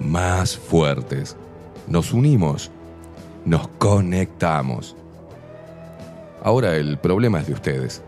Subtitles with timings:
[0.00, 1.36] más fuertes,
[1.86, 2.70] nos unimos,
[3.44, 4.96] nos conectamos.
[6.42, 8.02] Ahora el problema es de ustedes,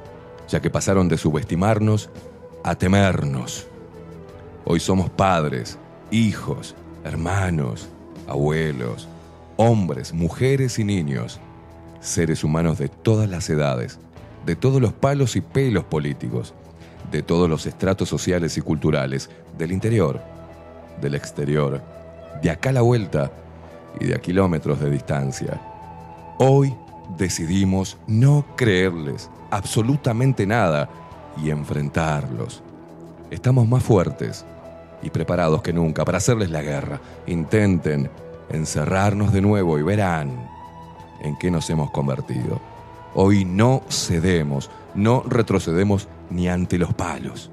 [0.48, 2.10] ya que pasaron de subestimarnos
[2.64, 3.66] a temernos.
[4.64, 5.78] Hoy somos padres,
[6.10, 7.88] hijos, hermanos,
[8.26, 9.08] abuelos,
[9.56, 11.40] hombres, mujeres y niños,
[12.00, 13.98] seres humanos de todas las edades,
[14.46, 16.54] de todos los palos y pelos políticos,
[17.10, 20.31] de todos los estratos sociales y culturales, del interior,
[21.02, 21.82] del exterior,
[22.40, 23.30] de acá a la vuelta
[24.00, 25.60] y de a kilómetros de distancia.
[26.38, 26.74] Hoy
[27.18, 30.88] decidimos no creerles absolutamente nada
[31.42, 32.62] y enfrentarlos.
[33.30, 34.46] Estamos más fuertes
[35.02, 37.00] y preparados que nunca para hacerles la guerra.
[37.26, 38.10] Intenten
[38.50, 40.48] encerrarnos de nuevo y verán
[41.20, 42.60] en qué nos hemos convertido.
[43.14, 47.50] Hoy no cedemos, no retrocedemos ni ante los palos.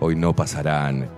[0.00, 1.17] Hoy no pasarán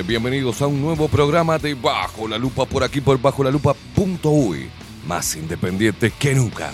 [0.00, 4.70] Bienvenidos a un nuevo programa de Bajo la Lupa por aquí por bajo la lupa.uy.
[5.06, 6.70] Más independiente que nunca.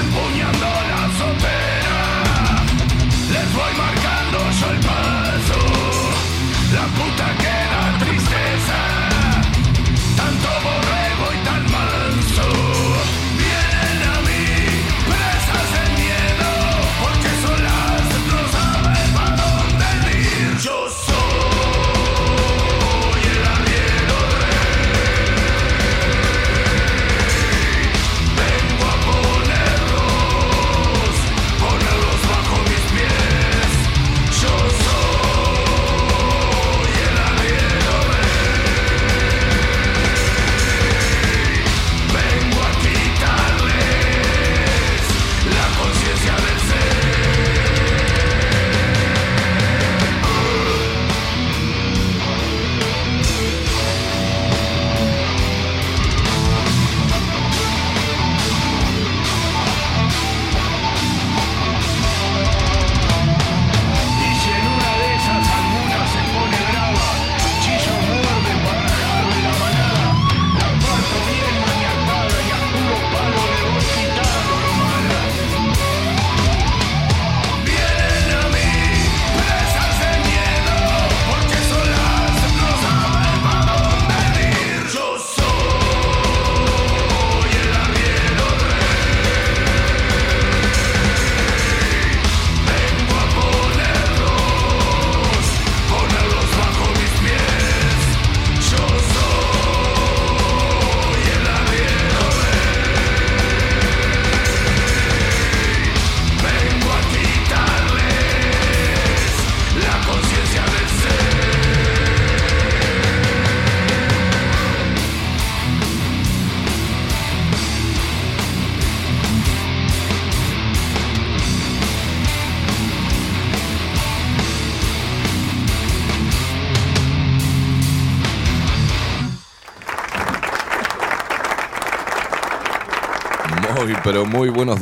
[0.00, 2.64] Empuñando la azotera,
[3.30, 5.60] les voy marcando yo el paso.
[6.74, 7.51] La puta que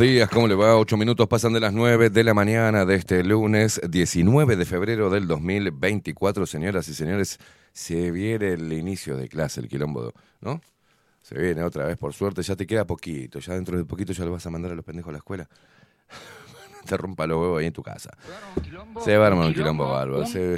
[0.00, 0.28] días.
[0.30, 0.76] ¿Cómo le va?
[0.76, 5.10] Ocho minutos pasan de las nueve de la mañana de este lunes 19 de febrero
[5.10, 6.46] del 2024.
[6.46, 7.38] Señoras y señores,
[7.72, 10.60] se viene el inicio de clase, el quilombo, ¿no?
[11.22, 12.42] Se viene otra vez, por suerte.
[12.42, 13.38] Ya te queda poquito.
[13.40, 15.48] Ya dentro de poquito ya lo vas a mandar a los pendejos a la escuela.
[16.86, 18.10] te rompa los huevos ahí en tu casa.
[19.04, 20.26] Se va a armar un quilombo bárbaro.
[20.26, 20.56] Se-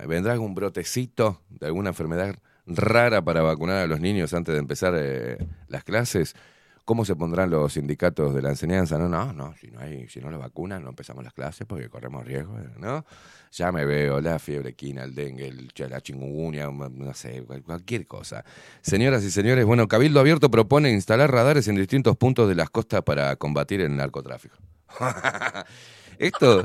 [0.00, 2.34] Ay, vendrá algún brotecito de alguna enfermedad
[2.66, 5.38] rara para vacunar a los niños antes de empezar eh,
[5.68, 6.34] las clases.
[6.84, 8.98] ¿Cómo se pondrán los sindicatos de la enseñanza?
[8.98, 11.88] No, no, no, si no hay, si no lo vacunan, no empezamos las clases porque
[11.88, 13.06] corremos riesgo, ¿no?
[13.52, 15.50] Ya me veo la fiebre quina, el dengue,
[15.88, 18.44] la chingungunya, no sé, cual- cualquier cosa.
[18.82, 23.02] Señoras y señores, bueno, Cabildo Abierto propone instalar radares en distintos puntos de las costas
[23.02, 24.56] para combatir el narcotráfico.
[26.18, 26.64] Esto.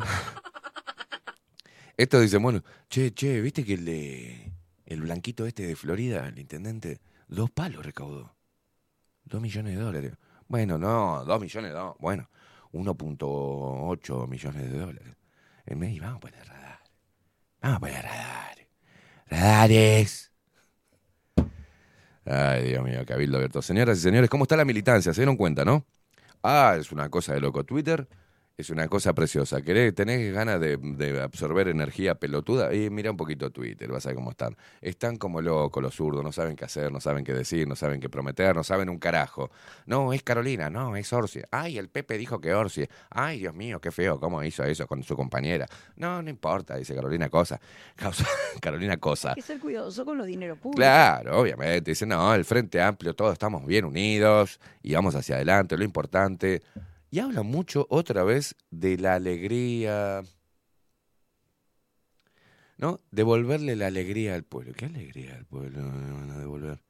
[1.98, 4.52] Esto dice, bueno, che, che, ¿viste que el de.
[4.86, 8.34] El blanquito este de Florida, el intendente, dos palos recaudó?
[9.30, 10.14] Dos millones de dólares.
[10.48, 11.96] Bueno, no, dos millones, no.
[12.00, 12.30] Bueno,
[12.74, 15.16] 1.8 millones de dólares.
[15.66, 16.80] El mes vamos a poner radar.
[17.62, 18.68] Vamos a poner radares.
[19.28, 20.32] Radares.
[22.26, 23.62] Ay, Dios mío, Cabildo Abierto.
[23.62, 25.14] Señoras y señores, ¿cómo está la militancia?
[25.14, 25.86] ¿Se dieron cuenta, no?
[26.42, 27.64] Ah, es una cosa de loco.
[27.64, 28.08] Twitter
[28.60, 29.62] es una cosa preciosa.
[29.62, 32.74] ¿Querés, ¿Tenés ganas de, de absorber energía pelotuda?
[32.74, 34.58] Y mira un poquito Twitter, vas a ver cómo están.
[34.82, 38.02] Están como locos los zurdos, no saben qué hacer, no saben qué decir, no saben
[38.02, 39.50] qué prometer, no saben un carajo.
[39.86, 41.40] No, es Carolina, no, es Orsi.
[41.52, 42.86] Ay, el Pepe dijo que Orsi.
[43.10, 45.66] Ay, Dios mío, qué feo, cómo hizo eso con su compañera.
[45.96, 47.62] No, no importa, dice Carolina Cosa.
[48.62, 49.30] Carolina Cosa.
[49.30, 50.84] Hay que ser cuidadoso con los dineros públicos.
[50.84, 51.92] Claro, obviamente.
[51.92, 56.62] Dice, no, el Frente Amplio, todos estamos bien unidos y vamos hacia adelante, lo importante.
[57.12, 60.22] Y habla mucho otra vez de la alegría,
[62.78, 63.02] ¿no?
[63.10, 64.74] Devolverle la alegría al pueblo.
[64.74, 66.84] ¿Qué alegría al pueblo me van a devolver?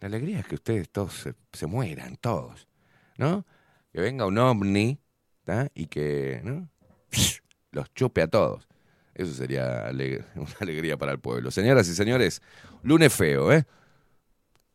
[0.00, 2.68] La alegría es que ustedes todos se, mueran, todos,
[3.16, 3.44] ¿no?
[3.92, 5.00] Que venga un ovni,
[5.42, 5.68] ¿tá?
[5.74, 6.68] Y que, ¿no?
[7.72, 8.68] Los chupe a todos.
[9.14, 9.90] Eso sería
[10.36, 11.50] una alegría para el pueblo.
[11.50, 12.42] Señoras y señores,
[12.82, 13.64] lunes feo, ¿eh?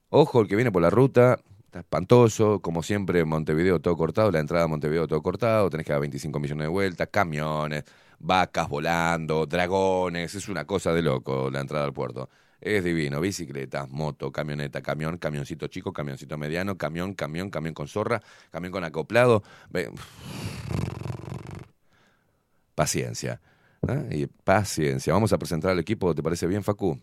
[0.10, 1.40] Ojo, el que viene por la ruta,
[1.70, 2.60] está espantoso.
[2.62, 6.40] Como siempre, Montevideo todo cortado, la entrada a Montevideo todo cortado, tenés que dar 25
[6.40, 7.84] millones de vueltas, camiones,
[8.18, 12.30] vacas volando, dragones, es una cosa de loco la entrada al puerto.
[12.60, 18.22] Es divino, bicicletas, moto, camioneta, camión, camioncito chico, camioncito mediano, camión, camión, camión con zorra,
[18.52, 19.44] camión con acoplado.
[22.76, 23.40] Paciencia.
[24.10, 25.14] Y paciencia.
[25.14, 27.00] Vamos a presentar al equipo, ¿te parece bien, Facu?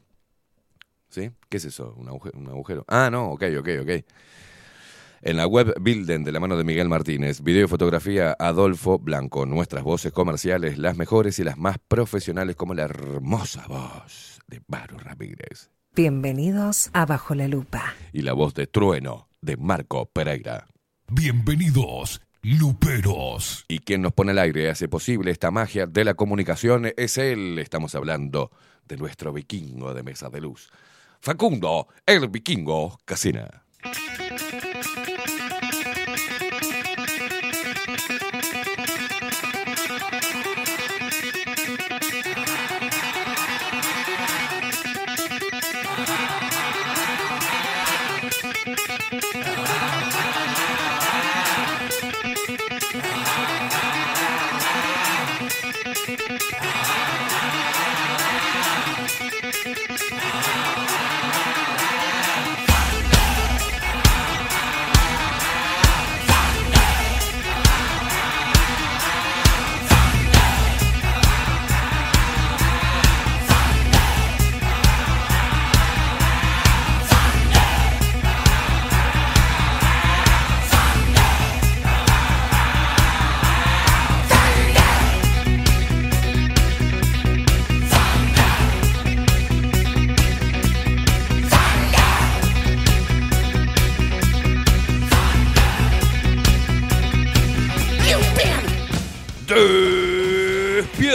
[1.09, 1.31] ¿Sí?
[1.49, 1.95] ¿Qué es eso?
[1.97, 2.39] ¿Un agujero?
[2.39, 2.85] ¿Un agujero?
[2.89, 3.91] Ah, no, ok, ok, ok.
[5.27, 9.45] En la web Bilden de la mano de Miguel Martínez, video y fotografía Adolfo Blanco,
[9.45, 14.97] nuestras voces comerciales, las mejores y las más profesionales como la hermosa voz de Varo
[14.99, 17.97] Ramírez Bienvenidos a Bajo la Lupa.
[18.13, 20.69] y la voz de Trueno de Marco Pereira.
[21.11, 23.65] Bienvenidos, luperos.
[23.67, 27.19] Y quien nos pone al aire y hace posible esta magia de la comunicación es
[27.19, 27.59] él.
[27.59, 28.53] Estamos hablando
[28.87, 30.71] de nuestro vikingo de mesa de luz.
[31.21, 33.65] Facundo, el vikingo Casina.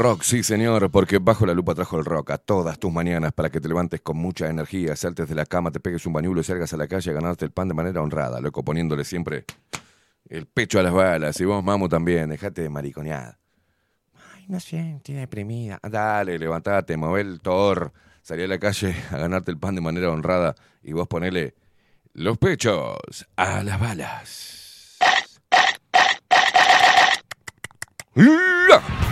[0.00, 3.50] Rock, sí señor, porque Bajo la Lupa trajo el rock a todas tus mañanas para
[3.50, 6.44] que te levantes con mucha energía, saltes de la cama, te pegues un bañulo y
[6.44, 9.44] salgas a la calle a ganarte el pan de manera honrada, loco, poniéndole siempre
[10.26, 11.38] el pecho a las balas.
[11.38, 13.36] Y vos, mamo, también, dejate de mariconear.
[14.34, 15.78] Ay, no sé, estoy deprimida.
[15.82, 17.92] Dale, levantate, mueve el tor,
[18.22, 21.54] salí a la calle a ganarte el pan de manera honrada y vos ponele
[22.14, 22.96] los pechos
[23.36, 24.96] a las balas.
[28.14, 29.09] ¡La!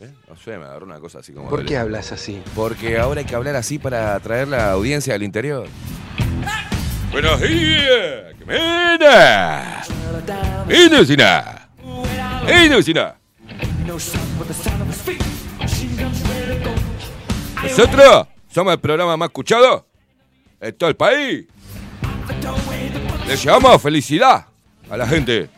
[0.00, 0.14] ¿Eh?
[0.28, 1.48] No sé, me agarró una cosa así como...
[1.48, 2.42] ¿Por qué hablas así?
[2.54, 5.66] Porque ahora hay que hablar así para atraer la audiencia del interior.
[7.10, 9.82] Buenos días, ¿qué mena?
[10.68, 11.68] ¡Inusina!
[12.64, 13.16] ¡Inusina!
[17.62, 19.86] Nosotros somos el programa más escuchado
[20.60, 21.46] en todo el país.
[23.26, 24.46] Le llevamos felicidad
[24.90, 25.48] a la gente,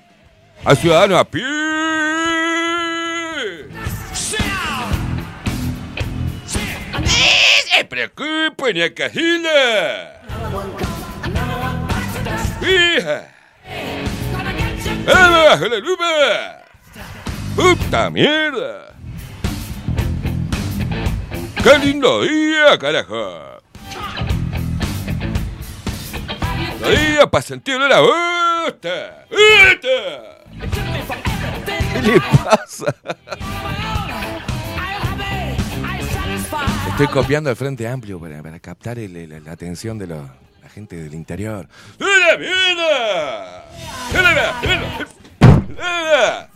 [0.64, 1.42] al ciudadano a pie.
[7.75, 10.23] ¡Se preocupen, a Cajila!
[12.61, 13.28] ¡Hija!
[15.07, 16.64] ¡Vamos bajo la lupa!
[17.57, 18.95] ¡Puta mierda!
[21.62, 23.61] ¡Qué lindo día, carajo!
[26.81, 29.26] ¡Lindo día para sentirle la bosta!
[29.31, 30.42] ¡Bosta!
[32.04, 32.94] ¿Qué le pasa?
[36.90, 40.28] Estoy copiando el Frente Amplio para, para captar el- el- la atención de los-
[40.62, 41.68] la gente del interior.
[45.78, 46.49] ¡La!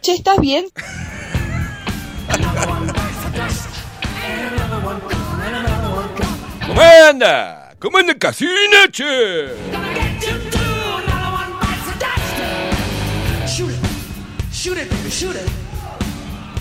[0.00, 0.64] Che, ¿estás bien?
[6.66, 7.74] ¿Cómo anda?
[7.78, 8.14] ¿Cómo anda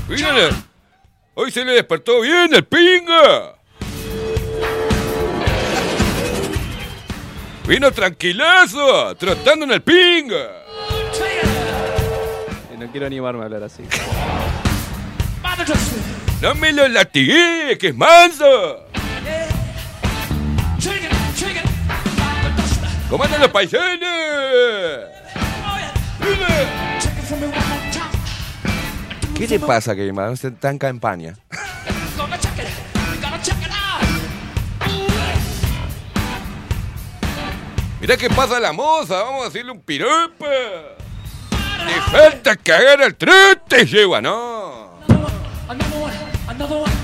[0.08, 0.50] Mírale.
[1.34, 3.56] Hoy se le despertó bien el pinga.
[7.68, 10.64] Vino tranquilazo, trotando en el pinga.
[12.78, 13.84] No quiero animarme a hablar así.
[16.42, 18.86] No me lo latigué, que es manso.
[23.10, 24.08] ¿Cómo andan los paisanos?
[29.38, 30.32] ¿Qué te pasa, Keima?
[30.32, 31.36] Está en campaña.
[38.02, 40.46] Mirá que pasa la moza, vamos a hacerle un piropa.
[41.86, 44.98] Le falta cagar al trote, yegua, no.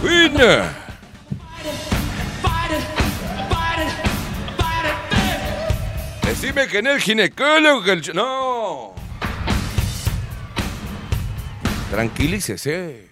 [0.01, 0.73] Buena.
[6.23, 8.15] Decime que en el ginecólogo que el...
[8.15, 8.92] No.
[11.93, 13.07] Tranquilícese.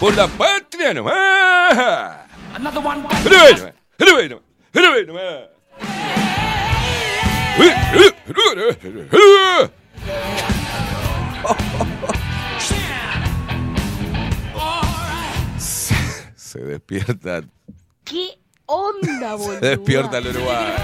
[0.00, 2.24] Por la patria nomás.
[16.34, 17.42] Se despierta.
[18.04, 19.60] ¿Qué onda, boludo?
[19.60, 20.74] Se despierta el Uruguay.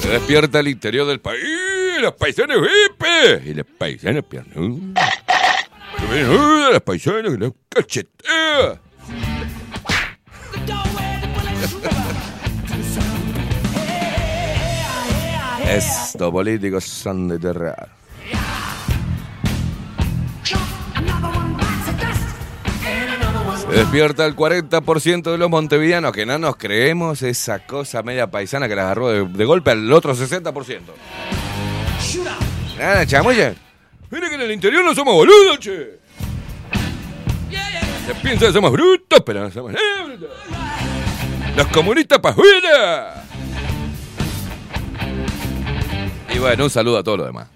[0.00, 1.71] Se despierta el interior del país.
[2.02, 3.46] Los paisanos VIP.
[3.46, 4.56] Y los paisanos piernos.
[6.72, 8.80] Los paisanos que los cachetea.
[15.70, 17.88] Estos políticos son de terror.
[23.60, 28.66] Se despierta el 40% de los montevideanos que no nos creemos esa cosa media paisana
[28.66, 30.80] que la agarró de golpe al otro 60%.
[32.82, 33.54] Nada, chamulla.
[34.10, 36.00] Mira que en el interior no somos boludos, che.
[38.06, 40.28] Se piensa que somos brutos, pero no somos brutos.
[41.56, 43.24] Los comunistas para afuera.
[46.34, 47.48] Y bueno, un saludo a todos los demás.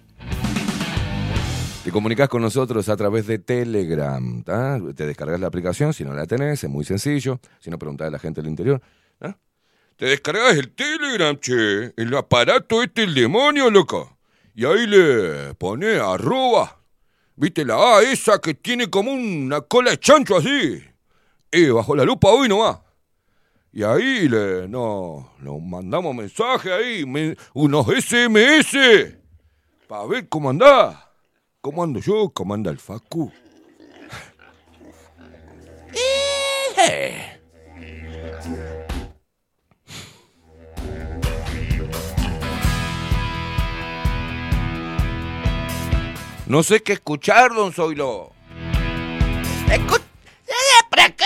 [1.82, 4.44] Te comunicas con nosotros a través de Telegram.
[4.44, 4.78] ¿tá?
[4.94, 7.40] Te descargas la aplicación, si no la tenés, es muy sencillo.
[7.58, 8.80] Si no, preguntás a la gente del interior.
[9.18, 9.36] ¿tá?
[9.96, 11.94] Te descargas el Telegram, che.
[11.96, 14.15] El aparato este, el demonio, loco.
[14.56, 16.80] Y ahí le pones arroba.
[17.36, 20.82] ¿Viste la A esa que tiene como una cola de chancho así?
[21.52, 22.78] Eh, bajo la lupa hoy nomás.
[23.70, 28.74] Y ahí le, no, nos mandamos mensaje ahí, me- unos SMS,
[29.86, 30.96] para ver cómo andás.
[31.60, 32.30] ¿Cómo ando yo?
[32.30, 33.30] ¿Cómo anda el Facu?
[46.46, 48.32] No sé qué escuchar, don Zoilo.
[49.68, 50.04] Escucha,
[50.88, 51.24] ¿para qué?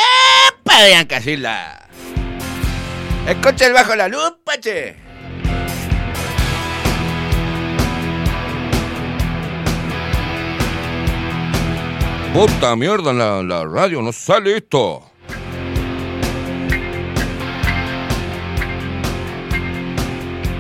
[0.65, 1.87] Podrían casirla.
[3.29, 4.97] Escucha el bajo la lupa, che.
[12.33, 15.03] Puta mierda, en la, la radio no sale esto.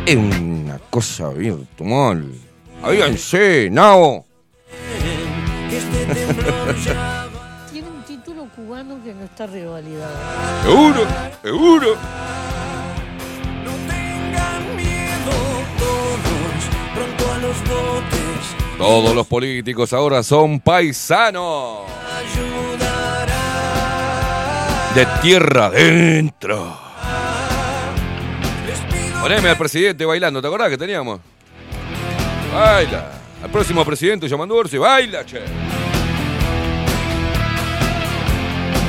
[0.05, 2.31] Es una cosa virtual.
[2.83, 4.30] Váyanse, Nao.
[7.73, 10.15] Tiene un título cubano que no está revalidado.
[10.63, 11.07] Seguro,
[11.43, 11.97] seguro.
[18.79, 21.81] Todos los políticos ahora son paisanos.
[24.95, 26.79] De tierra adentro.
[29.21, 31.21] Poneme al presidente bailando, ¿te acordás que teníamos?
[32.53, 33.20] Baila.
[33.43, 35.41] Al próximo presidente llamando Orsi, baila, che.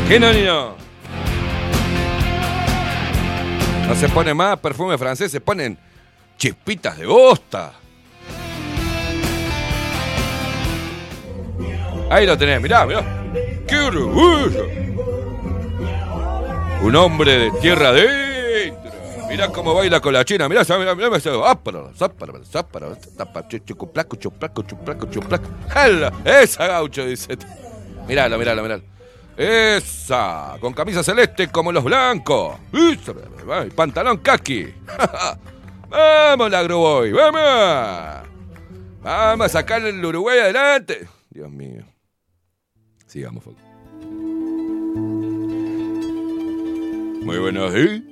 [0.07, 0.75] ¿Qué no, ni no?
[3.87, 5.77] No se pone más perfume francés, se ponen
[6.37, 7.73] chispitas de bosta.
[12.09, 13.03] Ahí lo tenés, mirá, mirá.
[13.65, 14.67] ¡Qué orgullo!
[16.81, 18.90] Un hombre de tierra adentro.
[19.31, 21.49] Mirá cómo baila con la china, mirá, mirá, mirá, mirá.
[21.49, 22.97] Áparo, záparo, záparo,
[23.65, 25.45] chuplaco, chuplaco, chuplaco, chuplaco.
[25.73, 26.11] ¡Hala!
[26.25, 27.37] Esa gaucho, dice.
[28.09, 28.83] Miralo, miralo, miralo.
[29.37, 32.57] Esa, con camisa celeste como los blancos.
[32.73, 32.97] Y
[33.69, 34.73] pantalón kaki.
[35.89, 38.29] Vamos, la Boy, vamos.
[39.01, 41.07] Vamos a sacar el Uruguay adelante.
[41.29, 41.85] Dios mío.
[43.07, 43.59] Sigamos, Foco.
[47.23, 48.10] Muy buenos días.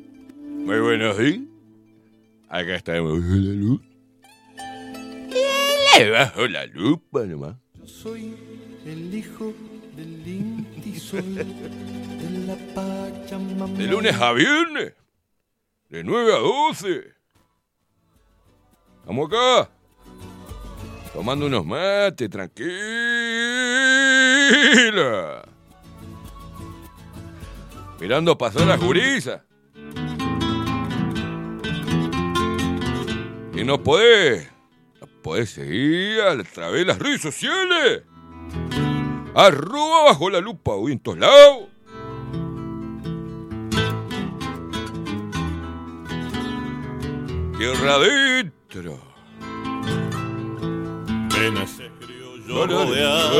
[0.69, 1.39] Muy buenos días.
[2.47, 3.81] Acá estamos la luz.
[5.99, 7.55] Eh, bajo la lupa nomás.
[7.85, 8.35] Soy
[8.85, 9.51] el hijo
[9.95, 11.43] del Inti Sol de
[12.45, 13.79] la Pachamama.
[13.79, 14.93] De lunes a viernes.
[15.89, 17.15] De 9 a 12.
[19.07, 19.71] Vamos acá.
[21.13, 22.69] Tomando unos mates, tranquila.
[27.99, 29.48] Mirando pasar las gurisas.
[33.59, 34.47] Y no podés.
[35.01, 38.03] No podés seguir a través de las redes sociales.
[39.35, 41.67] Arroba bajo la lupa hoy en todos lados.
[47.57, 48.97] Tierra adentro.
[51.67, 53.33] Se crió rodear,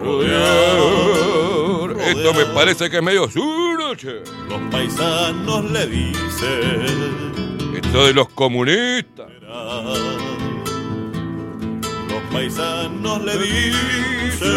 [0.00, 0.80] Rodear.
[2.00, 4.22] Esto me parece que es medio duro, che.
[4.48, 7.45] Los paisanos le dicen.
[8.04, 9.26] De los comunistas.
[12.08, 14.50] Los paisanos le dicen.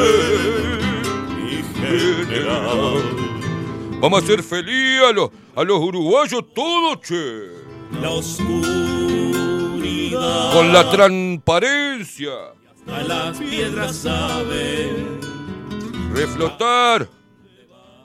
[1.37, 3.01] Mi general.
[4.01, 7.47] Vamos a hacer feliz a los, a los uruguayos todos, che.
[8.01, 8.59] La oscuridad.
[10.53, 12.33] Con la transparencia.
[12.87, 15.21] A las piedras saben.
[16.13, 17.09] Reflotar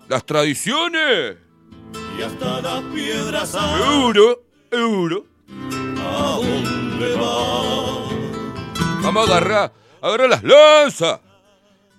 [0.08, 1.36] las tradiciones.
[2.18, 3.82] Y hasta las piedras saben.
[4.00, 4.44] Euro,
[4.78, 5.24] euro.
[5.98, 9.02] ¿A dónde va?
[9.02, 11.20] Vamos a agarrar, agarrar las lanzas.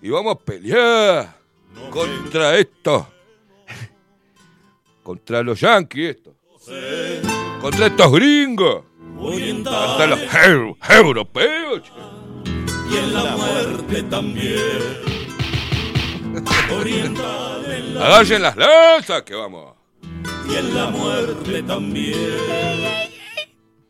[0.01, 1.35] Y vamos a pelear
[1.89, 3.07] contra esto.
[5.03, 6.33] Contra los yanquis, esto.
[7.61, 8.83] Contra estos gringos.
[9.17, 11.81] Contra los eu- europeos.
[12.91, 15.05] Y en la muerte también.
[16.71, 19.73] Oriental en la Agarren las lanzas que vamos.
[20.49, 23.09] Y en la muerte también.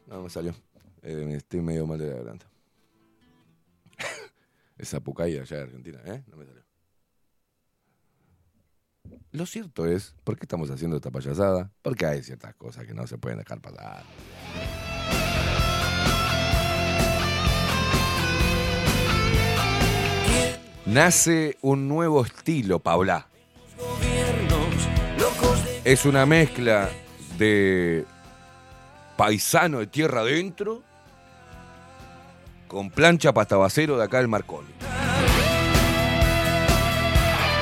[0.08, 0.54] No me salió.
[1.02, 2.36] Eh, estoy medio mal de la.
[4.78, 6.24] Esa pucaya allá de Argentina, ¿eh?
[6.28, 6.64] No me salió.
[9.32, 11.72] Lo cierto es, ¿por qué estamos haciendo esta payasada?
[11.82, 14.04] Porque hay ciertas cosas que no se pueden dejar pasar.
[20.86, 23.28] Nace un nuevo estilo, Paula.
[25.86, 26.90] Es una mezcla
[27.38, 28.06] de
[29.18, 30.82] paisano de tierra adentro
[32.68, 34.68] con plancha pastabacero de acá del Marconi.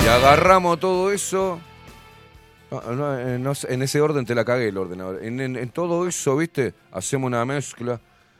[0.03, 1.59] Y agarramos todo eso.
[2.71, 5.21] Eh, en ese orden te la cagué el ordenador.
[5.23, 6.73] En, en- todo eso, ¿viste?
[6.91, 7.99] Hacemos una mezcla.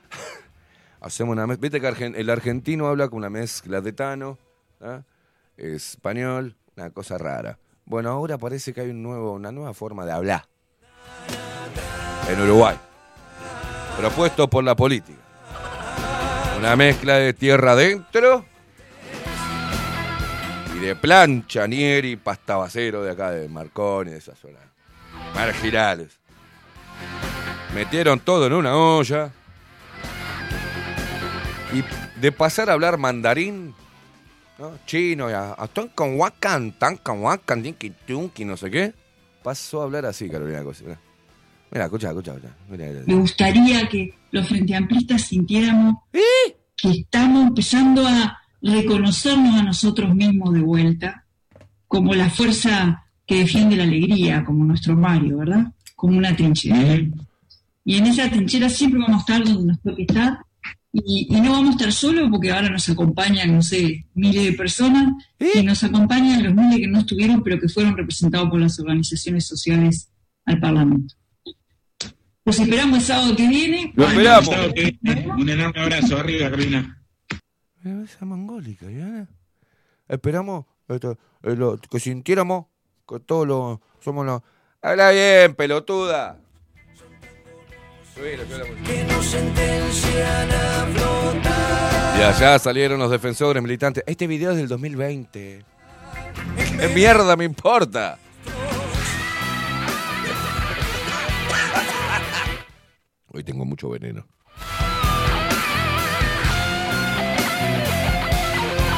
[1.02, 1.62] hacemos una mezcla.
[1.70, 4.38] Viste que el argentino habla con una mezcla de tano,
[4.82, 5.02] ¿ah?
[5.58, 7.58] español, una cosa rara.
[7.86, 10.46] Bueno, ahora parece que hay una nueva forma de hablar
[12.30, 12.78] en Uruguay,
[13.98, 15.20] propuesto por la política.
[16.58, 18.46] Una mezcla de tierra adentro
[20.76, 24.60] y de plancha, nieri, pastabacero de acá de Marconi, de esa zona.
[25.36, 26.20] Marginales.
[27.76, 29.32] Metieron todo en una olla.
[31.74, 31.84] Y
[32.22, 33.76] de pasar a hablar mandarín,
[34.60, 34.72] ¿no?
[34.86, 38.94] chino, y a, a tonconhuacan, tanconhuacan, dinki, tunki, no sé qué,
[39.44, 40.84] pasó a hablar así, Carolina Cosa.
[41.72, 42.36] Mira, escucha, escucha.
[42.70, 45.96] Me gustaría que los frenteamplistas sintiéramos
[46.76, 51.26] que estamos empezando a reconocernos a nosotros mismos de vuelta
[51.88, 55.72] como la fuerza que defiende la alegría, como nuestro Mario, ¿verdad?
[55.96, 57.00] Como una trinchera.
[57.86, 60.40] Y en esa trinchera siempre vamos a estar donde nos toque estar
[60.94, 64.54] y, y no vamos a estar solos porque ahora nos acompañan, no sé, miles de
[64.54, 68.80] personas y nos acompañan los miles que no estuvieron pero que fueron representados por las
[68.80, 70.10] organizaciones sociales
[70.46, 71.16] al Parlamento.
[72.46, 73.92] Los esperamos el sábado que viene.
[73.96, 74.50] Lo esperamos.
[75.38, 76.18] Un enorme abrazo.
[76.18, 77.02] Arriba, Carolina.
[78.04, 79.28] Esa mongólica, ¿ya?
[80.10, 82.66] Esperamos esto, eh, lo- que sintiéramos
[83.08, 84.42] que todos los somos los.
[84.82, 86.40] Habla bien, pelotuda.
[88.16, 88.38] Que.
[92.16, 94.04] Y allá salieron los defensores militantes.
[94.06, 95.66] Este video es del 2020.
[96.80, 98.20] ¿Qué mierda me importa?
[103.28, 104.26] Hoy tengo mucho veneno.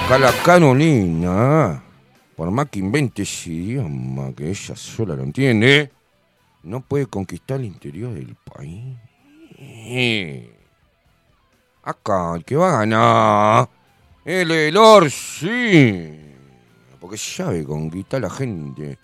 [0.06, 1.82] Acá la Carolina,
[2.36, 5.90] por más que invente ese idioma que ella sola lo entiende,
[6.64, 8.98] no puede conquistar el interior del país.
[11.84, 13.70] Acá, el que va a ganar,
[14.26, 16.20] el el Orsi.
[17.00, 18.98] Porque sabe conquistar a la gente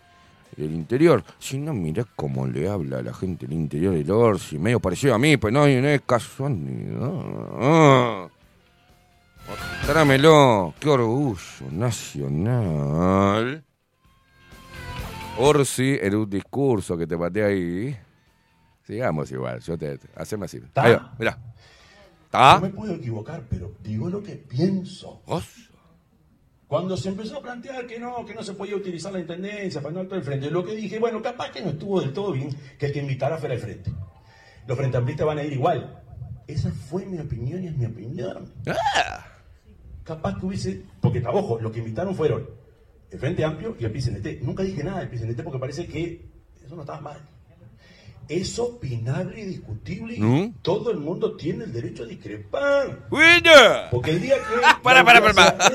[0.57, 1.23] del interior.
[1.39, 4.57] Si no, mirá cómo le habla a la gente del interior del Orsi.
[4.57, 8.29] Medio parecido a mí, pues no, no es casualidad.
[9.85, 10.73] Trámelo.
[10.79, 13.63] Qué orgullo nacional.
[15.37, 17.97] Orsi, en un discurso que te pateé ahí.
[18.91, 19.61] Sigamos igual.
[19.61, 19.97] Yo te.
[20.17, 20.59] Haceme así.
[20.73, 20.83] Ta.
[20.83, 21.37] Ahí va, mirá.
[22.25, 22.55] ¿Está?
[22.55, 25.21] No me puedo equivocar, pero digo lo que pienso.
[26.67, 29.93] Cuando se empezó a plantear que no, que no se podía utilizar la intendencia para
[29.93, 32.49] no actuar al frente, lo que dije, bueno, capaz que no estuvo del todo bien
[32.77, 33.93] que el que invitara fuera al frente.
[34.67, 36.03] Los frente amplistas van a ir igual.
[36.45, 38.51] Esa fue mi opinión y es mi opinión.
[40.03, 42.45] Capaz que hubiese, porque ojo, lo que invitaron fueron
[43.09, 44.41] el Frente Amplio y el PCNT.
[44.41, 46.29] Nunca dije nada del PCNT porque parece que
[46.61, 47.21] eso no estaba mal.
[48.31, 50.53] Es opinable y discutible ¿Mm?
[50.61, 53.07] todo el mundo tiene el derecho a discrepar.
[53.11, 53.89] ¡Winner!
[53.91, 54.43] Porque el día que
[54.83, 55.69] Para, para, para, para.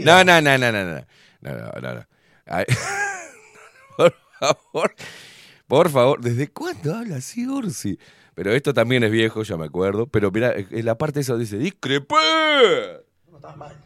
[0.00, 1.06] No, no, no, no, no, no.
[1.40, 2.06] No, no, no, no.
[2.46, 2.64] Ay.
[3.96, 4.94] Por favor.
[5.66, 6.20] Por favor.
[6.20, 7.98] ¿Desde cuándo habla así, Ursi?
[8.34, 10.06] Pero esto también es viejo, ya me acuerdo.
[10.06, 12.14] Pero mira, en la parte esa dice, discrepé.
[13.30, 13.76] no estaba mal.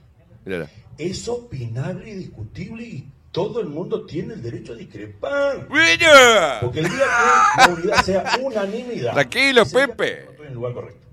[0.44, 5.68] Mira, Es opinable y discutible y todo el mundo tiene el derecho a discrepar.
[5.70, 6.60] ¡Winner!
[6.60, 7.06] Porque el día
[7.54, 9.12] que la unidad sea unanimidad.
[9.12, 10.24] Tranquilo, Pepe.
[10.24, 11.06] no estoy en el lugar correcto.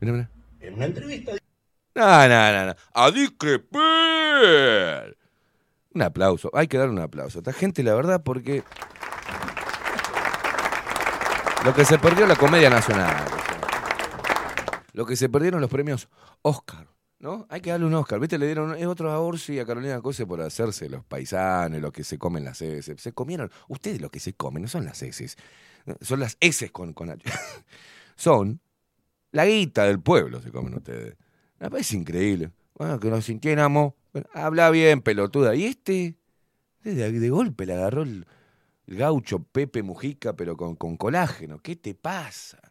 [0.00, 0.30] mira, mira.
[0.60, 1.32] En una entrevista
[1.94, 2.74] No, no, no, no.
[2.94, 3.80] A discrepar.
[5.94, 6.50] Un aplauso.
[6.54, 8.62] Hay que dar un aplauso a esta gente, la verdad, porque.
[11.64, 13.24] Lo que se perdió la comedia nacional.
[14.92, 16.08] Lo que se perdieron los premios
[16.42, 16.86] Oscar.
[17.18, 17.46] ¿No?
[17.48, 18.20] Hay que darle un Oscar.
[18.20, 18.38] ¿Viste?
[18.38, 21.90] Le dieron es otro a Orsi y a Carolina Cose por hacerse los paisanos, lo
[21.92, 23.00] que se comen las heces.
[23.00, 23.50] Se comieron.
[23.68, 25.36] Ustedes lo que se comen no son las heces.
[26.00, 27.16] Son las heces con, con.
[28.16, 28.60] Son
[29.32, 31.16] la guita del pueblo, se comen ustedes.
[31.58, 32.52] Parece increíble.
[32.74, 33.94] Bueno, que nos sintiéramos.
[34.32, 35.54] Habla bien, pelotuda.
[35.54, 36.16] Y este,
[36.84, 38.26] de, de golpe le agarró el,
[38.86, 41.60] el gaucho Pepe Mujica, pero con, con colágeno.
[41.60, 42.65] ¿Qué te pasa?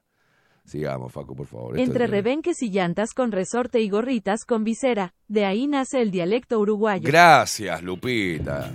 [0.66, 1.80] Sigamos, Facu, por favor.
[1.80, 6.12] Entre es- rebenques y llantas con resorte y gorritas con visera, de ahí nace el
[6.12, 7.04] dialecto uruguayo.
[7.06, 8.72] Gracias, Lupita.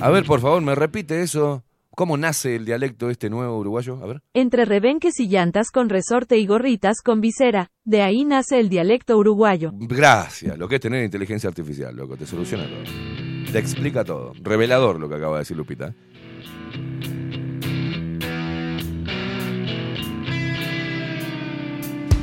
[0.00, 1.64] A ver, por favor, me repite eso.
[1.90, 3.98] ¿Cómo nace el dialecto este nuevo uruguayo?
[4.02, 4.22] A ver.
[4.32, 9.16] Entre rebenques y llantas con resorte y gorritas con visera, de ahí nace el dialecto
[9.18, 9.72] uruguayo.
[9.74, 10.56] Gracias.
[10.58, 12.16] Lo que es tener inteligencia artificial, loco.
[12.16, 13.52] Te soluciona todo.
[13.52, 14.32] Te explica todo.
[14.42, 15.92] Revelador lo que acaba de decir Lupita.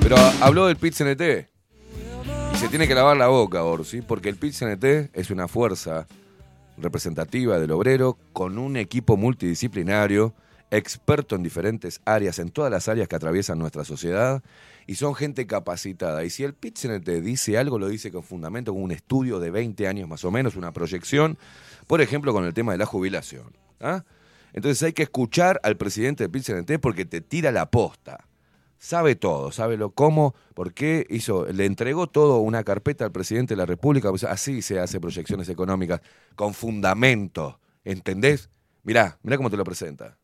[0.05, 1.47] Pero habló del pit -CNT.
[2.53, 6.05] Y se tiene que lavar la boca, Orsi, porque el pit -CNT es una fuerza
[6.77, 10.35] representativa del obrero con un equipo multidisciplinario,
[10.69, 14.43] experto en diferentes áreas, en todas las áreas que atraviesan nuestra sociedad,
[14.85, 16.23] y son gente capacitada.
[16.23, 19.49] Y si el pit -CNT dice algo, lo dice con fundamento, con un estudio de
[19.49, 21.35] 20 años más o menos, una proyección,
[21.87, 23.57] por ejemplo, con el tema de la jubilación.
[23.81, 24.03] ¿ah?
[24.53, 28.27] Entonces hay que escuchar al presidente del pit -CNT porque te tira la posta
[28.85, 33.55] sabe todo, sabe lo cómo, por qué hizo, le entregó todo una carpeta al presidente
[33.55, 36.01] de la República, pues así se hace proyecciones económicas,
[36.35, 38.49] con fundamento, ¿entendés?
[38.83, 40.17] Mirá, mirá cómo te lo presenta.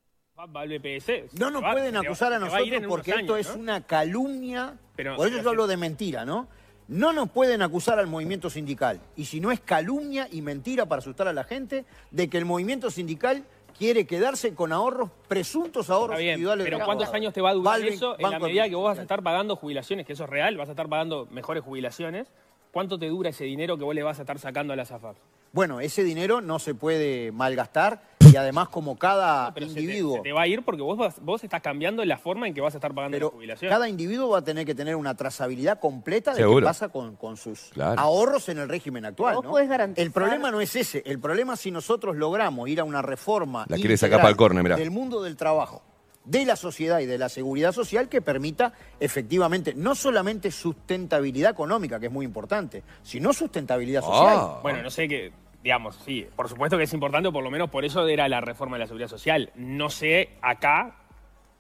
[1.40, 4.76] No nos pueden acusar a nosotros porque esto es una calumnia.
[4.96, 6.48] Pero- Por eso yo hablo de mentira, ¿no?
[6.88, 9.00] No nos pueden acusar al movimiento sindical.
[9.16, 12.46] Y si no es calumnia y mentira para asustar a la gente, de que el
[12.46, 13.44] movimiento sindical
[13.78, 16.66] quiere quedarse con ahorros, presuntos ahorros Está bien, individuales.
[16.66, 18.86] pero de ¿cuántos años te va a durar Balvin, eso en la medida que vos
[18.86, 22.28] vas a estar pagando jubilaciones, que eso es real, vas a estar pagando mejores jubilaciones?
[22.72, 25.16] ¿Cuánto te dura ese dinero que vos le vas a estar sacando a las AFAP?
[25.52, 30.16] Bueno, ese dinero no se puede malgastar y además como cada Pero se te- individuo...
[30.18, 32.62] Se te, va a ir porque vos, vas- vos estás cambiando la forma en que
[32.62, 33.70] vas a estar pagando la jubilación.
[33.70, 36.66] Cada individuo va a tener que tener una trazabilidad completa de qué Seguro.
[36.66, 38.00] pasa con, con sus Claro.
[38.00, 39.36] ahorros en el régimen actual.
[39.36, 39.50] Vos ¿no?
[39.52, 41.04] podés garantizar- El problema no es ese.
[41.06, 44.30] El problema es si nosotros logramos ir a una reforma La quiere sacar integral para
[44.30, 44.76] el córner, mirá.
[44.78, 45.82] del mundo del trabajo,
[46.24, 52.00] de la sociedad y de la seguridad social que permita efectivamente no solamente sustentabilidad económica,
[52.00, 54.38] que es muy importante, sino sustentabilidad social.
[54.40, 54.60] Ah.
[54.62, 55.32] Bueno, no sé qué,
[55.64, 58.42] digamos, sí, por supuesto que es importante, o por lo menos por eso era la
[58.42, 59.52] reforma de la seguridad social.
[59.56, 60.96] No sé acá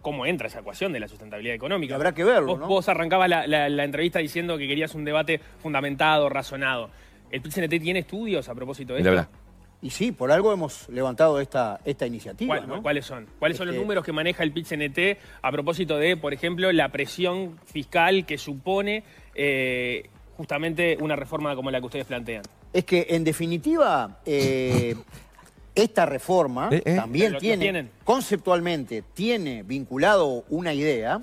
[0.02, 1.94] cómo entra esa ecuación de la sustentabilidad económica.
[1.96, 2.68] Habrá que verlo, vos, ¿no?
[2.68, 6.90] Vos arrancabas la, la- la entrevista diciendo que querías un debate fundamentado, razonado.
[7.30, 9.28] ¿El PCNT tiene estudios a propósito de esto?
[9.84, 12.56] Y sí, por algo hemos levantado esta, esta iniciativa.
[12.58, 12.82] ¿Cuál- ¿no?
[12.84, 13.28] ¿Cuáles son?
[13.40, 16.90] ¿Cuáles son los Este- números que maneja el PIT-CNT a propósito de, por ejemplo, la
[16.90, 19.04] presión fiscal que supone
[19.36, 22.44] eh, justamente una reforma como la que ustedes plantean?
[22.74, 24.96] Es que, en definitiva, eh,
[25.76, 26.96] esta reforma Eh, eh.
[26.96, 31.22] también tiene, conceptualmente, tiene vinculado una idea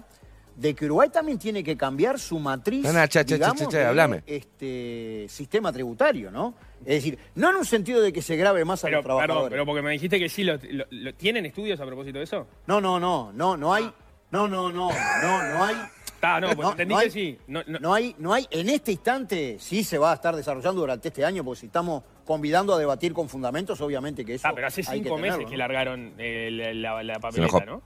[0.57, 3.79] de que Uruguay también tiene que cambiar su matriz, No, no, cha, digamos, cha, cha,
[3.79, 4.23] de, hablame.
[4.27, 6.55] este sistema tributario, ¿no?
[6.81, 9.37] Es decir, no en un sentido de que se grave más a los trabajadores.
[9.37, 12.25] perdón, pero porque me dijiste que sí, lo, lo- lo- ¿tienen estudios a propósito de
[12.25, 12.47] eso?
[12.67, 13.85] No, no, no, no, no hay,
[14.33, 15.77] no, no, no, no, no hay,
[16.19, 17.39] Está, no, pues entendí hay, que sí.
[17.47, 20.81] No, no- no hay, no hay, en este instante sí se va a estar desarrollando
[20.81, 24.49] durante este año, porque si estamos convidando a debatir con fundamentos, obviamente que eso.
[24.49, 25.59] Ah, pero hace hay cinco que meses tenerlo, que ¿no?
[25.59, 27.83] largaron eh, la, la- papeleta, ¿no?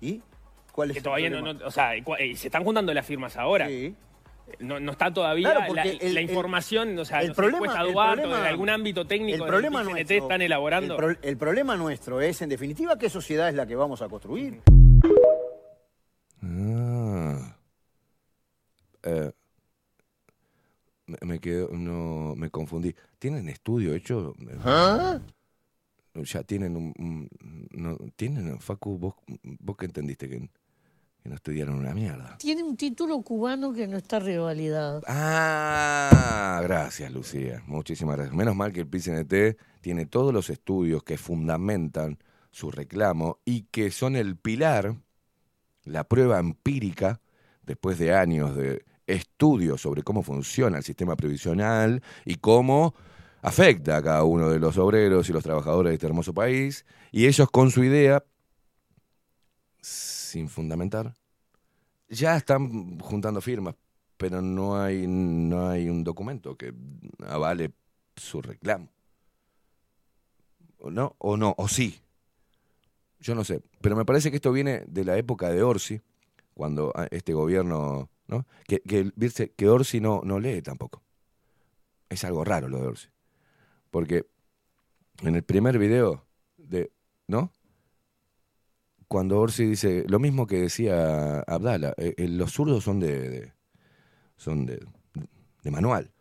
[0.00, 0.22] ¿Y?
[0.70, 1.60] ¿Cuál es Que el todavía no, problema?
[1.60, 3.66] no- o sea, eh, se están juntando las firmas ahora.
[3.68, 3.94] Sí.
[4.60, 7.36] No, no está todavía Claro, la, porque el- la el- información, o sea, el los
[7.36, 10.94] problema- problema- de algún ámbito técnico el problema nuestro- están elaborando.
[10.94, 14.08] El, pro- el problema nuestro es, en definitiva, qué sociedad es la que vamos a
[14.08, 14.60] construir.
[16.44, 17.56] Ah.
[19.02, 19.32] Eh,
[21.22, 22.94] me, quedo, no, me confundí.
[23.18, 24.34] ¿Tienen estudio hecho?
[24.64, 25.20] ¿Ah?
[26.14, 27.28] Ya tienen un, un-
[27.72, 30.38] no, tienen, Facu, vos, vos que entendiste que,
[31.22, 32.38] que no estudiaron una mierda.
[32.38, 35.02] Tiene un título cubano que no está revalidado.
[35.06, 37.62] Ah, gracias, Lucía.
[37.66, 38.34] Muchísimas gracias.
[38.36, 42.18] Menos mal que el PCNT tiene todos los estudios que fundamentan
[42.52, 44.94] su reclamo y que son el pilar,
[45.84, 47.20] la prueba empírica,
[47.62, 52.94] después de años de estudios sobre cómo funciona el sistema previsional y cómo
[53.42, 56.86] afecta a cada uno de los obreros y los trabajadores de este hermoso país.
[57.12, 58.24] Y ellos con su idea,
[59.80, 61.14] sin fundamentar,
[62.08, 63.74] ya están juntando firmas,
[64.16, 66.72] pero no hay, no hay un documento que
[67.26, 67.72] avale
[68.16, 68.88] su reclamo.
[70.78, 71.16] ¿O no?
[71.18, 71.54] ¿O no?
[71.58, 72.03] ¿O sí?
[73.24, 73.62] Yo no sé.
[73.80, 76.02] Pero me parece que esto viene de la época de Orsi,
[76.52, 78.46] cuando ah, este gobierno, ¿no?
[78.68, 79.10] Que, que,
[79.56, 81.02] que Orsi no, no lee tampoco.
[82.08, 83.08] Es algo raro lo de Orsi.
[83.90, 84.26] Porque
[85.22, 86.26] en el primer video
[86.58, 86.92] de,
[87.28, 87.52] ¿no?
[89.08, 93.52] Cuando Orsi dice lo mismo que decía Abdala, eh, eh, los zurdos son de, de-
[94.36, 94.80] son de,
[95.64, 96.12] de manual.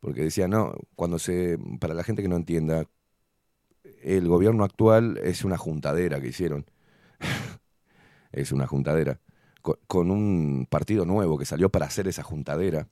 [0.00, 2.86] Porque decía, no, cuando se, para la gente que no entienda,
[4.06, 6.66] el gobierno actual es una juntadera que hicieron.
[8.32, 9.20] es una juntadera.
[9.62, 12.88] Co- Con, un partido nuevo que salió para hacer esa juntadera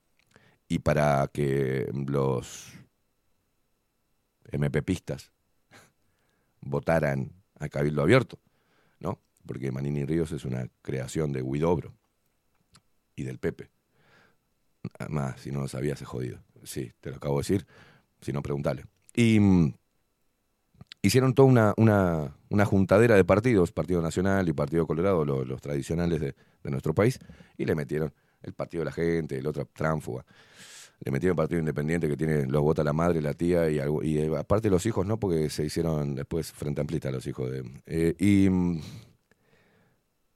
[0.68, 2.72] y para que los
[4.52, 5.30] MPPistas
[6.62, 8.38] votaran a Cabildo Abierto,
[9.00, 9.20] ¿no?
[9.46, 11.94] Porque Manini Ríos es una creación de Huidobro
[13.16, 13.70] y del Pepe.
[15.08, 16.38] Más, si no lo sabías, es jodido.
[16.64, 17.66] Sí, te lo acabo de decir.
[18.20, 18.86] Si no, preguntale.
[19.14, 19.74] Y mm,
[21.06, 25.60] hicieron toda una, una, una juntadera de partidos, Partido Nacional y Partido Colorado, lo- los
[25.60, 27.18] tradicionales de, de nuestro país,
[27.58, 28.12] y le metieron
[28.42, 30.24] el Partido de la Gente, el otro tránfuga.
[31.00, 34.02] Le metieron el Partido Independiente que tiene los vota la madre, la tía y, algo,
[34.02, 37.62] y eh, aparte los hijos no, porque se hicieron después frente amplista los hijos de...
[37.86, 38.48] eh, y,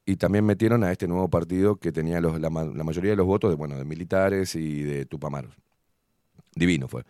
[0.04, 3.26] y también metieron a este nuevo partido que tenía los- la, la mayoría de los
[3.26, 5.54] votos de, bueno, de militares y de tupamaros.
[6.54, 7.04] Divino fue.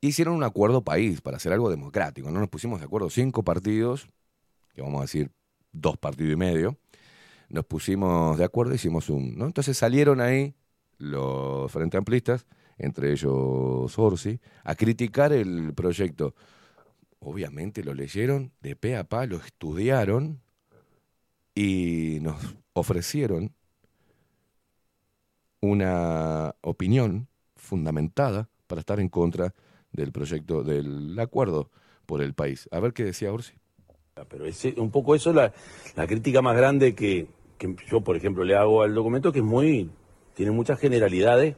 [0.00, 2.30] Hicieron un acuerdo país para hacer algo democrático.
[2.30, 4.08] No nos pusimos de acuerdo cinco partidos,
[4.72, 5.32] que vamos a decir
[5.72, 6.78] dos partidos y medio.
[7.48, 9.36] Nos pusimos de acuerdo, hicimos un.
[9.36, 9.46] ¿no?
[9.46, 10.54] Entonces salieron ahí
[10.98, 16.34] los frente amplistas, entre ellos Orsi, a criticar el proyecto.
[17.20, 20.40] Obviamente lo leyeron de pe a pa, lo estudiaron
[21.54, 22.36] y nos
[22.72, 23.52] ofrecieron
[25.60, 29.52] una opinión fundamentada para estar en contra
[29.98, 31.70] del proyecto del acuerdo
[32.06, 32.68] por el país.
[32.72, 33.54] A ver qué decía Orsi.
[34.28, 35.52] Pero es un poco eso la,
[35.94, 39.44] la crítica más grande que, que yo, por ejemplo, le hago al documento, que es
[39.44, 39.90] muy,
[40.34, 41.56] tiene muchas generalidades.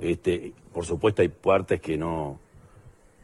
[0.00, 2.38] Este, por supuesto hay partes que no,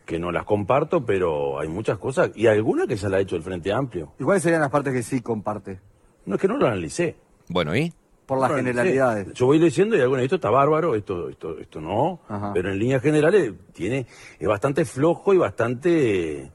[0.06, 3.36] que no las comparto, pero hay muchas cosas, y algunas que ya la ha hecho
[3.36, 4.12] el Frente Amplio.
[4.18, 5.80] ¿Y cuáles serían las partes que sí comparte?
[6.24, 7.16] No es que no lo analicé.
[7.48, 7.92] Bueno, ¿y?
[8.28, 9.32] Por las generalidades.
[9.32, 12.52] Yo voy leyendo y algunas, esto está bárbaro, esto, esto, esto no, Ajá.
[12.52, 14.06] pero en líneas generales tiene,
[14.38, 16.52] es bastante flojo y bastante,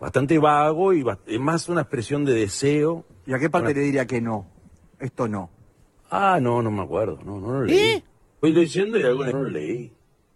[0.00, 3.04] bastante vago y bast- es más una expresión de deseo.
[3.26, 4.46] ¿Y a qué parte Una- le diría que no?
[5.00, 5.50] Esto no.
[6.10, 7.18] Ah, no, no me acuerdo.
[7.24, 8.02] No, no lo leí.
[8.40, 9.92] Voy leyendo y alguna no lo leí.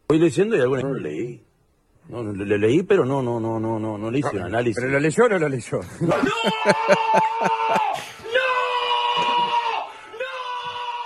[0.09, 1.41] Voy leyendo y alguna no lo leí.
[2.09, 4.43] No, no, lo, lo leí, pero no, no, no, no, no, no le hice un
[4.43, 4.77] análisis.
[4.83, 5.79] ¿Pero lo leyó o no lo leyó?
[6.01, 6.15] No,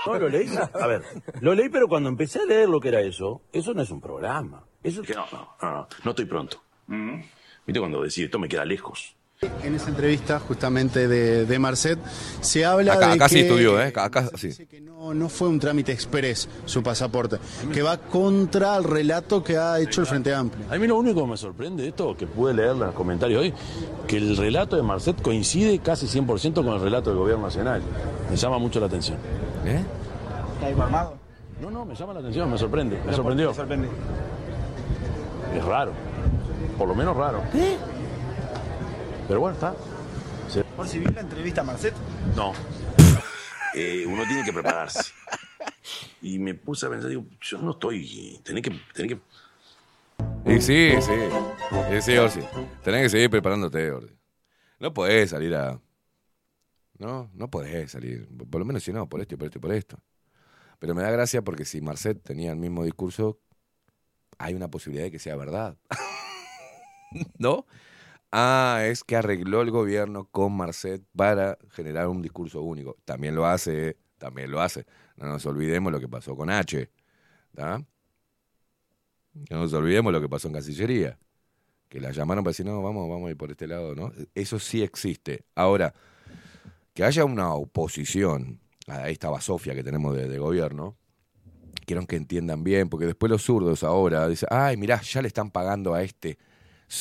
[0.07, 0.49] lo leí.
[0.81, 1.03] A ver,
[1.41, 4.01] lo leí, pero cuando empecé a leer lo que era eso, eso no es un
[4.01, 4.65] programa.
[4.83, 6.63] Eso no, no, no, no, no estoy pronto.
[6.87, 9.17] Viste cuando decís, esto me queda lejos.
[9.63, 11.99] En esa entrevista justamente de, de Marcet
[12.41, 13.93] se habla Acá, de acá que sí estudió, ¿eh?
[13.95, 14.51] Acá, sí.
[14.83, 17.39] no, no fue un trámite express su pasaporte,
[17.73, 20.65] que va contra el relato que ha hecho el Frente Amplio.
[20.71, 23.43] A mí lo único que me sorprende de esto, que pude leer en los comentarios
[23.43, 23.53] hoy,
[24.07, 27.83] que el relato de Marcet coincide casi 100% con el relato del gobierno nacional.
[28.31, 29.19] Me llama mucho la atención.
[29.67, 29.83] ¿Eh?
[30.55, 31.17] ¿Está informado?
[31.61, 33.53] No, no, me llama la atención, me sorprende, me sorprendió.
[33.53, 33.89] sorprende?
[35.55, 35.93] Es raro,
[36.79, 37.43] por lo menos raro.
[39.27, 39.75] Pero bueno, está.
[40.49, 40.61] Sí.
[40.77, 41.95] ¿Por si la entrevista a Marcet?
[42.37, 42.53] No.
[43.77, 45.13] Eh, uno tiene que prepararse.
[46.23, 49.19] Y me puse a pensar, digo, yo no estoy, tenés que, tenés
[50.45, 51.13] que Y sí, sí.
[51.93, 52.39] Y sí, Orsi.
[52.85, 54.17] Tenés que seguir preparándote, Orsi.
[54.79, 55.81] No podés salir a.
[56.99, 58.29] No, no podés salir.
[58.49, 59.99] Por lo menos si no, por esto y por esto y por esto.
[60.79, 63.41] Pero me da gracia porque si Marcet tenía el mismo discurso,
[64.39, 65.77] hay una posibilidad de que sea verdad.
[67.39, 67.67] ¿No?
[68.37, 72.97] Ah, es que arregló el gobierno con Marcet para generar un discurso único.
[73.05, 74.87] También lo hace, también lo hace.
[75.17, 76.91] No nos olvidemos lo que pasó con H.
[77.53, 77.87] No
[79.51, 81.17] nos olvidemos lo que pasó en Cancillería.
[81.89, 84.11] Que la llamaron para decir, no, vamos, vamos a ir por este lado, ¿no?
[84.35, 85.45] Eso sí existe.
[85.55, 85.95] Ahora,
[86.93, 88.59] que haya una oposición,
[88.89, 90.97] ahí estaba Sofía que tenemos de, de gobierno,
[91.87, 95.53] quiero que entiendan bien, porque después los zurdos ahora dicen, ay, mirá, ya le están
[95.53, 96.37] pagando a este,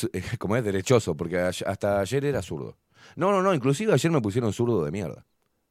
[0.38, 2.76] como es derechoso, porque hasta ayer era zurdo.
[3.16, 5.26] No, no, no, inclusive ayer me pusieron zurdo de mierda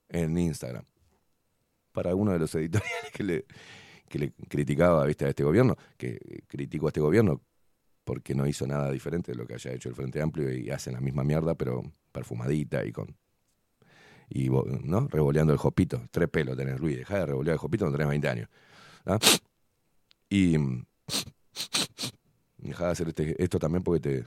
[0.09, 0.86] en Instagram.
[1.91, 3.45] Para uno de los editoriales que le,
[4.07, 7.41] que le criticaba ¿viste, a este gobierno, que critico a este gobierno
[8.03, 10.93] porque no hizo nada diferente de lo que haya hecho el Frente Amplio y hacen
[10.93, 13.15] la misma mierda, pero perfumadita y con.
[14.30, 15.07] Y, ¿no?
[15.09, 16.01] Revoleando el jopito.
[16.11, 16.97] Tres pelos tenés, Luis.
[16.97, 18.49] Dejá de revolear el jopito, no tenés 20 años.
[19.05, 19.19] ¿ah?
[20.30, 20.57] Y.
[22.64, 24.26] Dejá de hacer este- esto también porque te.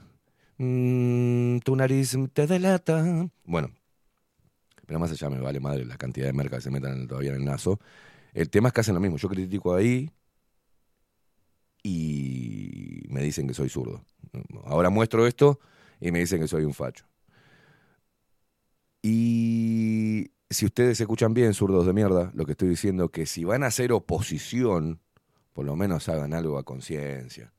[0.57, 3.29] Mm, tu nariz te delata.
[3.43, 3.71] Bueno,
[4.85, 7.37] pero más allá me vale madre la cantidad de merca que se metan todavía en
[7.37, 7.79] el naso.
[8.33, 9.17] El tema es que hacen lo mismo.
[9.17, 10.11] Yo critico ahí
[11.83, 14.05] y me dicen que soy zurdo.
[14.65, 15.59] Ahora muestro esto
[15.99, 17.05] y me dicen que soy un facho.
[19.01, 23.63] Y si ustedes escuchan bien, zurdos de mierda, lo que estoy diciendo que si van
[23.63, 25.01] a hacer oposición,
[25.53, 27.53] por lo menos hagan algo a conciencia.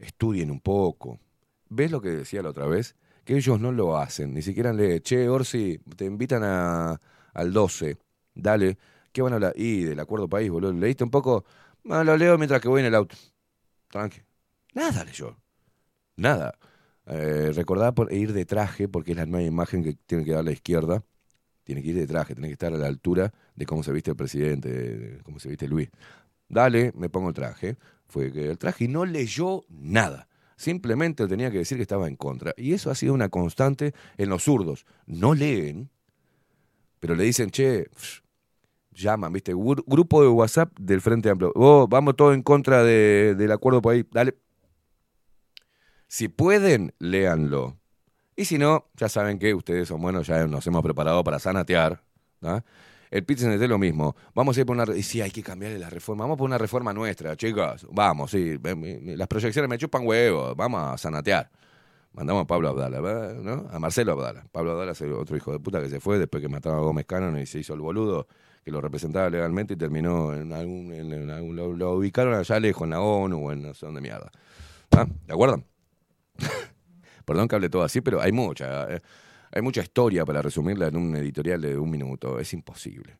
[0.00, 1.20] Estudien un poco.
[1.68, 2.96] ¿Ves lo que decía la otra vez?
[3.24, 4.34] Que ellos no lo hacen.
[4.34, 6.98] Ni siquiera le, che, Orsi, te invitan a,
[7.34, 7.98] al 12.
[8.34, 8.78] Dale.
[9.12, 9.52] ¿Qué van a hablar?
[9.56, 10.72] Y del acuerdo país, boludo.
[10.72, 11.44] ¿Leíste un poco?
[11.88, 13.16] Ah, lo leo mientras que voy en el auto.
[13.88, 14.20] Tranqui.
[14.74, 15.36] Nada leyó.
[16.16, 16.54] Nada.
[17.06, 20.44] Eh, recordá por ir de traje, porque es la nueva imagen que tiene que dar
[20.44, 21.04] la izquierda.
[21.64, 24.10] Tiene que ir de traje, tiene que estar a la altura de cómo se viste
[24.10, 25.90] el presidente, de, cómo se viste Luis.
[26.48, 27.76] Dale, me pongo el traje.
[28.10, 30.28] Fue el traje y no leyó nada.
[30.56, 32.52] Simplemente tenía que decir que estaba en contra.
[32.56, 34.84] Y eso ha sido una constante en los zurdos.
[35.06, 35.88] No leen,
[36.98, 37.86] pero le dicen, che,
[38.92, 39.54] llaman, ¿viste?
[39.54, 41.52] Gru- Grupo de WhatsApp del Frente Amplio.
[41.54, 44.04] Oh, vamos todos en contra de- del acuerdo por ahí.
[44.10, 44.36] Dale.
[46.08, 47.78] Si pueden, léanlo.
[48.36, 52.02] Y si no, ya saben que ustedes son buenos, ya nos hemos preparado para sanatear.
[52.42, 52.62] ¿ah?
[53.10, 54.14] El pit es lo mismo.
[54.34, 54.84] Vamos a ir por una.
[54.96, 56.24] Y sí, hay que cambiarle la reforma.
[56.24, 57.86] Vamos por una reforma nuestra, chicos.
[57.90, 58.56] Vamos, sí.
[59.16, 60.54] Las proyecciones me chupan huevos.
[60.56, 61.50] Vamos a sanatear.
[62.12, 63.34] Mandamos a Pablo Abdala, ¿verdad?
[63.34, 63.68] ¿no?
[63.70, 64.44] A Marcelo Abdala.
[64.50, 67.06] Pablo Abdala es otro hijo de puta que se fue después que mataron a Gómez
[67.06, 68.26] Cannon y se hizo el boludo
[68.64, 71.78] que lo representaba legalmente y terminó en algún.
[71.78, 74.30] lo ubicaron allá lejos, en la ONU o en no sé dónde mierda.
[74.90, 75.06] ¿Ah?
[75.26, 75.62] ¿De acuerdo?
[77.24, 78.94] Perdón que hable todo así, pero hay mucha.
[78.94, 79.00] eh,
[79.52, 82.38] Hay mucha historia para resumirla en un editorial de un minuto.
[82.38, 83.18] Es imposible.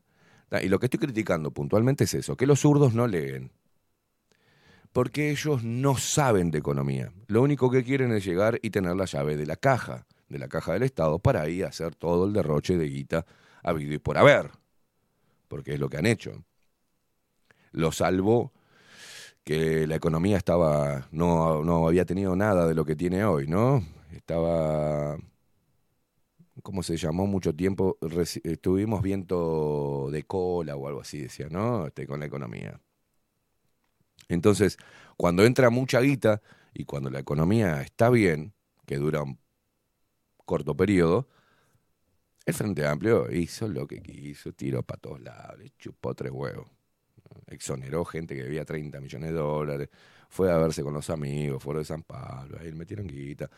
[0.61, 3.51] Y lo que estoy criticando puntualmente es eso, que los zurdos no leen.
[4.91, 7.13] Porque ellos no saben de economía.
[7.27, 10.49] Lo único que quieren es llegar y tener la llave de la caja, de la
[10.49, 13.25] caja del Estado, para ahí hacer todo el derroche de guita
[13.63, 14.51] habido y por haber.
[15.47, 16.43] Porque es lo que han hecho.
[17.71, 18.51] Lo salvó
[19.45, 23.83] que la economía estaba no, no había tenido nada de lo que tiene hoy, ¿no?
[24.11, 25.17] Estaba
[26.61, 27.97] ¿cómo se llamó mucho tiempo?
[28.43, 31.87] Estuvimos viento de cola o algo así, decía, ¿no?
[31.87, 32.79] Este, con la economía.
[34.29, 34.77] Entonces,
[35.17, 36.41] cuando entra mucha guita
[36.73, 38.53] y cuando la economía está bien,
[38.85, 39.39] que dura un
[40.45, 41.27] corto periodo,
[42.45, 46.67] el Frente Amplio hizo lo que quiso, tiró para todos lados, le chupó tres huevos.
[47.47, 49.89] Exoneró gente que debía 30 millones de dólares,
[50.29, 53.49] fue a verse con los amigos, fue de San Pablo, ahí le metieron guita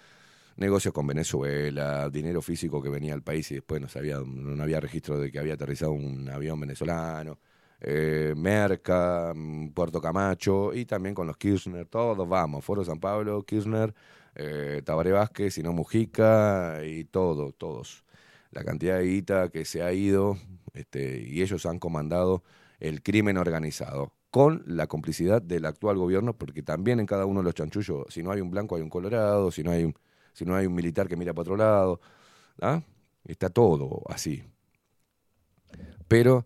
[0.57, 4.79] negocios con Venezuela, dinero físico que venía al país y después no sabía, no había
[4.79, 7.39] registro de que había aterrizado un avión venezolano,
[7.81, 13.43] eh, Merca, mm, Puerto Camacho y también con los Kirchner, todos vamos, Foro San Pablo,
[13.43, 13.93] Kirchner,
[14.35, 18.05] eh, Tabaré Vázquez, Sino Mujica y todo, todos.
[18.51, 20.37] La cantidad de guita que se ha ido
[20.73, 22.43] este, y ellos han comandado
[22.79, 27.45] el crimen organizado con la complicidad del actual gobierno, porque también en cada uno de
[27.45, 29.95] los chanchullos, si no hay un blanco hay un colorado, si no hay un,
[30.33, 32.01] si no hay un militar que mira para otro lado,
[32.61, 32.81] ¿ah?
[33.25, 34.43] está todo así.
[36.07, 36.45] Pero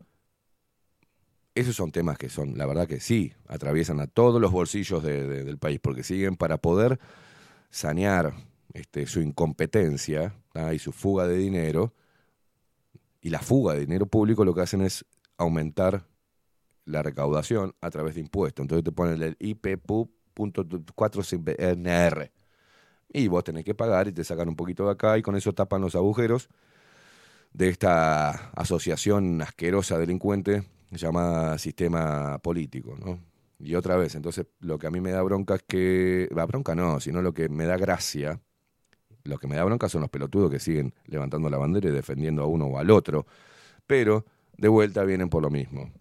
[1.56, 5.28] esos son temas que son, la verdad que sí, atraviesan a todos los bolsillos de-
[5.28, 7.00] de- del país, porque siguen para poder
[7.72, 8.34] sanear
[8.74, 10.74] este, su incompetencia ¿ah?
[10.74, 11.94] y su fuga de dinero,
[13.22, 15.04] y la fuga de dinero público lo que hacen es
[15.38, 16.06] aumentar
[16.86, 18.64] la recaudación a través de impuestos.
[18.64, 22.32] Entonces te ponen el IPPU.4NR.
[23.10, 25.54] Y vos tenés que pagar y te sacan un poquito de acá y con eso
[25.54, 26.50] tapan los agujeros
[27.54, 33.20] de esta asociación asquerosa delincuente llamada sistema político, ¿no?
[33.60, 36.76] Y otra vez, entonces lo que a mí me da bronca es que, va bronca
[36.76, 38.40] no, sino lo que me da gracia,
[39.24, 42.44] lo que me da bronca son los pelotudos que siguen levantando la bandera y defendiendo
[42.44, 43.26] a uno o al otro,
[43.88, 44.26] pero
[44.58, 45.92] de vuelta vienen por lo mismo.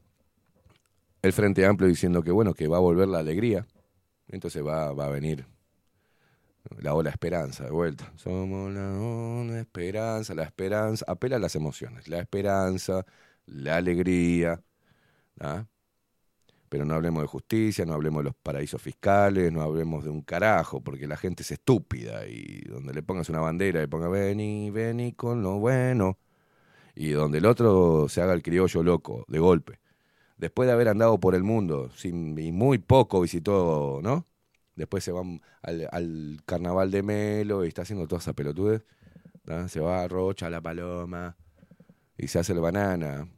[1.23, 3.67] El Frente Amplio diciendo que bueno, que va a volver la alegría,
[4.29, 5.47] entonces va, va a venir
[6.79, 8.12] la ola esperanza de vuelta.
[8.17, 13.05] Somos la ola esperanza, la esperanza, apela a las emociones, la esperanza,
[13.47, 14.62] la alegría,
[15.41, 15.67] ¿ah?
[16.69, 20.23] pero no hablemos de justicia, no hablemos de los paraísos fiscales, no hablemos de un
[20.23, 24.71] carajo, porque la gente es estúpida y donde le pongas una bandera y ponga vení,
[24.71, 26.19] vení con lo bueno,
[26.95, 29.81] y donde el otro se haga el criollo loco, de golpe.
[30.39, 34.27] Después de haber andado por el mundo, sin, y muy poco visitó, ¿no?
[34.77, 35.22] Después se va
[35.62, 38.85] al, carnaval de Melo y está haciendo toda esa pelotudez.
[39.68, 41.37] Se va a Rocha, a la Paloma,
[42.18, 43.29] y se hace el banana.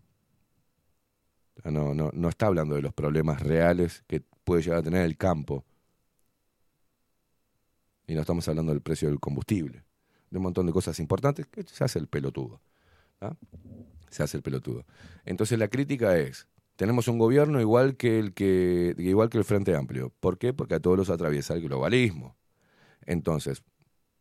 [1.65, 5.17] No, no, no está hablando de los problemas reales que puede llegar a tener el
[5.17, 5.65] campo.
[8.07, 9.85] Y no estamos hablando del precio del combustible.
[10.31, 12.61] De un montón de cosas importantes que se hace el pelotudo.
[14.09, 14.85] Se hace el pelotudo.
[15.25, 16.49] Entonces la crítica es,
[16.79, 20.13] tenemos un gobierno igual que el que igual que el Frente Amplio.
[20.21, 20.55] ¿Por qué?
[20.55, 22.37] Porque a todos los atraviesa el globalismo.
[23.05, 23.65] Entonces,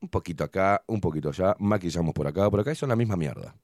[0.01, 3.16] un poquito acá, un poquito allá, maquillamos por acá, por acá, eso es la misma
[3.16, 3.55] mierda.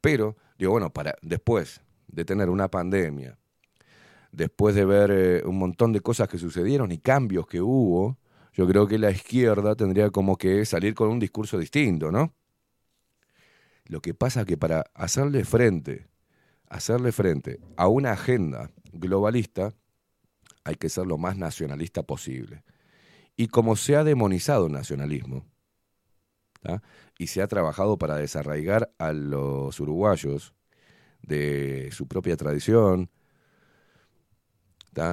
[0.00, 3.38] Pero, digo, bueno, para después de tener una pandemia,
[4.32, 8.18] después de ver eh, un montón de cosas que sucedieron y cambios que hubo,
[8.52, 12.34] yo creo que la izquierda tendría como que salir con un discurso distinto, ¿no?
[13.84, 16.09] Lo que pasa es que para hacerle frente
[16.70, 19.74] hacerle frente a una agenda globalista,
[20.64, 22.62] hay que ser lo más nacionalista posible.
[23.36, 25.44] Y como se ha demonizado el nacionalismo,
[27.18, 30.54] y se ha trabajado para desarraigar a los uruguayos
[31.22, 33.10] de su propia tradición,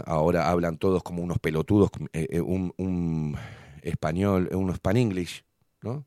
[0.05, 3.37] ahora hablan todos como unos pelotudos, eh, eh, un, un,
[3.81, 5.45] español, un span English,
[5.81, 6.05] ¿no?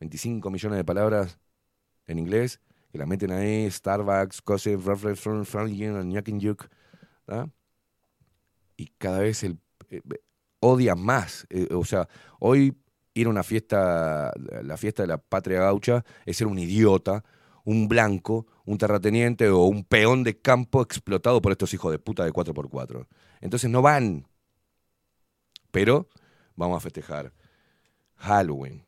[0.00, 1.38] 25 millones de palabras
[2.06, 2.60] en inglés
[2.96, 4.76] la meten ahí, Starbucks, Cosy,
[6.38, 6.68] Yuk,
[8.76, 9.58] y cada vez el,
[9.90, 10.02] eh,
[10.60, 11.46] odia más.
[11.50, 12.76] Eh, o sea, hoy
[13.14, 14.32] ir a una fiesta,
[14.62, 17.24] la fiesta de la patria gaucha, es ser un idiota,
[17.64, 22.24] un blanco, un terrateniente o un peón de campo explotado por estos hijos de puta
[22.24, 23.06] de 4x4.
[23.40, 24.26] Entonces no van.
[25.70, 26.08] Pero
[26.54, 27.32] vamos a festejar
[28.16, 28.84] Halloween,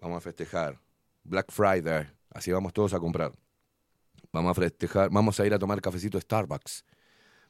[0.00, 0.80] vamos a festejar
[1.22, 3.32] Black Friday, Así vamos todos a comprar.
[4.32, 6.84] Vamos a festejar, vamos a ir a tomar cafecito Starbucks.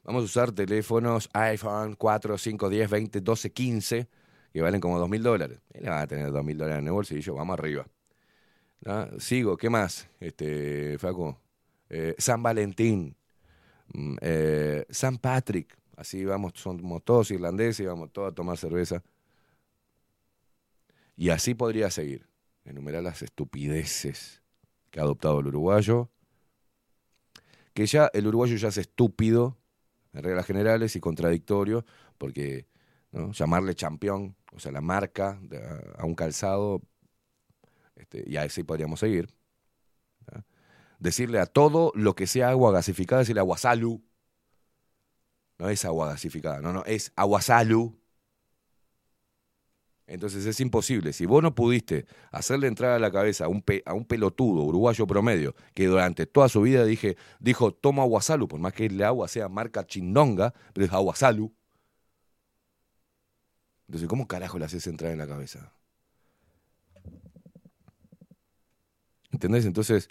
[0.04, 4.08] Vamos a usar teléfonos iPhone 4, 5, 10, 20, 12, 15,
[4.52, 5.58] que valen como 2 mil dólares.
[5.72, 7.86] Él va a tener 2 mil dólares en el bolsillo, vamos arriba.
[9.18, 10.06] Sigo, ¿qué más?
[10.20, 11.40] Este, Faco.
[11.88, 13.16] Eh, San Valentín,
[13.94, 19.02] mm, eh, San Patrick, así vamos, somos todos irlandeses vamos todos a tomar cerveza.
[21.16, 22.26] Y así podría seguir,
[22.64, 24.43] enumerar las estupideces
[24.94, 26.08] que ha adoptado el uruguayo,
[27.72, 29.58] que ya el uruguayo ya es estúpido,
[30.12, 31.84] en reglas generales, y contradictorio,
[32.16, 32.68] porque
[33.32, 35.40] llamarle campeón, o sea, la marca
[35.98, 36.80] a, un calzado,
[37.96, 39.34] este, y así podríamos seguir.
[41.00, 44.00] Decirle a todo lo que sea agua gasificada, decirle aguasalu.
[45.58, 47.98] No es agua gasificada, no, no, es aguasalu.
[50.06, 51.12] Entonces es imposible.
[51.12, 55.06] Si vos no pudiste hacerle entrar a la cabeza a un, a un pelotudo uruguayo
[55.06, 59.28] promedio que durante toda su vida dije, dijo, toma aguasalu, por más que el agua
[59.28, 61.52] sea marca chindonga, pero es aguasalu.
[63.88, 65.72] Entonces, ¿cómo carajo le haces entrar en la cabeza?
[69.30, 69.64] ¿Entendés?
[69.66, 70.08] Entonces,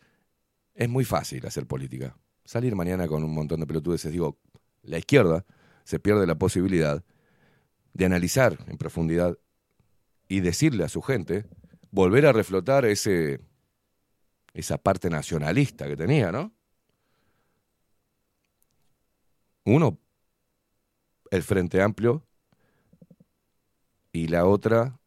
[0.73, 2.17] es muy fácil hacer política.
[2.45, 4.39] Salir mañana con un montón de pelotudes, digo,
[4.81, 5.45] la izquierda
[5.85, 7.03] se pierde la posibilidad
[7.93, 9.37] de analizar en profundidad
[10.34, 11.45] y decirle a su gente,
[11.91, 13.39] volver a reflotar ese,
[14.55, 16.51] esa parte nacionalista que tenía, ¿no?
[19.65, 19.99] Uno,
[21.29, 22.25] el Frente Amplio,
[24.11, 24.99] y la otra,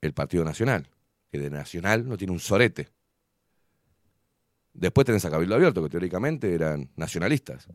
[0.00, 0.88] el Partido Nacional,
[1.30, 2.88] que de Nacional no tiene un sorete.
[4.72, 7.68] Después tenés a Cabildo Abierto, que teóricamente eran nacionalistas,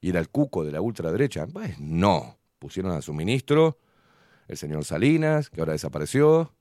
[0.00, 1.48] y era el cuco de la ultraderecha.
[1.48, 3.80] Pues no, pusieron a su ministro
[4.50, 6.52] el señor Salinas, que ahora desapareció,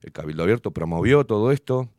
[0.00, 1.90] el Cabildo Abierto promovió todo esto,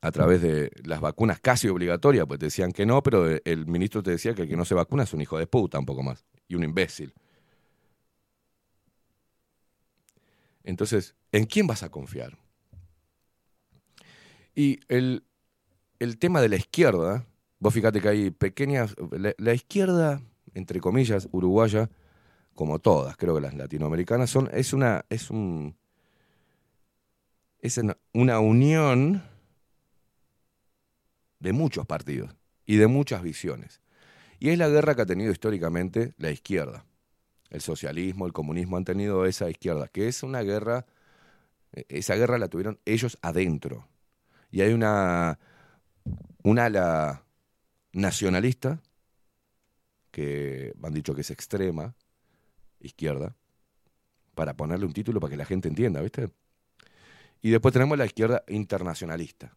[0.00, 4.12] a través de las vacunas casi obligatorias, pues decían que no, pero el ministro te
[4.12, 6.24] decía que el que no se vacuna es un hijo de puta, un poco más,
[6.46, 7.12] y un imbécil.
[10.62, 12.38] Entonces, ¿en quién vas a confiar?
[14.54, 15.24] Y el,
[15.98, 17.26] el tema de la izquierda,
[17.58, 20.22] vos fíjate que hay pequeñas, la, la izquierda,
[20.54, 21.90] entre comillas, uruguaya,
[22.58, 25.76] como todas, creo que las latinoamericanas, son, es una, es un,
[27.60, 27.78] es
[28.12, 29.22] una- unión
[31.38, 32.34] de muchos partidos
[32.66, 33.80] y de muchas visiones.
[34.40, 36.84] Y es la guerra que ha tenido históricamente la izquierda.
[37.50, 40.84] El socialismo, el comunismo han tenido esa izquierda, que es una guerra,
[41.88, 43.86] esa guerra la tuvieron ellos adentro.
[44.50, 45.38] Y hay una,
[46.42, 47.22] una ala
[47.92, 48.80] nacionalista,
[50.10, 51.94] que han dicho que es extrema,
[52.80, 53.36] izquierda,
[54.34, 56.30] para ponerle un título para que la gente entienda, ¿viste?
[57.42, 59.56] Y después tenemos la izquierda internacionalista,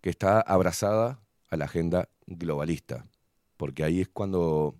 [0.00, 1.20] que está abrazada
[1.50, 3.06] a la agenda globalista,
[3.56, 4.74] porque ahí es cuando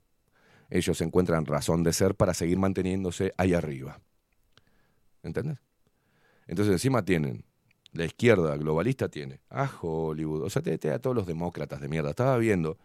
[0.70, 4.00] ellos encuentran razón de ser para seguir manteniéndose ahí arriba.
[5.22, 5.58] ¿Entendés?
[6.46, 7.44] Entonces encima tienen,
[7.92, 11.88] la izquierda globalista tiene a Hollywood, o sea, te, te- a todos los demócratas de
[11.88, 12.10] mierda.
[12.10, 12.76] Estaba viendo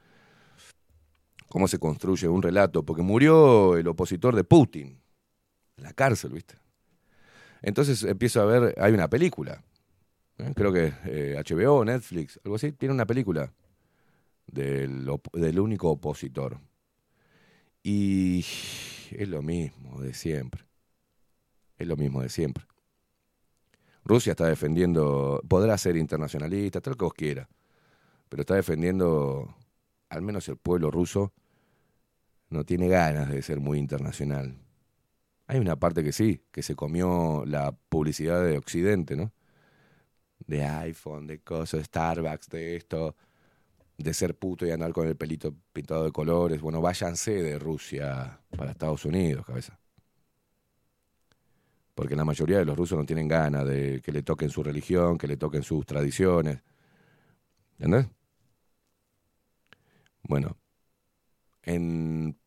[1.49, 5.01] cómo se construye un relato, porque murió el opositor de Putin
[5.77, 6.55] en la cárcel, ¿viste?
[7.61, 9.61] Entonces empiezo a ver, hay una película,
[10.37, 10.53] ¿eh?
[10.55, 13.51] creo que eh, HBO, Netflix, algo así, tiene una película
[14.47, 16.59] del, del único opositor.
[17.83, 18.39] Y
[19.11, 20.65] es lo mismo de siempre.
[21.77, 22.65] Es lo mismo de siempre.
[24.03, 27.47] Rusia está defendiendo, podrá ser internacionalista, lo que vos quieras,
[28.27, 29.55] pero está defendiendo,
[30.09, 31.31] al menos el pueblo ruso,
[32.49, 34.57] no tiene ganas de ser muy internacional.
[35.47, 39.33] Hay una parte que sí, que se comió la publicidad de Occidente, ¿no?
[40.45, 43.15] De iPhone, de cosas, de Starbucks, de esto,
[43.97, 46.61] de ser puto y andar con el pelito pintado de colores.
[46.61, 49.79] Bueno, váyanse de Rusia para Estados Unidos, cabeza.
[51.95, 55.17] Porque la mayoría de los rusos no tienen ganas de que le toquen su religión,
[55.17, 56.63] que le toquen sus tradiciones.
[57.77, 58.07] ¿Entendés?
[60.23, 60.57] Bueno,
[61.69, 62.37] en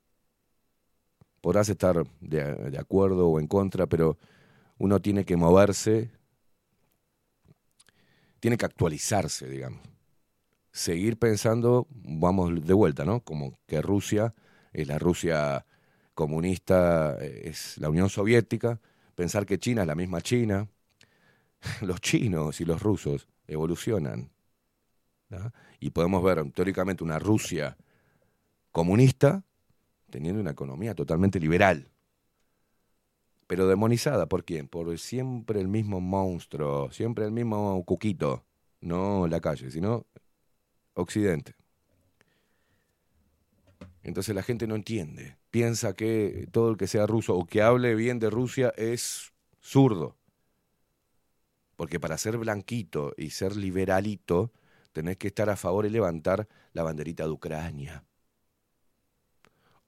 [1.41, 4.19] podrás estar de, de acuerdo o en contra, pero
[4.79, 6.11] uno tiene que moverse,
[8.41, 9.81] tiene que actualizarse, digamos.
[10.73, 13.21] Seguir pensando, vamos de vuelta, ¿no?
[13.21, 14.35] Como que Rusia
[14.73, 15.67] es la Rusia
[16.15, 18.81] comunista, es la Unión Soviética,
[19.15, 20.69] pensar que China es la misma China.
[21.81, 24.31] Los chinos y los rusos evolucionan.
[25.79, 27.77] Y podemos ver teóricamente una Rusia
[28.73, 29.45] comunista
[30.11, 31.91] teniendo una economía totalmente liberal.
[33.47, 34.69] Pero demonizada, ¿por quién?
[34.69, 38.45] Por siempre el mismo monstruo, siempre el mismo cuquito.
[38.81, 40.07] No la calle, sino
[40.95, 41.55] Occidente.
[44.03, 45.39] Entonces la gente no entiende.
[45.51, 50.17] Piensa que todo el que sea ruso o que hable bien de Rusia es zurdo.
[51.77, 54.53] Porque para ser blanquito y ser liberalito,
[54.93, 58.05] tenés que estar a favor y levantar la banderita de Ucrania.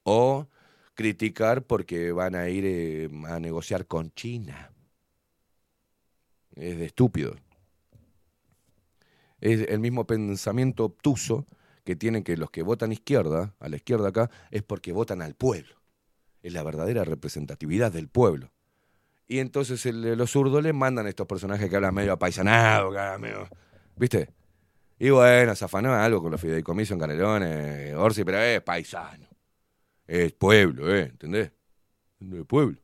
[0.05, 0.47] O
[0.95, 4.71] criticar porque van a ir eh, a negociar con China.
[6.55, 7.35] Es de estúpido.
[9.41, 11.47] Es el mismo pensamiento obtuso
[11.85, 15.35] que tienen que los que votan izquierda, a la izquierda acá, es porque votan al
[15.35, 15.75] pueblo.
[16.43, 18.53] Es la verdadera representatividad del pueblo.
[19.29, 22.91] Y entonces el- los zurdos le mandan a estos personajes que hablan medio apaisanado,
[23.97, 24.31] ¿Viste?
[24.99, 29.27] Y bueno, se afanó algo con los fideicomisos en Canelones, Orsi, pero es paisano.
[30.07, 31.05] Es pueblo, ¿eh?
[31.05, 31.53] ¿Entendés?
[32.21, 32.79] De pueblo.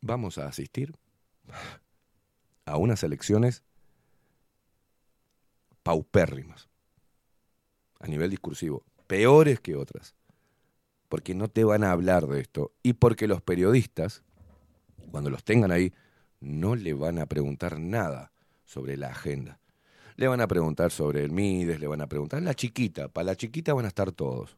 [0.00, 0.94] Vamos a asistir
[2.66, 3.62] a unas elecciones
[5.82, 6.68] paupérrimas
[8.00, 10.14] a nivel discursivo, peores que otras,
[11.08, 14.22] porque no te van a hablar de esto y porque los periodistas,
[15.10, 15.94] cuando los tengan ahí,
[16.40, 18.32] no le van a preguntar nada
[18.64, 19.58] sobre la agenda.
[20.16, 23.36] Le van a preguntar sobre el Mides, le van a preguntar la chiquita, para la
[23.36, 24.56] chiquita van a estar todos.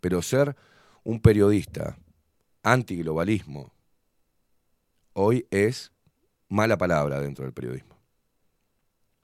[0.00, 0.54] Pero ser
[1.02, 1.98] un periodista
[2.62, 3.72] antiglobalismo
[5.12, 5.90] hoy es
[6.48, 7.96] mala palabra dentro del periodismo.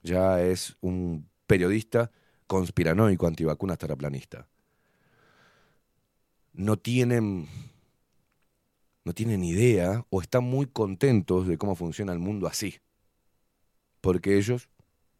[0.03, 2.11] Ya es un periodista
[2.47, 4.47] conspiranoico, antivacunas, terraplanista.
[6.53, 7.47] No tienen,
[9.03, 12.79] no tienen idea o están muy contentos de cómo funciona el mundo así.
[14.01, 14.69] Porque ellos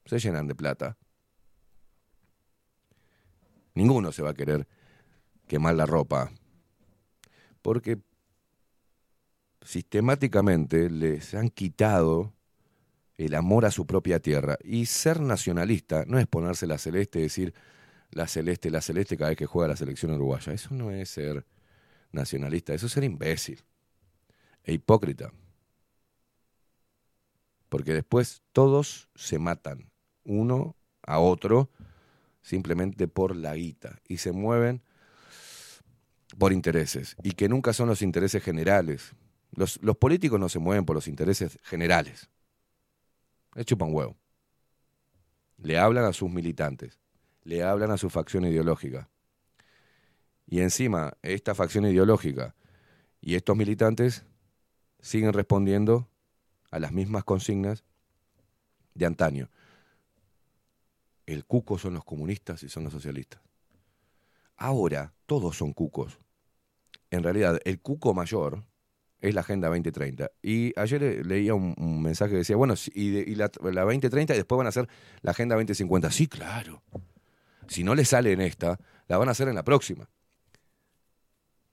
[0.05, 0.97] se llenan de plata.
[3.73, 4.67] Ninguno se va a querer
[5.47, 6.31] quemar la ropa.
[7.61, 7.99] Porque
[9.61, 12.33] sistemáticamente les han quitado
[13.17, 14.57] el amor a su propia tierra.
[14.63, 17.53] Y ser nacionalista no es ponerse la celeste y decir
[18.11, 20.53] la celeste, la celeste cada vez que juega la selección uruguaya.
[20.53, 21.45] Eso no es ser
[22.11, 23.63] nacionalista, eso es ser imbécil
[24.63, 25.31] e hipócrita.
[27.69, 29.91] Porque después todos se matan,
[30.25, 31.69] uno a otro,
[32.41, 33.99] simplemente por la guita.
[34.07, 34.81] Y se mueven
[36.37, 37.15] por intereses.
[37.23, 39.13] Y que nunca son los intereses generales.
[39.51, 42.29] Los, los políticos no se mueven por los intereses generales.
[43.53, 44.17] Le chupan huevo.
[45.57, 46.99] Le hablan a sus militantes.
[47.43, 49.09] Le hablan a su facción ideológica.
[50.47, 52.55] Y encima, esta facción ideológica
[53.21, 54.23] y estos militantes
[54.99, 56.07] siguen respondiendo
[56.69, 57.83] a las mismas consignas
[58.93, 59.49] de antaño.
[61.25, 63.41] El cuco son los comunistas y son los socialistas.
[64.57, 66.19] Ahora todos son cucos.
[67.09, 68.63] En realidad, el cuco mayor
[69.19, 70.31] es la Agenda 2030.
[70.41, 74.67] Y ayer leía un, mensaje que decía, bueno, y, la, la 2030 y después van
[74.67, 74.87] a hacer
[75.21, 76.11] la Agenda 2050.
[76.11, 76.83] Sí, claro.
[77.67, 80.07] Si no le sale en esta, la van a hacer en la próxima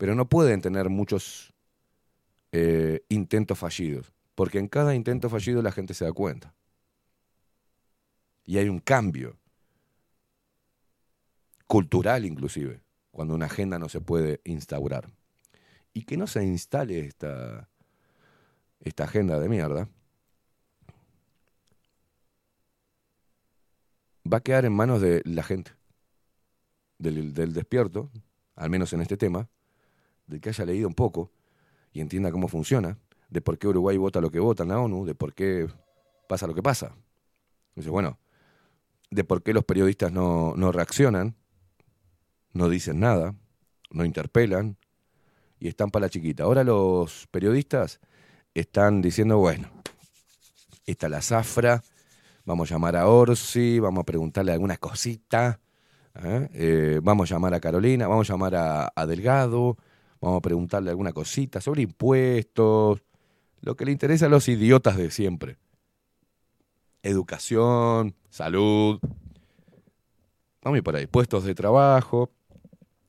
[0.03, 1.55] pero no pueden tener muchos
[2.51, 6.57] eh, intentos fallidos, porque en cada intento fallido la gente se da cuenta.
[8.45, 9.39] Y hay un cambio,
[11.73, 15.11] cultural inclusive, cuando una agenda no se puede instaurar.
[15.95, 17.71] Y que no se instale esta,
[18.81, 19.89] esta agenda de mierda,
[24.31, 25.73] va a quedar en manos de la gente,
[26.99, 28.11] del, del despierto,
[28.55, 29.49] al menos en este tema,
[30.27, 31.33] de que haya leído un poco
[31.95, 32.99] y entienda cómo funciona,
[33.31, 35.69] de por qué Uruguay vota lo que vota en la ONU, de por qué
[36.29, 36.95] pasa lo que pasa.
[37.75, 38.19] Dice, bueno,
[39.11, 41.35] de por qué los periodistas no, no reaccionan,
[42.53, 43.35] no dicen nada,
[43.91, 44.77] no interpelan
[45.59, 46.45] y están para la chiquita.
[46.45, 48.01] Ahora los periodistas
[48.55, 49.71] están diciendo, bueno,
[50.87, 51.83] está la zafra,
[52.45, 55.61] vamos a llamar a Orsi, vamos a preguntarle alguna cosita,
[56.23, 56.49] ¿eh?
[56.53, 59.77] Eh, vamos a llamar a Carolina, vamos a llamar a, a Delgado,
[60.23, 63.03] Vamos a preguntarle alguna cosita sobre impuestos,
[63.61, 65.59] lo que le interesa a los idiotas de siempre.
[67.03, 69.01] Educación, salud.
[70.63, 71.09] Vamos a ir por ahí.
[71.09, 72.31] Puestos de trabajo.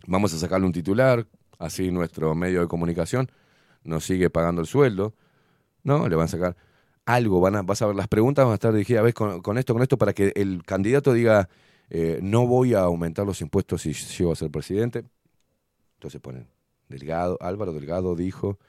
[0.07, 1.27] Vamos a sacarle un titular.
[1.59, 3.31] Así nuestro medio de comunicación
[3.83, 5.13] nos sigue pagando el sueldo.
[5.83, 6.55] No, le van a sacar
[7.05, 7.39] algo.
[7.39, 9.73] Van a, vas a ver las preguntas, van a estar dirigidas a con, con esto,
[9.73, 11.49] con esto, para que el candidato diga,
[11.89, 15.05] eh, no voy a aumentar los impuestos si llego a ser presidente.
[15.95, 16.47] Entonces ponen
[16.89, 18.59] Delgado, Álvaro Delgado dijo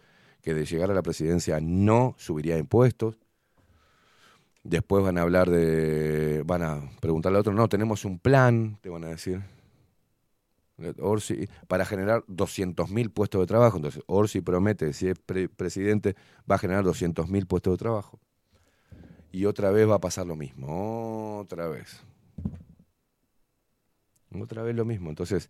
[0.43, 3.17] que de llegar a la presidencia no subiría impuestos.
[4.63, 8.89] Después van a hablar de, van a preguntarle a otro, no, tenemos un plan, te
[8.89, 9.43] van a decir,
[11.01, 13.77] Orsi, para generar 200.000 puestos de trabajo.
[13.77, 16.17] Entonces, Orsi promete, si es presidente,
[16.51, 18.21] va a generar 200.000 puestos de trabajo.
[19.31, 22.01] Y otra vez va a pasar lo mismo, otra vez.
[24.33, 25.11] Otra vez lo mismo.
[25.11, 25.49] Entonces,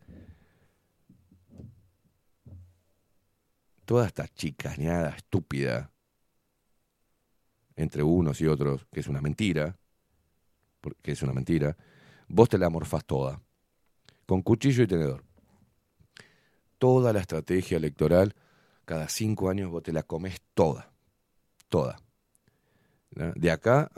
[3.85, 5.91] toda esta chicaneada estúpida
[7.77, 9.77] entre unos y otros, que es una mentira,
[10.81, 11.77] porque es una mentira,
[12.29, 13.41] vos te la morfás toda,
[14.27, 15.25] con cuchillo y tenedor.
[16.79, 18.35] Toda la estrategia electoral,
[18.85, 20.91] cada cinco años vos te la comes toda,
[21.69, 21.99] toda.
[23.11, 23.91] De acá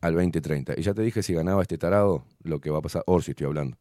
[0.00, 0.74] al 2030.
[0.78, 3.32] Y ya te dije si ganaba este tarado, lo que va a pasar, o si
[3.32, 3.76] estoy hablando.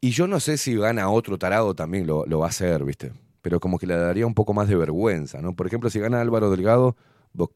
[0.00, 3.12] Y yo no sé si gana otro tarado también lo, lo va a hacer, ¿viste?
[3.42, 5.54] pero como que le daría un poco más de vergüenza, ¿no?
[5.54, 6.96] Por ejemplo, si gana Álvaro Delgado,
[7.32, 7.50] vos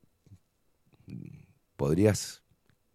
[1.76, 2.42] podrías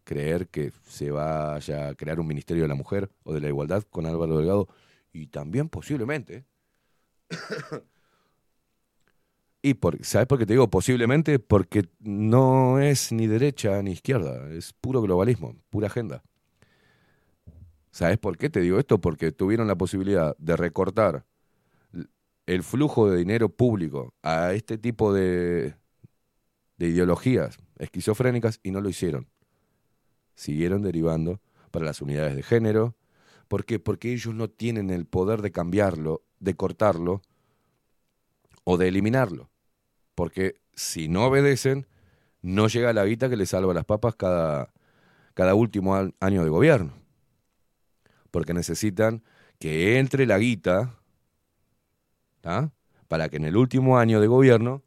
[0.09, 3.83] creer que se vaya a crear un Ministerio de la Mujer o de la Igualdad
[3.91, 4.67] con Álvaro Delgado,
[5.13, 6.45] y también posiblemente.
[9.61, 11.37] y por, ¿sabes por qué te digo posiblemente?
[11.37, 16.23] Porque no es ni derecha ni izquierda, es puro globalismo, pura agenda.
[17.91, 18.99] ¿Sabes por qué te digo esto?
[18.99, 21.23] Porque tuvieron la posibilidad de recortar
[22.47, 25.75] el flujo de dinero público a este tipo de,
[26.77, 29.27] de ideologías esquizofrénicas y no lo hicieron.
[30.39, 32.95] Siguieron derivando para las unidades de género.
[33.49, 33.77] ¿Por qué?
[33.77, 37.21] Porque ellos no tienen el poder de cambiarlo, de cortarlo
[38.63, 39.49] o de eliminarlo.
[40.15, 41.87] Porque si no obedecen,
[42.41, 44.71] no llega la guita que les salva las papas cada,
[45.33, 46.93] cada último año de gobierno.
[48.31, 49.21] Porque necesitan
[49.59, 50.95] que entre la guita
[53.09, 54.83] para que en el último año de gobierno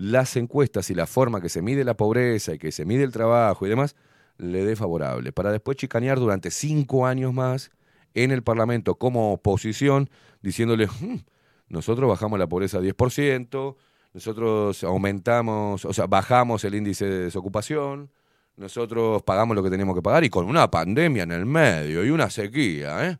[0.00, 3.12] las encuestas y la forma que se mide la pobreza y que se mide el
[3.12, 3.96] trabajo y demás
[4.38, 7.70] le dé favorable, para después chicanear durante cinco años más
[8.14, 10.08] en el Parlamento como oposición,
[10.40, 11.16] diciéndole, hmm,
[11.68, 13.76] nosotros bajamos la pobreza a 10%,
[14.14, 18.10] nosotros aumentamos, o sea, bajamos el índice de desocupación,
[18.56, 22.08] nosotros pagamos lo que teníamos que pagar y con una pandemia en el medio y
[22.08, 23.18] una sequía, ¿eh?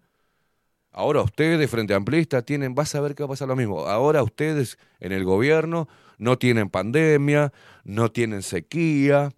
[0.93, 3.87] Ahora ustedes, Frente Amplista, tienen, vas a ver que va a pasar lo mismo.
[3.87, 5.89] Ahora ustedes en el gobierno
[6.21, 7.53] no tienen pandemia,
[7.83, 9.31] no tienen sequía,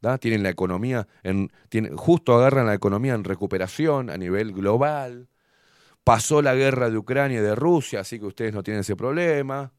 [0.00, 0.18] ¿da?
[0.18, 1.50] tienen la economía, en,
[1.94, 5.28] justo agarran la economía en recuperación a nivel global.
[6.02, 9.72] Pasó la guerra de Ucrania y de Rusia, así que ustedes no tienen ese problema.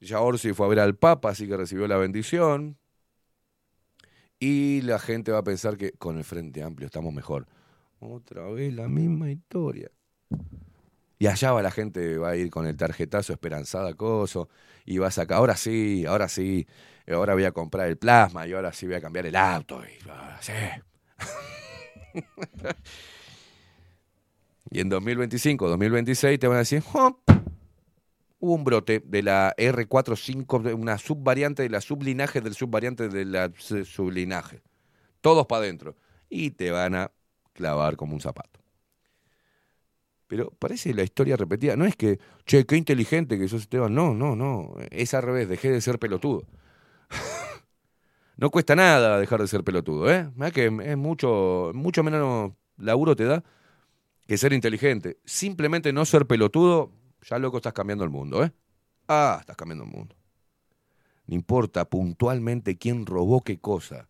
[0.00, 2.76] Ya Orsi fue a ver al Papa, así que recibió la bendición.
[4.38, 7.46] Y la gente va a pensar que con el Frente Amplio estamos mejor.
[8.00, 9.90] Otra vez la misma historia.
[11.18, 14.48] Y allá va la gente, va a ir con el tarjetazo esperanzada, coso,
[14.84, 16.66] y va a sacar, ahora sí, ahora sí,
[17.08, 20.08] ahora voy a comprar el plasma, y ahora sí voy a cambiar el auto, y
[20.08, 20.52] ahora sí.
[24.70, 27.18] y en 2025, 2026 te van a decir, oh,
[28.44, 33.50] hubo un brote de la R45, una subvariante de la sublinaje del subvariante de la
[33.56, 34.60] sublinaje.
[35.22, 35.96] Todos para adentro.
[36.28, 37.10] Y te van a
[37.54, 38.60] clavar como un zapato.
[40.26, 41.76] Pero parece la historia repetida.
[41.76, 43.94] No es que, che, qué inteligente que sos Esteban.
[43.94, 44.74] No, no, no.
[44.90, 46.46] Es al revés, dejé de ser pelotudo.
[48.36, 50.30] no cuesta nada dejar de ser pelotudo, ¿eh?
[50.52, 53.44] que es mucho, mucho menos laburo te da
[54.26, 55.18] que ser inteligente.
[55.24, 56.90] Simplemente no ser pelotudo,
[57.22, 58.52] ya loco estás cambiando el mundo, ¿eh?
[59.08, 60.16] Ah, estás cambiando el mundo.
[61.26, 64.08] No importa puntualmente quién robó qué cosa.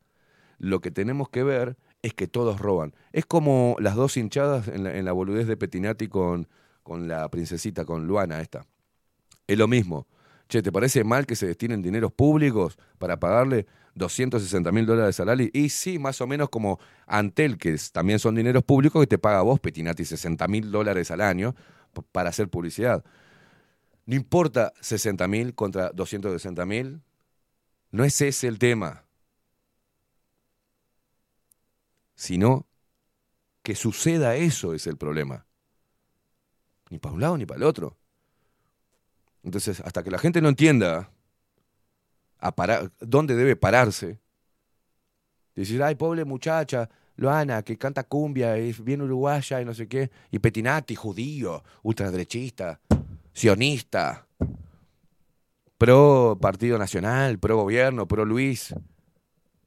[0.59, 2.95] Lo que tenemos que ver es que todos roban.
[3.13, 6.47] Es como las dos hinchadas en la, en boludez de Petinati con,
[6.83, 8.67] con la princesita, con Luana esta.
[9.47, 10.07] Es lo mismo.
[10.47, 15.31] Che, ¿te parece mal que se destinen dineros públicos para pagarle 260 mil dólares al
[15.31, 15.49] Ali?
[15.55, 19.41] Y sí, más o menos como Antel, que también son dineros públicos, que te paga
[19.41, 21.55] vos, Petinati, 60 mil dólares al año
[22.13, 23.03] para hacer publicidad.
[24.05, 27.01] No importa 60 mil contra 260 mil,
[27.93, 29.04] no es ese el tema.
[32.15, 32.67] Sino
[33.63, 35.47] que suceda eso es el problema.
[36.91, 37.97] Ni para un lado ni para el otro.
[39.43, 41.11] Entonces, hasta que la gente no entienda
[42.41, 44.19] a dónde debe pararse,
[45.55, 50.11] decir, ay, pobre muchacha, Loana, que canta cumbia, es bien uruguaya y no sé qué,
[50.31, 52.81] y Petinati, judío, ultraderechista,
[53.33, 54.27] sionista,
[55.79, 58.75] pro Partido Nacional, pro gobierno, pro Luis.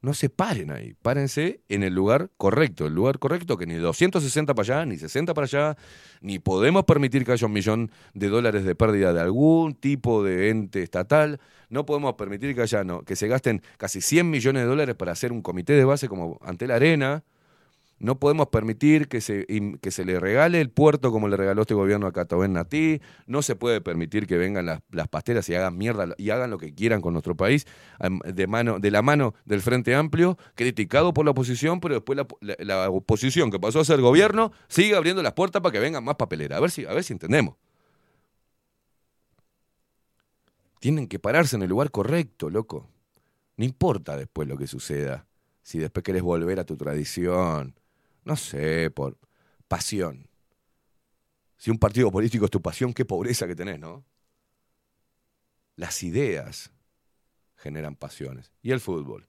[0.07, 4.55] No se paren ahí, párense en el lugar correcto, el lugar correcto que ni 260
[4.55, 5.77] para allá, ni 60 para allá,
[6.21, 10.49] ni podemos permitir que haya un millón de dólares de pérdida de algún tipo de
[10.49, 14.69] ente estatal, no podemos permitir que haya, no, que se gasten casi 100 millones de
[14.69, 17.25] dólares para hacer un comité de base como ante la arena,
[17.99, 19.47] no podemos permitir que se,
[19.81, 23.01] que se le regale el puerto como le regaló este gobierno a Cataben Natí.
[23.25, 26.59] No se puede permitir que vengan las, las, pasteras y hagan mierda y hagan lo
[26.59, 27.65] que quieran con nuestro país
[28.25, 32.27] de, mano, de la mano del Frente Amplio, criticado por la oposición, pero después la,
[32.59, 36.15] la, oposición que pasó a ser gobierno sigue abriendo las puertas para que vengan más
[36.15, 36.57] papeleras.
[36.57, 37.55] A ver si, a ver si entendemos.
[40.79, 42.87] Tienen que pararse en el lugar correcto, loco.
[43.55, 45.25] No importa después lo que suceda.
[45.63, 47.73] Si después querés volver a tu tradición,
[48.27, 49.17] no sé, por
[49.67, 50.29] pasión.
[51.57, 54.05] Si un partido político es tu pasión, qué pobreza que tenés, ¿no?
[55.75, 56.71] Las ideas
[57.55, 58.51] generan pasiones.
[58.61, 59.27] Y el fútbol.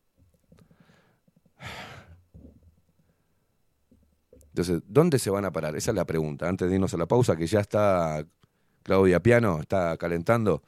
[4.48, 5.76] Entonces, ¿dónde se van a parar?
[5.76, 6.48] Esa es la pregunta.
[6.48, 8.26] Antes de irnos a la pausa, que ya está
[8.82, 10.62] Claudia Piano, está calentando.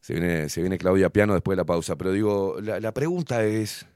[0.00, 1.96] Se viene, se viene Claudia Piano después de la pausa.
[1.96, 3.86] Pero digo, la, la pregunta es,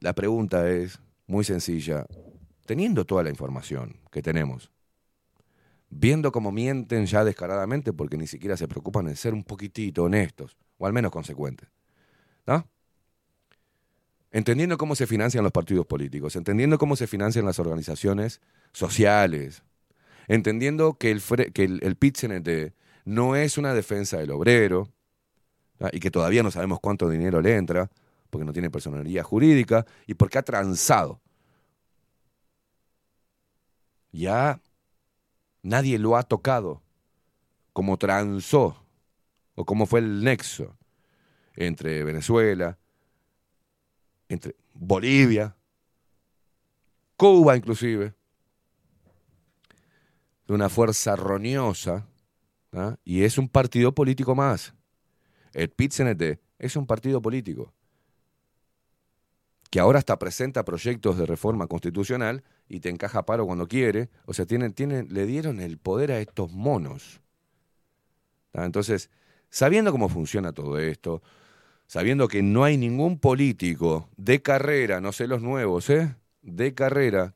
[0.00, 2.06] la pregunta es muy sencilla
[2.66, 4.70] teniendo toda la información que tenemos,
[5.88, 10.56] viendo cómo mienten ya descaradamente porque ni siquiera se preocupan de ser un poquitito honestos,
[10.78, 11.68] o al menos consecuentes.
[12.46, 12.68] ¿No?
[14.30, 18.40] Entendiendo cómo se financian los partidos políticos, entendiendo cómo se financian las organizaciones
[18.72, 19.62] sociales,
[20.28, 21.22] entendiendo que el,
[21.54, 24.92] que el, no es una defensa del obrero
[25.92, 27.90] y que todavía no sabemos cuánto dinero le entra,
[28.30, 31.20] porque no tiene personalidad jurídica y porque ha transado
[34.16, 34.60] ya
[35.62, 36.82] nadie lo ha tocado,
[37.72, 38.76] como transó,
[39.54, 40.76] o como fue el nexo
[41.54, 42.78] entre Venezuela,
[44.28, 45.56] entre Bolivia,
[47.16, 48.14] Cuba inclusive,
[50.46, 52.06] de una fuerza roñosa,
[52.72, 52.96] ¿ah?
[53.04, 54.74] y es un partido político más.
[55.52, 55.92] El pit
[56.58, 57.72] es un partido político
[59.76, 64.08] que ahora está presenta proyectos de reforma constitucional y te encaja paro cuando quiere.
[64.24, 67.20] O sea, tienen, tienen, le dieron el poder a estos monos.
[68.54, 69.10] Entonces,
[69.50, 71.22] Sabiendo cómo funciona todo esto,
[71.86, 76.16] sabiendo que no hay ningún político de carrera, no sé los nuevos, ¿eh?
[76.40, 77.34] De carrera,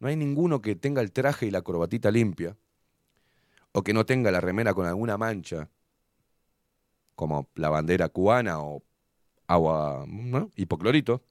[0.00, 2.58] no hay ninguno que tenga el traje y la corbatita limpia,
[3.72, 5.70] o que no tenga la remera con alguna mancha,
[7.14, 8.82] como la bandera cubana o
[9.46, 10.06] agua,
[10.56, 11.22] hipoclorito,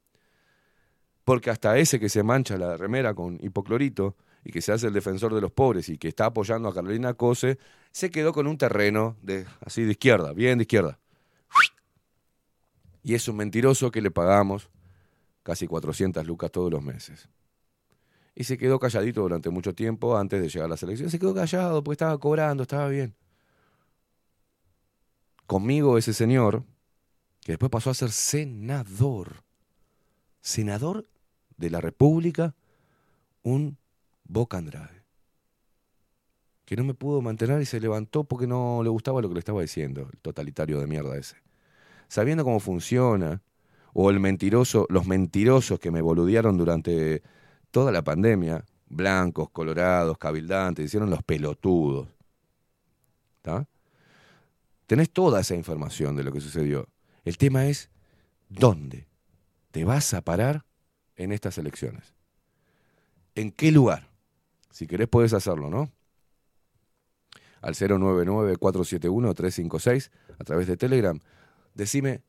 [1.24, 4.94] porque hasta ese que se mancha la remera con hipoclorito y que se hace el
[4.94, 7.58] defensor de los pobres y que está apoyando a Carolina Cose,
[7.92, 11.00] se quedó con un terreno de, así de izquierda, bien de izquierda.
[13.04, 14.70] Y es un mentiroso que le pagamos
[15.44, 17.30] casi 400 lucas todos los meses.
[18.36, 21.10] Y se quedó calladito durante mucho tiempo antes de llegar a la selección.
[21.10, 23.14] Se quedó callado porque estaba cobrando, estaba bien.
[25.46, 26.64] Conmigo ese señor,
[27.42, 29.44] que después pasó a ser senador,
[30.42, 31.08] senador
[31.58, 32.56] de la República,
[33.44, 33.78] un
[34.24, 35.04] Boca Andrade,
[36.66, 39.40] que no me pudo mantener y se levantó porque no le gustaba lo que le
[39.40, 41.36] estaba diciendo, el totalitario de mierda ese.
[42.08, 43.42] Sabiendo cómo funciona,
[43.94, 47.22] o el mentiroso, los mentirosos que me boludearon durante
[47.72, 52.08] toda la pandemia, blancos, colorados, cabildantes, hicieron los pelotudos.
[53.38, 53.68] ¿Está?
[54.88, 56.88] Tenés toda esa información de lo que sucedió.
[57.24, 57.90] El tema es,
[58.50, 59.08] ¿dónde
[59.72, 60.66] te vas a parar
[61.16, 62.14] en estas elecciones?
[63.36, 64.10] ¿En qué lugar?
[64.72, 65.92] Si querés podés hacerlo, ¿no?
[67.62, 70.10] Al 099-471-356
[70.40, 71.20] a través de Telegram.
[71.74, 72.22] Decime,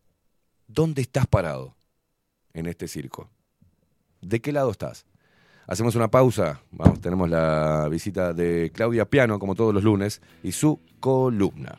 [0.66, 1.76] ¿dónde estás parado
[2.53, 3.30] en este circo?
[4.20, 5.07] ¿De qué lado estás?
[5.66, 6.61] Hacemos una pausa.
[6.70, 11.78] Vamos, tenemos la visita de Claudia Piano, como todos los lunes, y su columna.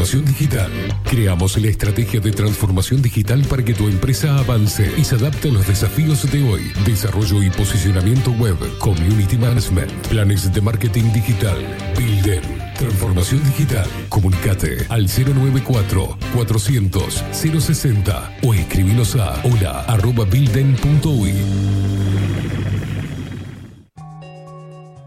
[0.00, 0.70] Transformación digital.
[1.04, 5.52] Creamos la estrategia de transformación digital para que tu empresa avance y se adapte a
[5.52, 6.72] los desafíos de hoy.
[6.86, 11.58] Desarrollo y posicionamiento web, community management, planes de marketing digital.
[11.98, 12.40] Bilden,
[12.78, 13.86] transformación digital.
[14.08, 20.26] Comunicate al 094 400 060 o escribinos a hola arroba.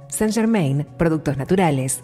[0.09, 2.03] Saint Germain, productos naturales.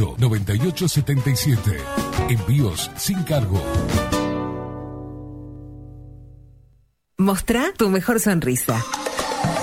[0.00, 1.76] 2-208-9877.
[2.30, 3.62] Envíos sin cargo.
[7.18, 8.82] Mostrá tu mejor sonrisa.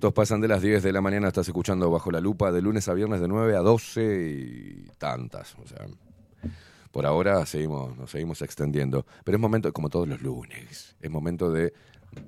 [0.00, 2.88] Minutos pasan de las 10 de la mañana, estás escuchando Bajo la Lupa de lunes
[2.88, 5.54] a viernes de 9 a 12 y tantas.
[5.62, 5.86] O sea,
[6.90, 9.04] por ahora seguimos, nos seguimos extendiendo.
[9.24, 11.74] Pero es momento, como todos los lunes, es momento de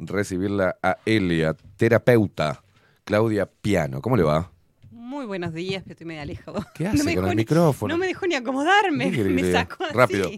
[0.00, 2.62] recibirla a Elia, terapeuta,
[3.04, 4.02] Claudia Piano.
[4.02, 4.52] ¿Cómo le va?
[4.90, 6.62] Muy buenos días, pero estoy medio alejado.
[6.74, 7.94] ¿Qué hace me con el ni- micrófono?
[7.94, 9.94] No me dejó ni acomodarme, me sacó así.
[9.94, 10.30] Rápido.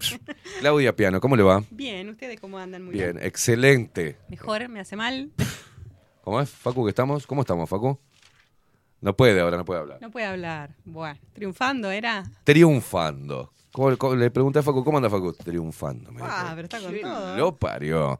[0.61, 1.61] Claudia Piano, ¿cómo le va?
[1.69, 2.83] Bien, ¿ustedes cómo andan?
[2.83, 3.25] Muy Bien, bien.
[3.27, 4.15] excelente.
[4.29, 5.31] Mejor, me hace mal.
[6.25, 7.27] ¿Cómo es, Facu, que estamos?
[7.27, 7.99] ¿Cómo estamos, Facu?
[8.99, 9.99] No puede ahora, no puede hablar.
[10.01, 10.75] No puede hablar.
[10.83, 12.23] Bueno, triunfando era.
[12.43, 13.53] Triunfando.
[13.71, 15.33] ¿Cómo- cómo- le pregunté a Facu, ¿cómo anda Facu?
[15.33, 16.11] Triunfando.
[16.11, 17.37] me Ah, pero está con todo.
[17.37, 18.19] Lo parió.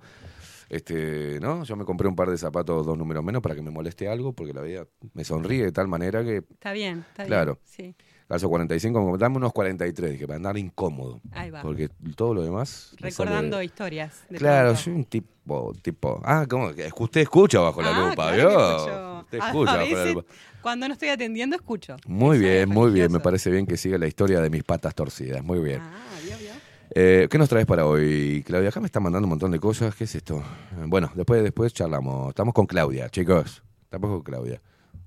[0.70, 1.64] Este, ¿no?
[1.64, 4.34] Yo me compré un par de zapatos dos números menos para que me moleste algo,
[4.34, 6.38] porque la vida me sonríe de tal manera que.
[6.38, 7.60] Está bien, está Claro.
[7.78, 7.96] bien.
[7.96, 8.06] Sí.
[8.28, 11.22] Calzo 45, como dame unos 43, dije, para andar incómodo.
[11.32, 11.62] Ahí va.
[11.62, 12.94] Porque todo lo demás.
[12.98, 14.24] Recordando sale- historias.
[14.30, 16.20] de Claro, soy un tipo, tipo.
[16.26, 16.74] Ah, ¿cómo?
[16.74, 18.50] que Usted escucha bajo la Ah, lupa, claro ¿vio?
[18.78, 19.20] escucho.
[19.22, 20.34] Usted escucha a bajo la lupa.
[20.64, 21.98] Cuando no estoy atendiendo, escucho.
[22.08, 23.12] Muy bien, muy bien.
[23.12, 25.44] Me parece bien que siga la historia de mis patas torcidas.
[25.44, 25.82] Muy bien.
[25.82, 25.94] Ah,
[26.26, 26.50] vio, vio.
[26.96, 28.70] Eh, ¿Qué nos traes para hoy, Claudia?
[28.70, 29.94] Acá me está mandando un montón de cosas.
[29.94, 30.42] ¿Qué es esto?
[30.88, 32.30] Bueno, después, después charlamos.
[32.30, 33.62] Estamos con Claudia, chicos.
[33.84, 34.60] Estamos con Claudia.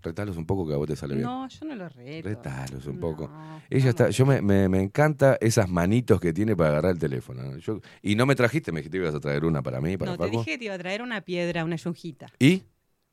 [0.03, 1.27] Retalos un poco que a vos te sale bien.
[1.27, 2.29] No, yo no lo reto.
[2.29, 3.31] Retalos un poco.
[3.69, 7.43] Ella está, yo me, me, me encanta esas manitos que tiene para agarrar el teléfono.
[7.43, 7.57] ¿no?
[7.59, 10.13] Yo- y no me trajiste, me dijiste que ibas a traer una para mí, para
[10.13, 10.39] No, te Paco.
[10.39, 12.27] dije que te iba a traer una piedra, una yunjita.
[12.39, 12.63] ¿Y?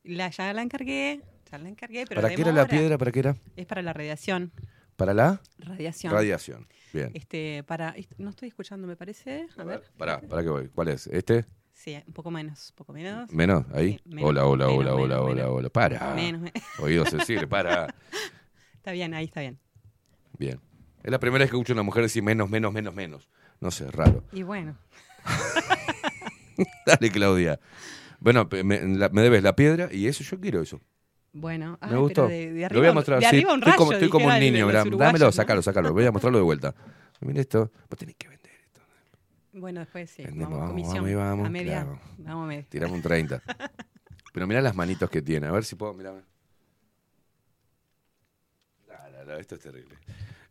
[0.03, 1.21] La, ya la encargué,
[1.51, 2.97] ya la encargué, pero ¿Para qué era la piedra?
[2.97, 3.35] ¿Para qué era?
[3.55, 4.51] Es para la radiación.
[4.95, 5.41] ¿Para la?
[5.57, 6.13] Radiación.
[6.13, 6.67] Radiación.
[6.93, 7.11] Bien.
[7.13, 9.47] Este, para, no estoy escuchando, me parece.
[9.57, 9.83] A, ver.
[9.97, 10.67] Para, ¿para qué voy?
[10.69, 11.07] ¿Cuál es?
[11.07, 11.45] ¿Este?
[11.75, 13.31] Sí, un poco menos, un poco menos.
[13.31, 13.65] ¿Menos?
[13.73, 13.93] ¿Ahí?
[13.93, 15.51] Sí, menos, hola, hola, menos, hola, menos, hola, hola, menos.
[15.51, 15.69] hola.
[15.69, 16.15] Para.
[16.15, 17.93] Menos, me- Oídos sensibles, para.
[18.77, 19.59] Está bien, ahí está bien.
[20.39, 20.59] Bien.
[21.03, 23.29] Es la primera vez que escucho a una mujer decir menos, menos, menos, menos.
[23.59, 24.23] No sé, raro.
[24.31, 24.75] Y bueno,
[26.85, 27.59] Dale, Claudia.
[28.19, 30.79] Bueno, me, la- me debes la piedra y eso, yo quiero eso.
[31.33, 31.77] bueno.
[31.81, 32.27] Me Ay, gustó.
[32.27, 33.19] pero de, de Lo voy a mostrar.
[33.19, 34.67] de sí, arriba un estoy como, rayo, estoy como un niño.
[34.97, 35.31] dámelo, ¿no?
[35.31, 35.93] sacalo, sacalo.
[35.93, 36.73] Voy a mostrarlo de vuelta.
[37.21, 37.71] Mira esto.
[37.89, 38.44] Vos tenés que vender.
[39.55, 40.23] Bueno, después sí.
[40.23, 40.95] Vendemos, Vamos, vamos, comisión.
[40.95, 41.71] vamos y vamos, A media.
[41.83, 41.99] claro.
[42.17, 42.65] Vamos a media.
[42.69, 43.41] Tiramos un 30.
[44.33, 45.47] Pero mirá las manitos que tiene.
[45.47, 46.13] A ver si puedo, mirá.
[49.39, 49.95] Esto es terrible.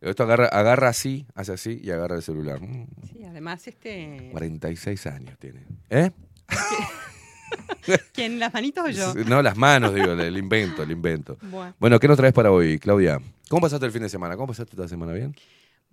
[0.01, 2.59] Esto agarra, agarra así, hace así y agarra el celular.
[2.61, 4.27] Mm, Sí, además, este.
[4.31, 5.65] 46 años tiene.
[5.89, 6.11] ¿Eh?
[8.13, 8.37] ¿Quién?
[8.39, 9.13] ¿Las manitos o yo?
[9.25, 11.37] No, las manos, digo, el invento, el invento.
[11.43, 11.73] Bueno.
[11.79, 13.19] Bueno, ¿qué nos traes para hoy, Claudia?
[13.49, 14.35] ¿Cómo pasaste el fin de semana?
[14.35, 15.13] ¿Cómo pasaste esta semana?
[15.13, 15.33] ¿Bien?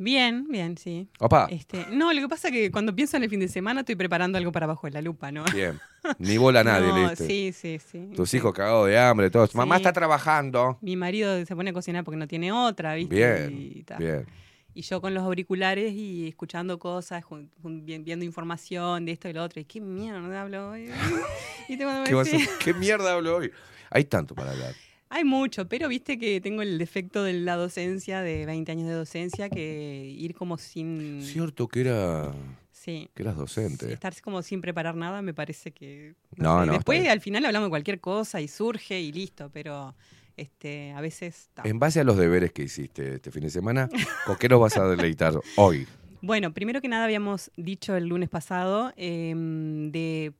[0.03, 1.09] Bien, bien, sí.
[1.21, 1.47] Opa.
[1.51, 3.95] Este, no, lo que pasa es que cuando pienso en el fin de semana estoy
[3.95, 5.45] preparando algo para abajo de la lupa, ¿no?
[5.55, 5.79] Bien.
[6.19, 7.15] Ni bola a nadie, No.
[7.15, 8.11] Sí, sí, sí.
[8.17, 9.55] Tus hijos cagados de hambre, todos.
[9.55, 10.79] Mamá está trabajando.
[10.81, 13.15] Mi marido se pone a cocinar porque no tiene otra, ¿viste?
[13.15, 13.97] Bien, Y, ta.
[13.97, 14.27] bien.
[14.75, 17.23] Y yo con los auriculares y escuchando cosas,
[17.63, 19.61] viendo información de esto y lo otro.
[19.61, 20.91] Y qué mierda hablo hoy.
[21.69, 23.53] y ¿Qué, ¿Qué mierda hablo hoy?
[23.91, 24.75] Hay tanto para hablar.
[25.15, 28.95] Hay mucho, pero viste que tengo el defecto de la docencia, de 20 años de
[28.95, 31.23] docencia, que ir como sin...
[31.23, 32.33] Cierto que era.
[32.71, 33.11] Sí.
[33.15, 33.93] Que eras docente.
[33.93, 36.15] Estar como sin preparar nada me parece que...
[36.37, 39.95] No, sé, no, Después al final hablamos de cualquier cosa y surge y listo, pero
[40.39, 41.51] este, a veces...
[41.53, 41.61] ta.
[41.67, 43.91] En base a los deberes que hiciste este fin de semana,
[44.25, 45.87] ¿con qué nos vas a deleitar hoy?
[46.23, 50.33] Bueno, primero que nada habíamos dicho el lunes pasado eh, de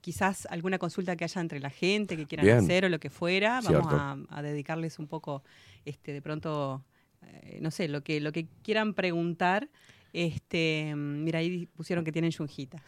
[0.00, 2.58] quizás alguna consulta que haya entre la gente, que quieran Bien.
[2.58, 3.60] hacer o lo que fuera.
[3.60, 3.86] Cierto.
[3.86, 5.44] Vamos a, a dedicarles un poco,
[5.84, 6.82] este, de pronto,
[7.26, 9.68] eh, no sé, lo que, lo que quieran preguntar.
[10.14, 12.82] Este, mira, ahí pusieron que tienen yunjita.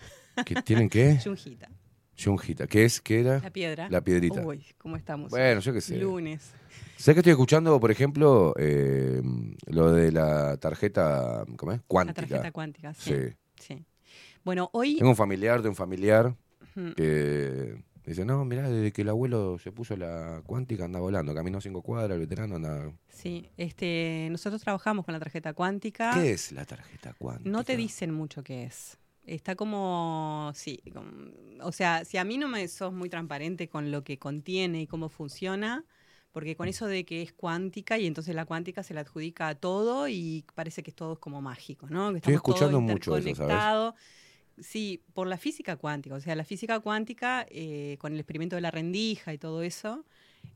[0.47, 1.19] ¿Que ¿Tienen qué?
[1.25, 1.69] Yunjita.
[2.69, 3.01] ¿Qué es?
[3.01, 3.41] ¿Qué era?
[3.41, 3.89] La piedra.
[3.91, 4.47] La piedrita.
[4.47, 5.31] Uy, ¿cómo estamos?
[5.31, 5.97] Bueno, yo qué sé.
[5.97, 6.53] Lunes.
[6.97, 9.21] Sé que estoy escuchando, por ejemplo, eh,
[9.67, 11.81] lo de la tarjeta ¿cómo es?
[11.87, 12.23] cuántica.
[12.23, 13.13] La tarjeta cuántica, sí.
[13.13, 13.37] Sí.
[13.59, 13.85] Sí.
[14.45, 14.99] Bueno, hoy...
[14.99, 16.37] Tengo un familiar de un familiar
[16.97, 21.61] que dice, no, mirá, desde que el abuelo se puso la cuántica anda volando, caminó
[21.61, 22.93] cinco cuadras, el veterano anda...
[23.09, 26.13] Sí, este, nosotros trabajamos con la tarjeta cuántica.
[26.15, 27.51] ¿Qué es la tarjeta cuántica?
[27.51, 28.99] No te dicen mucho qué es.
[29.25, 31.31] Está como, sí, como-
[31.63, 34.87] o sea, si a mí no me sos muy transparente con lo que contiene y
[34.87, 35.85] cómo funciona,
[36.33, 39.55] porque con eso de que es cuántica y entonces la cuántica se la adjudica a
[39.55, 42.11] todo y parece que todo es como mágico, ¿no?
[42.11, 43.71] Que Estoy escuchando mucho eso, ¿sabes?
[44.59, 46.15] Sí, por la física cuántica.
[46.17, 50.05] O sea, la física cuántica, eh, con el experimento de la rendija y todo eso,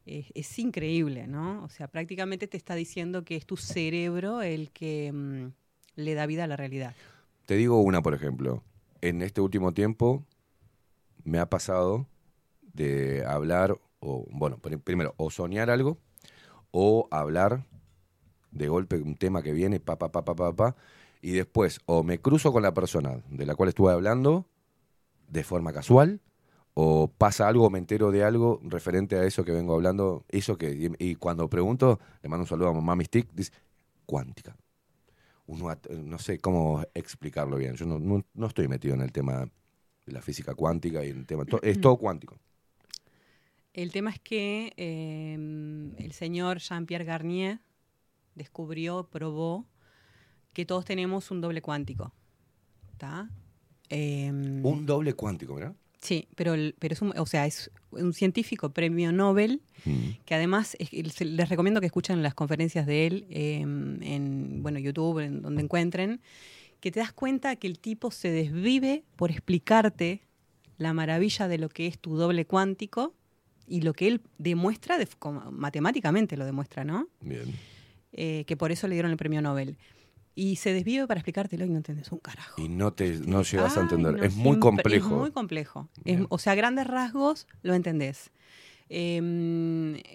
[0.07, 1.65] eh, es increíble, ¿no?
[1.65, 5.49] O sea, prácticamente te está diciendo que es tu cerebro el que mm,
[5.97, 6.97] le da vida a la realidad.
[7.47, 8.63] Te digo una, por ejemplo.
[9.01, 10.25] En este último tiempo
[11.25, 12.07] me ha pasado
[12.75, 15.99] de hablar, o bueno, pr- primero, o soñar algo,
[16.73, 17.65] o hablar
[18.51, 20.77] de golpe un tema que viene, pa, pa, pa, pa, pa, pa,
[21.23, 24.47] y después o me cruzo con la persona de la cual estuve hablando
[25.29, 26.21] de forma casual,
[26.75, 30.73] o pasa algo, me entero de algo referente a eso que vengo hablando, eso que,
[30.73, 33.53] y, y cuando pregunto, le mando un saludo a Mami Stick, dice,
[34.05, 34.57] cuántica
[35.47, 37.75] uno at- no sé cómo explicarlo bien.
[37.77, 39.49] Yo no, no- no estoy metido en el tema
[40.05, 41.45] de la física cuántica y en el tema.
[41.45, 42.39] to- es todo cuántico.
[43.73, 47.61] El tema es que eh, el señor Jean-Pierre Garnier
[48.35, 49.67] descubrió, probó
[50.53, 52.13] que todos tenemos un doble cuántico.
[52.93, 53.29] ¿Está?
[53.91, 55.77] Em, Un doble cuántico, ¿verdad?
[56.07, 59.61] Sí, pero, el- pero es un, o sea, es un científico premio Nobel
[60.25, 65.19] que además es- les recomiendo que escuchen las conferencias de él eh, en bueno YouTube,
[65.21, 66.21] en donde encuentren,
[66.81, 70.21] que te das cuenta que el tipo se desvive por explicarte
[70.79, 73.15] la maravilla de lo que es tu doble cuántico
[73.67, 75.09] y lo que él demuestra, de-
[75.51, 77.09] matemáticamente lo demuestra, ¿no?
[77.21, 77.53] Bien.
[78.13, 79.77] Eh, que por eso le dieron el premio Nobel.
[80.39, 82.61] Y se desvive para explicártelo y no entendés un carajo.
[82.63, 84.13] Y no te no llegas a entender.
[84.19, 85.07] no, es muy complejo.
[85.07, 85.89] Es muy complejo.
[86.05, 88.31] Es- o sea, grandes rasgos lo entendés.
[88.91, 89.17] Eh,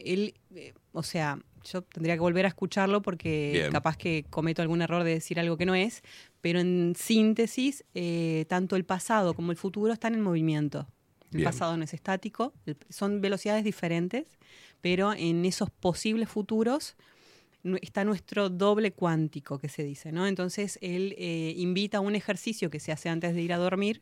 [0.05, 3.71] él, eh, o sea, yo tendría que volver a escucharlo porque Bien.
[3.71, 6.01] capaz que cometo algún error de decir algo que no es,
[6.41, 10.87] pero en síntesis, eh, tanto el pasado como el futuro están en movimiento.
[11.31, 11.45] El Bien.
[11.45, 12.53] pasado no es estático,
[12.89, 14.25] son velocidades diferentes,
[14.81, 16.95] pero en esos posibles futuros
[17.81, 20.25] está nuestro doble cuántico que se dice, ¿no?
[20.27, 24.01] Entonces él eh, invita a un ejercicio que se hace antes de ir a dormir,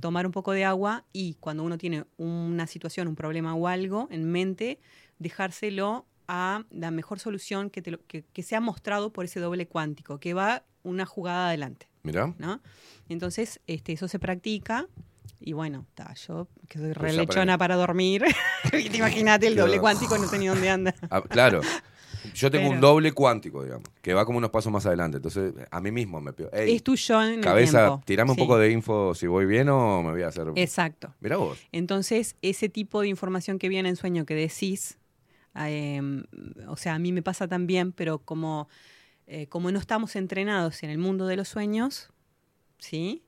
[0.00, 4.08] tomar un poco de agua y cuando uno tiene una situación, un problema o algo
[4.10, 4.78] en mente,
[5.18, 9.66] dejárselo a la mejor solución que, te lo- que, que sea mostrado por ese doble
[9.66, 12.34] cuántico, que va una jugada adelante, Mirá.
[12.38, 12.60] ¿no?
[13.08, 14.86] Entonces, este, eso se practica
[15.40, 17.58] y bueno, ta, yo que soy Pues relechona aprendí.
[17.58, 18.24] para dormir,
[18.94, 20.94] imagínate el doble cuántico, no sé ni dónde anda.
[21.10, 21.60] Ah, claro.
[22.34, 25.16] Yo tengo un doble cuántico, digamos, que va como unos pasos más adelante.
[25.18, 26.50] Entonces, a mí mismo me pido.
[26.52, 28.02] "Ey, Es tu yo en el Cabeza, tiempo".
[28.04, 30.46] tirame un poco de info si voy bien o me voy a hacer.
[30.56, 31.14] Exacto.
[31.20, 31.58] Mirá vos.
[31.72, 34.98] Entonces, ese tipo de información que viene en sueño que decís,
[35.56, 36.00] eh,
[36.68, 38.68] o sea, a mí me pasa también, pero como,
[39.26, 42.10] eh, como no estamos entrenados en el mundo de los sueños,
[42.78, 43.22] ¿sí?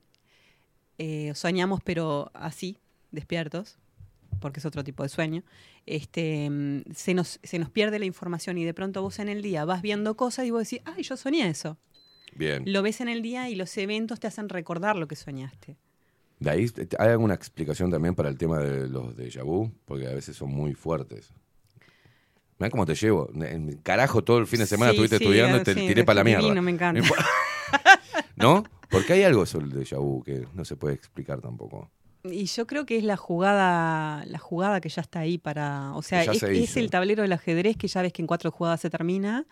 [0.98, 2.76] Eh, soñamos, pero así,
[3.10, 3.78] despiertos,
[4.40, 5.42] porque es otro tipo de sueño,
[5.90, 9.42] este, mm, se, nos, se nos pierde la información y de pronto vos en el
[9.42, 11.78] día vas viendo cosas y vos decís, ay, yo soñé eso.
[12.34, 12.62] Bien.
[12.66, 15.76] Lo ves en el día y los eventos te hacen recordar lo que soñaste.
[16.38, 19.70] De ahí, ¿hay alguna explicación también para el tema de los déjà vu?
[19.84, 21.32] Porque a veces son muy fuertes.
[22.58, 23.30] Mirá cómo te llevo.
[23.82, 26.04] Carajo, todo el fin de semana Sí, estuviste sí, estudiando y eh, te sí, tiré
[26.04, 26.42] para la mierda.
[26.44, 27.00] divino, me encanta.
[27.00, 27.06] No
[28.36, 28.64] ¿No?
[28.90, 31.90] Porque hay algo sobre el déjà vu que no se puede explicar tampoco.
[32.24, 35.94] Y yo creo que es la jugada, la jugada que ya está ahí para.
[35.94, 36.80] O sea, es, se es hizo.
[36.80, 39.46] el tablero del ajedrez que ya ves que en cuatro jugadas se termina.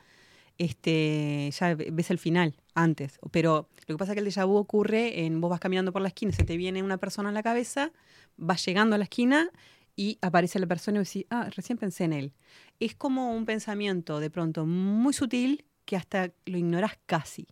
[0.58, 3.18] Este, ya ve- ves el final antes.
[3.30, 6.02] Pero lo que pasa es que el déjà vu ocurre en vos vas caminando por
[6.02, 7.92] la esquina, se te viene una persona en la cabeza,
[8.36, 9.50] vas llegando a la esquina
[9.96, 12.32] y aparece la persona y decís, ah, recién pensé en él.
[12.80, 17.46] Es como un pensamiento de pronto muy sutil que hasta lo ignorás casi.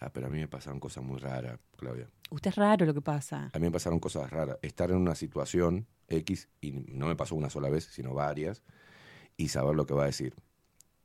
[0.00, 2.08] Ah, pero a mí me pasaron cosas muy raras, Claudia.
[2.32, 3.50] Usted es raro lo que pasa.
[3.52, 4.56] A mí me pasaron cosas raras.
[4.62, 8.62] Estar en una situación X, y no me pasó una sola vez, sino varias,
[9.36, 10.34] y saber lo que va a decir.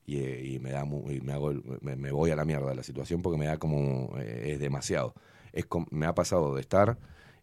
[0.06, 2.76] Y, eh, y me da y me hago me, me voy a la mierda de
[2.76, 5.16] la situación porque me da como eh, es demasiado.
[5.52, 6.98] Es me ha pasado de estar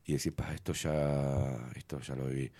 [0.06, 2.52] y decir, "Pa, esto ya esto ya lo viví.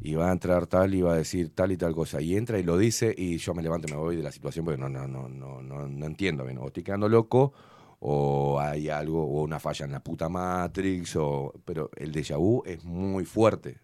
[0.00, 2.20] Y va a entrar tal y va a decir tal y tal cosa.
[2.20, 4.66] Y entra y lo dice y yo me levanto y me voy de la situación
[4.66, 6.58] porque no, no, no, no, no, no entiendo bien.
[6.58, 7.54] O estoy quedando loco
[8.00, 12.62] o hay algo, o una falla en la puta Matrix, o, pero el déjà vu
[12.66, 13.78] es muy fuerte.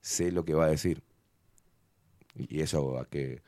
[0.00, 1.02] Sé lo que va a decir.
[2.36, 3.42] Y eso a que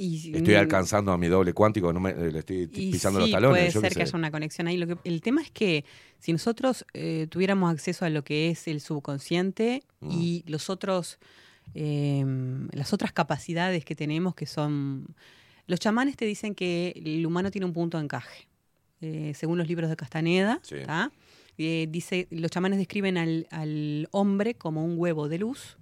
[0.00, 3.30] Y- Estoy alcanzando a mi doble cuántico, no me, eh, le estoy pisando sí, los
[3.32, 3.58] talones.
[3.62, 4.76] puede yo ser que haya una conexión ahí.
[4.76, 5.84] Lo que, el tema es que
[6.20, 10.10] si nosotros eh, tuviéramos acceso a lo que es el subconsciente Mm.
[10.12, 11.18] y los otros,
[11.74, 12.24] eh,
[12.72, 15.16] las otras capacidades que tenemos que son...
[15.66, 18.47] Los chamanes te dicen que el humano tiene un punto de encaje.
[19.00, 20.60] Eh, según los libros de Castaneda.
[21.60, 25.76] Eh, dice, los chamanes describen al, al hombre como un huevo de luz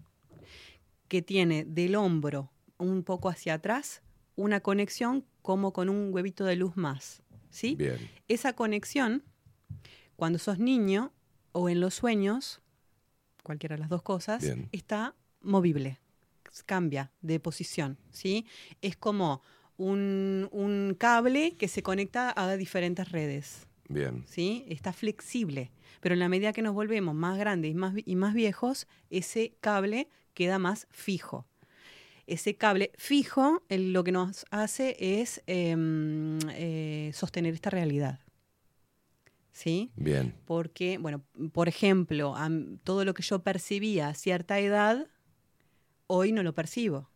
[1.08, 4.02] que tiene del hombro un poco hacia atrás
[4.36, 7.22] una conexión como con un huevito de luz más.
[7.50, 7.74] ¿sí?
[7.74, 7.98] Bien.
[8.28, 9.22] Esa conexión,
[10.16, 11.12] cuando sos niño
[11.52, 12.60] o en los sueños,
[13.42, 14.68] cualquiera de las dos cosas, Bien.
[14.72, 16.00] está movible,
[16.66, 17.98] cambia de posición.
[18.10, 18.46] ¿sí?
[18.82, 19.42] Es como
[19.76, 23.66] un, un cable que se conecta a diferentes redes.
[23.88, 24.24] Bien.
[24.26, 24.64] ¿sí?
[24.68, 25.70] Está flexible.
[26.00, 29.56] Pero en la medida que nos volvemos más grandes y más, y más viejos, ese
[29.60, 31.46] cable queda más fijo.
[32.26, 38.20] Ese cable fijo el- lo que nos hace es em, eh, sostener esta realidad.
[39.52, 39.90] ¿Sí?
[39.96, 40.34] Bien.
[40.44, 41.22] Porque, bueno,
[41.52, 42.34] por ejemplo,
[42.84, 45.06] todo lo que yo percibía a cierta edad,
[46.08, 47.08] hoy no lo percibo.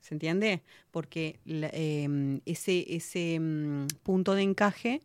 [0.00, 0.62] ¿Se entiende?
[0.90, 5.02] Porque em, ese, ese mm, punto de encaje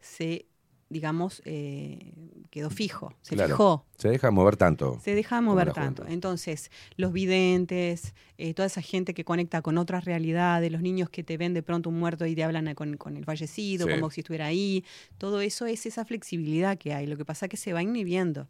[0.00, 0.46] se,
[0.88, 2.12] digamos, eh,
[2.50, 3.50] quedó fijo, se Claro.
[3.50, 3.84] fijó.
[3.98, 4.98] Se deja mover tanto.
[5.04, 6.06] Se deja mover tanto.
[6.06, 11.22] Entonces, los videntes, eh, toda esa gente que conecta con otras realidades, los niños que
[11.22, 13.92] te ven de pronto un muerto y te hablan con, con el fallecido, Sí.
[13.92, 14.82] como si estuviera ahí,
[15.18, 17.06] todo eso es esa flexibilidad que hay.
[17.06, 18.48] Lo que pasa es que se va inhibiendo.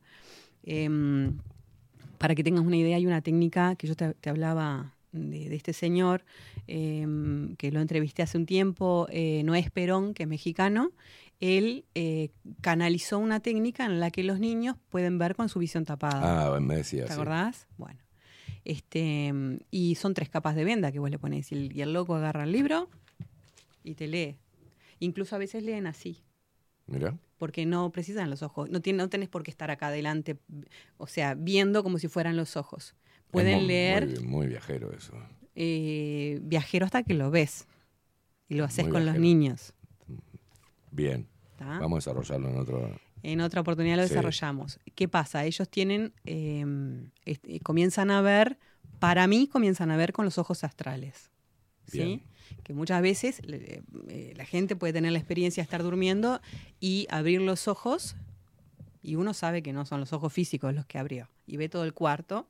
[0.62, 1.38] Em,
[2.18, 5.56] para que tengas una idea, hay una técnica que yo te, te hablaba de, de
[5.56, 6.24] este señor,
[6.66, 10.92] em, que lo entrevisté hace un tiempo, eh, Noé Perón, que es mexicano.
[11.40, 12.30] Él eh,
[12.60, 16.46] canalizó una técnica en la que los niños pueden ver con su visión tapada.
[16.54, 17.04] Ah, me decía.
[17.04, 17.14] ¿Te sí.
[17.14, 17.68] acordás?
[17.76, 18.00] Bueno.
[18.64, 21.50] Este, mm, y son tres capas de venda que vos le pones.
[21.52, 22.88] Y el, y el loco agarra el libro
[23.84, 24.36] y te lee.
[25.00, 26.24] Incluso a veces leen así,
[26.86, 27.16] Mira.
[27.38, 28.68] porque no precisan los ojos.
[28.68, 30.38] No, tiene, no tenés por qué estar acá adelante,
[30.96, 32.94] o sea, viendo como si fueran los ojos.
[33.30, 35.12] Pueden Es muy- leer Muy, muy viajero eso.
[35.54, 37.66] eh, viajero hasta que lo ves.
[38.48, 39.22] Y lo haces Muy con los viajero.
[39.22, 39.74] niños.
[40.90, 41.26] Bien.
[41.56, 41.78] ¿tá?
[41.80, 43.00] Vamos a desarrollarlo en otro.
[43.22, 44.10] En otra oportunidad lo Sí.
[44.10, 44.78] desarrollamos.
[44.94, 45.44] ¿Qué pasa?
[45.44, 46.64] Ellos tienen, eh,
[47.24, 48.58] este, comienzan a ver,
[49.00, 51.30] para mí comienzan a ver con los ojos astrales.
[51.86, 51.98] ¿sí?
[51.98, 52.22] Bien.
[52.64, 56.40] Que muchas veces le- eh, la gente puede tener la experiencia de estar durmiendo
[56.80, 58.14] y abrir los ojos
[59.02, 61.28] y uno sabe que no son los ojos físicos los que abrió.
[61.46, 62.46] Y ve todo el cuarto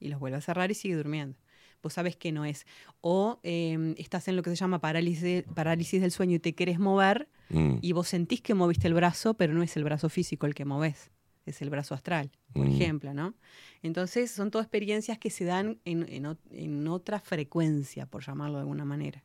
[0.00, 1.38] y los vuelve a cerrar y sigue durmiendo.
[1.82, 2.66] Vos sabes que no es.
[3.00, 6.78] O eh, estás en lo que se llama parálisis, parálisis del sueño y te querés
[6.78, 7.76] mover Mm.
[7.80, 10.64] y vos sentís que moviste el brazo, pero no es el brazo físico el que
[10.64, 11.12] moves,
[11.44, 12.70] es el brazo astral, por Mm.
[12.72, 13.34] ejemplo, ¿no?
[13.82, 18.62] Entonces son todas experiencias que se dan en, en en otra frecuencia, por llamarlo de
[18.62, 19.22] alguna manera.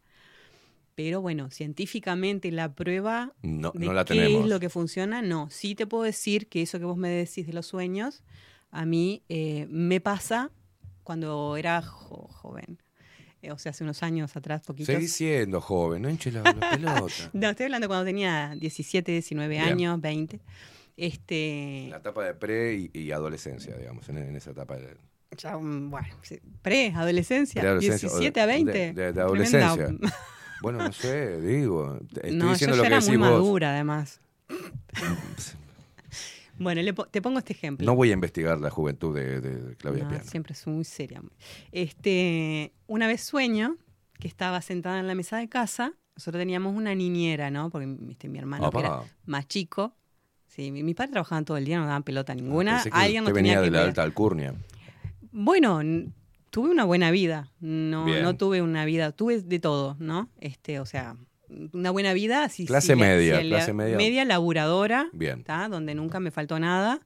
[0.94, 4.44] Pero bueno, científicamente la prueba No, de no la qué tenemos.
[4.44, 5.50] es lo que funciona, no.
[5.50, 8.24] Sí te puedo decir que eso que vos me decís de los sueños,
[8.70, 10.52] a mí eh, me pasa
[11.04, 12.78] cuando era jo- joven.
[13.42, 14.94] Eh, o sea, hace unos años atrás, poquitos.
[14.94, 17.06] Seguí siendo joven, no hinche la, la pelota.
[17.34, 19.64] No, estoy hablando cuando tenía 17, 19 Bien.
[19.64, 20.40] años, 20.
[20.98, 24.96] Este, La etapa de pre y, y adolescencia, digamos, en, en esa etapa de
[25.38, 28.72] ya, um, bueno, sí, pre-adolescencia, preadolescencia, o de- 17 a 20.
[28.72, 29.88] De, de- de Tremenda- adolescencia.
[30.62, 31.98] Bueno, no sé, digo.
[32.14, 33.32] Estoy no, yo diciendo ya lo que era muy vos.
[33.32, 34.22] madura, además.
[36.62, 37.86] Bueno, le po- te pongo este ejemplo.
[37.86, 40.24] No voy a investigar la juventud de, de Claudia No, Piano.
[40.26, 41.22] siempre es muy seria.
[41.72, 43.78] Este, una vez sueño
[44.20, 45.94] que estaba sentada en la mesa de casa.
[46.16, 47.70] Nosotros teníamos una niñera, ¿no?
[47.70, 49.96] Porque este, mi hermano que era más chico.
[50.48, 52.84] Sí, mi, mis padres trabajaban todo el día, no daban pelota ninguna.
[52.84, 54.54] Que Alguien usted nos tenía venía que de la alta alcurnia.
[55.32, 55.80] Bueno,
[56.50, 57.52] tuve una buena vida.
[57.62, 58.22] No, Bien.
[58.22, 60.30] no tuve una vida, tuve de todo, ¿no?
[60.40, 61.16] Este, o sea,
[61.74, 62.50] una buena vida.
[62.50, 63.98] Si, Clase si media, si clase media.
[63.98, 65.44] Media laburadora, Bien.
[65.44, 65.68] ¿tá?
[65.68, 67.02] donde nunca me faltó nada,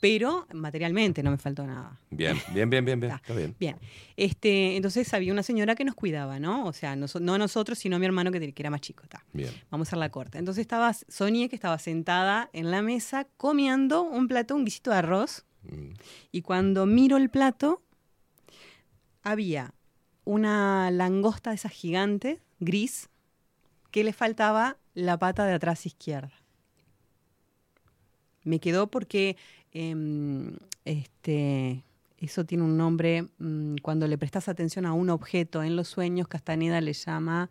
[0.00, 1.98] pero materialmente no me faltó nada.
[2.10, 3.12] Bien, bien, bien, bien, bien.
[3.12, 3.56] Está bien.
[3.58, 3.76] Bien,
[4.16, 6.66] este, entonces había una señora que nos cuidaba, ¿no?
[6.66, 9.04] O sea, no nosotros, sino mi hermano que, era más chico.
[9.08, 9.24] ¿tá?
[9.32, 9.50] Bien.
[9.70, 10.38] Vamos a hacer la corta.
[10.38, 14.96] Entonces estaba, soñé que estaba sentada en la mesa comiendo un plato, un guisito de
[14.98, 15.46] arroz.
[15.62, 15.94] Mm.
[16.32, 17.82] Y cuando miro el plato,
[19.22, 19.72] había
[20.24, 23.08] una langosta de esas gigantes, gris,
[23.94, 26.32] que le faltaba la pata de atrás izquierda.
[28.42, 29.36] Me quedó porque
[29.70, 31.84] em, este,
[32.18, 36.26] eso tiene un nombre, mm, cuando le prestas atención a un objeto en los sueños,
[36.26, 37.50] Castaneda le llama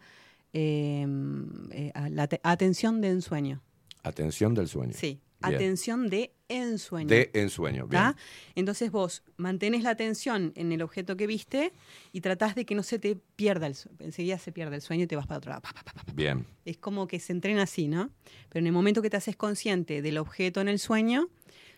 [0.52, 3.62] em, eh, la te- atención de ensueño.
[4.04, 4.92] Atención del sueño.
[4.94, 5.22] Sí.
[5.48, 7.08] Atención de ensueño.
[7.10, 7.88] De ensueño.
[7.88, 8.14] Bien.
[8.56, 11.74] Entonces vos mantenés la atención en el objeto que viste
[12.12, 13.98] y tratás de que no se te pierda el sueño.
[14.02, 15.62] Enseguida se pierde el sueño y te vas para otro lado.
[15.62, 16.04] Pa, pa, pa.
[16.14, 16.46] Bien.
[16.66, 18.10] Es como que se entrena así, ¿no?
[18.50, 21.30] Pero en el momento que te haces consciente del objeto en el sueño,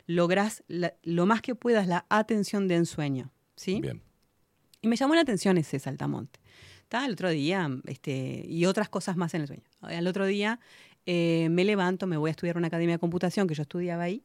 [0.08, 3.32] lográs la- lo más que puedas la atención de ensueño.
[3.56, 3.80] ¿Sí?
[3.82, 4.02] Bien.
[4.82, 6.40] Y me llamó la atención ese saltamonte.
[6.90, 7.06] ¿Tá?
[7.08, 9.64] El otro día, este, y otras cosas más en el sueño.
[9.82, 10.60] Al otro día
[11.06, 14.24] eh, me levanto, me voy a estudiar una academia de computación que yo estudiaba ahí,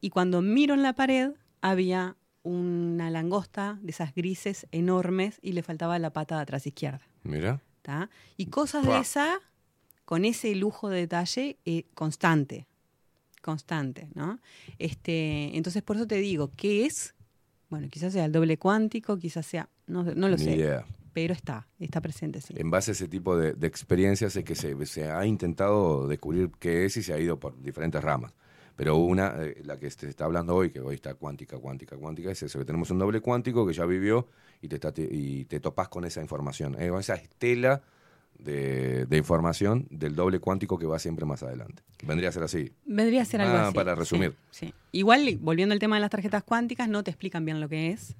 [0.00, 5.62] y cuando miro en la pared había una langosta de esas grises enormes y le
[5.62, 7.00] faltaba la pata de atrás izquierda.
[7.22, 7.60] Mira.
[7.82, 8.10] ¿tá?
[8.36, 9.40] Y cosas de esa,
[10.04, 12.66] con ese lujo de detalle, eh, constante.
[13.42, 14.40] Constante, ¿no?
[14.78, 17.14] Este, entonces, por eso te digo, ¿qué es?
[17.68, 20.56] Bueno, quizás sea el doble cuántico, quizás sea, no, no lo Ni sé.
[20.56, 20.84] idea.
[21.14, 22.52] Pero está, está presente, sí.
[22.56, 26.50] En base a ese tipo de, de experiencias es que se, se ha intentado descubrir
[26.58, 28.34] qué es y se ha ido por diferentes ramas.
[28.76, 32.32] Pero una, eh, la que se está hablando hoy, que hoy está cuántica, cuántica, cuántica,
[32.32, 34.26] es eso, que tenemos un doble cuántico que ya vivió
[34.60, 37.82] y te, está- te- y te topás con esa información, eh, con esa estela
[38.36, 41.84] de, de información del doble cuántico que va siempre más adelante.
[42.04, 42.72] Vendría a ser así.
[42.84, 43.74] Vendría a ser algo Ah, así.
[43.76, 44.34] para resumir.
[44.50, 44.74] Sí, sí.
[44.90, 48.16] Igual, volviendo al tema de las tarjetas cuánticas, no te explican bien lo que es.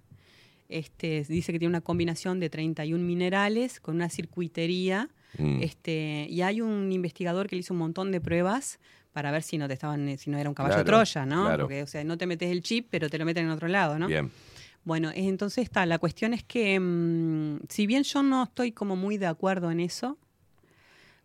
[0.68, 5.08] Este, dice que tiene una combinación de 31 minerales con una circuitería.
[5.38, 5.62] Mm.
[5.62, 8.78] Este, y hay un investigador que le hizo un montón de pruebas
[9.12, 11.44] para ver si no te estaban, si no era un caballo Claro, Troya, ¿no?
[11.44, 11.64] claro.
[11.64, 13.98] Porque, o sea, no te metes el chip, pero te lo meten en otro lado,
[13.98, 14.08] ¿no?
[14.08, 14.30] Bien.
[14.84, 19.16] Bueno, entonces está, la cuestión es que mm, si bien yo no estoy como muy
[19.16, 20.18] de acuerdo en eso,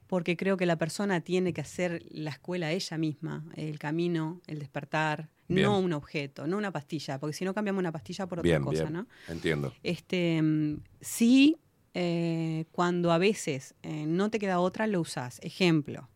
[0.10, 4.58] porque creo que la persona tiene que hacer la escuela ella misma, el camino, el
[4.58, 5.68] despertar, Bien.
[5.68, 8.64] no un objeto, no una pastilla, porque si no cambiamos una pastilla por otra Bien,
[8.64, 8.94] cosa, bien.
[8.94, 9.08] ¿no?
[9.28, 9.72] Entiendo.
[9.84, 11.58] Este, mm, sí,
[11.94, 15.40] eh, cuando a veces eh, no te queda otra, lo usás.
[15.44, 16.10] Ejemplo,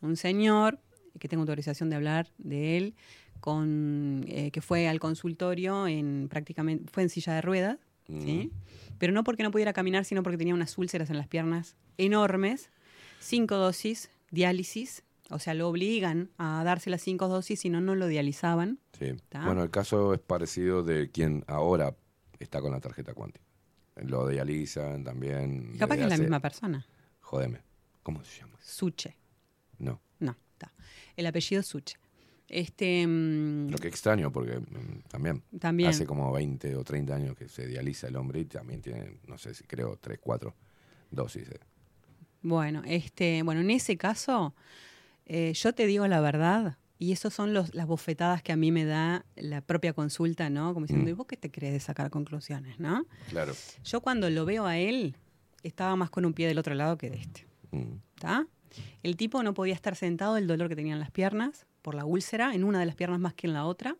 [0.00, 0.80] un señor
[1.18, 2.94] que tengo autorización de hablar de él,
[3.40, 8.50] con, eh, que fue al consultorio en prácticamente, fue en silla de ruedas, ¿sí?
[8.98, 12.70] pero no porque no pudiera caminar, sino porque tenía unas úlceras en las piernas enormes,
[13.24, 17.94] cinco dosis, diálisis, o sea, lo obligan a darse las cinco dosis, si no, no
[17.94, 18.78] lo dializaban.
[18.98, 19.14] Sí.
[19.28, 19.44] ¿Tá?
[19.46, 21.96] Bueno, el caso es parecido de quien ahora
[22.38, 23.44] está con la tarjeta cuántica.
[23.96, 25.70] Lo dializan también.
[25.74, 26.84] Y capaz que es la misma persona.
[27.20, 27.60] Jódeme.
[28.02, 28.58] ¿Cómo se llama?
[28.60, 29.16] Suche.
[29.78, 30.00] No.
[30.18, 30.72] No, está.
[31.16, 31.96] El apellido es Suche.
[32.48, 35.88] Este, mm, Lo que extraño, porque mm, también, También.
[35.90, 39.38] hace como 20 o 30 años que se dializa el hombre y también tiene, no
[39.38, 40.54] sé si creo, 3, 4
[41.10, 41.48] dosis.
[41.48, 41.60] eh.
[42.44, 44.54] Bueno, este, bueno, en ese caso,
[45.26, 48.70] eh, yo te digo la verdad, y esos son los, las bofetadas que a mí
[48.70, 50.72] me da la propia consulta, ¿no?
[50.74, 51.08] Como diciendo, Mm.
[51.08, 53.06] ¿y vos qué te crees de sacar conclusiones, no?
[53.30, 53.54] Claro.
[53.82, 55.16] Yo cuando lo veo a él,
[55.62, 57.46] estaba más con un pie del otro lado que de este.
[57.72, 57.94] Mm.
[58.14, 58.46] ¿Está?
[59.02, 62.04] El tipo no podía estar sentado, el dolor que tenía en las piernas, por la
[62.04, 63.96] úlcera, en una de las piernas más que en la otra.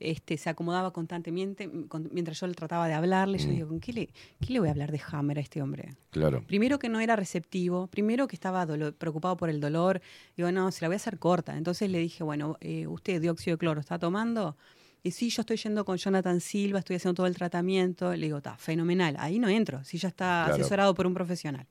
[0.00, 3.38] Este, se acomodaba constantemente con- mientras yo le trataba de hablarle.
[3.38, 3.50] Yo Mm.
[3.50, 4.06] digo, ¿con qué le,
[4.40, 5.94] qué le voy a hablar de Hammer a este hombre?
[6.10, 6.42] Claro.
[6.46, 8.66] Primero que no era receptivo, primero que estaba
[8.98, 10.00] preocupado por el dolor.
[10.36, 11.56] Digo, no, se la voy a hacer corta.
[11.56, 14.56] Entonces le dije, bueno, eh, ¿usted dióxido de cloro está tomando?
[15.02, 18.12] Y sí, yo estoy yendo con Jonathan Silva, estoy haciendo todo el tratamiento.
[18.14, 19.14] Le digo, está, fenomenal.
[19.20, 20.54] Ahí no entro, si ya está Claro.
[20.62, 21.66] asesorado por un profesional.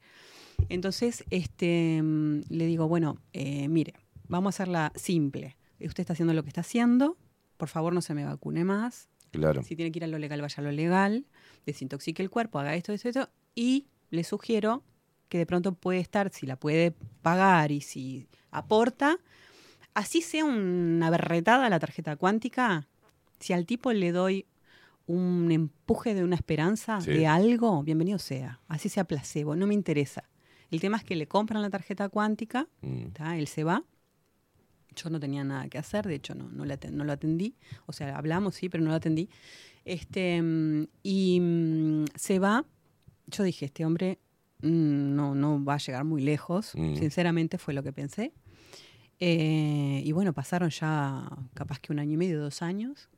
[0.69, 3.93] Entonces, este, mm, le digo, bueno, eh, mire,
[4.27, 5.57] vamos a hacerla simple.
[5.81, 7.17] Usted está haciendo lo que está haciendo,
[7.57, 9.09] por favor no se me vacune más.
[9.31, 9.63] Claro.
[9.63, 11.25] Si tiene que ir a lo legal, vaya a lo legal,
[11.65, 13.29] desintoxique el cuerpo, haga esto, esto, esto.
[13.53, 14.83] Y le sugiero
[15.29, 16.91] que de pronto puede estar, si la puede
[17.21, 19.17] pagar y si aporta,
[19.93, 22.87] así sea una berretada la tarjeta cuántica,
[23.39, 24.45] si al tipo le doy
[25.07, 27.11] un empuje de una esperanza Sí.
[27.11, 28.59] de algo, bienvenido sea.
[28.67, 30.23] Así sea placebo, no me interesa.
[30.71, 33.07] El tema es que le compran la tarjeta cuántica, Mm.
[33.35, 33.83] él se va.
[34.95, 37.55] Yo no tenía nada que hacer, de hecho no, no, lo atendí.
[37.85, 39.29] O sea, hablamos, sí, pero no lo atendí.
[39.83, 40.41] Este,
[41.03, 42.65] y mm, se va.
[43.27, 44.19] Yo dije, este hombre
[44.61, 46.73] mm, no, no va a llegar muy lejos.
[46.75, 46.95] Mm.
[46.95, 48.33] Sinceramente fue lo que pensé.
[49.19, 53.09] Eh, y bueno, pasaron ya capaz que un año y medio, dos años.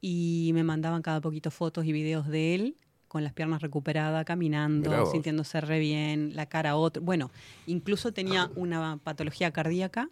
[0.00, 2.76] Y me mandaban cada poquito fotos y videos de él
[3.10, 7.02] con las piernas recuperadas, caminando, sintiéndose re bien, la cara otro.
[7.02, 7.32] Bueno,
[7.66, 10.08] incluso tenía una patología cardíaca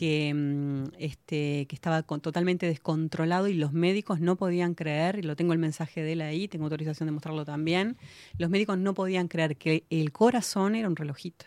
[0.00, 5.22] que, mm, este, que estaba con- totalmente descontrolado y los médicos no podían creer, y
[5.22, 7.98] lo tengo el mensaje de él ahí, tengo autorización de mostrarlo también,
[8.38, 11.44] los médicos no podían creer que el corazón era un relojito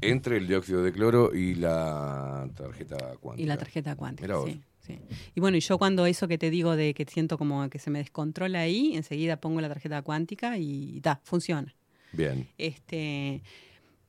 [0.00, 3.42] Entre el dióxido de cloro y la tarjeta cuántica.
[3.42, 4.32] y la tarjeta cuántica.
[4.46, 5.00] Sí, sí.
[5.34, 7.90] Y bueno, y yo cuando eso que te digo de que siento como que se
[7.90, 11.74] me descontrola ahí, enseguida pongo la tarjeta cuántica y ta, funciona.
[12.12, 12.46] Bien.
[12.58, 13.42] Este,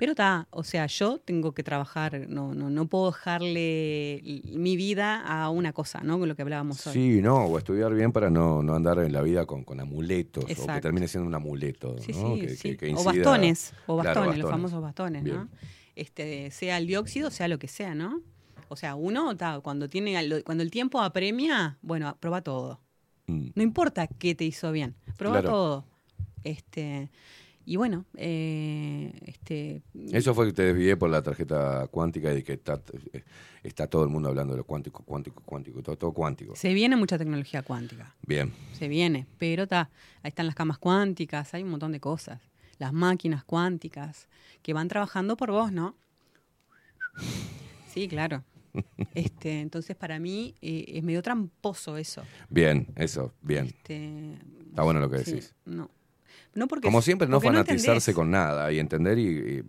[0.02, 5.22] Pero está, o sea, yo tengo que trabajar, no, no, no puedo dejarle mi vida
[5.22, 6.18] a una cosa, ¿no?
[6.18, 6.94] Con lo que hablábamos hoy.
[6.94, 10.46] Sí, no, o estudiar bien para no, no andar en la vida con, con amuletos,
[10.46, 12.00] o que termine siendo un amuleto.
[12.00, 12.34] Sí, ¿no?
[12.34, 12.70] sí, Que- sí.
[12.70, 15.36] que- que o bastones, o Claro, bastones, los famosos bastones, Bien.
[15.38, 15.50] ¿no?
[15.96, 18.22] Este, sea el dióxido, sea lo que sea, ¿no?
[18.70, 22.82] O sea, uno, ta, cuando tiene cuando el tiempo apremia, bueno, prueba todo.
[23.28, 23.50] Mm.
[23.54, 25.50] No importa qué te hizo bien, prueba Claro.
[25.56, 25.86] todo.
[26.44, 27.12] Este,
[27.66, 32.54] y bueno, eh, este, Eso fue que te desvié por la tarjeta cuántica y que
[32.54, 32.82] está,
[33.14, 33.24] eh,
[33.64, 36.56] está todo el mundo hablando de lo cuántico, cuántico, cuántico, todo, todo cuántico.
[36.56, 38.16] se viene mucha tecnología cuántica.
[38.26, 38.52] Bien.
[38.74, 39.90] Se viene, pero está,
[40.24, 42.42] ahí están las camas cuánticas, hay un montón de cosas.
[42.80, 44.28] Las máquinas cuánticas
[44.64, 45.96] que van trabajando por vos, ¿no?
[47.88, 48.44] Sí, claro.
[49.14, 52.24] Este, entonces para mí eh, es medio tramposo eso.
[52.50, 53.66] Bien, eso, bien.
[53.66, 54.38] Este,
[54.70, 55.54] Está bueno lo que sí, decís.
[55.66, 55.90] no.
[56.54, 59.64] No porque Como siempre, no fanatizarse con nada y entender y, y,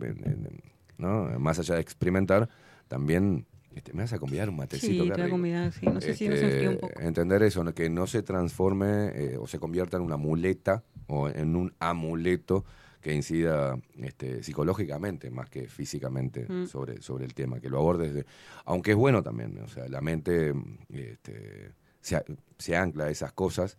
[0.97, 1.25] ¿no?
[1.39, 2.49] más allá de experimentar,
[2.87, 3.45] también
[3.75, 5.03] este, me vas a convidar un matecito.
[5.03, 5.85] Sí, te voy a convidar, sí.
[5.87, 6.99] No sé si no se me Este, fría un poco.
[6.99, 11.55] Entender eso, que no se transforme eh, o se convierta en una muleta o en
[11.55, 12.65] un amuleto
[13.01, 16.65] que incida este, psicológicamente más que físicamente Mm.
[16.67, 18.25] sobre, sobre el tema, que lo abordes, de-
[18.65, 20.53] aunque es bueno también, o sea, la mente
[20.89, 22.23] este, se,
[22.57, 23.77] se ancla a esas cosas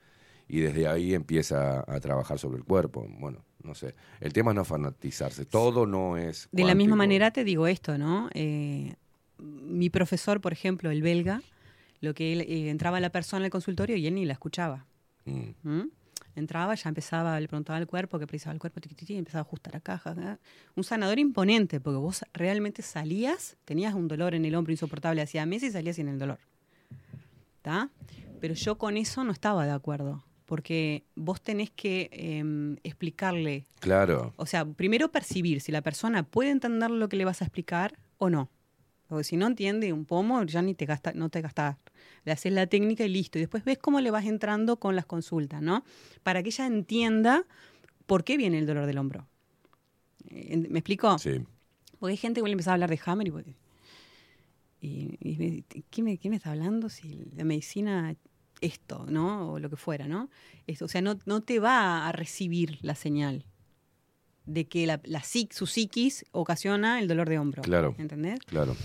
[0.49, 3.07] y desde ahí empieza a trabajar sobre el cuerpo.
[3.19, 6.49] Bueno, no sé, el tema es no fanatizarse, todo no es...
[6.53, 8.29] De la misma manera te digo esto, ¿no?
[8.35, 8.95] Eh,
[9.39, 11.43] mi profesor, por ejemplo, el belga,
[12.01, 14.87] lo que él, eh, entraba la persona al consultorio y él ni la escuchaba.
[15.25, 15.51] Mm.
[15.63, 15.91] ¿Mm?
[16.37, 19.77] Entraba, ya empezaba, le preguntaba al cuerpo, qué precisaba el cuerpo, tiqui, empezaba a ajustar
[19.77, 20.39] a caja.
[20.75, 25.47] Un sanador imponente, porque vos realmente salías, tenías un dolor en el hombro insoportable hacía
[25.47, 26.41] meses y salías sin el dolor.
[27.57, 27.89] ¿Está?
[28.41, 34.33] Pero yo con eso no estaba de acuerdo, porque vos tenés que em, explicarle Claro.
[34.37, 37.99] o sea, primero percibir si la persona puede entender lo que le vas a explicar
[38.19, 38.51] o no.
[39.09, 41.77] Porque si no entiende un pomo, ya ni te gasta, no te gastas.
[42.25, 43.39] Le haces la técnica y listo.
[43.39, 45.85] Y después ves cómo le vas entrando con las consultas, ¿no?
[46.23, 47.45] Para que ella entienda
[48.07, 49.27] por qué viene el dolor del hombro.
[50.31, 51.19] ¿Me explico?
[51.19, 51.41] Sí.
[52.01, 53.57] Porque hay gente que le empezaba a hablar de Hammer y,
[54.81, 56.89] y, y me- ¿qué, me, qué me está hablando?
[56.89, 58.15] Si la medicina,
[58.65, 59.53] esto, ¿no?
[59.53, 60.31] O lo que fuera, ¿no?
[60.67, 63.45] Esto, o sea, no, no te va a recibir la señal
[64.47, 65.01] de que la,
[65.51, 67.63] su psiquis ocasiona el dolor de hombro.
[67.63, 67.95] Claro.
[67.99, 68.41] ¿Entendés?
[68.47, 68.77] Claro.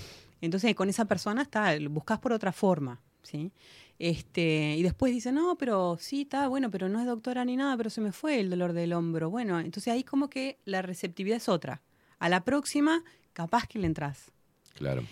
[0.41, 3.51] Entonces, con esa persona está, buscas por otra forma, ¿sí?
[3.97, 7.76] Este, y después dice, no, pero sí, está bueno, pero no es doctora ni nada,
[7.76, 9.30] pero se me fue el dolor del hombro.
[9.30, 11.81] Bueno, entonces ahí como que la receptividad es otra.
[12.18, 13.03] A la próxima,
[13.34, 14.31] capaz que le entras.
[14.76, 15.03] Claro.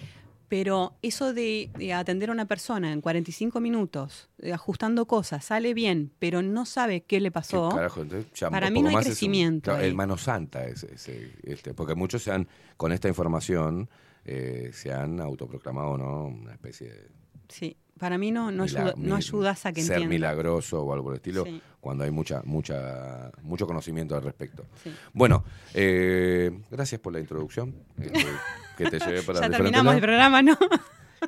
[0.49, 5.73] Pero eso de, de atender a una persona en 45 minutos, eh, ajustando cosas, sale
[5.73, 7.67] bien, pero no sabe qué le pasó.
[7.69, 8.01] ¿Qué carajo?
[8.01, 9.89] Entonces, ya Para un mí no hay es un- crecimiento claro, ahí.
[9.89, 12.47] el mano santa es ese, este, porque muchos se han,
[12.77, 13.89] con esta información,
[14.23, 16.25] eh, se han autoproclamado, ¿no?
[16.27, 17.07] Una especie de
[17.49, 20.13] Sí, para mí no, no, ayuda, no ayudas a que ser entienda.
[20.13, 21.61] milagroso o algo por el estilo, Sí.
[21.81, 24.65] cuando hay mucha, mucha, mucho conocimiento al respecto.
[24.83, 24.91] Sí.
[25.13, 25.43] Bueno,
[25.73, 27.73] eh, gracias por la introducción
[28.77, 30.57] que te llevé para ya terminamos el programa, ¿no?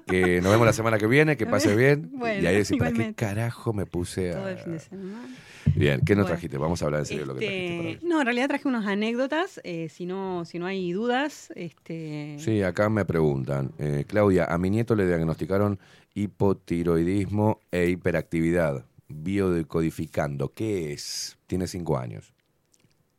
[0.06, 2.12] Que nos vemos la semana que viene, que pase bien.
[2.14, 4.62] Bueno, y ahí decís, ¿para qué carajo me puse Todo el a...?
[4.62, 5.36] fin de semana.
[5.76, 6.28] Bien, ¿qué nos Bueno.
[6.36, 6.58] trajiste?
[6.58, 7.90] Vamos a hablar en serio de lo que trajiste para.
[7.90, 9.60] Este, no, en realidad traje unas anécdotas.
[9.64, 13.72] eh, si, no, si no hay dudas, este, Sí, acá me preguntan.
[13.78, 15.80] eh, Claudia, a mi nieto le diagnosticaron
[16.24, 18.86] hipotiroidismo e hiperactividad.
[19.08, 20.54] Biodecodificando.
[20.54, 21.38] ¿Qué es?
[21.48, 22.34] Tiene cinco años.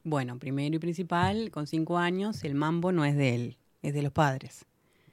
[0.04, 4.02] bueno, primero y principal, con cinco años, el mambo no es de él, es de
[4.02, 4.64] los padres.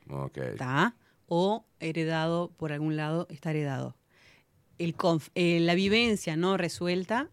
[0.09, 0.38] Ok.
[0.38, 0.95] ¿Está?
[1.27, 3.95] O heredado por algún lado, está heredado.
[4.77, 7.30] El conf- eh, la vivencia no resuelta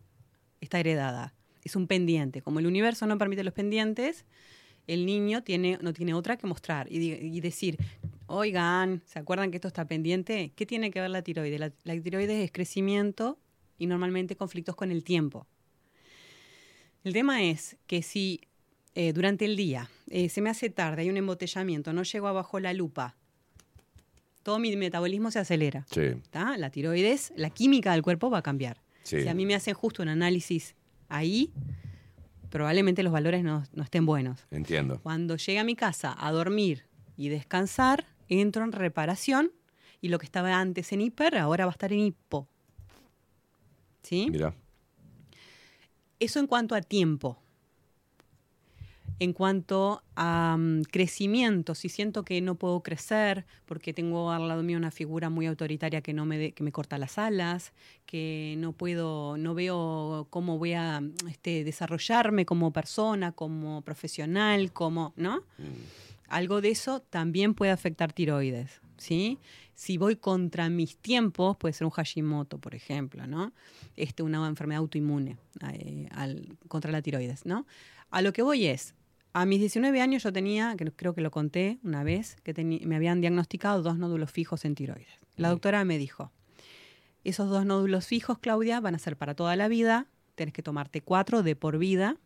[0.60, 1.34] está heredada.
[1.62, 2.42] Es un pendiente.
[2.42, 4.24] Como el universo no permite los pendientes,
[4.86, 7.78] el niño tiene, no tiene otra que mostrar y decir,
[8.26, 10.52] oigan, ¿se acuerdan que esto está pendiente?
[10.54, 11.60] ¿Qué tiene que ver la tiroides?
[11.60, 13.38] La, la tiroides es crecimiento
[13.78, 15.46] y normalmente conflictos con el tiempo.
[17.04, 18.40] El tema es que si
[18.94, 22.60] eh, durante el día eh, se me hace tarde, hay un embotellamiento, no llego abajo
[22.60, 23.16] la lupa,
[24.42, 25.86] todo mi metabolismo se acelera.
[25.90, 26.12] Sí.
[26.30, 26.56] ¿tá?
[26.56, 28.80] La tiroides, la química del cuerpo va a cambiar.
[29.02, 29.22] Sí.
[29.22, 30.74] Si a mí me hacen justo un análisis
[31.08, 31.52] ahí,
[32.50, 34.46] probablemente los valores no, no estén buenos.
[34.50, 35.00] Entiendo.
[35.02, 36.84] Cuando llegue a mi casa a dormir
[37.16, 39.52] y descansar, entro en reparación
[40.00, 42.48] y lo que estaba antes en hiper, ahora va a estar en hipo.
[44.02, 44.28] ¿Sí?
[44.30, 44.54] Mira.
[46.20, 47.38] Eso en cuanto a tiempo.
[49.20, 54.62] En cuanto a mm, crecimiento, si siento que no puedo crecer porque tengo al lado
[54.64, 57.72] mío una figura muy autoritaria que no me de- que me corta las alas,
[58.06, 65.12] que no puedo, no veo cómo voy a este, desarrollarme como persona, como profesional, como,
[65.16, 65.44] ¿no?
[66.34, 69.38] Algo de eso también puede afectar tiroides, ¿sí?
[69.74, 73.52] Si voy contra mis tiempos, puede ser un Hashimoto, por ejemplo, ¿no?
[73.96, 75.36] Este, una enfermedad autoinmune
[75.72, 77.66] eh, al- contra la tiroides, ¿no?
[78.10, 78.94] A lo que voy es,
[79.32, 82.52] a mis 19 años yo tenía, que creo que lo conté una vez, que
[82.84, 85.08] me habían diagnosticado dos nódulos fijos en tiroides.
[85.36, 86.32] La doctora me dijo,
[87.24, 91.00] esos dos nódulos fijos, Claudia, van a ser para toda la vida, tenés que tomarte
[91.00, 92.16] cuatro de por vida,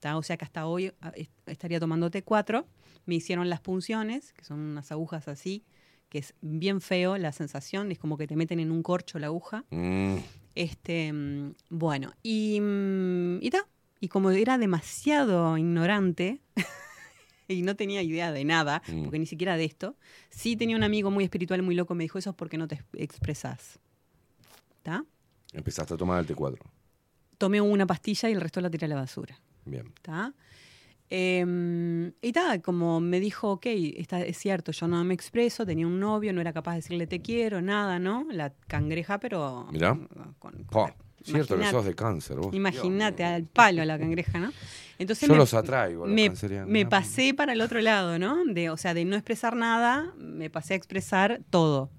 [0.00, 0.16] ¿tá?
[0.16, 2.66] o sea que hasta hoy ah, est- estaría tomándote cuatro.
[3.08, 5.64] Me hicieron las punciones, que son unas agujas así,
[6.10, 9.28] que es bien feo la sensación, es como que te meten en un corcho la
[9.28, 9.64] aguja.
[9.70, 10.16] Mm,
[10.54, 13.66] Este, mm, bueno, y, mm, y ta.
[14.00, 16.40] Y como era demasiado ignorante
[17.48, 19.04] y no tenía idea de nada, Mm.
[19.04, 19.96] porque ni siquiera de esto,
[20.28, 22.82] sí tenía un amigo muy espiritual, muy loco, me dijo, eso es porque no te
[22.94, 23.78] expresas.
[24.78, 25.02] ¿Está?
[25.54, 26.58] Empezaste a tomar el T4.
[27.38, 29.40] Tomé una pastilla y el resto la tiré a la basura.
[29.64, 29.86] Bien.
[29.96, 30.34] ¿Está?
[31.10, 33.66] Em, y tal, como me dijo, ok,
[33.96, 37.06] está, es cierto, yo no me expreso, tenía un novio, no era capaz de decirle
[37.06, 38.26] te quiero, nada, ¿no?
[38.30, 39.98] La cangreja, pero Mirá.
[40.70, 42.36] Pa, cierto que sos de cáncer.
[42.36, 42.54] vos.
[42.54, 44.52] Imagínate al palo a la cangreja, ¿no?
[44.98, 46.30] Entonces Yo me- los atraigo, me,
[46.66, 48.44] me pasé para el otro lado, ¿no?
[48.44, 51.90] De, o sea, de no expresar nada, me pasé a expresar todo.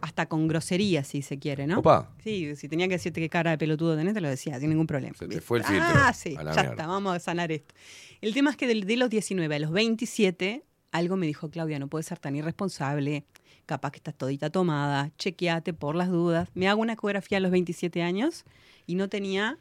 [0.00, 1.80] Hasta con grosería, si se quiere, ¿no?
[1.80, 2.10] Opa.
[2.22, 4.86] Sí, si tenía que decirte qué cara de pelotudo tenés, te lo decía, sin ningún
[4.86, 5.14] problema.
[5.18, 5.86] Se te fue el filtro.
[5.88, 6.62] Ah, sí, ya mierda.
[6.62, 7.74] está, vamos a sanar esto.
[8.20, 10.62] El tema es que del- de, los 19 a los 27,
[10.92, 13.24] algo me dijo Claudia, no puedes ser tan irresponsable,
[13.66, 16.48] capaz que estás todita tomada, chequeate por las dudas.
[16.54, 18.44] Me hago una ecografía a los 27 años
[18.86, 19.58] y no tenía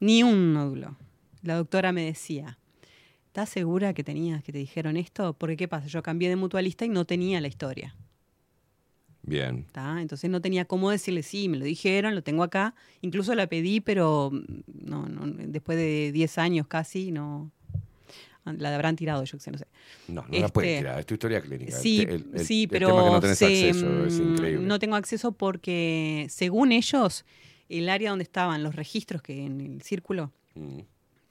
[0.00, 0.96] ni un nódulo.
[1.42, 2.58] La doctora me decía,
[3.26, 5.34] ¿estás segura que tenías, que te dijeron esto?
[5.34, 5.86] Porque ¿qué pasa?
[5.88, 7.94] Yo cambié de mutualista y no tenía la historia.
[9.26, 9.64] Bien.
[9.72, 10.00] ¿tá?
[10.02, 12.74] Entonces no tenía cómo decirle, sí, me lo dijeron, lo tengo acá.
[13.00, 14.44] Incluso la pedí, pero mm,
[14.84, 17.50] no, no, después de 10 años casi, no.
[18.44, 19.66] La habrán tirado, yo qué sé, no sé.
[20.08, 21.00] No, no la puedes Este, tirar.
[21.00, 21.72] Es tu historia clínica.
[21.72, 24.22] Sí, te- el- el- sí, el pero tema que no tenés se, acceso es mm,
[24.32, 24.66] increíble.
[24.66, 27.24] no tengo acceso porque, según ellos,
[27.70, 30.80] el área donde estaban los registros, que en el círculo, Mm,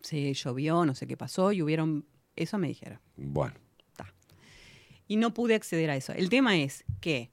[0.01, 2.03] se llovió, no sé qué pasó, y hubieron,
[2.35, 2.99] eso me dijeron.
[3.15, 3.53] Bueno.
[5.07, 6.13] Y no pude acceder a eso.
[6.13, 7.29] El tema es que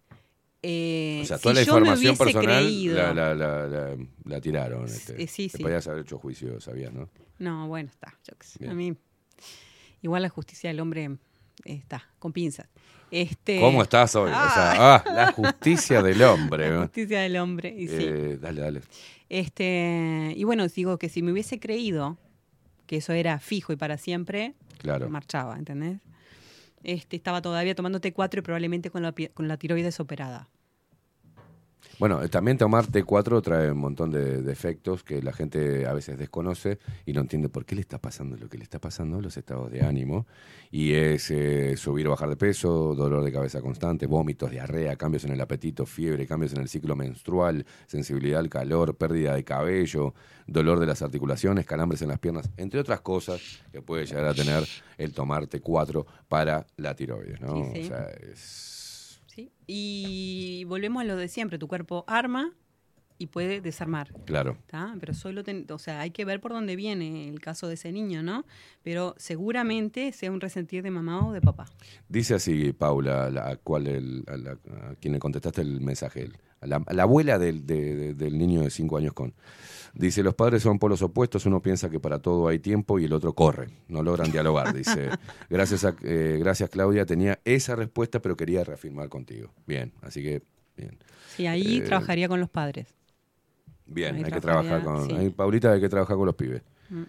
[0.62, 3.97] eh, O sea, si toda la yo me información personal creído, la, la, la, la-
[4.24, 4.85] la tiraron.
[4.87, 5.23] Este.
[5.23, 5.62] eh, sí, Te sí.
[5.62, 7.09] podías haber hecho juicio, sabías, ¿no?
[7.39, 8.15] No, bueno, está.
[8.28, 8.69] yo sé.
[8.69, 8.95] A mí,
[10.03, 11.05] igual la justicia del hombre
[11.65, 12.69] eh, está con pinzas.
[13.11, 14.31] Este, ¿Cómo estás hoy?
[14.31, 16.70] O sea, ah, la justicia del hombre.
[16.77, 17.95] La justicia del hombre, y sí.
[17.99, 18.81] Eh, dale, dale.
[19.28, 22.19] Este, y bueno, digo que si me hubiese creído
[22.87, 25.09] que eso era fijo y para siempre, Claro.
[25.11, 25.99] marchaba, ¿entendés?
[26.82, 30.48] Este, estaba todavía tomando T4 y probablemente con la, con la tiroides operada.
[32.01, 35.93] Bueno, eh, también tomar T4 trae un montón de, de efectos que la gente a
[35.93, 39.21] veces desconoce y no entiende por qué le está pasando lo que le está pasando,
[39.21, 40.27] los estados de ánimo.
[40.71, 45.25] Y es eh, subir o bajar de peso, dolor de cabeza constante, vómitos, diarrea, cambios
[45.25, 50.15] en el apetito, fiebre, cambios en el ciclo menstrual, sensibilidad al calor, pérdida de cabello,
[50.47, 54.33] dolor de las articulaciones, calambres en las piernas, entre otras cosas que puede llegar a
[54.33, 54.65] tener
[54.97, 57.57] el tomar T4 para la tiroides, ¿no?
[57.57, 57.81] Sí, sí.
[57.81, 58.80] O sea, es...
[59.67, 62.53] Y volvemos a lo de siempre, tu cuerpo arma
[63.21, 64.13] y puede desarmar.
[64.25, 64.57] Claro.
[64.67, 64.97] ¿tá?
[64.99, 67.93] Pero solo, ten- o sea, hay que ver por dónde viene el caso de ese
[67.93, 68.45] niño, ¿no?
[68.83, 71.67] Pero seguramente sea un resentir de mamá o de papá.
[72.09, 74.53] Dice así, Paula, la, a, cual el- a, la-
[74.91, 78.15] a quien le contestaste el mensaje, el- a la, a la abuela del, de- de-
[78.15, 79.35] del niño de cinco años con.
[79.93, 83.13] Dice, los padres son polos opuestos, uno piensa que para todo hay tiempo y el
[83.13, 84.73] otro corre, no logran dialogar.
[84.75, 85.11] Dice,
[85.51, 89.51] gracias, a- eh, gracias Claudia, tenía esa respuesta, pero quería reafirmar contigo.
[89.67, 90.43] Bien, así que,
[90.77, 90.97] bien.
[91.37, 92.95] Sí, ahí Eh, trabajaría con los padres.
[93.93, 95.07] Bien, hay que trabajar con...
[95.07, 95.12] sí.
[95.15, 97.03] ahí, Paulita, hay que trabajar con los pibes, Mm.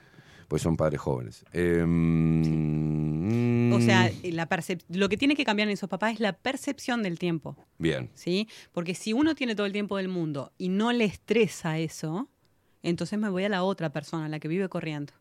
[0.47, 1.45] pues son padres jóvenes.
[1.53, 6.19] Eh, mm, O sea, la percep- lo que tiene que cambiar en esos papás es
[6.19, 7.55] la percepción del tiempo.
[7.77, 8.47] Bien, ¿sí?
[8.73, 12.27] Porque si uno tiene todo el tiempo del mundo y no le estresa eso,
[12.83, 15.13] entonces me voy a la otra persona, la que vive corriendo.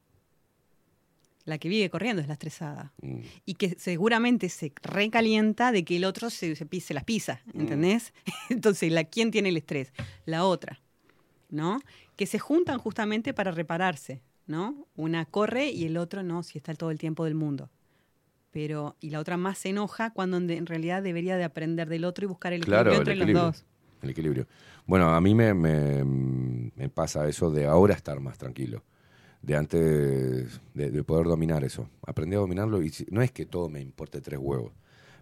[1.44, 2.92] La que vive corriendo es la estresada.
[3.00, 3.20] Mm.
[3.46, 6.54] Y que seguramente se recalienta de que el otro se,
[6.90, 8.12] las pisa, ¿entendés?
[8.50, 9.92] Entonces, la, ¿quién tiene el estrés?
[10.26, 10.80] La otra,
[11.50, 11.80] ¿no?
[12.16, 14.86] Que se juntan justamente para repararse, ¿no?
[14.96, 17.70] Una corre y el otro no, si está todo el tiempo del mundo.
[18.50, 22.24] Pero, y la otra más se enoja cuando en, realidad debería de aprender del otro
[22.24, 23.44] y buscar el Claro, equilibrio el entre equilibrio.
[23.46, 23.66] los dos.
[24.02, 24.46] El equilibrio.
[24.86, 28.82] Bueno, a mí me, me, me pasa eso de ahora estar más tranquilo.
[29.42, 31.88] de antes de, de poder dominar eso.
[32.06, 34.72] Aprendí a dominarlo y no es que todo me importe tres huevos.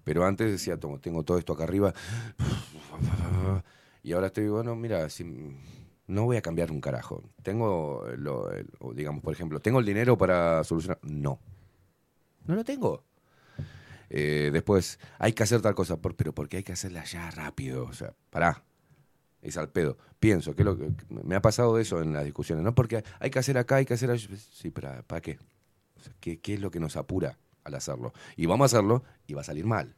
[0.05, 1.93] Pero antes decía, "Tomo- tengo todo esto acá arriba.
[4.03, 5.25] Y ahora estoy, bueno, mira, si,
[6.09, 7.23] no voy a cambiar un carajo.
[7.43, 10.99] Tengo, lo, el- o digamos, por ejemplo, ¿tengo el dinero para solucionar?
[11.03, 11.39] No.
[12.47, 13.05] No lo tengo.
[14.11, 17.85] Eh, después, hay que hacer tal cosa, por- pero porque hay que hacerla ya rápido.
[17.85, 18.65] O sea, pará.
[19.43, 19.97] Es al pedo.
[20.19, 22.75] Pienso que, lo que me ha pasado eso en las discusiones, ¿no?
[22.75, 24.29] Porque hay que hacer acá, hay que hacer allá.
[24.53, 25.39] Sí, pero ¿para qué?
[26.21, 28.13] ¿qué, ¿Qué es lo que nos apura al hacerlo?
[28.37, 29.95] Y vamos a hacerlo y va a salir mal.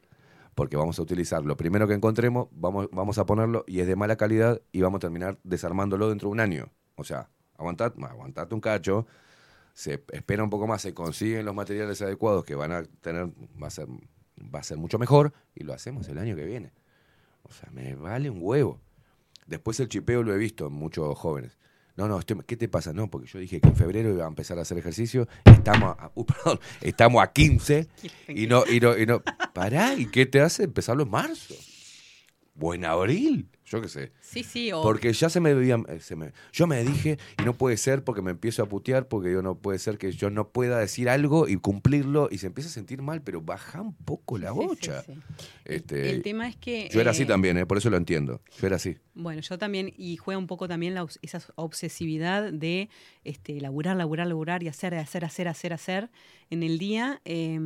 [0.55, 3.95] Porque vamos a utilizar lo primero que encontremos, vamos, vamos a ponerlo y es de
[3.95, 6.71] mala calidad y vamos a terminar desarmándolo dentro de un año.
[6.95, 9.07] O sea, aguantad, aguantate un cacho,
[9.73, 13.29] se espera un poco más, se consiguen los materiales adecuados que van a tener,
[13.61, 13.87] va a ser,
[14.53, 16.73] va a ser mucho mejor y lo hacemos el año que viene.
[17.43, 18.79] O sea, me vale un huevo.
[19.47, 21.57] Después el chipeo lo he visto en muchos jóvenes.
[22.01, 22.93] No, no, estoy- ¿qué te pasa?
[22.93, 25.27] No, porque yo dije que en febrero iba a empezar a hacer ejercicio.
[25.45, 27.87] Estamos a, uh, perdón, estamos a 15
[28.27, 29.21] y no, y no, y no.
[29.53, 31.53] Pará, ¿y qué te hace empezarlo en marzo?
[32.59, 34.11] O en abril, yo qué sé.
[34.19, 37.53] Sí, sí, o Porque ya se me veía, se me, yo me dije, y no
[37.53, 40.49] puede ser porque me empiezo a putear, porque yo no puede ser que yo no
[40.49, 44.37] pueda decir algo y cumplirlo, y se empieza a sentir mal, pero baja un poco
[44.37, 45.05] la bocha.
[45.63, 46.89] Este, el tema es que...
[46.91, 47.65] yo era así eh, también, ¿eh?
[47.65, 48.41] por eso lo entiendo.
[48.59, 48.97] Yo era así.
[49.13, 52.89] Bueno, yo también, y juega un poco también la, esa obsesividad de
[53.23, 56.09] este, laburar, laburar, laburar y hacer, hacer, hacer, hacer, hacer
[56.49, 57.21] en el día.
[57.23, 57.57] eh,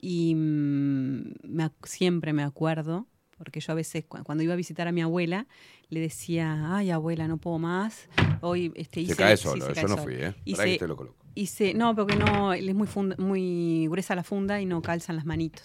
[0.00, 3.08] y mm, me siempre me acuerdo,
[3.38, 5.46] porque yo a veces cu- cuando iba a visitar a mi abuela,
[5.88, 8.08] le decía, ay abuela, no puedo más.
[8.40, 10.34] Hoy este, Se hice- cae sí, solo, se yo cae no fui, ¿eh?
[10.44, 11.16] Hice- que te lo coloco.
[11.34, 15.24] hice- no, porque no, es muy, funda- muy gruesa la funda y no calzan las
[15.24, 15.64] manitos.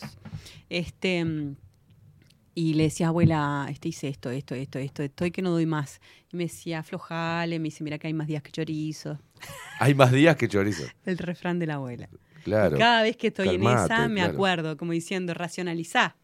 [0.69, 1.25] Este,
[2.55, 5.99] y le decía, abuela, este, hice esto, esto, esto, esto, estoy que no doy más.
[6.31, 9.19] Y me decía, aflojale, me dice, mira que hay más días que chorizo.
[9.79, 10.83] Hay más días que chorizo.
[11.05, 12.07] El refrán de la abuela.
[12.43, 12.75] Claro.
[12.75, 14.33] Y cada vez que estoy en esa, me claro.
[14.33, 16.15] acuerdo, como diciendo, racionalizá.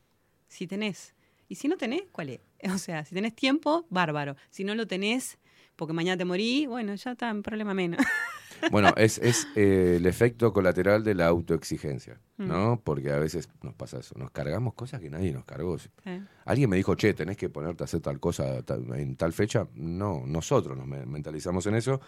[0.47, 1.13] Si tenés.
[1.49, 2.39] Y si no tenés, ¿cuál es?
[2.73, 4.35] O sea, si tenés tiempo, bárbaro.
[4.49, 5.37] Si no lo tenés,
[5.75, 7.99] porque mañana te morí, bueno, ya está, un problema menos.
[8.71, 12.47] Bueno, es, es eh, el efecto colateral de la autoexigencia, Mm.
[12.47, 12.81] ¿no?
[12.83, 15.77] Porque a veces nos pasa eso, nos cargamos cosas que nadie nos cargó.
[16.05, 16.21] Eh.
[16.45, 18.61] Alguien me dijo, che, tenés que ponerte a hacer tal cosa
[18.95, 19.67] en tal fecha.
[19.75, 22.01] No, nosotros nos me- mentalizamos en eso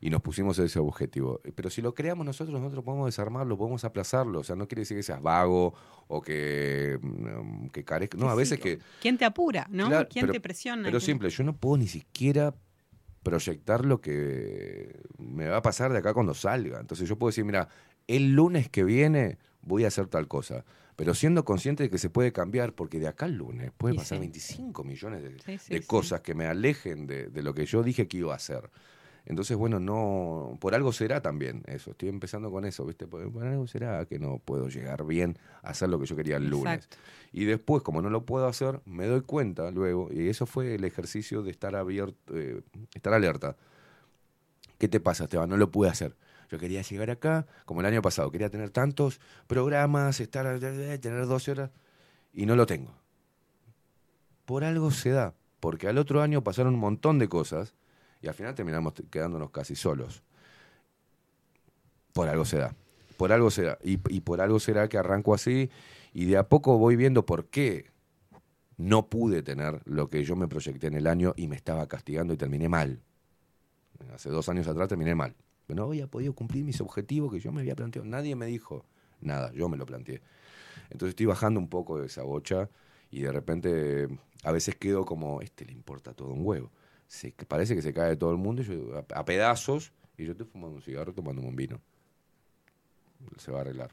[0.00, 1.40] y nos pusimos ese objetivo.
[1.54, 4.40] Pero si lo creamos nosotros, nosotros podemos desarmarlo, podemos aplazarlo.
[4.40, 5.74] O sea, no quiere decir que seas vago
[6.08, 8.16] o que, mm, que carezca.
[8.18, 8.78] No, a veces que...
[9.00, 9.88] ¿Quién te apura, no?
[9.88, 10.82] Claro, ¿Quién pero- te presiona?
[10.84, 12.54] Pero ¿Quién- simple, yo no puedo ni siquiera
[13.22, 16.78] proyectar lo que me va a pasar de acá cuando salga.
[16.80, 17.68] Entonces yo puedo decir, mira,
[18.06, 20.64] el lunes que viene voy a hacer tal cosa.
[20.94, 24.16] Pero siendo consciente de que se puede cambiar, porque de acá al lunes puede pasar
[24.16, 24.20] sí.
[24.20, 28.08] 25 millones de, Sí, de cosas que me alejen de, de lo que yo dije
[28.08, 28.70] que iba a hacer.
[29.26, 31.90] Entonces, bueno, no, por algo será también eso.
[31.90, 33.08] Estoy empezando con eso, ¿viste?
[33.08, 36.36] Por, por algo será que no puedo llegar bien a hacer lo que yo quería
[36.36, 36.84] el lunes.
[36.84, 36.96] Exacto.
[37.32, 40.84] Y después, como no lo puedo hacer, me doy cuenta luego, y eso fue el
[40.84, 42.62] ejercicio de estar abierto, eh,
[42.94, 43.56] estar alerta.
[44.78, 45.50] ¿Qué te pasa, Esteban?
[45.50, 46.14] No lo pude hacer.
[46.48, 51.26] Yo quería llegar acá, como el año pasado, quería tener tantos programas, estar, eh, tener
[51.26, 51.70] 12 horas,
[52.32, 52.94] y no lo tengo.
[54.44, 57.74] Por algo se da, porque al otro año pasaron un montón de cosas,
[58.26, 60.24] y al final terminamos quedándonos casi solos.
[62.12, 62.74] Por algo se da.
[63.16, 63.78] Por algo se da.
[63.84, 65.70] Y, y por algo será que arranco así,
[66.12, 67.86] y de a poco voy viendo por qué
[68.78, 72.34] no pude tener lo que yo me proyecté en el año y me estaba castigando
[72.34, 73.00] y terminé mal.
[74.12, 75.36] Hace dos años atrás terminé mal.
[75.68, 78.08] No había podido cumplir mis objetivos que yo me había planteado.
[78.08, 78.84] Nadie me dijo
[79.20, 80.20] nada, yo me lo planteé.
[80.90, 82.68] Entonces estoy bajando un poco de esa bocha
[83.08, 84.08] y de repente
[84.42, 86.72] a veces quedo como, este le importa todo un huevo.
[87.08, 90.24] Se, parece que se cae de todo el mundo y yo, a, a pedazos y
[90.24, 91.80] yo estoy fumando un cigarro tomándome un vino.
[93.38, 93.90] Se va a arreglar.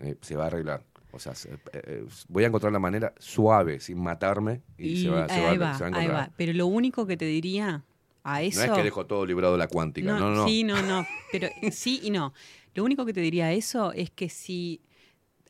[0.00, 0.84] Eh, se va a arreglar.
[1.12, 5.02] O sea, se- eh, eh, voy a encontrar la manera suave, sin matarme, y, Y
[5.02, 6.10] se, va, se va a- ahí se va va, a ahí encontrar.
[6.28, 6.32] va.
[6.36, 7.84] Pero lo único que te diría
[8.24, 8.58] a eso...
[8.60, 10.46] No es que dejo todo librado de la cuántica, no, no.
[10.46, 11.06] Sí, no, no.
[11.30, 12.32] Pero sí y no.
[12.74, 14.80] Lo único que te diría a eso es que si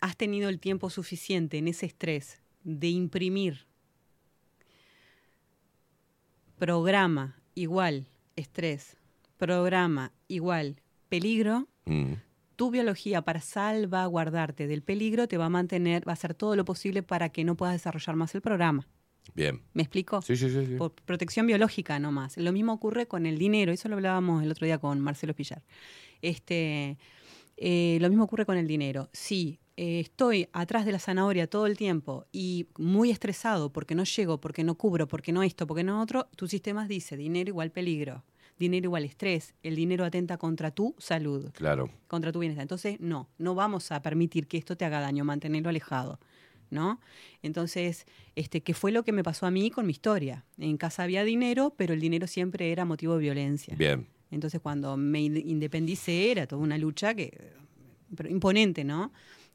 [0.01, 3.67] has tenido el tiempo suficiente en ese estrés de imprimir
[6.67, 8.07] programa igual
[8.37, 8.97] estrés,
[9.37, 10.77] programa igual
[11.09, 12.13] peligro, Mm.
[12.55, 16.65] tu biología para salvaguardarte del peligro te va a mantener, va a hacer todo lo
[16.65, 18.87] posible para que no puedas desarrollar más el programa.
[19.35, 19.61] Bien.
[19.75, 20.23] ¿Me explico?
[20.23, 20.67] Sí, sí, sí.
[20.67, 20.77] sí.
[20.77, 22.37] Por protección biológica nomás.
[22.37, 25.65] Lo mismo ocurre con el dinero, eso lo hablábamos el otro día con Marcelo Pillar.
[26.21, 26.97] Este,
[27.57, 29.09] eh, lo mismo ocurre con el dinero.
[29.13, 34.05] Si eh, estoy atrás de la zanahoria todo el tiempo y muy estresado porque no
[34.05, 37.71] llego, porque no cubro, porque no esto, porque no otro, tu sistema dice dinero igual
[37.71, 38.23] peligro.
[38.59, 41.91] dinero igual estrés, el dinero atenta contra tu salud, Claro.
[42.07, 42.63] contra tu bienestar.
[42.63, 46.21] Entonces, no, no vamos a permitir que esto te haga daño, mantenerlo alejado.
[46.71, 47.01] ¿No?
[47.43, 50.45] Entonces, este, ¿qué fue lo que me pasó a mí con mi historia?
[50.59, 53.75] En casa había dinero, pero el dinero siempre era motivo de violencia.
[53.77, 54.07] Bien.
[54.31, 57.53] Entonces, cuando me ind- independicé, era toda una lucha que
[58.17, 59.13] pero imponente, ¿no?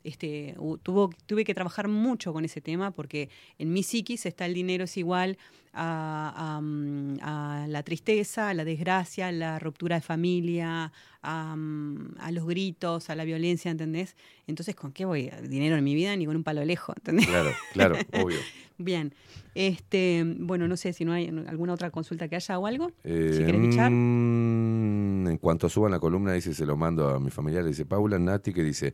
[0.07, 3.29] Este, tuvo, tuve que trabajar mucho con ese tema porque
[3.59, 5.37] en mi psiquis está el dinero es igual
[5.73, 11.55] a, a, mm, a la tristeza, a la desgracia, a la ruptura de familia, a,
[11.57, 14.15] mm, a los gritos, a la violencia, ¿entendés?
[14.47, 15.29] Entonces, ¿con qué voy?
[15.43, 17.27] Dinero en mi vida ni con un palo lejos, ¿entendés?
[17.27, 18.39] Claro, claro, obvio.
[18.77, 19.13] Bien.
[19.55, 22.91] Este, bueno, no sé si no hay alguna otra consulta que haya o algo.
[23.03, 23.91] Eh, si querés bichar.
[23.91, 28.17] mm, en cuanto suban la columna, dice, se lo mando a mi familiar, dice Paula
[28.19, 28.93] Nati, que dice,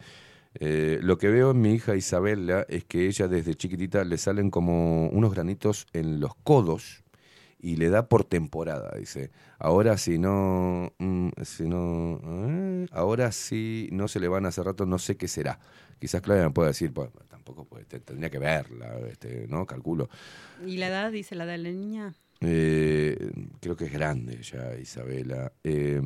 [0.60, 4.50] eh, lo que veo en mi hija Isabela es que ella desde chiquitita le salen
[4.52, 7.04] como unos granitos en los codos
[7.60, 9.32] y le da por temporada, dice.
[9.58, 14.86] Ahora si no, mm, si no, eh, ahora si no se le van hace rato,
[14.86, 15.60] no sé qué será.
[16.00, 19.66] Quizás Claudia me pueda decir, pues, tampoco pues, te- tendría que verla, este, ¿no?
[19.66, 20.10] Calculo.
[20.68, 22.14] ¿Y la edad, dice la edad de la niña?
[22.42, 23.32] Eh,
[23.62, 25.54] creo que es grande ya, Isabela.
[25.64, 26.02] Eh,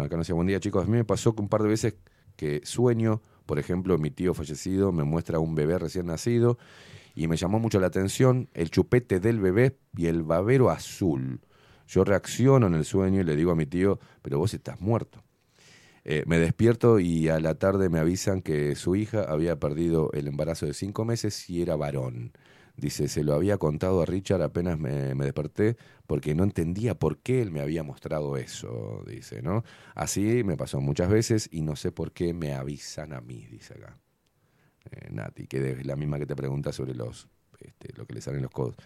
[0.00, 0.84] acá no sé, buen día chicos.
[0.84, 1.94] A mí me pasó que un par de veces
[2.36, 3.20] que sueño,
[3.50, 6.56] por ejemplo, mi tío fallecido me muestra un bebé recién nacido
[7.16, 11.40] y me llamó mucho la atención el chupete del bebé y el babero azul.
[11.88, 15.24] Yo reacciono en el sueño y le digo a mi tío, pero vos estás muerto.
[16.04, 20.28] Eh, me despierto y a la tarde me avisan que su hija había perdido el
[20.28, 22.30] embarazo de cinco meses y era varón.
[22.80, 25.76] Dice, se lo había contado a Richard apenas me, me desperté
[26.06, 29.64] porque no entendía por qué él me había mostrado eso, dice, ¿no?
[29.94, 33.74] Así me pasó muchas veces y no sé por qué me avisan a mí, dice
[33.74, 33.98] acá.
[34.92, 37.28] Eh, Nati, que es la misma que te pregunta sobre los,
[37.60, 38.76] este, lo que le salen los codos.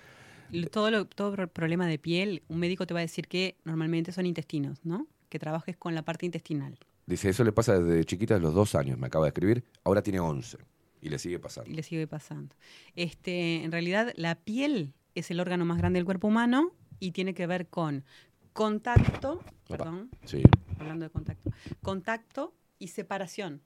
[0.73, 4.11] Todo, lo- todo pro- problema de piel, un médico te va a decir que normalmente
[4.13, 5.07] son intestinos, ¿no?
[5.29, 6.79] Que trabajes con la parte intestinal.
[7.07, 10.03] Dice, eso le pasa desde chiquita, a los dos años, me acaba de escribir, ahora
[10.03, 10.59] tiene 11
[11.05, 11.71] y le sigue pasando.
[11.71, 12.57] y le sigue pasando.
[12.97, 17.35] Este, en realidad, la piel es el órgano más grande del cuerpo humano y tiene
[17.35, 18.05] que ver con
[18.55, 20.43] contacto, perdón, Sí,
[20.79, 21.51] hablando de contacto,
[21.83, 23.61] contacto y separación.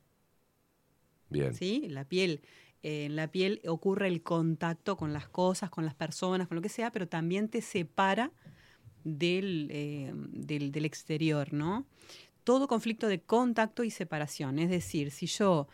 [1.30, 1.54] bien.
[1.54, 1.86] ¿sí?
[1.88, 2.42] La piel,
[2.82, 6.62] eh, en la piel ocurre el contacto con las cosas, con las personas, con lo
[6.62, 8.32] que sea, pero también te separa
[9.04, 11.86] del, eh, del, del exterior, ¿no?
[12.44, 14.58] Todo conflicto de contacto y separación.
[14.58, 15.68] Es decir, si yo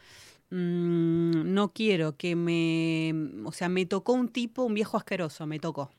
[0.50, 3.14] mm, no quiero que me.
[3.44, 5.90] O sea, me tocó un tipo, un viejo asqueroso, me tocó.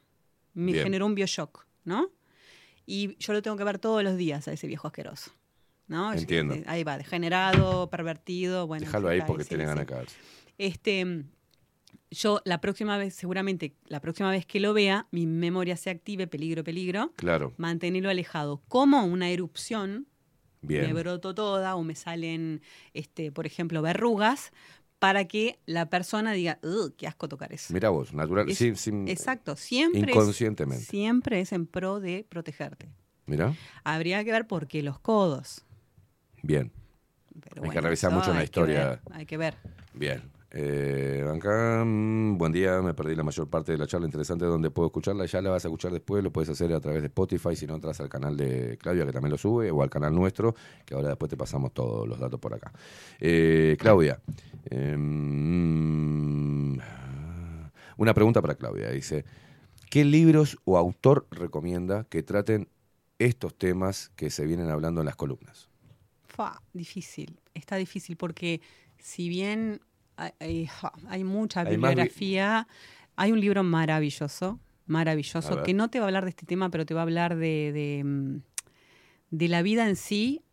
[0.54, 0.84] Me Bien.
[0.84, 2.10] generó un bioshock, ¿no?
[2.86, 5.32] Y yo lo tengo que ver todos los días a ese viejo asqueroso.
[5.88, 6.14] ¿no?
[6.14, 6.56] Entiendo.
[6.66, 8.86] Ahí va, degenerado, pervertido, bueno.
[8.86, 9.68] Déjalo ahí porque sí, tiene sí.
[9.68, 10.06] ganas de.
[10.58, 11.26] Este,
[12.12, 16.28] yo la próxima vez, seguramente, la próxima vez que lo vea, mi memoria se active,
[16.28, 18.62] peligro, peligro, Claro, mantenerlo alejado.
[18.68, 20.08] Como una erupción,
[20.68, 20.86] bien.
[20.86, 22.62] me broto toda o me salen,
[22.94, 24.52] este, por ejemplo, verrugas,
[25.00, 27.74] para que la persona diga, "Ugh, qué asco tocar eso.
[27.74, 30.86] Mira vos, natural, Es- sí, sin- Exacto, siempre es- inconscientemente.
[30.86, 32.90] siempre es en pro de protegerte.
[33.28, 35.64] Mira, Habría que ver por qué los codos.
[36.42, 36.72] bien.
[37.50, 38.90] Pero Hay que revisar mucho la que historia.
[38.90, 39.58] ver, hay que ver.
[39.94, 40.24] Bien.
[40.58, 41.22] Eh,
[41.84, 45.26] mm, buen día, me perdí la mayor parte de la charla interesante donde puedo escucharla,
[45.26, 47.76] ya la vas a escuchar después, lo puedes hacer a través de Spotify, si no
[47.76, 50.56] entras al canal de Claudia, que también lo sube, o al canal nuestro,
[50.86, 52.72] que ahora después te pasamos todos los datos por acá.
[53.20, 54.22] Eh, Claudia,
[54.70, 56.78] eh, mm,
[57.98, 59.26] una pregunta para Claudia, dice,
[59.90, 62.70] ¿qué libros o autor recomienda que traten
[63.20, 65.68] estos temas que se vienen hablando en las columnas?
[66.24, 68.62] Fa, difícil, está difícil porque
[69.00, 69.82] si bien
[70.18, 70.70] hay,
[71.10, 72.68] hay- mucha Hay más bi- bibliografía,
[73.16, 76.86] hay un libro maravilloso, maravilloso, que no te va a hablar de este tema, pero
[76.86, 78.42] te va a hablar de, de, mm,
[79.32, 80.44] de la vida en sí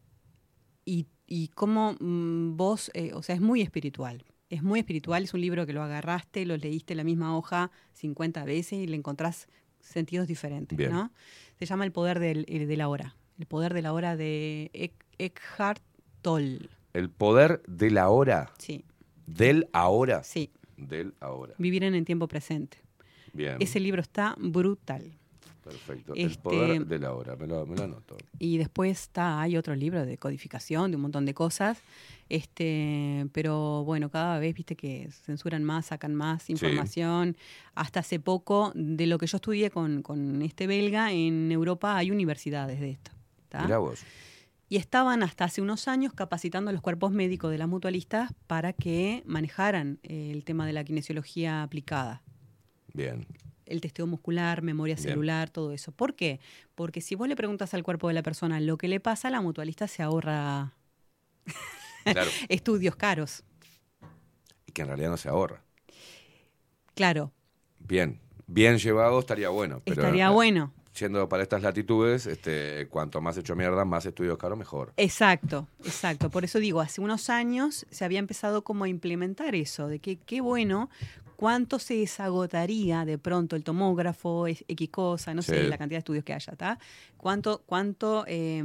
[0.85, 4.25] y, y cómo mm, vos, eh, o sea, es muy espiritual.
[4.51, 7.71] Es muy espiritual, es un libro que lo agarraste, lo leíste en la misma hoja
[7.95, 9.49] 50 veces y le encontrás
[9.81, 10.91] sentidos diferentes, Bien.
[10.93, 11.11] ¿no?
[11.59, 13.17] Se llama El poder del, el de la hora.
[13.39, 15.83] El poder de la hora de Eck- Eckhart
[16.21, 16.69] Tolle.
[16.93, 18.53] El poder de la hora.
[18.59, 18.85] Sí.
[19.27, 20.23] Del ahora.
[20.24, 20.51] Sí.
[20.77, 21.55] Del ahora.
[21.59, 22.78] Vivir en el tiempo presente.
[23.32, 23.57] Bien.
[23.61, 25.11] Ese libro está brutal.
[25.65, 26.12] Perfecto.
[26.15, 27.36] El Este- poder de la hora.
[27.36, 28.16] Me lo, me lo anoto.
[28.40, 31.78] Y después está, hay otro libro de codificación, de un montón de cosas.
[32.28, 37.36] Este, pero bueno, cada vez viste que censuran más, sacan más información.
[37.74, 42.11] Hasta hace poco, de lo que yo estudié con, con este belga, en Europa hay
[42.11, 43.12] universidades de esto.
[43.62, 44.01] Mirá vos.
[44.73, 48.73] Y estaban hasta hace unos años capacitando a los cuerpos médicos de las mutualistas para
[48.73, 52.23] que manejaran eh, el tema de la kinesiología aplicada.
[52.94, 53.27] Bien.
[53.66, 55.09] el testeo muscular, memoria Bien.
[55.11, 55.93] celular, todo eso.
[55.93, 56.40] ¿Por qué?
[56.74, 59.43] Porque si vos le preguntas al cuerpo de la persona lo que le pasa, la
[59.43, 60.73] mutualista se ahorra
[62.05, 62.31] Claro.
[62.49, 63.44] estudios caros.
[64.66, 65.62] Y que en realidad no se ahorra.
[66.94, 67.31] Claro,
[67.78, 69.82] Bien, bien llevado estaría bueno.
[69.85, 70.73] Pero, estaría bueno.
[70.93, 74.93] Siendo para estas latitudes, este, cuanto más hecho mierda, más estudios caros, mejor.
[74.98, 76.28] Exacto, exacto.
[76.31, 80.16] Por eso digo, hace unos años se había empezado como a implementar eso, de que
[80.16, 80.90] qué bueno,
[81.36, 86.24] cuánto se desagotaría de pronto el tomógrafo, X cosa, no sé, la cantidad de estudios
[86.24, 86.78] que haya, ¿está?
[87.16, 88.59] Cuánto, cuánto eh,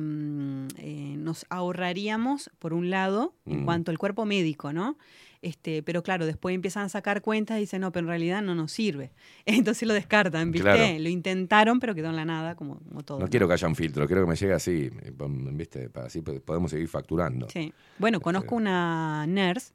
[0.77, 3.65] eh, nos ahorraríamos, por un lado, en Mm.
[3.65, 4.97] cuanto al cuerpo médico, ¿no?
[5.41, 8.55] Este, pero claro, después empiezan a sacar cuentas y dicen, no, pero en realidad no
[8.55, 9.11] nos sirve.
[9.45, 10.64] Entonces lo descartan, ¿viste?
[10.72, 10.99] Claro.
[10.99, 13.19] Lo intentaron, pero quedó en la nada, como, como todo.
[13.19, 15.14] No quiero que haya un filtro, quiero que me llegue así, eh,
[15.53, 15.89] ¿viste?
[15.89, 17.47] Para así po- podemos seguir facturando.
[17.49, 17.72] Sí.
[17.99, 19.73] Bueno, conozco una nurse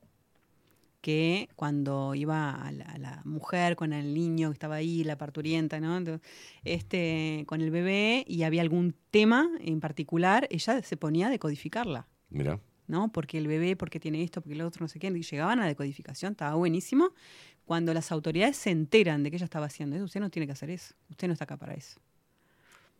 [1.00, 5.18] que cuando iba a la, a la mujer con el niño que estaba ahí, la
[5.18, 5.96] parturienta, ¿no?
[5.96, 6.24] Entonces,
[6.64, 12.06] este, con el bebé y había algún tema en particular, ella se ponía a decodificarla,
[12.30, 12.60] Mira.
[12.86, 13.10] ¿No?
[13.12, 15.08] Porque el bebé, porque tiene esto, porque el otro, no sé qué.
[15.08, 17.12] Y llegaban a la decodificación, estaba buenísimo.
[17.64, 20.52] Cuando las autoridades se enteran de que ella estaba haciendo eso, usted no tiene que
[20.52, 22.00] hacer eso, usted no está acá para eso.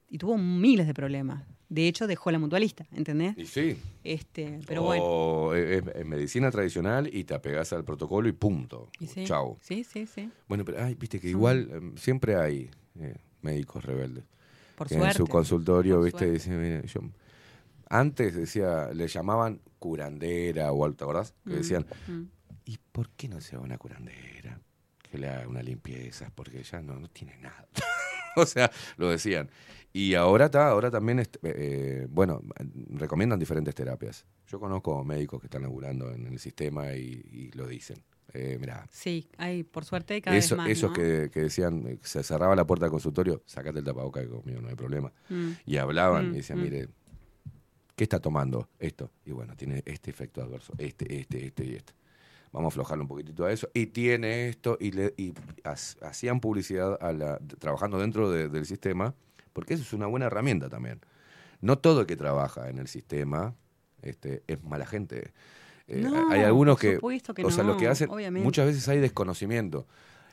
[0.08, 1.44] Y tuvo miles de problemas.
[1.68, 3.36] De hecho, dejó la mutualista, ¿entendés?
[3.38, 3.78] Y sí.
[4.04, 5.02] Este, pero bueno.
[5.04, 8.90] o es, es medicina tradicional y te apegás al protocolo y punto.
[9.00, 9.56] Y sí, Chau.
[9.62, 10.30] Sí, sí, sí.
[10.48, 14.24] Bueno, pero ay, viste que igual em, siempre hay eh, médicos rebeldes.
[14.76, 17.00] Por que en su consultorio, Por viste, dicen, mire, yo
[17.92, 21.34] antes decía, le llamaban curandera o algo, ¿te acordás?
[21.44, 22.22] Que Mm, decían, mm.
[22.64, 24.60] ¿y por qué no se va una curandera?
[25.10, 27.68] Que le haga una limpieza, porque ella no, no tiene nada.
[28.36, 29.50] o sea, lo decían.
[29.92, 32.40] Y ahora está, ahora también, est- eh, bueno,
[32.90, 34.24] recomiendan diferentes terapias.
[34.46, 38.02] Yo conozco médicos que están laburando en el sistema y, y lo dicen.
[38.34, 40.70] Eh, mirá, Sí, hay, por suerte, cada eso, vez más.
[40.70, 40.94] esos ¿no?
[40.96, 44.62] que, que decían, eh, se cerraba la puerta del consultorio, sacate el tapaboca que conmigo
[44.62, 45.12] no hay problema.
[45.28, 45.50] Mm.
[45.66, 46.88] Y hablaban Mm, y decían, mire,
[47.96, 49.10] ¿qué está tomando esto?
[49.24, 51.92] Y bueno, tiene este efecto adverso, este, este, este y este.
[52.52, 53.68] Vamos a aflojarle un poquitito a eso.
[53.72, 55.32] Y tiene esto, y, le, y
[55.64, 55.72] ha-
[56.06, 59.14] hacían publicidad a la, trabajando dentro de- del sistema,
[59.54, 61.00] porque eso es una buena herramienta también.
[61.62, 63.54] No todo el que trabaja en el sistema
[64.02, 65.32] este, es mala gente.
[65.86, 66.98] Eh, No, hay algunos que,
[67.44, 68.44] o sea, lo que hacen, obviamente.
[68.44, 69.86] muchas veces hay desconocimiento.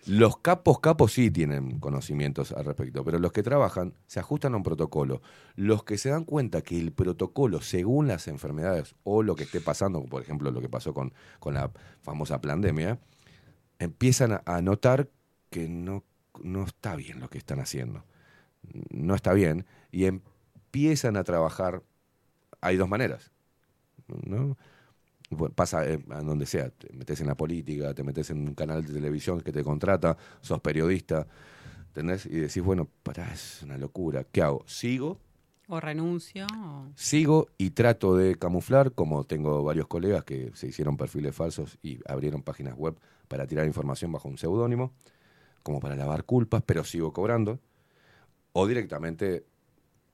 [0.06, 4.58] Los capos, capos sí tienen conocimientos al respecto, pero los que trabajan se ajustan a
[4.58, 5.22] un protocolo.
[5.56, 9.62] Los que se dan cuenta que el protocolo, según las enfermedades o lo que esté
[9.62, 11.72] pasando, por ejemplo, lo que pasó con, con la
[12.02, 13.00] famosa pandemia,
[13.80, 15.10] empiezan a, notar
[15.50, 16.04] que no,
[16.42, 18.04] no está bien lo que están haciendo.
[18.90, 19.66] No está bien.
[19.92, 21.84] Y empiezan a trabajar.
[22.62, 23.32] Hay dos maneras.
[24.08, 24.58] ¿no?
[25.56, 28.84] Pasa eh, a donde sea, te metes en la política, te metes en un canal
[28.86, 31.28] de televisión que te contrata, sos periodista,
[31.88, 32.26] ¿entendés?
[32.26, 34.64] Y decís, bueno, pará, es una locura, ¿qué hago?
[34.68, 35.20] ¿Sigo?
[35.68, 36.48] O renuncio.
[36.48, 41.78] o- Sigo y trato de camuflar, como tengo varios colegas que se hicieron perfiles falsos
[41.84, 42.98] y abrieron páginas web
[43.28, 44.94] para tirar información bajo un seudónimo,
[45.62, 47.60] como para lavar culpas, pero sigo cobrando.
[48.52, 49.46] O directamente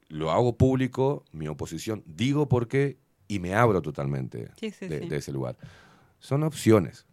[0.09, 2.97] lo hago público, mi oposición, digo por qué
[3.27, 5.07] y me abro totalmente Sí, sí, de, sí.
[5.07, 5.55] de ese lugar.
[6.19, 7.05] Son opciones.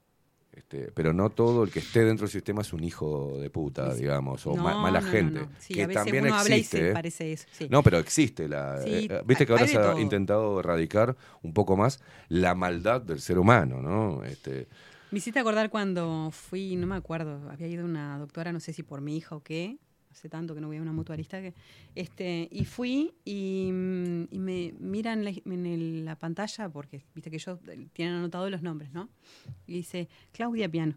[0.53, 3.95] Este, pero no todo el que esté dentro del sistema es un hijo de puta,
[3.95, 5.41] digamos, o ma- mala no, gente.
[5.41, 5.49] no.
[5.59, 6.79] Sí, que a veces también uno habla y existe.
[6.79, 6.93] se ¿eh?
[6.93, 7.69] parece eso, sí.
[7.71, 8.83] No, pero existe la.
[8.85, 13.39] Eh, Viste que ahora se ha intentado erradicar un poco más la maldad del ser
[13.39, 14.25] humano, ¿no?
[14.25, 14.69] Este,
[15.11, 18.83] Me hiciste acordar cuando fui, no me acuerdo, había ido una doctora, no sé si
[18.83, 19.79] por mi hija o qué,
[20.13, 21.55] hace tanto que no voy a una mutualista, que,
[21.95, 27.31] este, y fui y, mm, y me miran la, en el- la pantalla, porque viste
[27.31, 29.09] que ellos eh, tienen anotados los nombres, ¿no?
[29.67, 30.95] Y dice, Claudia Piano.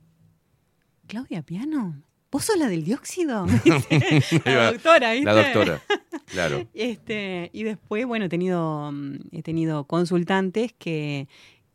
[1.07, 2.01] ¿Claudia Piano?
[2.31, 3.45] ¿Vos sos la del dióxido?
[4.45, 5.25] La doctora, ¿viste?
[5.25, 5.81] La doctora,
[6.25, 6.67] claro.
[6.73, 11.27] Este, y después, bueno, he tenido, mm, he tenido consultantes que,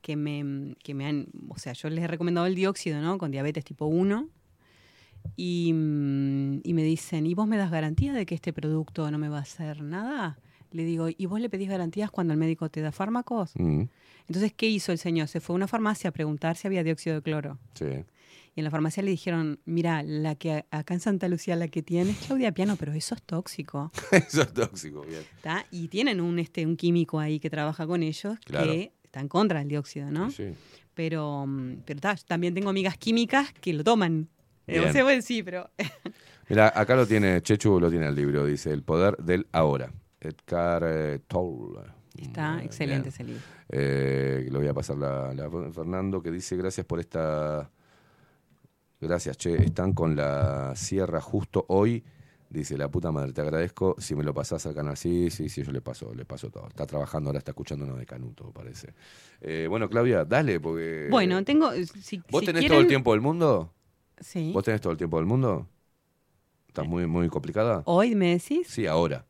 [0.03, 3.17] que, me, que me han, o sea, yo les he recomendado el dióxido, ¿no?
[3.17, 4.29] Con diabetes tipo 1.
[5.37, 9.19] Y, mm, y me dicen, ¿y vos me das garantía de que este producto no
[9.19, 10.39] me va a hacer nada?
[10.73, 13.53] Le digo, ¿y vos le pedís garantías cuando el médico te da fármacos?
[13.57, 13.83] Mm,
[14.29, 15.27] Entonces, ¿qué hizo el señor?
[15.29, 17.59] Se fue a una farmacia a preguntar si había dióxido de cloro.
[17.75, 17.87] sí.
[18.57, 21.85] Y en la farmacia le dijeron, mira, la que acá en Santa Lucía la que
[21.85, 23.93] tiene es Claudia Piano, pero eso es tóxico.
[24.11, 25.23] Eso es tóxico, bien.
[25.41, 25.65] ¿tá?
[25.71, 28.67] Y tienen un, este, un químico ahí que trabaja con ellos Claro.
[28.73, 30.33] que está en contra del dióxido, ¿no?
[30.33, 30.47] Sí.
[30.95, 34.29] Pero, mm, pero tá, también tengo amigas químicas que lo toman.
[34.71, 34.89] Eh, Bien.
[34.91, 35.69] O sea, bueno, sí, pero
[36.49, 39.93] Mira, acá lo tiene, Chechu lo tiene el libro, dice El poder del ahora.
[40.21, 41.81] Edgar eh, Tolle.
[42.19, 43.41] está excelente ese libro.
[43.69, 47.71] Eh, lo voy a pasar a la, la- Fernando, que dice gracias por esta
[49.01, 49.55] Gracias, che.
[49.65, 52.05] Están con la sierra justo hoy.
[52.51, 53.95] Dice, la puta madre, te agradezco.
[53.99, 54.97] Si me lo pasás al canal.
[54.97, 56.67] Sí, sí, sí, yo le paso, le paso todo.
[56.69, 58.93] Está trabajando, ahora está escuchando uno de Canuto, parece.
[59.41, 61.07] Eh, bueno, Claudia, dale, porque.
[61.11, 61.71] Bueno, tengo.
[62.03, 63.73] Si, ¿Vos si tenés quieren- todo el tiempo del mundo?
[64.21, 64.53] Sí.
[64.53, 65.67] ¿Vos tenés todo el tiempo del mundo?
[66.69, 67.83] ¿Estás muy, muy complicada?
[67.87, 69.25] Hoy me decís, Sí, ahora.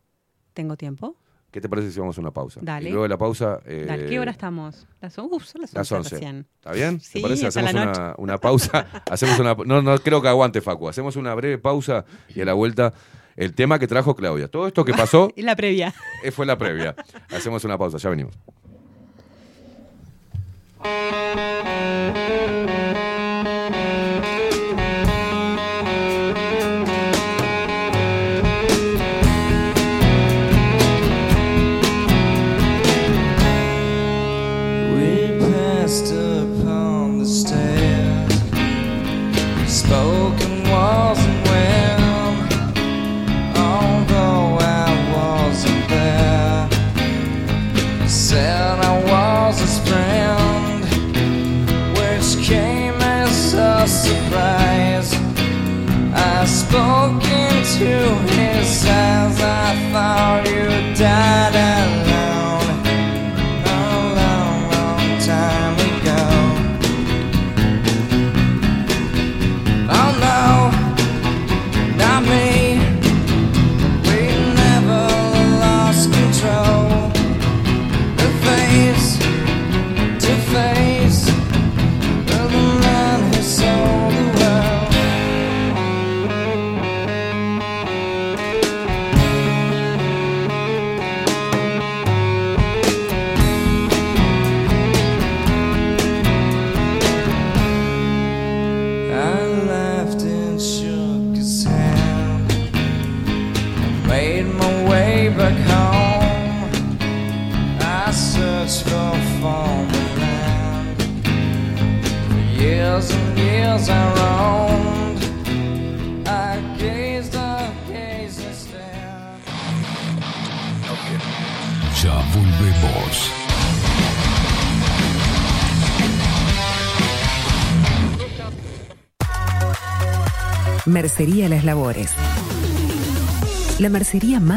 [0.52, 1.16] tengo tiempo.
[1.50, 2.60] ¿Qué te parece si vamos a una pausa?
[2.62, 2.88] Dale.
[2.88, 3.58] Y luego de la pausa.
[3.64, 4.86] eh, Dale, ¿Qué hora estamos?
[5.00, 6.10] Las, uf, son las 11, Las 11.
[6.16, 6.46] recién.
[6.56, 7.00] ¿Está bien?
[7.00, 7.46] Sí, ¿Te parece?
[7.48, 8.14] Hacemos la una, noche.
[8.18, 8.86] una pausa.
[9.10, 10.88] Hacemos una, no, no creo que aguante, Facu.
[10.88, 12.04] Hacemos una breve pausa
[12.34, 12.92] y a la vuelta
[13.36, 14.46] el tema que trajo Claudia.
[14.48, 15.92] Todo esto que pasó Y la previa.
[16.22, 16.94] eh, fue la previa.
[17.30, 18.34] Hacemos una pausa, ya venimos.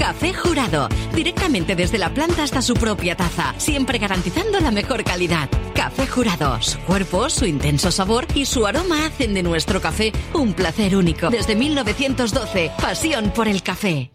[0.00, 5.50] Café Jurado, directamente desde la planta hasta su propia taza, siempre garantizando la mejor calidad.
[5.74, 10.54] Café Jurado, su cuerpo, su intenso sabor y su aroma hacen de nuestro café un
[10.54, 11.28] placer único.
[11.28, 14.10] Desde 1912, pasión por el café.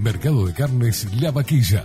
[0.00, 1.84] Mercado de Carnes La Vaquilla.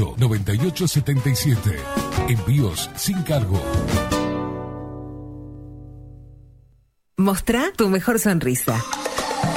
[0.01, 1.77] 2-208-9877.
[2.27, 3.61] Envíos sin cargo.
[7.17, 8.83] Mostrá tu mejor sonrisa.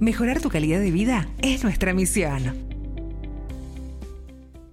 [0.00, 2.66] Mejorar tu calidad de vida es nuestra misión.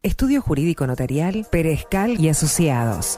[0.01, 3.17] Estudio Jurídico Notarial, Perezcal y Asociados.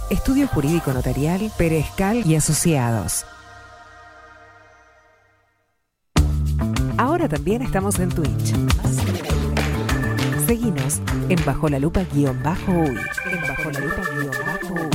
[0.08, 3.26] Estudio Jurídico Notarial, Perezcal y Asociados.
[6.96, 8.54] Ahora también estamos en Twitch.
[10.46, 12.96] Seguinos en Bajo la Lupa guion bajo uy.
[13.32, 14.90] En Bajo la Lupa guion bajo uy.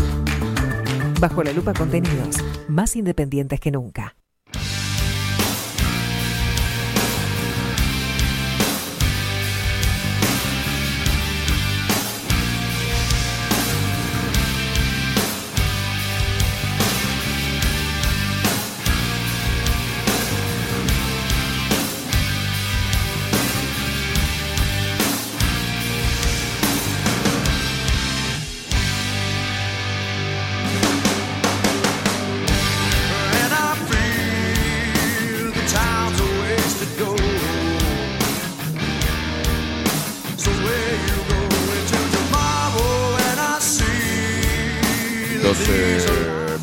[1.19, 2.37] Bajo la Lupa contenidos
[2.67, 4.15] más independientes que nunca.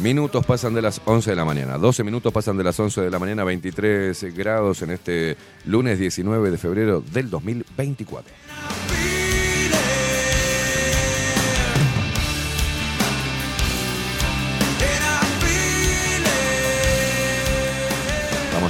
[0.04, 1.78] Minutos pasan de las 11 de la mañana.
[1.78, 6.50] 12 minutos pasan de las 11 de la mañana, 23 grados en este lunes 19
[6.50, 8.30] de febrero del 2024.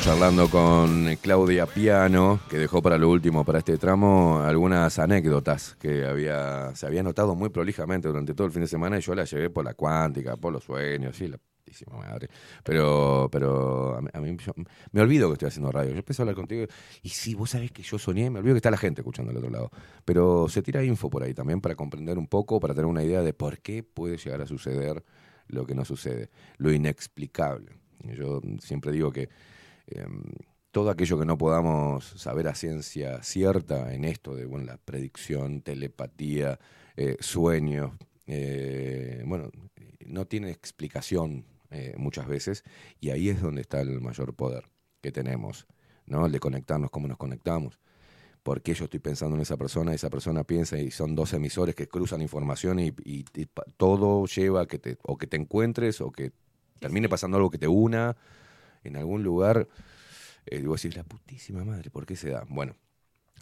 [0.04, 6.04] Charlando con Claudia Piano, que dejó para lo último, para este tramo, algunas anécdotas que
[6.04, 9.24] había, se había notado muy prolijamente durante todo el fin de semana y yo la
[9.24, 12.28] llevé por la cuántica, por los sueños, sí, la putísima madre.
[12.62, 14.52] Pero, pero a mí, a mí- yo-
[14.92, 15.92] me olvido que estoy haciendo radio.
[15.92, 16.66] Yo empecé a hablar contigo
[17.02, 19.38] y sí, vos sabés que yo soñé, me olvido que está la gente escuchando al
[19.38, 19.70] otro lado.
[20.04, 23.22] Pero se tira info por ahí también para comprender un poco, para tener una idea
[23.22, 25.02] de por qué puede llegar a suceder
[25.48, 26.28] lo que no sucede,
[26.58, 27.72] lo inexplicable.
[28.18, 29.30] Yo siempre digo que
[29.88, 30.06] eh,
[30.70, 35.62] todo aquello que no podamos saber a ciencia cierta en esto de bueno, la predicción,
[35.62, 36.58] telepatía,
[36.96, 37.92] eh, sueños,
[38.26, 39.50] eh, bueno,
[40.06, 42.64] no tiene explicación eh, muchas veces
[43.00, 44.64] y ahí es donde está el mayor poder
[45.00, 45.66] que tenemos,
[46.06, 46.26] ¿no?
[46.26, 47.78] El de conectarnos, cómo nos conectamos.
[48.42, 51.88] Porque yo estoy pensando en esa persona, esa persona piensa y son dos emisores que
[51.88, 53.46] cruzan información y, y- y
[53.78, 56.32] todo lleva a que te, o que te encuentres o que
[56.78, 58.16] termine pasando algo que te una
[58.84, 59.68] en algún lugar.
[60.46, 62.44] Eh, digo, decir, la putísima madre, ¿por qué se da?
[62.48, 62.76] Bueno,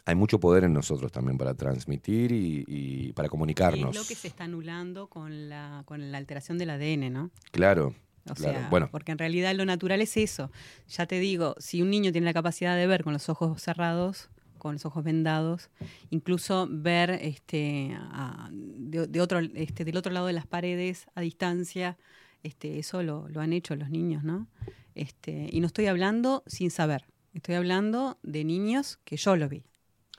[0.05, 3.91] hay mucho poder en nosotros también para transmitir y, y para comunicarnos.
[3.91, 7.31] es lo que se está anulando con la, con la alteración del ADN, ¿no?
[7.51, 7.95] Claro,
[8.31, 8.59] O claro.
[8.61, 10.51] sea, bueno, porque en realidad lo natural es eso.
[10.89, 14.31] Ya te digo, si un niño tiene la capacidad de ver con los ojos cerrados,
[14.59, 15.71] con los ojos vendados,
[16.11, 21.21] incluso ver este, a- de, de otro, este, del otro lado de las paredes a
[21.21, 21.99] distancia,
[22.45, 24.47] este, eso lo, lo han hecho los niños, ¿no?
[24.95, 29.65] Este, y no estoy hablando sin saber, estoy hablando de niños que yo lo vi,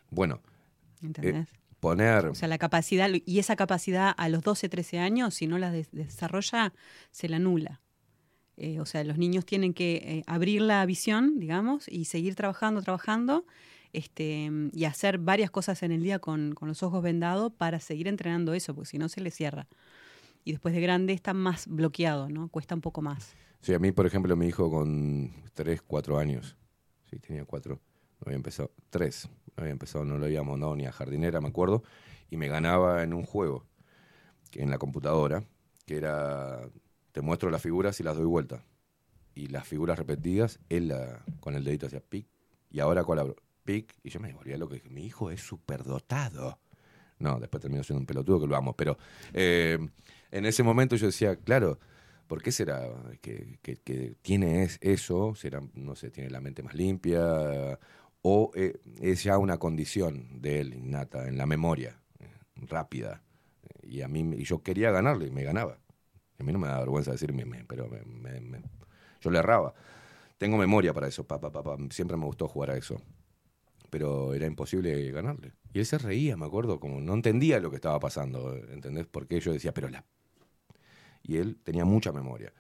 [0.10, 0.42] bueno.
[1.02, 1.48] ¿entendés?
[1.48, 2.28] eh, poner...
[2.28, 5.72] O sea, la capacidad, y esa capacidad a los 12, 13 años, si no la
[5.72, 6.74] des- desarrolla,
[7.12, 7.82] se la anula.
[8.56, 12.82] Eh, o sea, los niños tienen que eh, abrir la visión, digamos, y seguir trabajando,
[12.82, 13.46] trabajando,
[13.94, 18.08] este, y hacer varias cosas en el día con, con los ojos vendados para seguir
[18.08, 19.68] entrenando eso, porque si no se le cierra.
[20.46, 22.48] Y después de grande está más bloqueado, ¿no?
[22.50, 23.36] Cuesta un poco más.
[23.64, 26.58] Sí, a mí, por ejemplo, mi hijo con 3, 4 años,
[27.10, 27.76] sí, tenía 4,
[28.20, 31.48] no había empezado, 3, no había empezado, no lo habíamos mandado ni a jardinera, me
[31.48, 31.82] acuerdo,
[32.30, 33.66] y me ganaba en un juego,
[34.52, 35.46] que en la computadora,
[35.86, 36.70] que era,
[37.14, 38.66] te muestro las figuras y las doy vuelta.
[39.36, 42.28] Y las figuras repetidas, él la- con el dedito hacía pic,
[42.72, 43.26] y ahora la
[43.66, 46.60] pic, y yo me volvía loco, y dije, mi hijo es superdotado.
[47.20, 48.98] No, después terminó siendo un pelotudo que lo amo, pero
[49.34, 49.78] eh,
[50.32, 51.80] en ese momento yo decía, claro,
[52.28, 52.90] ¿por qué será
[53.22, 55.36] que, que- tiene es- eso?
[55.36, 57.80] ¿Será, no sé, tiene la mente más limpia?
[58.22, 63.22] ¿O eh, es ya una condición de él innata, en la memoria, eh, rápida?
[63.84, 65.80] Y a mí, y yo quería ganarle, y me ganaba.
[66.40, 68.64] A mí no me da vergüenza decirme, me- pero me- me-
[69.22, 69.74] yo le erraba.
[70.40, 71.78] Tengo memoria para eso, papá, papá.
[71.92, 73.02] Siempre me gustó jugar a eso.
[73.90, 75.54] Pero era imposible ganarle.
[75.74, 79.06] Y él se reía, me acuerdo, como no entendía lo que estaba pasando, ¿entendés?
[79.08, 80.06] Porque yo decía, pero la...
[81.24, 82.54] Y él tenía mucha memoria.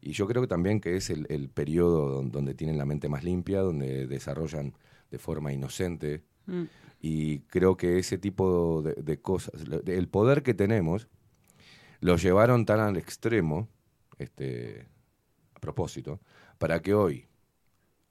[0.00, 3.08] Y yo creo que también que es el, el periodo don- donde tienen la mente
[3.08, 4.74] más limpia, donde desarrollan
[5.10, 6.22] de forma inocente.
[6.46, 6.64] Mm.
[7.00, 9.54] Y creo que ese tipo de, de cosas,
[9.86, 11.08] el poder que tenemos,
[12.00, 13.68] lo llevaron tan al extremo,
[14.18, 14.86] este,
[15.54, 16.20] a propósito,
[16.58, 17.26] para que hoy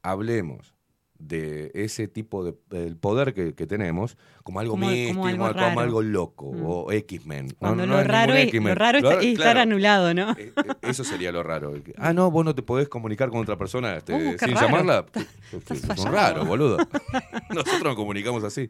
[0.02, 0.74] hablemos
[1.20, 5.54] de ese tipo de el poder que, que tenemos como algo Como- como místico, algo
[5.54, 6.64] como, algo loco, Mm.
[6.66, 7.48] o X-Men.
[7.48, 10.14] No, Cuando no lo, es raro es, lo raro está- Lo- es estar claro, anulado,
[10.14, 10.32] ¿no?
[10.34, 11.74] eh, eh, Eso sería lo raro.
[11.98, 14.68] Ah, no, vos no te podés comunicar con otra persona este, Uh, sin raro.
[14.68, 15.06] llamarla.
[15.72, 16.78] Es raro, boludo.
[17.50, 18.70] Nosotros nos comunicamos así.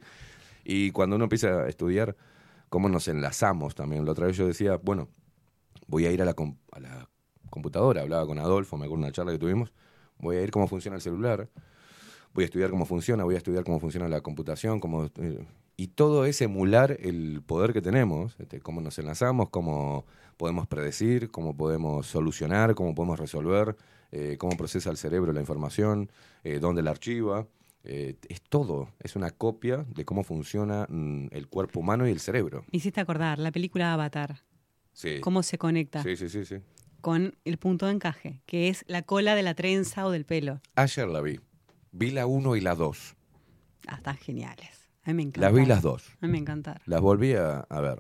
[0.64, 2.16] Y cuando uno empieza a estudiar
[2.70, 4.06] cómo nos enlazamos también.
[4.06, 5.10] La otra vez yo decía, bueno,
[5.88, 6.36] voy a ir a la,
[6.72, 7.10] a la
[7.50, 8.02] computadora.
[8.02, 9.74] Hablaba con Adolfo, me acuerdo de una charla que tuvimos.
[10.20, 11.50] Voy a ir cómo funciona el celular.
[12.34, 15.44] Voy a estudiar cómo funciona, voy a estudiar cómo funciona la computación, cómo, eh,
[15.76, 20.06] y todo es emular el poder que tenemos, este, cómo nos enlazamos, cómo
[20.38, 23.76] podemos predecir, cómo podemos solucionar, cómo podemos resolver,
[24.12, 26.12] eh, cómo procesa el cerebro la información,
[26.44, 27.48] eh, dónde la archiva.
[27.90, 32.20] eh, es todo, es una copia de cómo funciona mm, el cuerpo humano y el
[32.20, 32.66] cerebro.
[32.70, 34.42] Me hiciste acordar, la película Avatar,
[34.92, 35.22] Sí.
[35.22, 36.58] cómo se conecta Sí, sí, sí, sí.
[37.00, 40.60] con el punto de encaje, que es la cola de la trenza o del pelo.
[40.76, 41.40] Ayer la vi.
[41.92, 43.16] Vi la 1 y la 2.
[43.88, 44.88] Ah, están geniales.
[45.04, 45.42] A mí me encanta.
[45.42, 46.04] Las vi las dos.
[46.22, 46.82] A mí me encantaron.
[46.86, 48.00] Las volví a, a ver.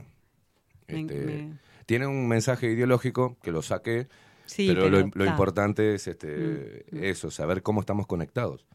[0.88, 4.07] Me- Este, me- Tiene un mensaje ideológico que lo saqué,
[4.45, 7.03] Sí, pero, pero lo, importante es este, Mm, mm.
[7.03, 8.65] eso, saber cómo estamos conectados.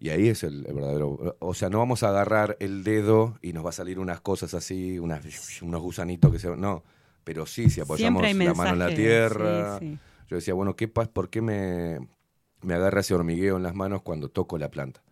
[0.00, 1.36] Y ahí es el, el verdadero.
[1.38, 4.52] O sea, no vamos a agarrar el dedo y nos va a salir unas cosas
[4.54, 6.54] así, unas, unos gusanitos que se.
[6.56, 6.82] No,
[7.24, 9.78] pero sí, si apoyamos la mano en la tierra.
[9.78, 9.98] sí, sí.
[10.28, 11.10] Yo decía, bueno, ¿qué pasa?
[11.12, 11.98] ¿Por qué me,
[12.62, 15.02] me agarra ese hormigueo en las manos cuando toco la planta?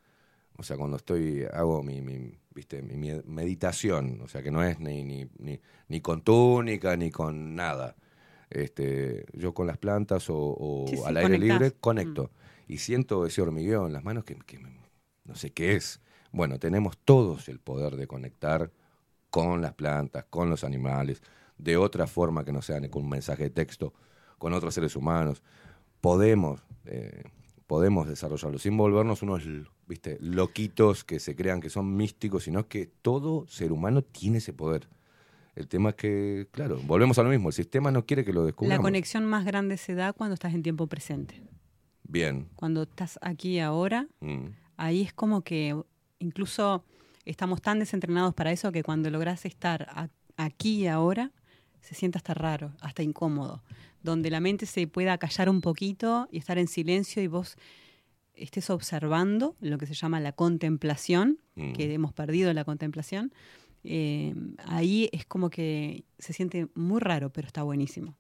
[0.58, 2.82] O sea, cuando estoy, hago mi, mi, ¿viste?
[2.82, 2.96] mi
[3.26, 7.96] meditación, o sea, que no es ni, ni, ni, ni con túnica ni con nada.
[8.50, 11.38] Este, yo con las plantas o, o Sí, sí, al aire conectás.
[11.38, 12.30] libre conecto
[12.68, 14.70] y siento ese hormigueo en las manos que, que me-
[15.24, 16.00] no sé qué es.
[16.32, 18.70] Bueno, tenemos todos el poder de conectar
[19.30, 21.22] con las plantas, con los animales,
[21.58, 23.92] de otra forma que no sea con un mensaje de texto,
[24.38, 25.42] con otros seres humanos.
[26.00, 27.24] Podemos, eh,
[27.70, 29.44] podemos desarrollarlo sin volvernos unos,
[29.86, 34.52] viste, loquitos que se crean que son místicos, sino que todo ser humano tiene ese
[34.52, 34.88] poder.
[35.54, 38.40] El tema es que, claro, volvemos a lo mismo, el sistema no quiere que lo
[38.40, 38.82] La descubramos.
[38.82, 41.40] conexión más grande se da cuando estás en tiempo presente.
[42.02, 42.48] Bien.
[42.56, 44.46] Cuando estás aquí ahora, Mm.
[44.76, 45.80] ahí es como que
[46.18, 46.82] incluso
[47.24, 51.30] estamos tan desentrenados para eso que cuando logras estar aquí y ahora,
[51.82, 53.62] se siente hasta raro, hasta incómodo.
[54.02, 57.56] Donde la mente se pueda callar un poquito y estar en silencio y vos
[58.34, 61.72] estés observando lo que se llama la contemplación, Mm.
[61.72, 63.32] que hemos perdido la contemplación.
[63.82, 64.34] eh,
[64.66, 68.14] ahí es como que se siente muy raro, pero está buenísimo.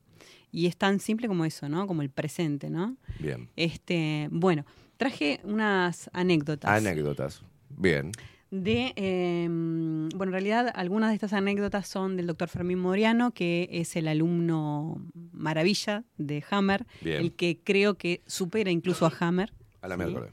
[0.50, 1.86] Y es tan simple como eso, ¿no?
[1.86, 2.96] Como el presente, ¿no?
[3.18, 3.50] Bien.
[3.56, 4.64] Este, bueno,
[4.96, 7.42] traje unas anécdotas Anécdotas.
[7.68, 8.10] Bien.
[8.50, 13.68] De, eh, bueno, en realidad algunas de estas anécdotas son del doctor Fermín Moriano, que
[13.70, 15.00] es el alumno
[15.32, 17.20] maravilla de Hammer, Bien.
[17.22, 19.52] el que creo que supera incluso a Hammer.
[19.82, 20.02] A la Sí.
[20.02, 20.30] miércoles.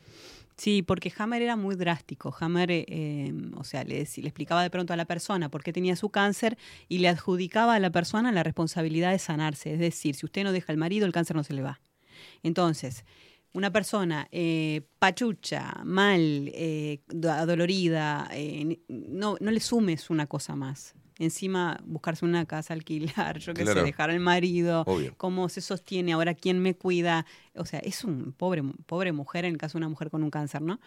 [0.57, 2.35] Sí, porque Hammer era muy drástico.
[2.39, 5.71] Hammer, eh, eh, o sea, le, le explicaba de pronto a la persona por qué
[5.71, 6.57] tenía su cáncer
[6.89, 9.73] y le adjudicaba a la persona la responsabilidad de sanarse.
[9.73, 11.79] Es decir, si usted no deja al marido, el cáncer no se le va.
[12.41, 13.05] Entonces,
[13.53, 16.21] una persona eh, pachucha, mal,
[16.53, 20.93] eh, do- adolorida, eh, no, no le sumes una cosa más.
[21.19, 25.15] Encima, buscarse una casa, alquilar, yo qué sé, dejar al marido, Obvio.
[25.17, 27.25] cómo se sostiene, ahora quién me cuida.
[27.55, 30.29] O sea, es un pobre, pobre mujer en el caso de una mujer con un
[30.29, 30.79] cáncer, ¿no?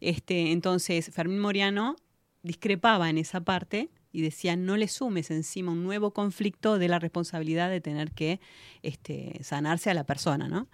[0.00, 1.96] Este, entonces, Fermín Moriano
[2.42, 6.98] discrepaba en esa parte y decía, no le sumes encima un nuevo conflicto de la
[6.98, 8.40] responsabilidad de tener que
[8.82, 10.68] este, sanarse a la persona, ¿no?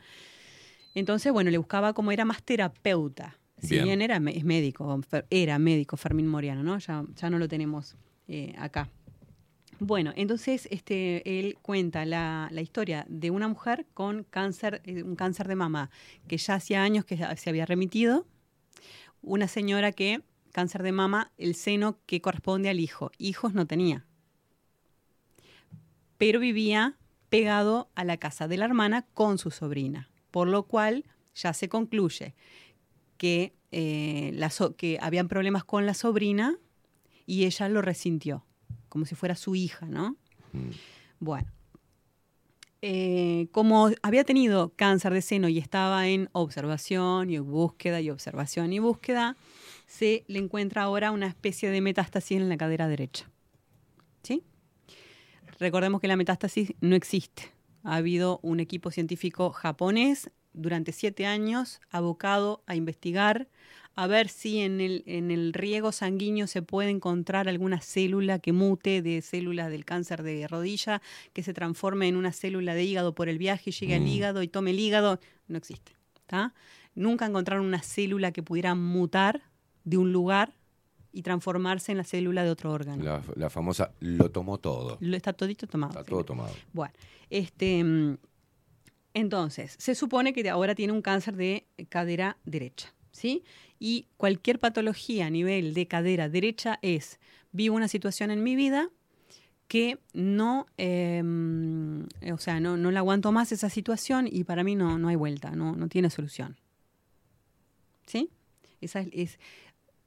[0.95, 3.37] Entonces, bueno, le buscaba como era más terapeuta.
[3.59, 3.85] Si Bien.
[3.85, 5.01] bien, era es médico,
[5.31, 6.79] era médico Fermín Moriano, ¿no?
[6.79, 7.97] Ya, ya no lo tenemos
[8.29, 8.89] eh, acá.
[9.81, 15.17] Bueno, entonces este, él cuenta la, la historia de una mujer con cáncer, eh, un
[15.17, 15.91] cáncer de mama,
[16.29, 18.27] que ya hacía años que se había remitido.
[19.23, 23.11] Una señora que, cáncer de mama, el seno que corresponde al hijo.
[23.19, 24.07] Hijos no tenía.
[26.19, 26.97] Pero vivía
[27.29, 30.09] pegado a la casa de la hermana con su sobrina.
[30.35, 31.05] Por lo cual
[31.37, 32.35] ya se concluye
[33.19, 36.59] que, eh, la so- que habían problemas con la sobrina
[37.25, 38.45] y ella lo resintió,
[38.89, 40.17] como si fuera su hija, ¿no?
[41.21, 41.53] Bueno.
[42.83, 48.73] Eh, como había tenido cáncer de seno y estaba en observación y búsqueda y observación
[48.73, 49.37] y búsqueda,
[49.87, 53.31] se le encuentra ahora una especie de metástasis en la cadera derecha.
[54.25, 54.43] ¿Sí?
[55.61, 57.54] Recordemos que la metástasis no existe.
[57.85, 63.49] Ha habido un equipo científico japonés durante siete años abocado a investigar,
[63.97, 68.53] a ver si en el, en el riego sanguíneo se puede encontrar alguna célula que
[68.53, 71.01] mute de células del cáncer de rodilla,
[71.33, 74.07] que se transforme en una célula de hígado por el viaje y llegue al Mm.
[74.09, 75.21] hígado y tome el hígado.
[75.47, 75.93] No existe.
[76.27, 76.55] ¿tá?
[76.95, 79.43] Nunca encontraron una célula que pudiera mutar
[79.85, 80.55] de un lugar
[81.15, 83.03] y transformarse en la célula de otro órgano.
[83.03, 84.99] La, la famosa lo tomó todo.
[85.01, 85.93] Lo está todito tomado.
[85.93, 86.11] Está sí.
[86.11, 86.53] todo tomado.
[86.73, 86.93] Bueno,
[87.31, 88.17] este, mm,
[89.15, 93.45] entonces, se supone que ahora tiene un cáncer de cadera derecha, ¿sí?
[93.79, 97.21] Y cualquier patología a nivel de cadera derecha es,
[97.53, 98.91] vivo una situación en mi vida
[99.69, 101.23] que no, eh,
[102.33, 105.17] o sea, no, no la aguanto más esa situación y para mí no, no hay
[105.17, 106.57] vuelta, no, no tiene solución.
[108.05, 108.31] ¿Sí?
[108.81, 109.39] Esa es, es,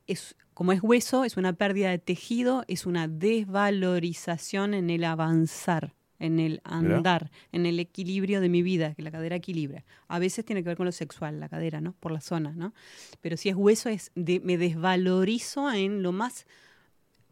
[0.08, 5.94] es- como es hueso, es una pérdida de tejido, es una desvalorización en el avanzar,
[6.20, 9.86] en el andar, en el equilibrio de mi vida, que la cadera equilibra.
[10.08, 11.94] A veces tiene que ver con lo sexual, la cadera, ¿no?
[11.94, 12.74] Por la zona, ¿no?
[13.22, 16.48] Pero si es hueso, es de- me desvalorizo en lo más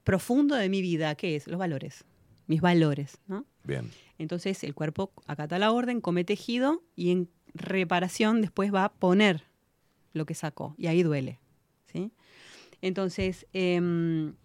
[0.03, 1.47] profundo de mi vida, ¿qué es?
[1.47, 2.05] Los valores,
[2.47, 3.45] mis valores, ¿no?
[3.63, 3.89] Bien.
[4.19, 9.43] Entonces el cuerpo acata la orden, come tejido y en reparación después va a poner
[10.13, 11.39] lo que sacó y ahí duele.
[11.91, 12.11] ¿sí?
[12.85, 14.35] Entonces, em,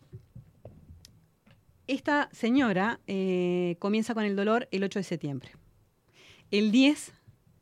[1.86, 5.50] esta señora eh, comienza con el dolor el 8 de septiembre.
[6.50, 7.12] El 10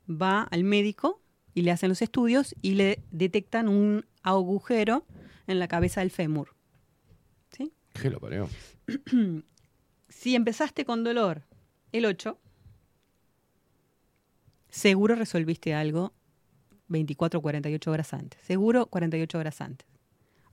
[0.09, 1.21] va al médico
[1.53, 5.05] y le hacen los estudios y le detectan un agujero
[5.49, 6.55] en la cabeza del fémur.
[7.51, 7.73] ¿sí?
[8.01, 8.49] ¿Qué lo parió?
[10.09, 11.43] si empezaste con dolor
[11.91, 12.39] el 8,
[14.69, 16.13] seguro resolviste algo
[16.87, 18.41] 24 o 48 horas antes.
[18.45, 19.98] Seguro 48 horas antes.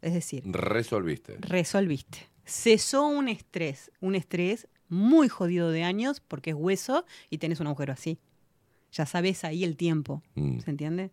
[0.05, 1.37] Es decir, Resolviste.
[1.39, 2.19] resolviste.
[2.45, 7.65] Cesó un estrés, un estrés muy jodido de años porque es hueso y tenés un
[7.65, 8.19] agujero así.
[8.91, 10.21] Ya sabes ahí el tiempo.
[10.35, 10.59] Mm.
[10.59, 11.09] ¿Se entiende?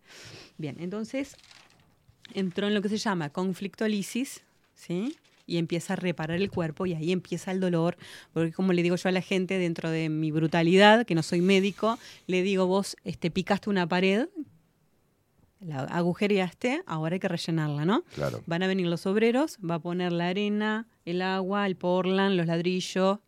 [0.59, 1.35] Bien, entonces
[2.35, 4.43] entró en lo que se llama conflictolisis,
[4.75, 5.17] ¿sí?
[5.47, 7.97] Y empieza a reparar el cuerpo y ahí empieza el dolor,
[8.31, 11.41] porque como le digo yo a la gente, dentro de mi brutalidad, que no soy
[11.41, 11.97] médico,
[12.27, 14.27] le digo, vos este, picaste una pared,
[15.65, 18.03] la agujereaste, ahora hay que rellenarla, ¿no?
[18.15, 18.41] Claro.
[18.45, 22.47] Van a venir los obreros, va a poner la arena, el agua, el portland, los
[22.47, 23.19] ladrillos,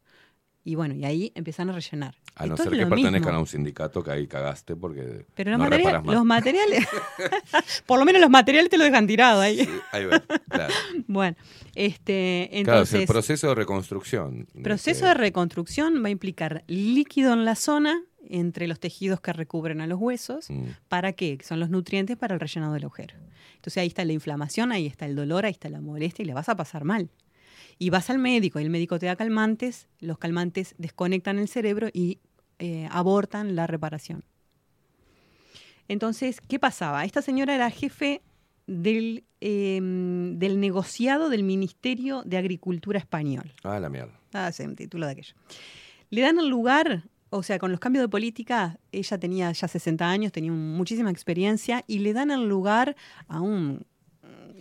[0.63, 2.15] y bueno, y ahí empiezan a rellenar.
[2.37, 3.37] A no Esto ser que pertenezcan mismo.
[3.37, 6.85] a un sindicato que ahí cagaste porque Pero los, no los materiales,
[7.85, 9.69] por lo menos los materiales te lo dejan tirado ahí.
[9.91, 10.73] Ahí va, claro.
[11.07, 11.37] Bueno,
[11.75, 14.47] este, Claro, es entonces, el proceso de reconstrucción.
[14.63, 19.81] proceso de reconstrucción va a implicar líquido en la zona entre los tejidos que recubren
[19.81, 20.49] a los huesos.
[20.49, 20.63] Mm.
[20.87, 21.37] ¿Para qué?
[21.37, 23.15] Que Son los nutrientes para el relleno del agujero.
[23.55, 26.33] Entonces ahí está la inflamación, ahí está el dolor, ahí está la molestia y le
[26.33, 27.09] vas a pasar mal.
[27.77, 31.89] Y vas al médico y el médico te da calmantes, los calmantes desconectan el cerebro
[31.91, 32.19] y
[32.59, 34.23] eh, abortan la reparación.
[35.87, 37.05] Entonces, ¿qué pasaba?
[37.05, 38.21] Esta señora era jefe
[38.67, 43.53] del, eh, del negociado del Ministerio de Agricultura español.
[43.63, 44.19] Ah, la mierda.
[44.33, 45.35] Ah, sí, título de aquello.
[46.09, 47.03] Le dan el lugar,
[47.37, 51.83] o sea, con los cambios de política, ella tenía ya 60 años, tenía muchísima experiencia,
[51.87, 52.95] y le dan el lugar
[53.27, 53.85] a un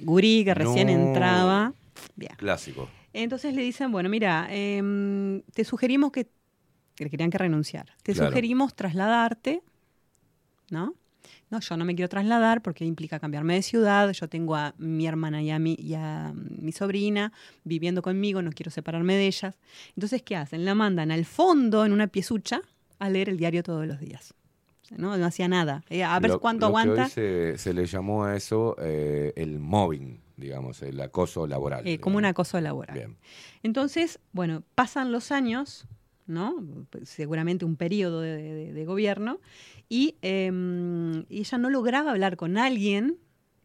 [0.02, 0.92] gurí que recién No.
[0.94, 1.72] entraba.
[2.16, 2.32] Bien.
[2.36, 2.88] Clásico.
[3.12, 6.28] Entonces le dicen, bueno, mira, em, te sugerimos que,
[6.96, 7.94] que le querían que renunciara.
[8.02, 8.30] Te Claro.
[8.30, 9.62] sugerimos trasladarte,
[10.70, 10.94] ¿no?
[11.54, 14.10] No, yo no me quiero trasladar porque implica cambiarme de ciudad.
[14.10, 18.50] Yo tengo a mi hermana y a mi, y a mi sobrina viviendo conmigo, no
[18.50, 19.54] quiero separarme de ellas.
[19.94, 20.64] Entonces, ¿qué hacen?
[20.64, 22.60] La mandan al fondo en una piezucha
[22.98, 24.34] a leer el diario todos los días.
[24.96, 25.16] ¿no?
[25.16, 25.84] no hacía nada.
[25.90, 27.04] Eh, a ver Lo- cuánto lo que aguanta.
[27.04, 31.86] hoy se, se le llamó a eso eh, el mobbing, digamos, el acoso laboral.
[31.86, 32.96] Eh, como un acoso laboral.
[32.96, 33.16] Bien.
[33.62, 35.86] Entonces, bueno, pasan los años,
[36.26, 36.54] ¿no?
[37.04, 39.38] Seguramente un periodo de, de- de gobierno,
[39.88, 43.18] y em, y ella no lograba hablar con alguien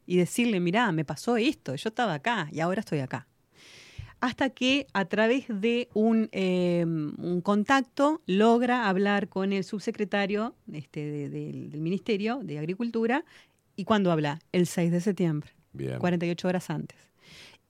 [0.06, 3.28] y decirle, mirá, me pasó esto, yo estaba acá y ahora estoy acá.
[4.22, 11.00] hasta que a través de un, eh, un contacto logra hablar con el subsecretario este,
[11.10, 13.24] de- del- del Ministerio de Agricultura.
[13.78, 14.40] ¿Y cuándo habla?
[14.52, 16.00] El 6 de septiembre, Bien.
[16.00, 16.98] 48 horas antes.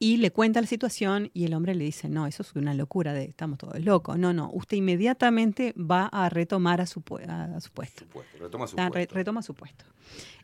[0.02, 3.11] Y le cuenta la situación y el hombre le dice, no, eso es una locura,
[3.14, 4.18] de, estamos todos locos.
[4.18, 8.06] No, no, usted inmediatamente va a retomar a su, a, su puesto.
[8.40, 9.14] Retoma su re- puesto.
[9.16, 9.84] retoma su puesto.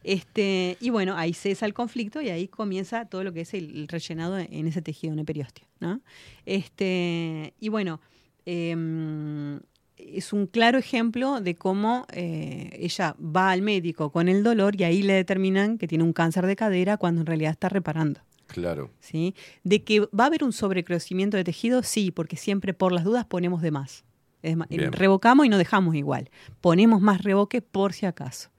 [0.04, 3.72] Este, y bueno, ahí cesa el conflicto y ahí comienza todo lo que es el,
[3.76, 5.66] el rellenado en ese tejido, en el periósteo.
[5.80, 6.02] ¿no?
[6.46, 8.02] Este, y bueno,
[8.46, 9.60] em,
[9.98, 14.84] es un claro ejemplo de cómo eh, ella va al médico con el dolor y
[14.84, 18.20] ahí le determinan que tiene un cáncer de cadera cuando en realidad está reparando.
[18.48, 18.92] Claro.
[19.00, 19.36] ¿sí?
[19.64, 23.26] De que va a haber un sobrecrecimiento de tejido, sí, porque siempre por las dudas
[23.26, 24.06] ponemos de más.
[24.42, 24.56] Es
[24.92, 26.30] revocamos y no dejamos igual.
[26.62, 28.52] Ponemos más revoque por si acaso.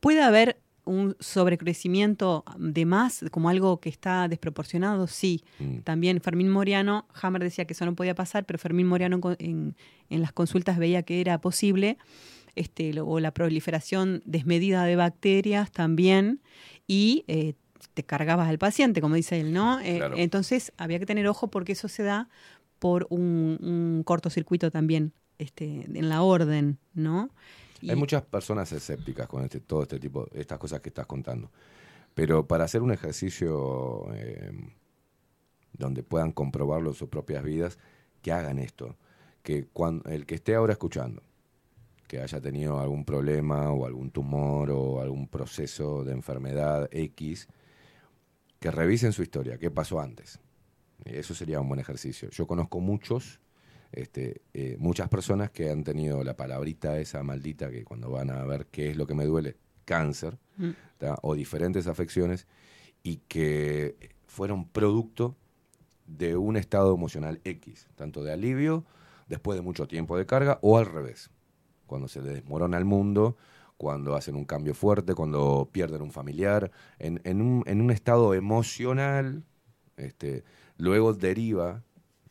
[0.00, 5.42] Puede haber un sobrecrecimiento de más, como algo que está desproporcionado, sí.
[5.58, 5.78] Mm.
[5.78, 9.74] También Fermín Moriano, Hammer decía que eso no podía pasar, pero Fermín Moriano en,
[10.08, 11.98] las consultas veía que era posible,
[12.54, 16.40] este, o la proliferación desmedida de bacterias también,
[16.86, 17.54] y eh,
[17.94, 19.80] te cargabas al paciente, como dice él, ¿no?
[19.80, 20.00] Eh.
[20.16, 22.28] Entonces había que tener ojo porque eso se da
[22.78, 27.30] por un, un cortocircuito también este, en la orden, ¿no?
[27.80, 31.50] Y- Hay muchas personas escépticas con este, todo este tipo, estas cosas que estás contando.
[32.14, 34.50] Pero para hacer un ejercicio eh,
[35.72, 37.78] donde puedan comprobarlo en sus propias vidas,
[38.22, 38.96] que hagan esto.
[39.42, 41.22] Que cuando, el que esté ahora escuchando,
[42.08, 47.48] que haya tenido algún problema o algún tumor o algún proceso de enfermedad X,
[48.60, 50.38] que revisen su historia, qué pasó antes.
[51.04, 52.30] Eso sería un buen ejercicio.
[52.30, 53.40] Yo conozco muchos,
[53.92, 58.44] este, eh, muchas personas que han tenido la palabrita esa maldita que cuando van a
[58.44, 60.70] ver qué es lo que me duele, cáncer, Mm.
[61.22, 62.46] o diferentes afecciones,
[63.02, 65.36] y que fueron producto
[66.06, 68.84] de un estado emocional X, tanto de alivio
[69.28, 71.30] después de mucho tiempo de carga o al revés,
[71.86, 73.36] cuando se desmorona el mundo,
[73.76, 78.34] cuando hacen un cambio fuerte, cuando pierden un familiar, en, en un, en un estado
[78.34, 79.44] emocional,
[79.96, 80.44] este,
[80.78, 81.82] luego deriva,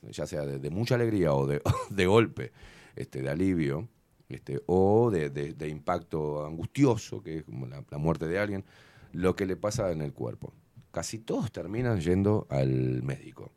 [0.02, 2.52] ya sea de, mucha alegría o de, golpe,
[2.96, 3.88] este, de alivio,
[4.30, 8.66] este, o de, impacto angustioso, que es como la muerte de alguien,
[9.12, 10.54] lo que le pasa en el cuerpo.
[10.92, 13.52] Casi todos terminan yendo al médico.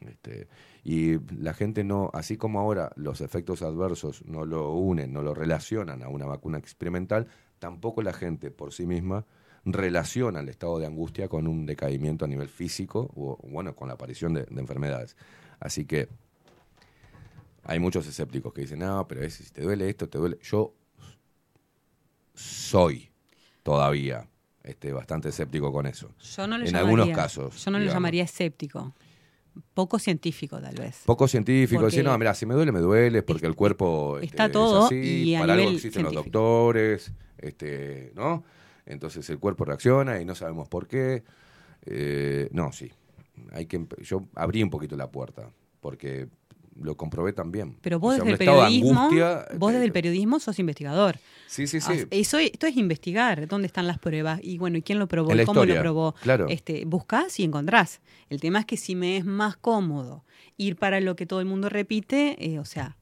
[0.00, 0.48] Este,
[0.82, 5.34] y la gente no, así como ahora los efectos adversos no lo unen, no lo
[5.34, 7.26] relacionan a una vacuna experimental,
[7.58, 9.26] tampoco la gente por sí misma
[9.66, 13.94] relaciona el estado de angustia con un decaimiento a nivel físico o, bueno, con la
[13.94, 15.16] aparición de, de enfermedades.
[15.58, 16.08] Así que
[17.64, 20.38] hay muchos escépticos que dicen, no, pero es, si te duele esto, te duele.
[20.42, 20.72] Yo
[22.34, 23.10] soy
[23.62, 24.26] todavía
[24.62, 26.10] este, bastante escéptico con eso.
[26.36, 27.64] Yo no lo en llamaría- algunos casos.
[27.64, 28.94] Yo no lo llamaría escéptico.
[29.74, 31.02] Poco científico, tal vez.
[31.06, 34.46] Poco científico, decir, no, mira, si me duele, me duele, porque el cuerpo este, está
[34.46, 38.44] es todo así, y a para algo existen los doctores, este, ¿no?
[38.86, 41.22] Entonces el cuerpo reacciona y no sabemos por qué.
[41.86, 42.90] Eh, no, sí.
[43.52, 46.28] Hay que, yo abrí un poquito la puerta, porque
[46.82, 47.76] lo comprobé también.
[47.82, 51.18] Pero vos O sea, desde el periodismo, angustia, vos desde eh, el periodismo sos investigador.
[51.46, 52.04] Sí, sí, Ah, sí.
[52.10, 55.40] Eso, esto es investigar, dónde están las pruebas y bueno, y quién lo probó, cómo
[55.42, 56.14] historia, lo probó.
[56.22, 56.46] claro.
[56.48, 58.00] Este, buscás y encontrás.
[58.28, 60.24] El tema es que si me es más cómodo
[60.56, 62.96] ir para lo que todo el mundo repite, eh, o sea,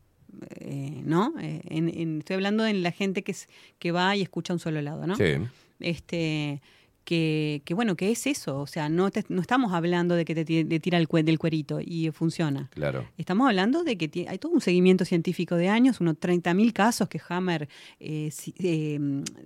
[0.60, 1.34] eh, ¿no?
[1.40, 3.48] Eh, en- en- estoy hablando de la gente que, es-
[3.78, 5.16] que va y escucha a un solo lado, ¿no?
[5.16, 5.34] Sí.
[5.80, 6.60] Este,
[7.08, 10.34] que, que bueno, que es eso, o sea, no, te- no estamos hablando de que
[10.34, 12.68] te, ti- te tira el cue- del cuerito y funciona.
[12.74, 13.08] Claro.
[13.16, 17.18] Estamos hablando de que hay todo un seguimiento científico de años, unos 30.000 casos que
[17.30, 17.66] Hammer
[17.98, 18.98] eh, si- eh,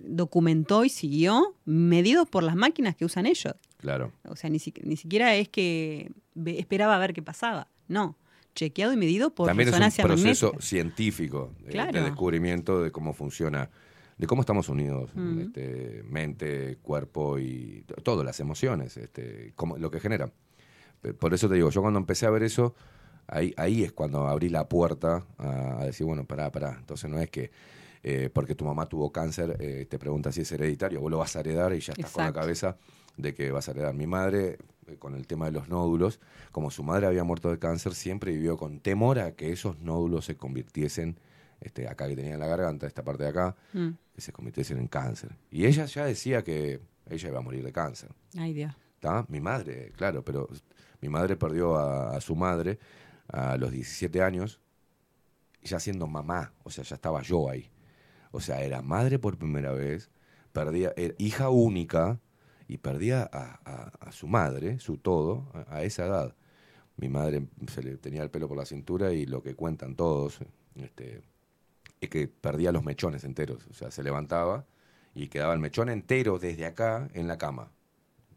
[0.03, 3.55] documentó y siguió, medidos por las máquinas que usan ellos.
[3.77, 4.11] Claro.
[4.27, 6.11] O sea, ni, si- ni siquiera es que
[6.45, 7.69] esperaba a ver qué pasaba.
[7.87, 8.17] No,
[8.55, 10.61] chequeado y medido por También es un proceso magnética.
[10.61, 12.03] científico de, de Claro.
[12.03, 13.69] descubrimiento de cómo funciona,
[14.23, 15.39] de cómo estamos unidos, Mm.
[15.41, 20.31] este, mente, cuerpo y todo, las emociones, este, cómo- lo que genera.
[21.01, 22.73] Pe- Por eso te digo, yo cuando empecé a ver eso,
[23.27, 26.75] ahí, ahí es cuando abrí la puerta a, a decir, bueno, pará, pará.
[26.79, 27.51] Entonces no es que
[28.05, 31.35] eh, porque tu mamá tuvo cáncer, eh, te pregunta si es hereditario, vos lo vas
[31.37, 32.75] a heredar y ya estás con la cabeza
[33.17, 33.93] de que vas a heredar.
[33.93, 36.19] Mi madre, eh, con el tema de los nódulos,
[36.51, 40.25] como su madre había muerto de cáncer, siempre vivió con temor a que esos nódulos
[40.25, 41.17] se convirtiesen,
[41.61, 43.91] este, acá que tenía en la garganta, esta parte de acá, Mm.
[44.13, 45.35] Que se convirtiesen en cáncer.
[45.51, 48.09] Y ella ya decía que ella iba a morir de cáncer.
[48.37, 48.73] Ay, Dios.
[48.99, 49.25] ¿tá?
[49.27, 50.47] Mi madre, claro, pero
[51.01, 52.79] mi madre perdió a, a su madre
[53.27, 54.59] a los 17 años,
[55.61, 57.69] ya siendo mamá, o sea, ya estaba yo ahí.
[58.31, 60.09] O sea, era madre por primera vez,
[60.51, 62.19] perdía, era hija única
[62.67, 66.35] y perdía a, a- a su madre, su todo, a, a esa edad.
[66.97, 70.39] mi madre se le tenía el pelo por la cintura y lo que cuentan todos
[70.75, 71.21] este,
[72.03, 73.67] es que perdía los mechones enteros.
[73.69, 74.65] O sea, se levantaba
[75.15, 77.71] y quedaba el mechón entero desde acá en la cama,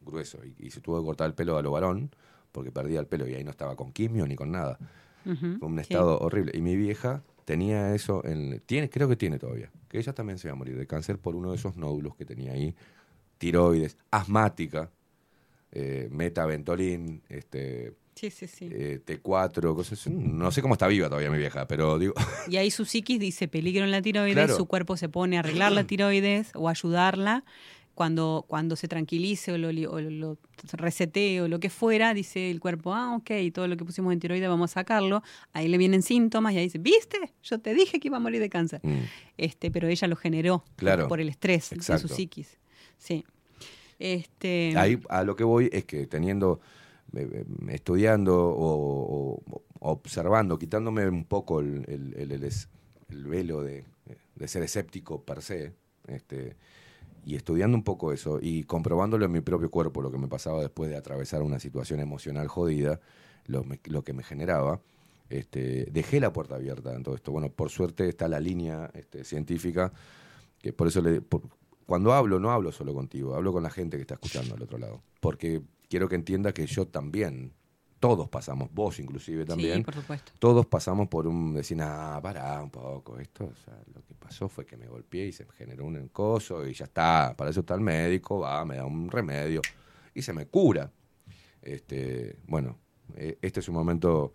[0.03, 0.39] grueso.
[0.45, 2.11] Y, y se tuvo que cortar el pelo a lo varón
[2.57, 4.79] porque perdía el pelo y ahí no estaba con quimio ni con nada.
[5.25, 5.83] Fue un sí.
[5.83, 6.53] estado horrible.
[6.55, 10.49] Y mi vieja tenía eso, en, tiene, creo que tiene todavía, que ella también se
[10.49, 12.75] va a morir de cáncer por uno de esos nódulos que tenía ahí,
[13.37, 14.91] tiroides, asmática,
[15.73, 18.69] eh, metaventolin, este, Sí, sí, sí.
[18.73, 20.11] eh, T4, cosas así.
[20.11, 22.15] No sé cómo está viva todavía mi vieja, pero digo,
[22.49, 24.57] Y ahí su psiquis dice peligro en la tiroides, Claro.
[24.57, 27.45] su cuerpo se pone a arreglar la tiroides o ayudarla.
[27.95, 30.37] Cuando, cuando se tranquilice o lo, o lo
[30.73, 34.21] resetee o lo que fuera, dice el cuerpo, ah, ok, todo lo que pusimos en
[34.21, 35.23] tiroides vamos a sacarlo.
[35.55, 37.19] Ahí le vienen síntomas y ahí dice, ¿viste?
[37.43, 38.83] Yo te dije que iba a morir de cáncer.
[39.39, 41.09] Este, pero ella lo generó Claro.
[41.09, 42.59] por el estrés de su psiquis.
[42.99, 43.25] Sí.
[43.99, 46.61] Este, ahí a lo que voy es que teniendo,
[47.69, 52.15] estudiando o, o- o observando, quitándome un poco el, el-
[53.29, 53.85] velo de,
[54.49, 55.73] ser escéptico per se,
[56.09, 56.57] este,
[57.25, 60.61] y estudiando un poco eso y comprobándolo en mi propio cuerpo, lo que me pasaba
[60.61, 63.01] después de atravesar una situación emocional jodida,
[63.47, 64.81] lo, lo que me generaba,
[65.29, 67.33] este, dejé la puerta abierta en todo esto.
[67.33, 69.93] Bueno, por suerte está la línea este, científica,
[70.63, 71.43] que por eso le, por-
[71.87, 74.79] cuando hablo, no hablo solo contigo, hablo con la gente que está escuchando al otro
[74.79, 77.53] lado, porque quiero que entienda que yo también,
[78.01, 80.33] todos pasamos, vos inclusive también, Sí, por supuesto.
[80.39, 84.49] todos pasamos por un decir, ah, pará un poco, esto, o sea, lo que pasó
[84.49, 87.61] fue que me golpeé y se me generó un encoso y ya está, para eso
[87.61, 89.63] está el médico, va, me da un remedio
[90.15, 90.91] y se me cura.
[91.63, 92.79] Este, bueno,
[93.15, 94.33] eh, este es un momento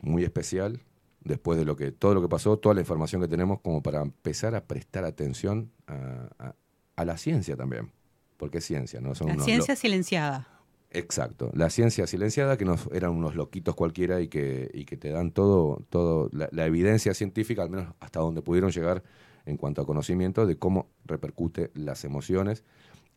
[0.00, 0.80] muy especial
[1.20, 4.02] después de lo que todo lo que pasó, toda la información que tenemos como para
[4.02, 6.54] empezar a prestar atención a, a-
[6.96, 7.90] a la ciencia también,
[8.36, 10.48] porque es ciencia, no son la unos ciencia silenciada.
[10.94, 15.08] Exacto, la ciencia silenciada que nos eran unos loquitos cualquiera y que, y que te
[15.08, 19.02] dan todo, todo la, la evidencia científica, al menos hasta donde pudieron llegar
[19.46, 22.62] en cuanto a conocimiento de cómo repercute las emociones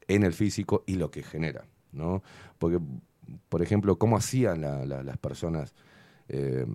[0.07, 2.23] en el físico y lo que genera, ¿no?
[2.59, 2.79] Porque,
[3.49, 5.73] por ejemplo, cómo hacían la- la- las personas
[6.29, 6.65] eh,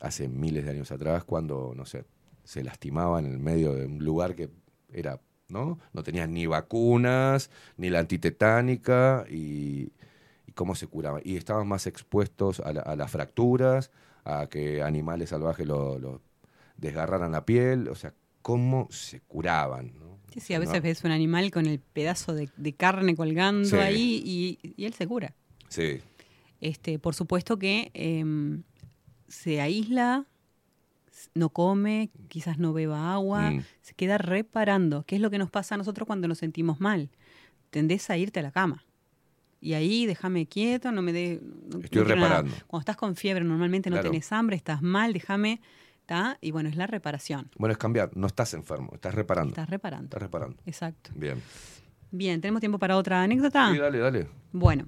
[0.00, 2.04] hace miles de años atrás cuando, no sé,
[2.44, 4.50] se lastimaban en el medio de un lugar que
[4.92, 5.78] era, ¿no?
[5.92, 9.92] No tenían ni vacunas, ni la antitetánica y
[10.56, 11.22] cómo se curaban.
[11.24, 13.92] Y estaban más expuestos a, la- a las fracturas,
[14.24, 16.20] a que animales salvajes lo, lo
[16.76, 18.12] desgarraran la piel, o sea,
[18.42, 20.18] cómo se curaban, ¿no?
[20.32, 20.82] Sí, sí, a veces ¿No?
[20.82, 23.76] ves un animal con el pedazo de, de carne colgando Sí.
[23.76, 25.34] ahí y, y él se cura.
[25.68, 26.00] Sí,
[26.60, 28.62] Este, por supuesto que em,
[29.28, 30.24] se aísla,
[31.34, 33.62] no come, quizás no beba agua, Mm.
[33.82, 35.04] se queda reparando.
[35.04, 37.08] ¿Qué es lo que nos pasa a nosotros cuando nos sentimos mal?
[37.70, 38.84] Tendés a irte a la cama.
[39.60, 41.40] Y ahí déjame quieto, no me dé.
[41.42, 42.14] no- no Estoy nada.
[42.14, 42.54] reparando.
[42.66, 44.10] Cuando estás con fiebre, normalmente no Claro.
[44.10, 45.60] tenés hambre, estás mal, déjame.
[46.06, 46.38] ¿tá?
[46.40, 47.50] Y bueno, es la reparación.
[47.58, 49.48] Bueno, es cambiar, no estás enfermo, estás reparando.
[49.50, 50.04] Estás reparando.
[50.04, 50.56] Estás reparando.
[50.64, 51.10] Exacto.
[51.16, 51.42] Bien.
[52.12, 53.72] Bien, ¿tenemos tiempo para otra anécdota?
[53.72, 54.28] Sí, dale, dale.
[54.52, 54.86] Bueno.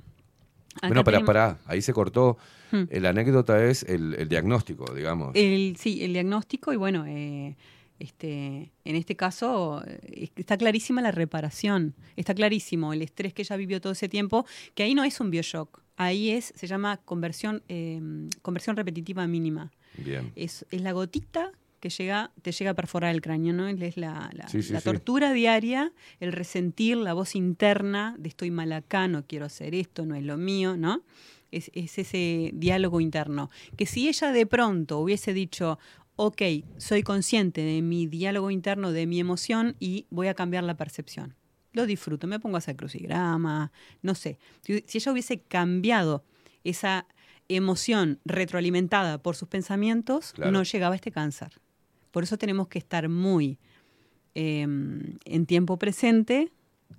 [0.80, 2.38] bueno, tenemos- pará, ahí se cortó.
[2.70, 2.84] Hmm.
[2.88, 5.32] Eh, La anécdota es el, el diagnóstico, digamos.
[5.34, 7.56] El, sí, el diagnóstico y bueno, eh,
[7.98, 13.56] este, en este caso eh, está clarísima la reparación, está clarísimo el estrés que ella
[13.56, 17.62] vivió todo ese tiempo, que ahí no es un bioshock, ahí es, se llama conversión,
[17.68, 18.00] eh,
[18.42, 19.72] conversión repetitiva mínima.
[19.96, 20.32] Bien.
[20.36, 23.68] Es, es la gotita que llega, te llega a perforar el cráneo, ¿no?
[23.68, 24.84] Es la, la- Sí, sí, la sí.
[24.84, 30.04] tortura diaria, el resentir, la voz interna de estoy mal acá, no quiero hacer esto,
[30.04, 31.02] no es lo mío, ¿no?
[31.52, 33.48] Es, es ese diálogo interno.
[33.76, 35.78] Que si ella de pronto hubiese dicho,
[36.20, 36.42] ok,
[36.78, 41.36] soy consciente de mi diálogo interno, de mi emoción y voy a cambiar la percepción.
[41.72, 43.70] Lo disfruto, me pongo a hacer crucigrama,
[44.02, 44.36] no sé.
[44.62, 46.24] Si, si ella hubiese cambiado
[46.64, 47.06] esa
[47.48, 50.50] emoción retroalimentada por sus pensamientos, Claro.
[50.50, 51.60] no llegaba este cáncer.
[52.10, 53.58] Por eso tenemos que estar muy
[54.34, 56.50] eh, en tiempo presente,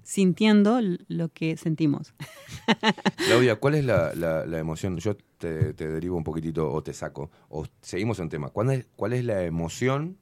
[0.03, 2.13] sintiendo lo que sentimos.
[3.25, 4.97] Claudia, ¿cuál es la, la- la emoción?
[4.97, 8.49] Yo te, te derivo un poquitito o te saco, o seguimos en tema.
[8.49, 10.17] ¿Cuál es, ¿Cuál es la emoción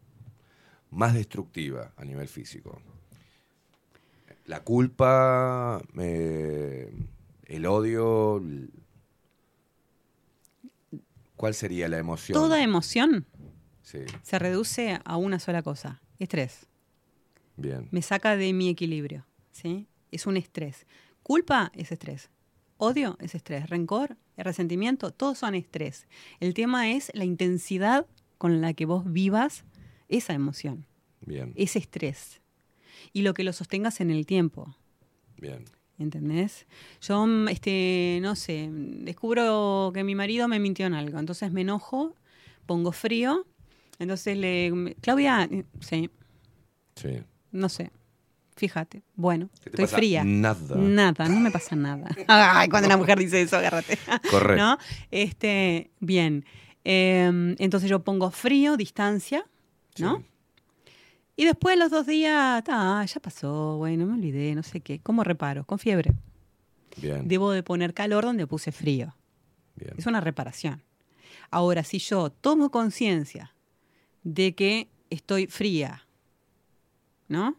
[0.90, 2.82] más destructiva a nivel físico?
[4.46, 6.92] La culpa, eh,
[7.46, 8.42] el odio.
[11.36, 12.42] ¿Cuál sería la emoción?
[12.42, 13.26] Toda emoción
[13.84, 16.68] Sí, se reduce a una sola cosa, estrés.
[17.56, 17.88] bien.
[17.92, 19.26] Me saca de mi equilibrio,
[19.58, 19.88] ¿sí?
[20.12, 20.86] Es un estrés.
[21.24, 22.30] Culpa es estrés.
[22.78, 23.70] Odio es estrés.
[23.70, 26.08] Rencor, resentimiento, todos son estrés.
[26.40, 28.06] El tema es la intensidad
[28.38, 29.66] con la que vos vivas
[30.10, 30.86] esa emoción,
[31.26, 32.40] Bien, ese estrés.
[33.14, 34.76] Y lo que lo sostengas en el tiempo.
[35.38, 35.66] bien.
[36.00, 36.68] ¿Entendés?
[37.02, 41.62] Yo, mm, este, no sé, descubro que mi marido me mintió en algo, entonces me
[41.62, 42.14] enojo,
[42.68, 43.48] pongo frío,
[43.98, 44.96] entonces le...
[45.02, 46.12] Claudia, eh, sí,
[46.96, 47.24] Sí.
[47.52, 47.90] no sé,
[48.58, 49.98] fíjate, bueno, ¿Qué te estoy pasa?
[49.98, 50.24] fría.
[50.26, 50.76] Nada.
[50.76, 52.10] Nada, no me pasa nada.
[52.28, 53.98] Ay, cuando una mujer dice eso, agárrate.
[54.30, 54.64] Correcto.
[54.64, 54.78] ¿No?
[55.12, 56.44] Este, bien.
[56.84, 59.46] Eh, entonces yo pongo frío, distancia,
[60.00, 60.24] ¿no?
[61.36, 65.00] Y después de los dos días, ah, ya pasó, bueno, me olvidé, no sé qué.
[65.00, 65.66] ¿Cómo reparo?
[65.66, 66.14] Con fiebre.
[66.98, 67.28] Bien.
[67.28, 69.16] Debo de poner calor donde puse frío.
[69.98, 70.84] Es una reparación.
[71.52, 73.54] Ahora, si yo tomo conciencia
[74.24, 76.08] de que estoy fría,
[77.28, 77.56] ¿no?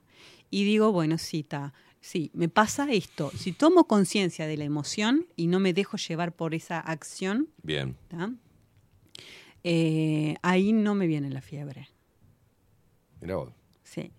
[0.51, 1.73] Y digo, bueno, sí, está.
[2.01, 3.31] Sí, me pasa esto.
[3.36, 7.97] Si tomo conciencia de la emoción y no me dejo llevar por esa acción, Bien.
[9.65, 11.89] Eh, ahí no me viene la fiebre.
[13.20, 13.52] Mirá vos.
[13.83, 14.12] Sí.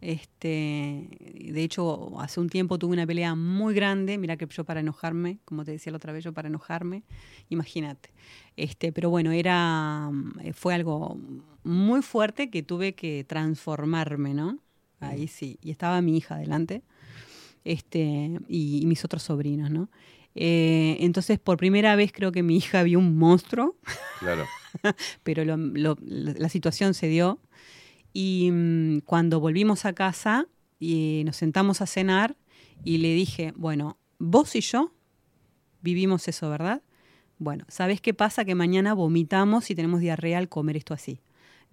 [0.00, 1.08] Este,
[1.52, 4.18] de hecho, hace un tiempo tuve una pelea muy grande.
[4.18, 7.02] Mira que yo para enojarme, como te decía la otra vez, yo para enojarme,
[7.48, 8.10] imagínate.
[8.56, 11.18] Este, pero bueno, era, mm, fue algo
[11.64, 14.58] muy fuerte que tuve que transformarme, ¿no?
[15.00, 15.58] Ahí sí.
[15.62, 16.82] Y estaba mi hija delante,
[17.64, 19.90] este, y, y mis otros sobrinos, ¿no?
[20.34, 23.76] Eh, entonces, por primera vez creo que mi hija vio un monstruo
[24.20, 24.44] Claro.
[25.22, 27.40] pero lo- lo- la situación se dio.
[28.12, 30.46] Y mm, cuando volvimos a casa
[30.78, 32.36] y nos sentamos a cenar
[32.84, 34.92] y le dije, bueno, vos y yo
[35.82, 36.82] vivimos eso, ¿verdad?
[37.38, 38.44] Bueno, ¿sabés qué pasa?
[38.44, 41.20] Que mañana vomitamos y tenemos diarrea al comer esto así.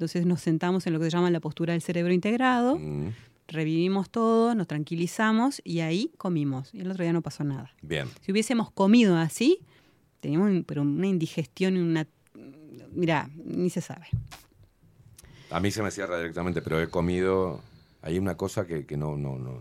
[0.04, 3.10] Entonces nos sentamos en lo que se llama la postura del cerebro integrado, Mm,
[3.48, 6.74] revivimos todo, nos tranquilizamos y ahí comimos.
[6.74, 7.72] Y el otro día no pasó nada.
[7.82, 8.08] Bien.
[8.22, 9.60] Si hubiésemos comido así,
[10.20, 12.08] teníamos un- pero una indigestión y una...
[12.92, 14.08] Mira, ni se sabe.
[15.52, 17.62] A mí se me cierra directamente, pero he comido.
[18.02, 19.60] Hay una cosa que, que no, no, no,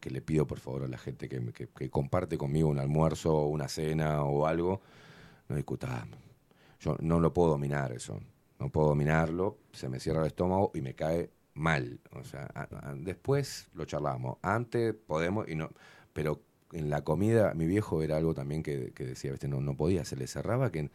[0.00, 3.34] que le pido por favor a la gente que, que- que comparte conmigo un almuerzo
[3.34, 4.80] o una cena o algo.
[5.48, 6.18] No discutamos.
[6.80, 8.20] Yo no lo puedo dominar eso.
[8.58, 9.58] No puedo dominarlo.
[9.72, 12.00] Se me cierra el estómago y me cae mal.
[12.12, 14.38] O sea, a- a- después lo charlamos.
[14.42, 15.70] Antes podemos y no.
[16.12, 16.40] Pero
[16.72, 19.48] en la comida, mi viejo era algo también que, que decía, ¿viste?
[19.48, 20.90] No, no podía, se le cerraba que.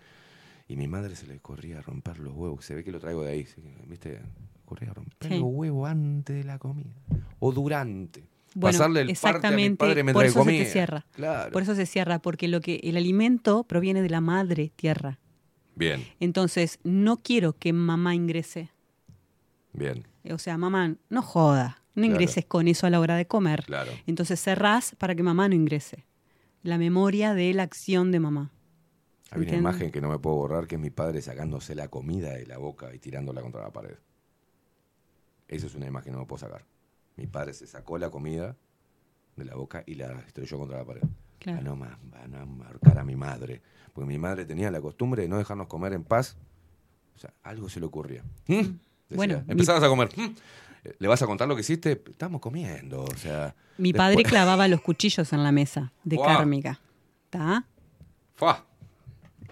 [0.67, 2.63] Y mi madre se le corría a romper los huevos.
[2.65, 3.47] Se ve que lo traigo de ahí.
[3.87, 4.19] ¿Viste?
[4.65, 5.39] Corría a romper Sí.
[5.39, 6.89] los huevos antes de la comida.
[7.39, 8.23] O durante.
[8.55, 10.59] Bueno, Pasarle el parte a mi exactamente, padre mientras por eso comía.
[10.59, 11.05] se te cierra.
[11.11, 11.51] Claro.
[11.51, 15.17] Por eso se cierra, porque lo que el alimento proviene de la madre tierra.
[15.75, 18.69] Bien, Entonces, no quiero que mamá ingrese.
[19.73, 20.05] bien.
[20.31, 22.11] O sea, mamá, no joda, no Claro.
[22.13, 23.63] ingreses con eso a la hora de comer.
[23.65, 23.91] Claro.
[24.07, 26.05] Entonces cerrás para que mamá no ingrese.
[26.61, 28.51] La memoria de la acción de mamá.
[29.31, 32.33] Hay una imagen que no me puedo borrar que es mi padre sacándose la comida
[32.35, 33.95] de la boca y tirándola contra la pared.
[35.47, 36.65] Esa es una imagen que no me puedo sacar.
[37.17, 38.55] Mi padre se sacó la comida
[39.35, 41.01] de la boca y la estrelló contra la pared.
[41.43, 41.59] Claro.
[41.59, 43.61] Para no, ma- para no marcar a mi madre.
[43.93, 46.35] Porque mi madre tenía la costumbre de no dejarnos comer en paz.
[47.15, 48.23] O sea, algo se le ocurría.
[48.47, 48.53] ¿Mm?
[48.55, 48.77] Decía,
[49.09, 50.09] Bueno, mi- empezabas a comer.
[50.15, 50.35] ¿Mm?
[50.99, 52.01] ¿Le vas a contar lo que hiciste?
[52.09, 53.03] Estamos comiendo.
[53.03, 53.53] O sea.
[53.77, 56.37] Mi padre clavaba los cuchillos en la mesa de Guau.
[56.37, 56.79] kármica.
[57.25, 57.65] ¿Está?
[58.35, 58.65] Fua.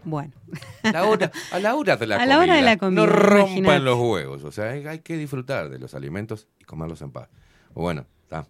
[0.04, 0.34] Bueno.
[0.82, 2.36] La hora- a la hora de la A comida.
[2.36, 4.44] la hora de la comida, No rompan los huevos.
[4.44, 7.30] O sea, hay, hay que disfrutar de los alimentos y comerlos en paz.
[7.76, 8.48] Bueno, está.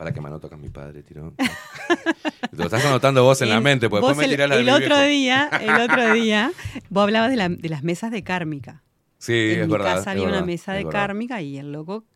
[0.00, 1.34] Para que me anoto mi padre tiró.
[1.36, 1.44] Te
[2.56, 4.54] lo estás anotando vos en la El- mente, porque vos después me el, tirás la
[4.54, 5.08] de el mi otro viejo.
[5.10, 6.52] día, el otro día,
[6.88, 8.82] vos hablabas de, la- de las mesas de kármica.
[9.18, 9.96] Sí, en es mi verdad.
[9.96, 11.00] casa había una mesa es de verdad.
[11.00, 12.06] kármica y el loco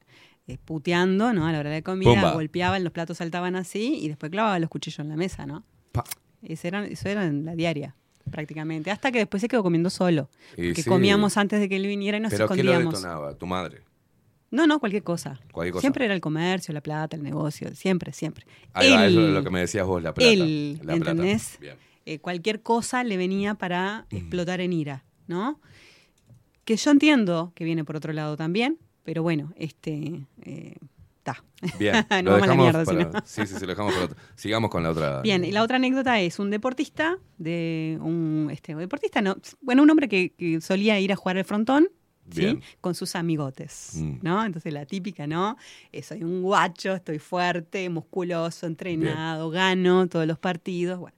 [0.47, 1.47] eh, puteando, ¿no?
[1.47, 2.33] A la hora de comida, Pumba.
[2.33, 5.63] golpeaban, los platos saltaban así y después clavaba los cuchillos en la mesa, ¿no?
[5.93, 6.05] Pa.
[6.43, 7.95] Ese era, eso era en la diaria,
[8.31, 8.91] prácticamente.
[8.91, 10.31] Hasta que después se quedó comiendo solo.
[10.57, 10.85] Sí.
[10.85, 13.03] comíamos antes de que él viniera y nos Pero ¿qué lo escondíamos.
[13.03, 13.35] detonaba?
[13.35, 13.83] Tu madre.
[14.55, 15.41] No, no, cualquier cosa.
[15.50, 15.81] Cualquier cosa.
[15.81, 18.47] Siempre era el comercio, la plata, el negocio, siempre, siempre.
[18.73, 20.31] Ahí va, eso es lo que me decías vos, la plata.
[20.31, 20.94] él, la.
[20.94, 21.58] ¿entendés?
[22.07, 25.60] Eh, cualquier cosa le venía para explotar en ira, ¿no?
[26.65, 30.24] Que yo entiendo que viene por otro lado también, pero bueno, este...
[31.24, 31.42] Está.
[31.78, 31.94] Bien.
[32.10, 33.26] Nos lo vamos a la dejamos mierda, para- no.
[33.26, 34.18] Sí, sí, sí, lo dejamos para otro.
[34.36, 35.23] Sigamos con la otra.
[35.23, 39.91] Bien, y la otra anécdota es un deportista, de un este, deportista, no, bueno, un
[39.91, 41.89] hombre que, que solía ir a jugar al frontón,
[42.81, 44.19] Con sus amigotes, Mm.
[44.23, 44.44] ¿no?
[44.44, 45.57] Entonces la típica, ¿no?
[45.93, 51.17] Eh, soy un guacho, estoy fuerte, musculoso, entrenado, gano todos los partidos, bueno.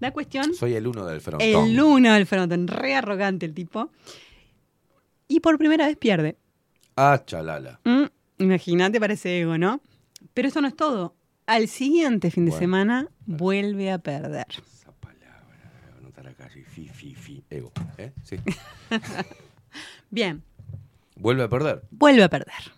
[0.00, 1.48] La cuestión, Soy el uno del frontón.
[1.48, 3.90] el uno del frontón, re arrogante el tipo,
[5.28, 6.36] y por primera vez pierde.
[6.96, 7.80] Ah, chalala.
[7.84, 8.04] Mm,
[8.38, 9.80] Imagínate, parece ego, ¿no?
[10.34, 11.14] Pero eso no es todo.
[11.46, 12.60] Al siguiente fin de Bueno.
[12.60, 14.46] semana vuelve a perder.
[15.02, 17.72] Voy a anotar acá, sí, fi, fi, fi, ego.
[17.98, 18.12] ¿Eh?
[18.22, 18.36] Sí.
[20.14, 20.44] Bien,
[21.16, 21.82] Vuelve a perder.
[21.90, 22.72] vuelve a perder.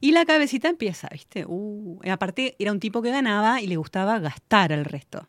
[0.00, 1.44] Y la cabecita empieza, ¿viste?
[1.46, 5.28] Uh, aparte, era un tipo que ganaba y le gustaba gastar al resto.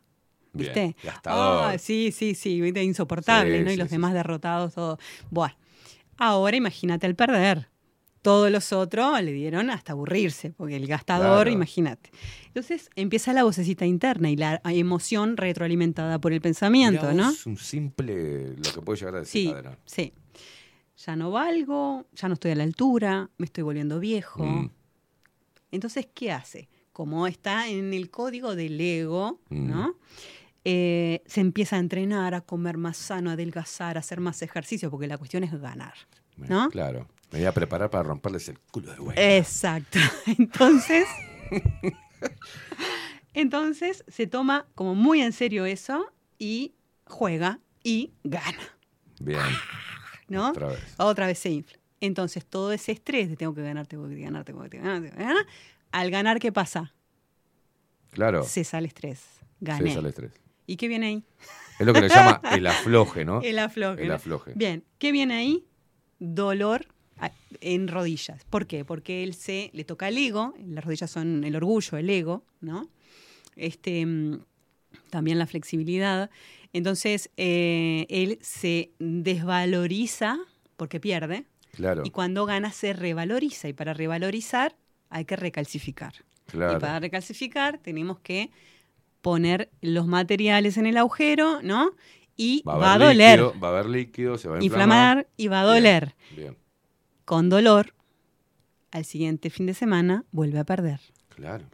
[0.54, 0.80] ¿Viste?
[0.80, 1.78] Bien, gastador.
[1.78, 2.82] Sí, sí, sí, ¿viste?
[2.82, 3.70] insoportable, Sí, ¿no?
[3.70, 4.98] Y sí, los sí, demás derrotados, todo.
[5.30, 5.54] Bueno,
[6.16, 7.68] ahora imagínate al perder.
[8.22, 11.50] Todos los otros le dieron hasta aburrirse, porque el gastador, Claro.
[11.50, 12.10] imagínate.
[12.46, 17.24] Entonces empieza la vocecita interna y la emoción retroalimentada por el pensamiento, Mirá ¿no?
[17.30, 19.78] vos, un simple, lo que puede llegar a Sí, desencadenar.
[19.84, 20.12] sí.
[21.04, 24.44] Ya no valgo, ya no estoy a la altura, me estoy volviendo viejo.
[24.44, 24.70] Mm.
[25.72, 26.68] Entonces, ¿qué hace?
[26.92, 29.68] Como está en el código del ego, Mm.
[29.68, 29.94] ¿no?
[30.64, 34.90] Eh, se empieza a entrenar, a comer más sano, a adelgazar, a hacer más ejercicio,
[34.92, 35.94] porque la cuestión es ganar,
[36.36, 36.68] ¿no?
[36.70, 37.08] Claro.
[37.32, 39.16] Me voy a preparar para romperles el culo de güey.
[39.18, 39.98] Exacto.
[40.38, 41.06] Entonces,
[43.34, 46.06] entonces se toma como muy en serio eso
[46.38, 46.74] y
[47.06, 48.76] juega y gana.
[49.20, 49.40] Bien.
[50.32, 50.50] ¿No?
[50.50, 50.94] Otra vez.
[50.98, 51.78] Otra vez se infla.
[52.00, 55.16] Entonces, todo ese estrés de tengo que ganar, tengo que ganar, tengo que ganar, tengo
[55.16, 55.46] que ganar,
[55.92, 56.92] al ganar, ¿qué pasa?
[58.10, 58.42] Claro.
[58.42, 59.20] Cesa el estrés.
[59.60, 59.88] Gané.
[59.88, 60.32] Cesa el estrés.
[60.66, 61.24] ¿Y qué viene ahí?
[61.78, 63.40] Es lo que le llama el afloje, ¿no?
[63.42, 64.02] El afloje.
[64.02, 64.52] El afloje.
[64.54, 65.64] Bien, ¿qué viene ahí?
[66.18, 66.86] Dolor
[67.18, 67.30] a-
[67.60, 68.44] en rodillas.
[68.44, 68.84] ¿Por qué?
[68.84, 72.88] Porque él se le toca el ego, las rodillas son el orgullo, el ego, ¿no?
[73.56, 74.40] Este, mm,
[75.10, 76.30] también la flexibilidad.
[76.72, 80.38] Entonces, eh, él se desvaloriza
[80.76, 81.46] porque pierde.
[81.72, 82.02] Claro.
[82.04, 83.68] Y cuando gana se revaloriza.
[83.68, 84.74] Y para revalorizar
[85.10, 86.14] hay que recalcificar.
[86.46, 86.78] Claro.
[86.78, 88.50] Y para recalcificar tenemos que
[89.20, 91.92] poner los materiales en el agujero, ¿no?
[92.36, 93.40] Y va, a haber doler.
[93.40, 95.28] líquido, va a haber líquido, se va a inflamar inflamar.
[95.36, 96.14] y va a doler.
[96.34, 96.56] Bien.
[97.24, 97.94] Con dolor,
[98.90, 101.00] al siguiente fin de semana vuelve a perder.
[101.28, 101.64] Claro.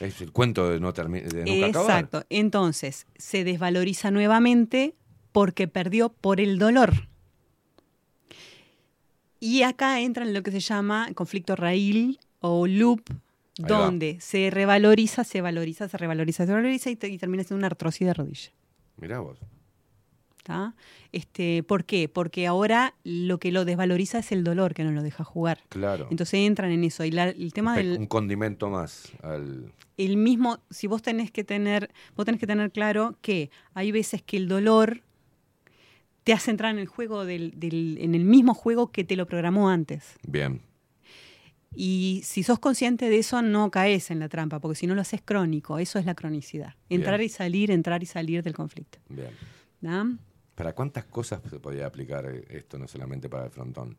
[0.00, 1.90] Es el cuento de, no de nunca acabar.
[2.04, 2.24] Exacto.
[2.30, 4.94] Entonces, se desvaloriza nuevamente
[5.32, 6.92] porque perdió por el dolor.
[9.40, 13.02] Y acá entra en lo que se llama conflicto raíl o loop,
[13.58, 13.78] Ahí va.
[13.84, 17.66] donde se revaloriza, se valoriza, se revaloriza, se valoriza y, te- y termina siendo una
[17.68, 18.50] artrosis de rodilla.
[18.96, 19.38] Mirá vos.
[20.46, 20.74] ¿Tá?
[21.10, 22.08] Este, ¿Por qué?
[22.08, 25.58] Porque ahora lo que lo desvaloriza es el dolor que no lo deja jugar.
[25.68, 26.06] Claro.
[26.10, 27.04] Entonces entran en eso.
[27.04, 29.72] Y la- el tema del Un condimento más al...
[29.96, 34.22] el mismo, si vos tenés que tener, vos tenés que tener claro que hay veces
[34.22, 35.02] que el dolor
[36.22, 39.26] te hace entrar en el juego del, del- en el mismo juego que te lo
[39.26, 40.14] programó antes.
[40.26, 40.60] Bien.
[41.74, 45.00] Y si sos consciente de eso, no caes en la trampa, porque si no lo
[45.02, 46.74] haces crónico, eso es la cronicidad.
[46.88, 47.26] Entrar Bien.
[47.26, 48.98] y salir, entrar y salir del conflicto.
[49.08, 49.30] Bien.
[49.82, 50.16] ¿no?
[50.56, 53.96] ¿Para cuántas cosas se podía aplicar eh, esto, no solamente para el frontón?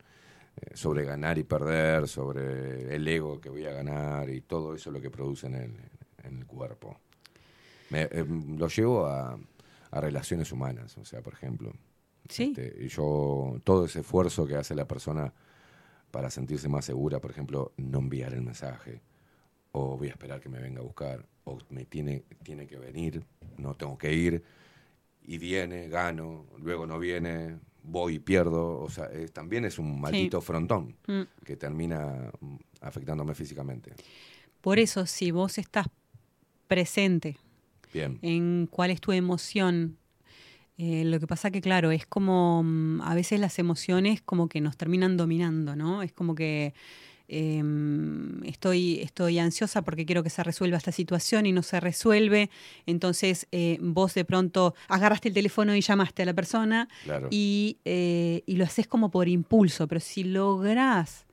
[0.59, 4.91] Eh, sobre ganar y perder, sobre el ego que voy a ganar y todo eso
[4.91, 5.73] lo que produce en el,
[6.23, 6.97] en el cuerpo.
[7.91, 8.25] Me- eh,
[8.57, 9.39] lo llevo a,
[9.91, 11.71] a relaciones humanas, o sea, por ejemplo.
[12.27, 12.53] Sí.
[12.57, 15.31] Este, y yo, todo ese esfuerzo que hace la persona
[16.11, 19.01] para sentirse más segura, por ejemplo, no enviar el mensaje,
[19.73, 23.23] o voy a esperar que me venga a buscar, o me tiene, tiene que venir,
[23.57, 24.43] no tengo que ir,
[25.27, 29.99] y viene, gano, luego no viene, voy y pierdo, o sea, es- también es un
[30.01, 31.21] maldito frontón Mm.
[31.45, 33.91] que termina mm, afectándome físicamente.
[34.61, 35.87] Por eso, si vos estás
[36.67, 37.37] presente
[37.93, 38.19] Bien.
[38.21, 39.97] en cuál es tu emoción.
[40.79, 44.61] Eh, lo que pasa que, claro, es como mm, a veces las emociones como que
[44.61, 46.03] nos terminan dominando, ¿no?
[46.03, 46.73] Es como que
[47.27, 47.61] eh,
[48.43, 52.49] estoy, estoy ansiosa porque quiero que se resuelva esta situación y no se resuelve.
[52.85, 57.27] Entonces eh, vos de pronto agarraste el teléfono y llamaste a la persona Claro.
[57.31, 61.25] y, eh, y lo haces como por impulso, pero si lográs,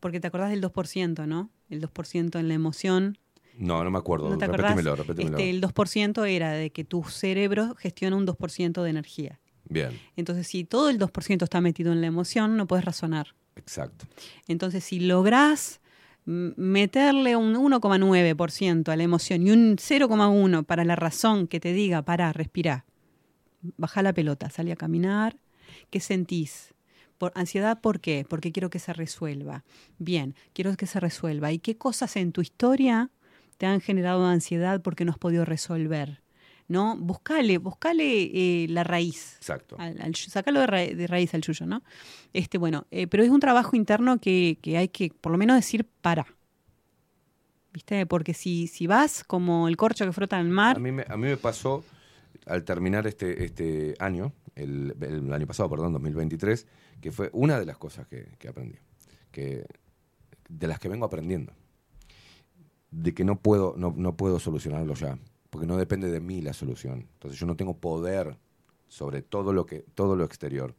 [0.00, 1.50] porque te acordás del 2%, ¿no?
[1.70, 3.18] El 2% en la emoción,
[3.56, 4.30] No, no me acuerdo.
[4.30, 4.94] ¿No te repetímelo.
[4.94, 9.40] Este, el 2% era de que tu cerebro gestiona un 2% de energía.
[9.68, 13.34] Bien, Entonces, si todo el 2% está metido en la emoción, no puedes razonar.
[13.56, 14.06] Exacto.
[14.46, 15.80] Entonces, si lográs
[16.24, 22.02] meterle un 1,9% a la emoción y un 0,1% para la razón que te diga,
[22.02, 22.84] para, respira,
[23.76, 25.36] baja la pelota, sale a caminar,
[25.90, 26.74] ¿qué sentís?
[27.18, 28.24] Por ansiedad, ¿por qué?
[28.28, 29.64] Porque quiero que se resuelva.
[29.98, 31.52] Bien, quiero que se resuelva.
[31.52, 33.10] ¿Y qué cosas en tu historia
[33.58, 36.21] te han generado ansiedad porque no has podido resolver?
[36.72, 36.96] ¿No?
[36.96, 39.36] Buscale, buscale eh, la raíz.
[39.36, 39.76] Exacto.
[39.78, 41.82] Al, sácalo de, ra- de raíz al yuyo, ¿no?
[42.32, 45.54] Este, bueno, eh, pero es un trabajo interno que, que hay que, por lo menos,
[45.56, 46.26] decir para.
[47.74, 48.06] ¿Viste?
[48.06, 51.04] Porque si, si vas como el corcho que frota en el mar, A mí, me,
[51.06, 51.84] a mí me pasó,
[52.46, 56.66] al terminar este, este año, el, el año pasado, perdón, 2023,
[57.02, 58.78] que fue una de las cosas que, que aprendí,
[59.30, 59.66] que,
[60.48, 61.52] de las que vengo aprendiendo,
[62.90, 65.18] de que no puedo, no, no puedo solucionarlo ya,
[65.52, 67.10] porque no depende de mí la solución.
[67.12, 68.38] Entonces yo no tengo poder
[68.88, 70.74] sobre todo lo, que, todo lo exterior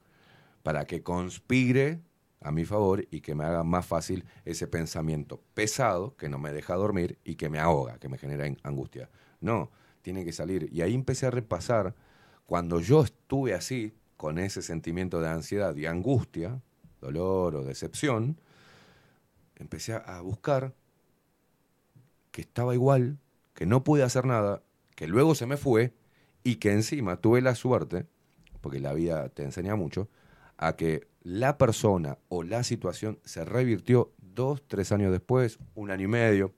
[0.64, 2.02] para que conspire
[2.42, 6.52] a mi favor y que me haga más fácil ese pensamiento pesado que no me
[6.52, 9.12] deja dormir y que me ahoga, que me genera angustia.
[9.42, 9.70] No,
[10.02, 10.68] tiene que salir.
[10.72, 11.94] Y ahí empecé a repasar
[12.48, 16.60] cuando yo estuve así, con ese sentimiento de ansiedad y angustia,
[17.00, 18.40] dolor o decepción,
[19.56, 20.74] empecé a buscar
[22.32, 23.20] que estaba igual,
[23.64, 24.62] que no pude hacer nada,
[24.94, 25.94] que luego se me fue
[26.44, 28.06] y que encima tuve la suerte,
[28.60, 30.10] porque la vida te enseña mucho,
[30.58, 36.04] a que la persona o la situación se revirtió dos, tres años después, un año
[36.04, 36.54] y medio,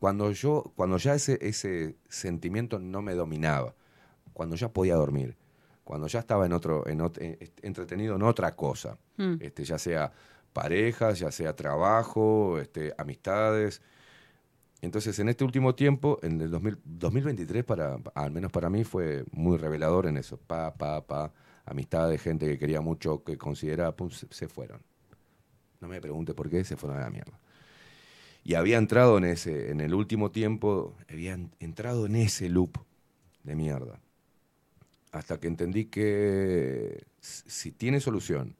[0.00, 3.76] cuando yo, cuando ya ese, ese sentimiento no me dominaba,
[4.32, 5.36] cuando ya podía dormir,
[5.84, 9.34] cuando ya estaba en otro, en ot- en- est- entretenido en otra cosa, Mm.
[9.38, 10.10] este, ya sea
[10.52, 13.82] parejas, ya sea trabajo, este, amistades.
[14.82, 19.24] Entonces, en este último tiempo, en el 2000 2023, para, al menos para mí, fue
[19.32, 20.38] muy revelador en eso.
[20.38, 21.32] Pa, pa, pa,
[21.66, 24.80] amistades, gente que quería mucho, que consideraba, pum, se, se fueron.
[25.80, 27.38] No me pregunte por qué, se fueron a la mierda.
[28.44, 32.78] Y había entrado en ese, en el último tiempo, había en- entrado en ese loop
[33.44, 34.00] de mierda.
[35.12, 38.56] Hasta que entendí que si tiene solución,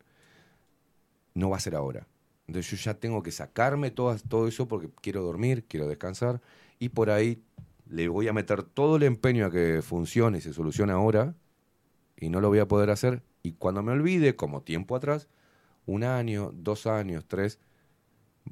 [1.34, 2.06] no va a ser ahora.
[2.50, 6.40] Entonces yo ya tengo que sacarme todo, todo eso porque quiero dormir, quiero descansar
[6.80, 7.42] y por ahí
[7.88, 11.36] le voy a meter todo el empeño a que funcione y se solucione ahora
[12.16, 15.28] y no lo voy a poder hacer y cuando me olvide, como tiempo atrás,
[15.86, 17.60] un año, dos años, tres,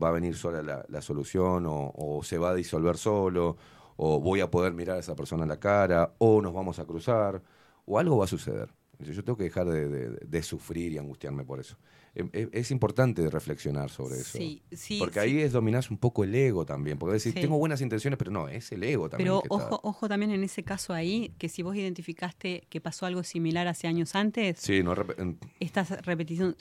[0.03, 3.57] va a venir sola la, la solución o, se va a disolver solo
[3.97, 6.85] o voy a poder mirar a esa persona a la cara o nos vamos a
[6.85, 7.43] cruzar
[7.87, 8.71] o algo va a suceder.
[9.01, 11.77] Yo tengo que dejar de, de- de sufrir y angustiarme por eso.
[12.15, 14.39] Em- em- Es, importante reflexionar sobre eso.
[14.39, 15.21] Sí, sí, porque sí.
[15.21, 16.99] ahí es dominás un poco el ego también.
[16.99, 17.41] Porque decir, Sí.
[17.41, 19.29] tengo buenas intenciones, pero no, es el ego también.
[19.29, 23.07] Pero está- ojo, ojo también en ese caso ahí, que si vos identificaste que pasó
[23.07, 26.57] algo similar hace años antes, Sí, no rep- estás repitiendo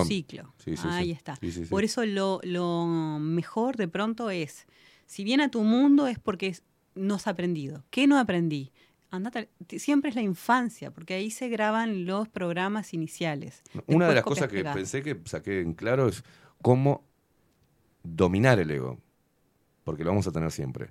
[0.00, 0.54] un ciclo.
[0.64, 1.38] Sí, Ahí está.
[1.68, 2.86] Por eso lo, lo
[3.20, 4.66] mejor de pronto es,
[5.06, 6.62] si viene a tu mundo es porque es-
[6.94, 7.84] no has aprendido.
[7.90, 8.70] ¿Qué no aprendí?
[9.12, 13.62] Andate, siempre es la infancia, porque ahí se graban los programas iniciales.
[13.86, 16.24] Una de las cosas que pensé que saqué en claro es
[16.62, 17.04] cómo
[18.02, 18.98] dominar el ego.
[19.84, 20.90] Porque lo vamos a tener siempre.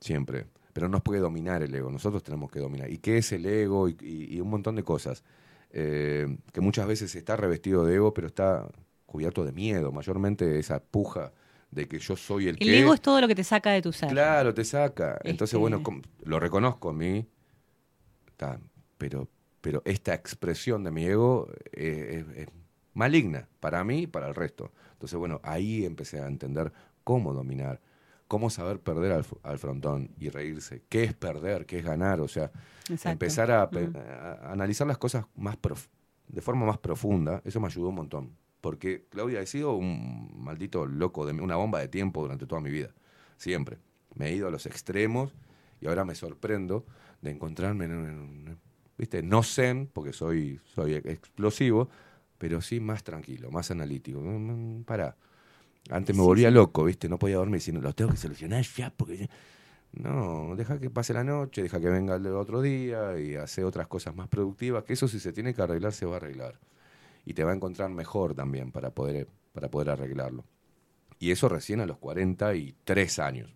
[0.00, 0.46] Siempre.
[0.72, 1.90] Pero no nos puede dominar el ego.
[1.90, 2.90] Nosotros tenemos que dominar.
[2.90, 3.88] ¿Y qué es el ego?
[3.88, 5.22] Y, y- y un montón de cosas.
[5.70, 8.66] Eh, que muchas veces está revestido de ego, pero está
[9.06, 9.92] cubierto de miedo.
[9.92, 11.32] Mayormente esa puja
[11.70, 12.80] de que yo soy el, El que.
[12.80, 14.08] ego es todo lo que te provoca de tu ser.
[14.08, 15.18] Claro, te saca.
[15.24, 17.26] Entonces, Este- bueno, com- lo reconozco en mí,
[18.98, 19.28] pero,
[19.60, 22.48] pero esta expresión de mi ego eh, es, es
[22.94, 24.72] maligna para mí y para el resto.
[24.92, 26.72] Entonces, bueno, ahí empecé a entender
[27.02, 27.80] cómo dominar,
[28.28, 30.82] cómo saber perder al, al frontón y reírse.
[30.88, 31.66] ¿Qué es perder?
[31.66, 32.20] ¿Qué es ganar?
[32.20, 32.50] O sea,
[32.88, 33.10] Exacto.
[33.10, 33.70] empezar a,
[34.50, 35.88] analizar las cosas más prof-
[36.28, 38.36] de forma más profunda, eso me ayudó un montón.
[38.60, 42.70] Porque, Claudia, he sido un maldito loco, de una bomba de tiempo durante toda mi
[42.70, 42.94] vida.
[43.36, 43.78] Siempre.
[44.14, 45.34] Me he ido a los extremos
[45.80, 46.86] y ahora me sorprendo
[47.24, 48.06] de encontrarme en un,
[48.48, 48.58] en
[48.98, 49.22] ¿viste?
[49.22, 51.90] No zen, porque soy, soy explosivo,
[52.38, 54.20] pero sí más tranquilo, más analítico.
[54.20, 55.16] Mm, mm, Pará.
[55.90, 56.52] Antes me Sí, volvía sí.
[56.52, 57.08] loco, ¿viste?
[57.08, 59.28] No podía dormir, sino lo tengo que solucionar ya, porque...
[59.92, 63.86] No, deja que pase la noche, deja que venga el otro día y hace otras
[63.86, 66.58] cosas más productivas, que eso si se tiene que arreglar, se va a arreglar.
[67.26, 70.44] Y te va a encontrar mejor también para poder, para poder arreglarlo.
[71.20, 73.50] Y eso recién a los 43 años.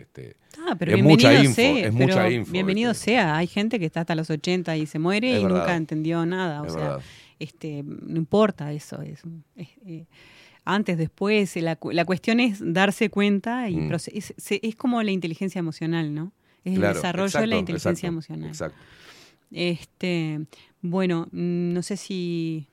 [0.00, 2.52] Este, Ah, pero es bienvenido mucha info, sea, es mucha info.
[2.52, 3.36] Bienvenido sea.
[3.36, 5.58] Hay gente que está hasta los 80 y se muere Es y verdad.
[5.58, 6.62] nunca entendió nada.
[6.62, 7.00] O Es sea, verdad.
[7.38, 9.00] este, no importa eso.
[9.02, 9.22] Es,
[9.56, 10.06] eh,
[10.64, 13.92] antes, después, la, cu- la cuestión es darse cuenta y Mm.
[13.94, 16.32] es, como la inteligencia emocional, ¿no?
[16.64, 18.48] Es el desarrollo de la inteligencia exacto, emocional.
[18.48, 18.78] Exacto.
[19.52, 20.40] Este,
[20.82, 22.66] bueno, mm, no sé si.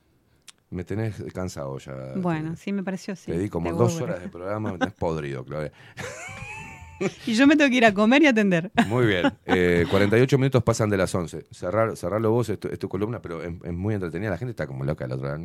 [0.71, 1.93] Me tenés cansado ya.
[2.15, 3.31] Bueno, sí, me pareció sí.
[3.31, 5.71] Te di como dos horas de programa, me tenés podrido, Claudia.
[7.27, 8.71] Y yo me tengo que ir a comer y atender.
[8.87, 9.31] Muy bien.
[9.45, 11.45] Eh, 48 minutos pasan de las 11.
[11.51, 14.29] Cerrar, cerrarlo vos, es tu, es tu columna, pero es, es muy entretenida.
[14.29, 15.07] La gente está como loca.
[15.07, 15.39] La otra,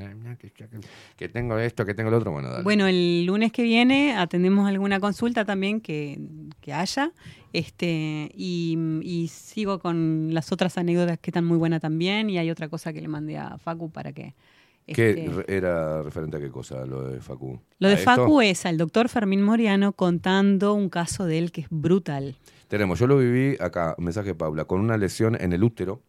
[1.16, 2.32] que tengo esto, que tengo lo otro.
[2.32, 2.62] Bueno, dale.
[2.62, 6.18] Bueno, el lunes que viene atendemos alguna consulta también que,
[6.60, 7.12] que haya.
[7.52, 12.30] Este, y, y sigo con las otras anécdotas que están muy buenas también.
[12.30, 14.34] Y hay otra cosa que le mandé a Facu para que.
[14.94, 17.60] ¿Qué este, era referente a qué cosa lo de Facu?
[17.78, 17.96] lo de.
[17.96, 22.36] Facu es al doctor Fermín Moriano contando un caso de él que es brutal.
[22.68, 26.02] Tenemos, yo lo viví acá, un mensaje de Paula, con una lesión en el útero,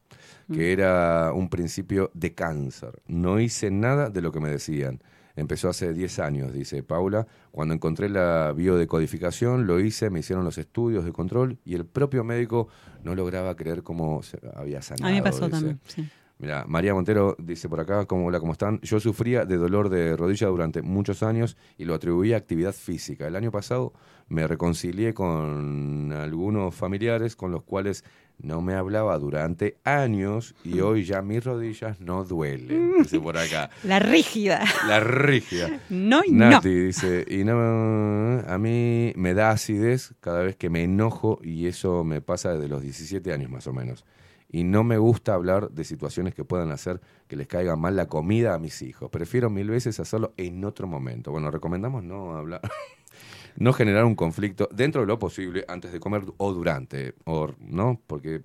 [0.51, 0.79] que Mm.
[0.79, 3.01] era un principio de cáncer.
[3.07, 5.01] No hice nada de lo que me decían.
[5.35, 7.25] Empezó hace 10 años, dice Paula.
[7.51, 12.23] Cuando encontré la biodecodificación, lo hice, me hicieron los estudios de control y el propio
[12.25, 12.67] médico
[13.03, 15.07] no lograba creer cómo se había sanado.
[15.07, 15.51] a mí me pasó dice.
[15.51, 15.79] también.
[15.85, 16.09] sí.
[16.41, 18.79] Mira, María Montero dice por acá, ¿cómo, hola, ¿cómo están?
[18.79, 23.27] Yo sufría de dolor de rodilla durante muchos años y lo atribuía a actividad física.
[23.27, 23.91] El año pasado
[24.29, 28.05] me reconcilié con algunos familiares con los cuales
[28.37, 32.93] no me hablaba durante años y hoy ya mis rodillas no duelen.
[32.99, 33.69] Dice por acá.
[33.83, 34.63] La rígida.
[34.87, 35.81] La rígida.
[35.89, 36.85] No y Nati no.
[36.85, 42.05] dice, y no, a mí me da acidez cada vez que me enojo y eso
[42.05, 44.05] me pasa desde los 17 años más o menos.
[44.51, 48.07] Y no me gusta hablar de situaciones que puedan hacer que les caiga mal la
[48.07, 49.09] comida a mis hijos.
[49.11, 51.31] Prefiero mil veces hacerlo en otro momento.
[51.31, 52.61] Bueno, recomendamos no hablar,
[53.57, 58.01] no generar un conflicto dentro de lo posible antes de comer o durante, o, ¿no?
[58.07, 58.41] Porque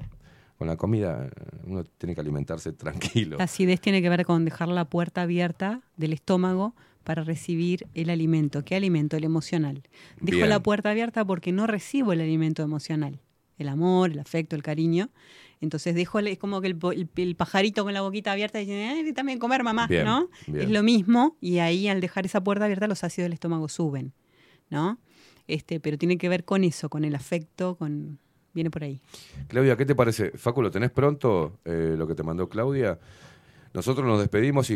[0.58, 1.30] con la comida eh,
[1.64, 3.38] uno tiene que alimentarse tranquilo.
[3.38, 8.10] La acidez tiene que ver con dejar la puerta abierta del estómago para recibir el
[8.10, 8.64] alimento.
[8.64, 9.16] ¿Qué alimento?
[9.16, 9.82] El emocional.
[10.20, 10.48] Dejo Bien.
[10.48, 13.20] la puerta abierta porque no recibo el alimento emocional.
[13.58, 15.10] El amor, el afecto, el cariño.
[15.64, 18.84] Entonces dejo, el- es como que el, el- el pajarito con la boquita abierta dice,
[18.86, 20.30] "Ay, también comer mamá, Bien, ¿no?
[20.46, 20.66] bien.
[20.66, 24.12] Es lo mismo y ahí al dejar esa puerta abierta los ácidos del estómago suben,
[24.70, 24.98] ¿no?
[25.48, 28.18] Este, pero tiene que ver con eso, con el afecto, con
[28.54, 29.00] viene por ahí.
[29.48, 30.30] Claudia, ¿qué te parece?
[30.38, 31.58] Facu, ¿lo tenés pronto?
[31.64, 32.98] eh, lo que te mandó Claudia.
[33.74, 34.74] Nosotros nos despedimos y,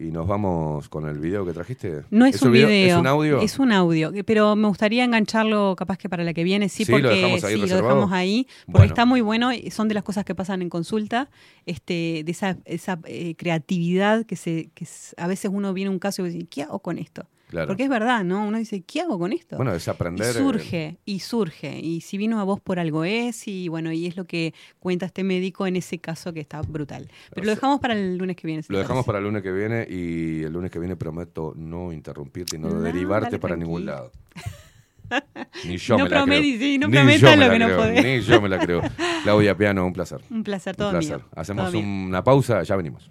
[0.00, 2.02] y nos vamos con el video que trajiste.
[2.10, 3.40] No es, un video, ¿Es un audio?
[3.40, 6.90] Es un audio, pero me gustaría engancharlo capaz que para la que viene, sí, Sí,
[6.90, 8.84] lo porque dejamos ahí sí, lo dejamos ahí, porque Bueno.
[8.86, 11.30] está muy bueno, y son de las cosas que pasan en consulta,
[11.64, 14.84] este, de esa, esa eh, creatividad que se, que
[15.16, 17.28] a veces uno viene a un caso y dice, ¿qué hago con esto?
[17.50, 17.66] Claro.
[17.66, 18.46] Porque es verdad, ¿no?
[18.46, 19.56] Uno dice, ¿qué hago con esto?
[19.56, 21.80] Bueno, es aprender, Y surge, y surge.
[21.80, 25.06] Y si vino a vos por algo es, y bueno, y es lo que cuenta
[25.06, 27.08] este médico en ese caso que está brutal.
[27.34, 28.62] Pero lo dejamos para el lunes que viene.
[28.62, 29.06] si Lo dejamos parece.
[29.06, 32.68] para el lunes que viene y el lunes que viene prometo no interrumpirte y no,
[32.68, 33.66] No, derivarte para tranquilo.
[33.66, 34.12] ningún lado.
[35.66, 36.26] Ni yo No me la creo.
[36.36, 38.04] prometi- sí, no Ni yo me lo la que no creo, podés.
[38.04, 38.82] Ni yo me la creo.
[39.24, 40.20] Claudia Piano, un placer.
[40.30, 41.16] Un placer, Un todo placer.
[41.16, 41.26] mío.
[41.34, 42.06] Hacemos Todo mío.
[42.08, 43.10] una pausa, ya venimos.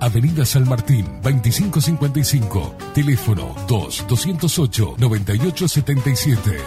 [0.00, 2.74] Avenida San Martín, 2555.
[2.94, 6.58] Teléfono 2-208-9877.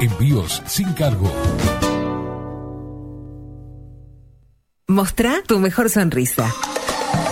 [0.00, 1.30] Envíos sin cargo.
[4.88, 6.48] Mostrá tu mejor sonrisa.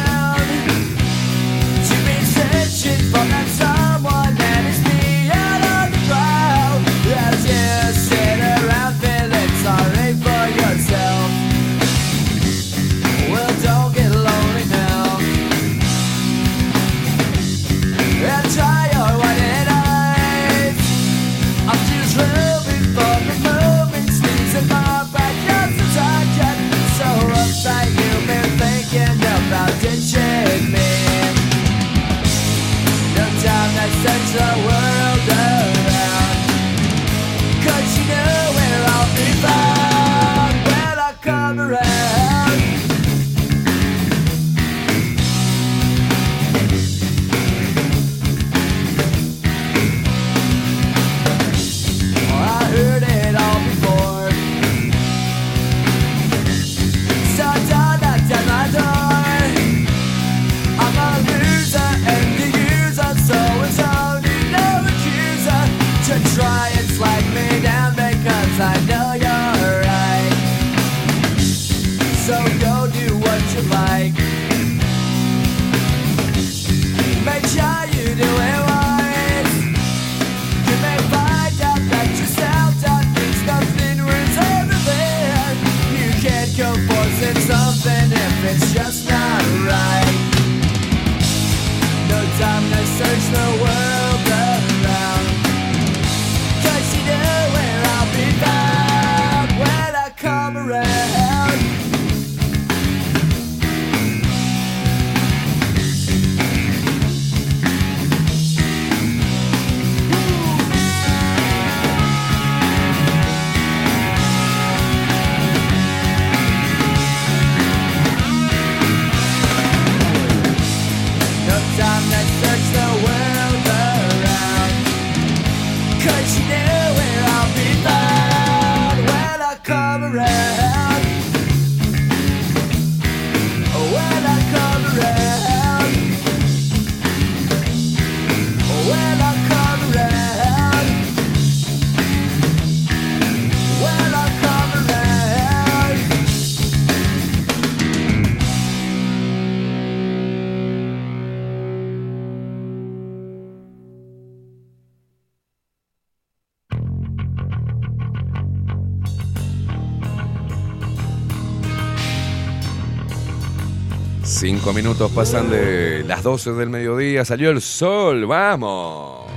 [164.51, 169.31] Cinco minutos pasan de las 12 del mediodía, salió el sol, vamos.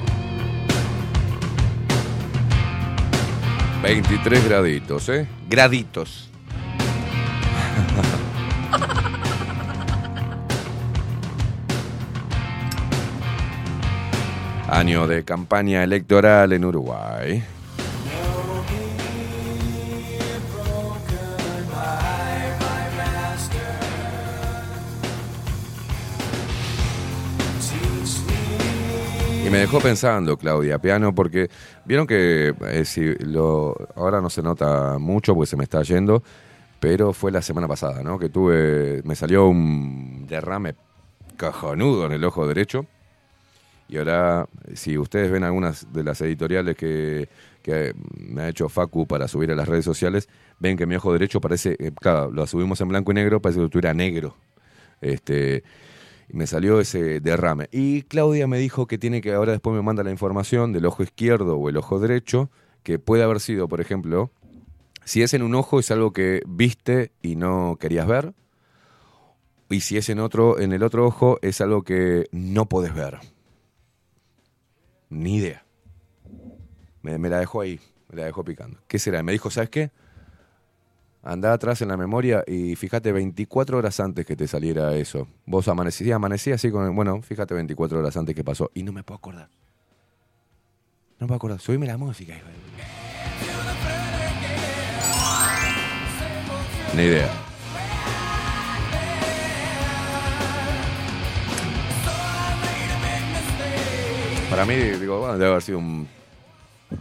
[3.80, 5.28] 23 graditos, ¿eh?
[5.48, 6.28] Graditos.
[14.68, 17.44] Año de campaña electoral en Uruguay.
[29.64, 31.48] Dejó pensando, Claudia Piano, porque
[31.86, 36.22] vieron que eh, si lo, ahora no se nota mucho porque se me está yendo,
[36.80, 38.18] pero fue la semana pasada, ¿no?
[38.18, 40.74] Que tuve, me salió un derrame
[41.38, 42.84] cajonudo en el ojo derecho.
[43.88, 47.30] Y ahora, si ustedes ven algunas de las editoriales que,
[47.62, 50.28] que me ha hecho Facu para subir a las redes sociales,
[50.58, 53.60] ven que mi ojo derecho parece, eh, claro, lo subimos en blanco y negro, parece
[53.60, 54.36] que estuviera negro.
[55.00, 55.64] Este,
[56.28, 57.68] y me salió ese derrame.
[57.72, 61.02] Y Claudia me dijo que tiene que, ahora después me manda la información del ojo
[61.02, 62.50] izquierdo o el ojo derecho,
[62.82, 64.30] que puede haber sido, por ejemplo,
[65.04, 68.34] si es en un ojo es algo que viste y no querías ver,
[69.70, 73.18] y si es en otro, en el otro ojo es algo que no podés ver.
[75.08, 75.64] Ni idea.
[77.02, 78.80] Me, me la dejó ahí, me la dejó picando.
[78.86, 79.22] ¿Qué será?
[79.22, 79.90] Me dijo, ¿sabes qué?
[81.26, 85.26] Andá atrás en la memoria y fíjate 24 horas antes que te saliera eso.
[85.46, 86.94] Vos amanecías, amanecías así con...
[86.94, 88.70] Bueno, fíjate 24 horas antes que pasó.
[88.74, 89.48] Y no me puedo acordar.
[91.18, 91.60] No me puedo acordar.
[91.60, 92.34] Subime la música.
[92.34, 92.44] hijo
[96.94, 97.30] Ni idea.
[104.50, 106.06] Para mí, digo, bueno, debe haber sido un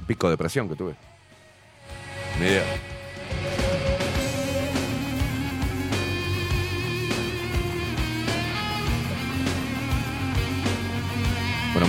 [0.07, 0.95] pico de presión que tuve.
[2.39, 2.63] Ni idea.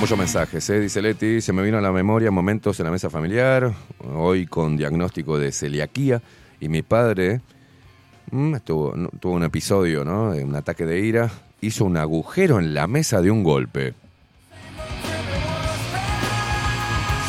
[0.01, 0.81] Muchos mensajes, ¿eh?
[0.81, 3.73] dice Leti, se me vino a la memoria momentos en la mesa familiar,
[4.15, 6.21] hoy con diagnóstico de celiaquía,
[6.61, 7.41] y mi padre
[8.31, 10.33] mm, estuvo- no- tuvo un episodio, ¿no?
[10.33, 11.31] de un ataque de ira,
[11.63, 13.95] hizo un agujero en la mesa de un golpe.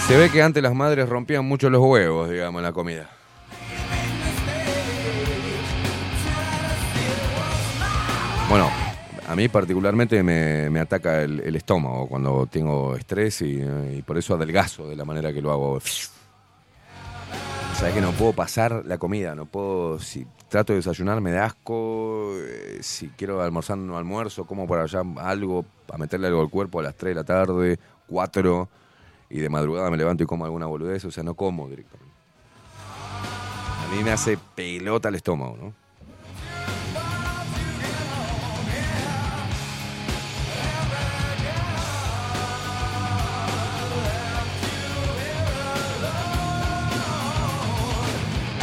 [0.07, 3.09] Se ve que antes las madres rompían mucho los huevos, digamos, en la comida.
[8.49, 8.69] Bueno,
[9.27, 13.61] a mí particularmente me, ataca el, estómago cuando tengo estrés y,
[14.05, 15.79] por eso adelgazo de la manera que lo hago.
[17.75, 21.45] Sabes que no puedo pasar la comida, no puedo, si trato de desayunar me da
[21.45, 26.49] asco, eh, si quiero almorzar no almuerzo, como por allá algo, a meterle algo al
[26.49, 28.69] cuerpo a las 3 de la tarde, 4,
[29.29, 32.13] y de madrugada me levanto y como alguna boludez, o sea, no como directamente.
[33.83, 35.84] A mí me hace pelota el estómago, ¿no?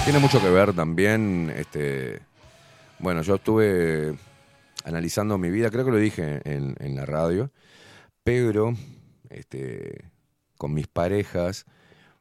[0.05, 2.21] Tiene mucho que ver también, este,
[2.99, 4.17] bueno, yo estuve
[4.85, 7.53] analizando mi vida, creo que lo dije en, la radio,
[8.25, 8.75] pero
[9.31, 10.11] este,
[10.59, 11.67] con mis parejas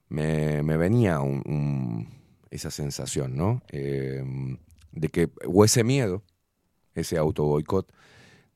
[0.10, 2.08] me, venía un-
[2.52, 3.64] esa sensación, ¿no?
[3.72, 4.24] Eh,
[4.92, 6.22] de que, o ese miedo,
[6.94, 7.92] ese auto boicot,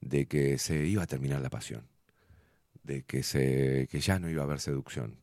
[0.01, 1.87] de que se iba a terminar la pasión,
[2.83, 5.17] de que, se, que ya no iba a haber seducción.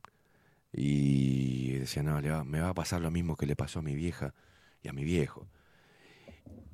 [0.73, 3.81] Y decía, no, le va- me va a pasar lo mismo que le pasó a
[3.83, 4.33] mi vieja
[4.83, 5.47] y a mi viejo.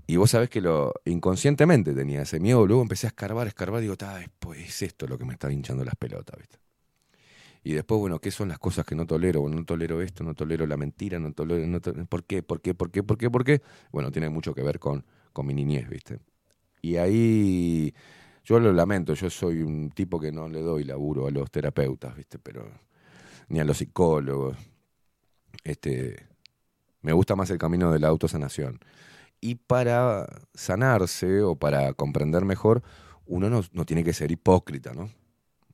[0.08, 3.96] Y vos sabés que lo inconscientemente tenía ese miedo, luego empecé a escarbar, escarbar, digo,
[3.96, 6.58] "Ta, es, pues, es esto lo que me está hinchando las pelotas, ¿viste?
[7.64, 9.42] Y después, bueno, ¿qué son las cosas que no tolero?
[9.42, 11.66] Bueno, no tolero esto, no tolero la mentira, no tolero...
[11.68, 12.42] No to- ¿Por qué?
[12.44, 12.74] ¿Por qué?
[12.74, 13.04] ¿Por qué?
[13.04, 13.30] ¿Por qué?
[13.30, 13.62] ¿Por qué?
[13.92, 16.20] Bueno, tiene mucho que ver con, con mi niñez, ¿viste?
[16.82, 17.94] Y ahí
[18.46, 22.16] yo lo lamento, yo soy un tipo que no le doy laburo a los terapeutas,
[22.18, 22.40] ¿viste?
[22.40, 22.70] Pero
[23.50, 24.58] ni a los psicólogos.
[25.64, 26.28] Este,
[27.02, 28.80] me gusta más el camino de la autosanación.
[29.42, 32.84] Y para sanarse o para comprender mejor,
[33.26, 35.10] uno no, no tiene que ser hipócrita, ¿no?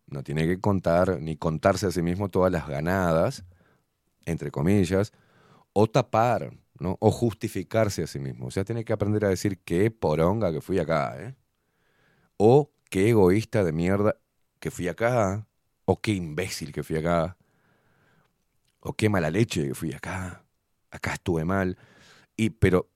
[0.07, 3.43] No tiene que contar ni contarse a sí mismo todas las ganadas,
[4.25, 5.13] entre comillas,
[5.73, 6.97] o tapar, ¿no?
[6.99, 8.47] O justificarse a sí mismo.
[8.47, 11.35] O sea, tiene que aprender a decir qué poronga que fui acá, ¿eh?
[12.37, 14.17] O qué egoísta de mierda
[14.59, 15.47] que fui acá,
[15.85, 17.37] o qué imbécil que fui acá,
[18.85, 20.43] o qué mala leche fui acá,
[20.91, 21.77] acá estuve mal.
[22.37, 22.87] Y, pero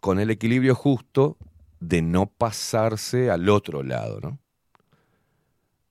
[0.00, 1.38] con el equilibrio justo
[1.80, 4.38] de no pasarse al otro lado, ¿no?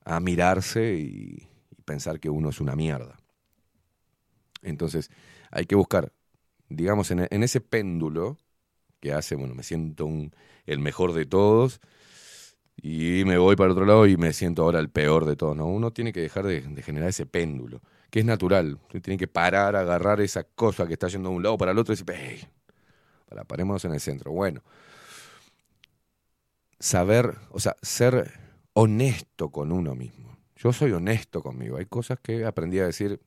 [0.06, 1.48] A mirarse y,
[1.86, 3.18] pensar que uno es una mierda.
[4.62, 5.10] Entonces,
[5.52, 6.14] hay que buscar,
[6.70, 8.38] digamos, en, ese péndulo
[9.02, 10.34] que hace, bueno, me siento un,
[10.66, 11.82] el mejor de todos
[12.78, 15.58] y me voy para otro lado y me siento ahora el peor de todos.
[15.58, 15.66] ¿no?
[15.66, 17.82] Uno tiene que dejar de, de generar ese péndulo,
[18.14, 18.80] que es natural.
[18.84, 21.80] Usted tiene que parar, agarrar esa cosa que está yendo de un lado para el
[21.80, 22.48] otro y decir, hey,
[23.30, 24.32] para, parémonos en el centro.
[24.32, 24.64] Bueno,
[26.80, 28.32] saber, o sea, ser
[28.74, 30.38] honesto con uno mismo.
[30.56, 31.78] Yo soy honesto conmigo.
[31.78, 33.20] Hay cosas que aprendí a decir,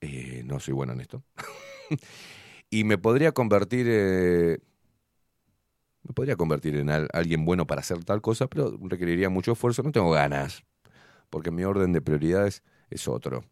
[0.00, 1.22] eh, no soy bueno en esto.
[2.70, 4.58] y me podría convertir, eh,
[6.02, 9.82] me podría convertir en al- alguien bueno para hacer tal cosa, pero requeriría mucho esfuerzo.
[9.82, 10.64] No tengo ganas,
[11.30, 13.44] porque mi orden de prioridades es otro.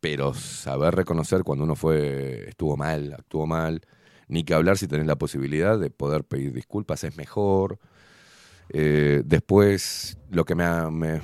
[0.00, 3.80] Pero saber reconocer cuando uno fue, estuvo mal, actuó mal,
[4.28, 7.78] ni que hablar si tenés la posibilidad de poder pedir disculpas es mejor.
[8.68, 11.20] Eh, después, lo que me,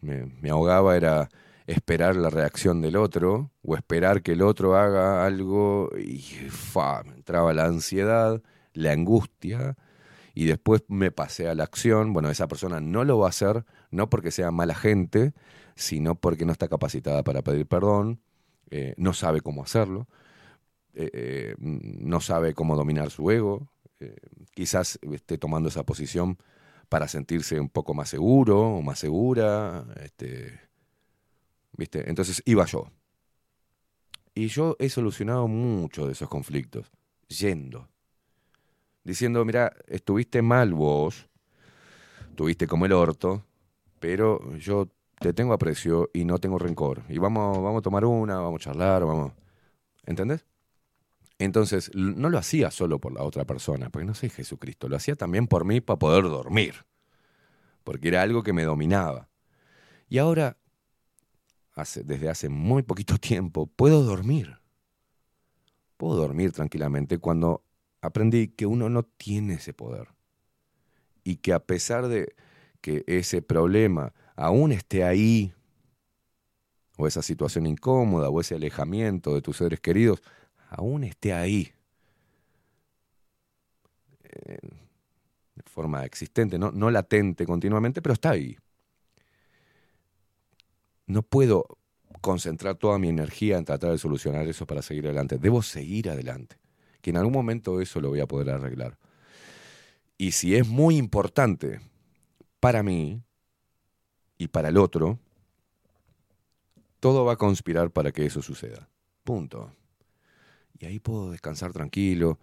[0.00, 1.28] me ahogaba era
[1.66, 7.14] esperar la reacción del otro o esperar que el otro haga algo y fa, me
[7.14, 8.42] entraba la ansiedad,
[8.74, 9.76] la angustia
[10.34, 12.12] y después me pasé a la acción.
[12.12, 15.32] Bueno, esa persona no lo va a hacer, no porque sea mala gente,
[15.76, 18.20] sino porque no está capacitada para pedir perdón,
[18.70, 20.08] eh, no sabe cómo hacerlo,
[20.94, 23.68] eh, eh, no sabe cómo dominar su ego,
[24.54, 26.36] quizás esté tomando esa posición
[26.88, 30.58] para sentirse un poco más seguro o más segura, este,
[31.76, 32.10] ¿viste?
[32.10, 32.90] Entonces iba yo.
[34.34, 36.90] Y yo he solucionado muchos de esos conflictos,
[37.28, 37.88] yendo,
[39.04, 41.28] diciendo, mira, estuviste mal vos,
[42.34, 43.44] tuviste como el orto,
[44.02, 44.88] pero yo
[45.20, 47.04] te tengo aprecio y no tengo rencor.
[47.08, 49.32] Y vamos, vamos a tomar una, vamos a charlar, vamos.
[50.04, 50.44] ¿Entendés?
[51.38, 55.14] Entonces, no lo hacía solo por la otra persona, porque no soy Jesucristo, lo hacía
[55.14, 56.74] también por mí para poder dormir,
[57.84, 59.28] porque era algo que me dominaba.
[60.08, 60.56] Y ahora,
[62.04, 64.58] desde hace muy poquito tiempo, puedo dormir.
[65.96, 67.62] Puedo dormir tranquilamente cuando
[68.00, 70.08] aprendí que uno no tiene ese poder.
[71.22, 72.34] Y que a pesar de
[72.82, 75.54] que ese problema aún esté ahí,
[76.98, 80.20] o esa situación incómoda, o ese alejamiento de tus seres queridos,
[80.68, 81.72] aún esté ahí,
[84.24, 84.58] eh,
[85.54, 88.58] de forma existente, no, no latente continuamente, pero está ahí.
[91.06, 91.66] No puedo
[92.20, 95.38] concentrar toda mi energía en tratar de solucionar eso para seguir adelante.
[95.38, 96.56] Debo seguir adelante,
[97.00, 98.98] que en algún momento eso lo voy a poder arreglar.
[100.18, 101.80] Y si es muy importante
[102.62, 103.20] para mí
[104.38, 105.18] y para el otro,
[107.00, 108.88] todo va a conspirar para que eso suceda.
[109.24, 109.72] Punto.
[110.78, 112.38] Y ahí puedo descansar tranquilo.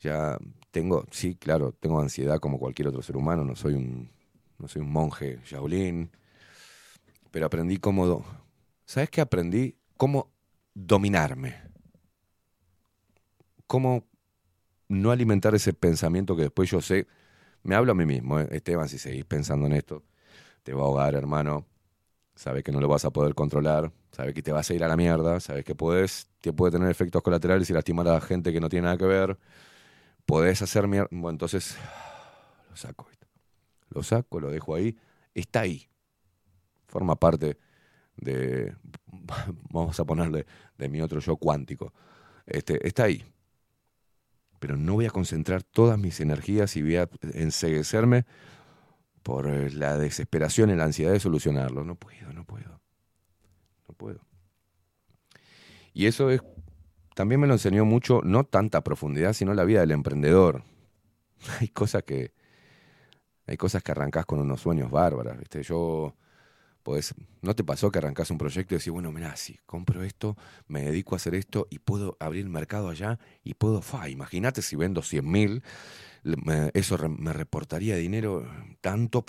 [0.00, 0.36] Ya
[0.70, 4.10] tengo, sí, claro, tengo ansiedad como cualquier otro ser humano, no soy un,
[4.58, 6.10] no soy un monje Shaolin,
[7.30, 8.26] pero aprendí cómo,
[8.84, 9.76] ¿sabes qué aprendí?
[9.96, 10.30] Cómo
[10.74, 11.56] dominarme.
[13.66, 14.04] Cómo
[14.88, 17.06] no alimentar ese pensamiento que después yo sé,
[17.68, 18.48] me hablo a mí mismo, ¿eh?
[18.50, 20.02] Esteban, si seguís pensando en esto,
[20.62, 21.66] te va a ahogar, hermano.
[22.34, 24.88] Sabes que no lo vas a poder controlar, sabes que te vas a ir a
[24.88, 28.54] la mierda, sabes que puedes, que puede tener efectos colaterales y lastimar a la gente
[28.54, 29.38] que no tiene nada que ver.
[30.24, 31.08] Podés hacer mierda.
[31.10, 31.76] Bueno, entonces
[32.70, 33.06] lo saco.
[33.90, 34.96] Lo saco, lo dejo ahí.
[35.34, 35.90] Está ahí.
[36.86, 37.58] Forma parte
[38.16, 38.74] de,
[39.70, 40.46] vamos a ponerle,
[40.78, 41.92] de mi otro yo cuántico.
[42.46, 43.22] Este, está ahí.
[44.58, 48.26] Pero no voy a concentrar todas mis energías y voy a enseguecerme
[49.22, 51.84] por eh, la desesperación y la ansiedad de solucionarlo.
[51.84, 52.80] No puedo, no puedo.
[53.88, 54.20] No puedo.
[55.92, 56.42] Y eso es,
[57.14, 60.62] también me lo enseñó mucho, no tanta profundidad, sino la vida del emprendedor.
[61.60, 62.32] Hay cosas que,
[63.46, 65.62] hay cosas que arrancás con unos sueños bárbaras, ¿viste?
[65.62, 66.14] Yo,
[67.42, 70.36] ¿no te pasó que arrancás un proyecto y decís, bueno, mira, si compro esto,
[70.66, 74.76] me dedico a hacer esto y puedo abrir mercado allá y puedo, fa, imagínate si
[74.76, 75.62] vendo 100 mil,
[76.74, 78.46] eso me reportaría dinero
[78.80, 79.24] tanto.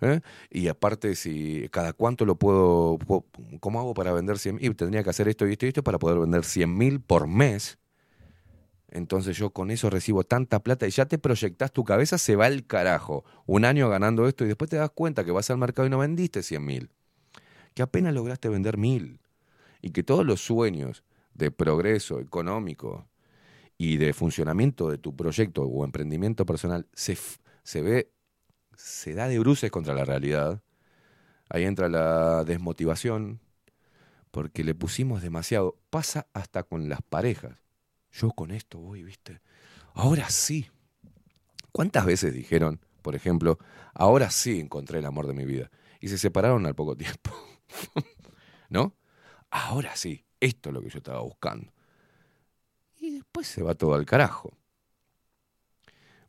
[0.00, 0.20] ¿eh?
[0.50, 3.26] Y aparte, si cada cuánto lo puedo, puedo-
[3.60, 4.76] ¿cómo hago para vender 100 mil?
[4.76, 7.78] Tendría que hacer esto y esto y esto para poder vender 100 mil por mes.
[8.94, 12.46] Entonces yo con eso recibo tanta plata y ya te proyectás, tu cabeza se va
[12.46, 13.24] al carajo.
[13.44, 15.98] Un año ganando esto y después te das cuenta que vas al mercado y no
[15.98, 16.90] vendiste 100 mil.
[17.74, 19.18] Que apenas lograste vender mil.
[19.82, 21.02] Y que todos los sueños
[21.34, 23.08] de progreso económico
[23.76, 27.18] y de funcionamiento de tu proyecto o emprendimiento personal se,
[27.64, 28.12] se ve,
[28.76, 30.62] se da de bruces contra la realidad.
[31.48, 33.40] Ahí entra la desmotivación,
[34.30, 35.80] porque le pusimos demasiado.
[35.90, 37.63] Pasa hasta con las parejas.
[38.14, 39.40] Yo con esto voy, ¿viste?
[39.94, 40.70] Ahora sí.
[41.72, 43.58] ¿Cuántas veces dijeron, por ejemplo,
[43.94, 45.70] ahora sí encontré el amor de mi vida?
[46.00, 47.30] Y se separaron al poco tiempo.
[48.68, 48.94] ¿No?
[49.50, 51.72] Ahora sí, esto es lo que yo estaba buscando.
[52.96, 54.58] Y después se va todo al carajo.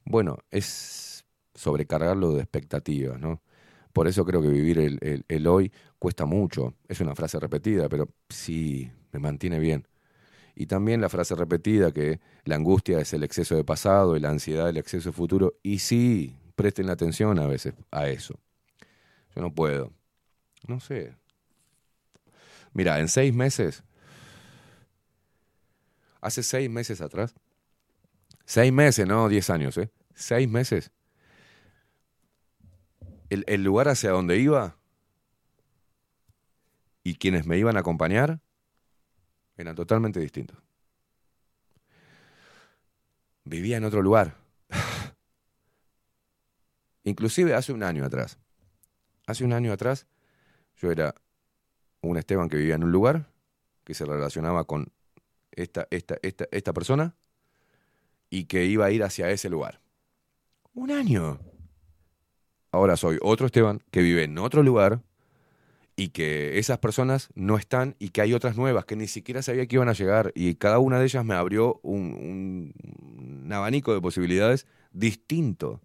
[0.06, 3.42] Bueno, es sobrecargarlo de expectativas, ¿no?
[3.94, 6.76] Por eso creo que vivir el, el- el hoy cuesta mucho.
[6.88, 9.88] Es una frase repetida, pero sí, me mantiene bien.
[10.56, 14.30] Y también la frase repetida que la angustia es el exceso de pasado y la
[14.30, 15.56] ansiedad el exceso de futuro.
[15.62, 18.40] Y sí, presten atención a veces a eso.
[19.36, 19.92] Yo no puedo.
[20.68, 21.14] No sé.
[22.74, 23.84] Mira, en seis meses,
[26.22, 27.36] hace seis meses atrás,
[28.46, 29.92] seis meses, no diez años, ¿eh?
[30.14, 30.92] Seis meses.
[33.30, 34.78] El, el lugar hacia donde iba
[37.04, 38.40] y quienes me iban a acompañar
[39.58, 40.58] eran totalmente distintos.
[43.44, 44.36] Vivía en otro lugar.
[47.04, 48.38] Inclusive hace un año atrás.
[49.28, 50.08] Hace un año atrás
[50.78, 51.16] yo era
[52.02, 53.32] un Esteban que vivía en un lugar
[53.84, 54.92] que se relacionaba con
[55.52, 57.16] esta, esta, esta, esta persona
[58.30, 59.80] y que iba a ir hacia ese lugar.
[60.74, 61.40] Un año.
[62.72, 65.02] Ahora soy otro Esteban que vive en otro lugar
[65.96, 69.66] y que esas personas no están y que hay otras nuevas que ni siquiera sabía
[69.68, 72.74] que iban a llegar y cada una de ellas me abrió un,
[73.46, 75.82] un- abanico de posibilidades distinto.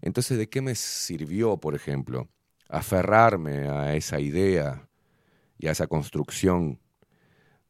[0.00, 2.28] Entonces, ¿de qué me sirvió, por ejemplo,
[2.68, 4.88] aferrarme a esa idea
[5.58, 6.80] y a esa construcción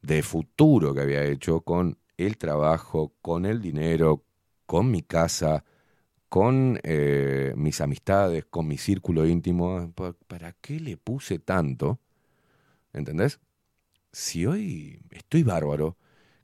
[0.01, 4.25] de futuro que había hecho con el trabajo, con el dinero,
[4.65, 5.65] con mi casa,
[6.31, 9.91] con eh, mis amistades, con mi círculo íntimo?
[9.93, 11.99] ¿Pa- ¿Para qué le puse tanto?
[12.93, 13.39] ¿Entendés?
[14.13, 15.97] Si hoy estoy bárbaro,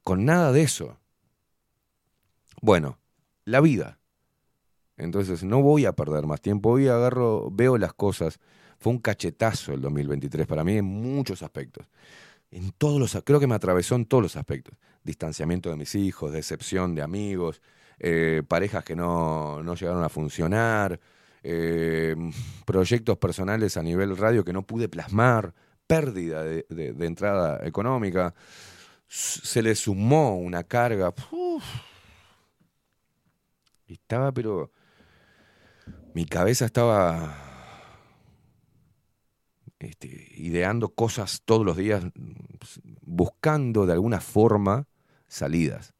[0.03, 0.99] con nada de eso.
[2.61, 2.99] Bueno,
[3.45, 3.99] la vida.
[4.97, 6.71] Entonces no voy a perder más tiempo.
[6.71, 8.39] Hoy agarro, veo las cosas.
[8.79, 11.87] Fue un cachetazo el 2023 para mí en muchos aspectos.
[12.51, 14.77] En todos los, creo que me atravesó en todos los aspectos.
[15.03, 17.61] Distanciamiento de mis hijos, decepción de amigos,
[17.99, 20.99] eh, parejas que no, no llegaron a funcionar,
[21.43, 22.15] eh,
[22.65, 25.53] proyectos personales a nivel radio que no pude plasmar,
[25.87, 26.65] pérdida de,
[26.99, 28.33] entrada económica.
[29.07, 31.13] Se le sumó una carga.
[33.87, 34.71] Estaba, pero
[36.13, 37.37] mi cabeza estaba
[39.79, 42.03] este, ideando cosas todos los días,
[43.01, 44.87] buscando de alguna forma
[45.27, 45.93] salidas.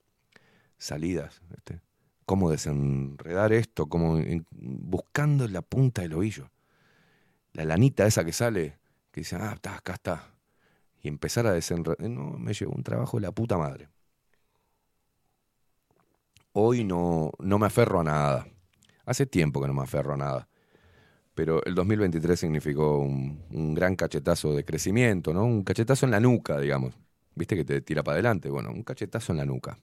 [0.78, 1.42] Salidas.
[1.56, 1.87] este,
[2.28, 6.52] Cómo desenredar esto, cómo en- buscando la punta del ovillo.
[7.54, 8.78] La lanita esa que sale,
[9.12, 10.34] que dice, ah, está, acá está.
[11.04, 12.00] Y empezar a desenredar.
[12.10, 13.90] No, me llevó un trabajo de la puta madre.
[16.54, 18.48] Hoy no, no me aferro a nada.
[19.06, 20.50] Hace tiempo que no me aferro a nada.
[21.36, 25.46] Pero el 2023 significó un, un gran cachetazo de crecimiento, ¿no?
[25.46, 26.96] Un cachetazo en la nuca, digamos.
[27.36, 28.50] ¿Viste que te tira para adelante?
[28.50, 29.80] Bueno, un cachetazo en la nuca.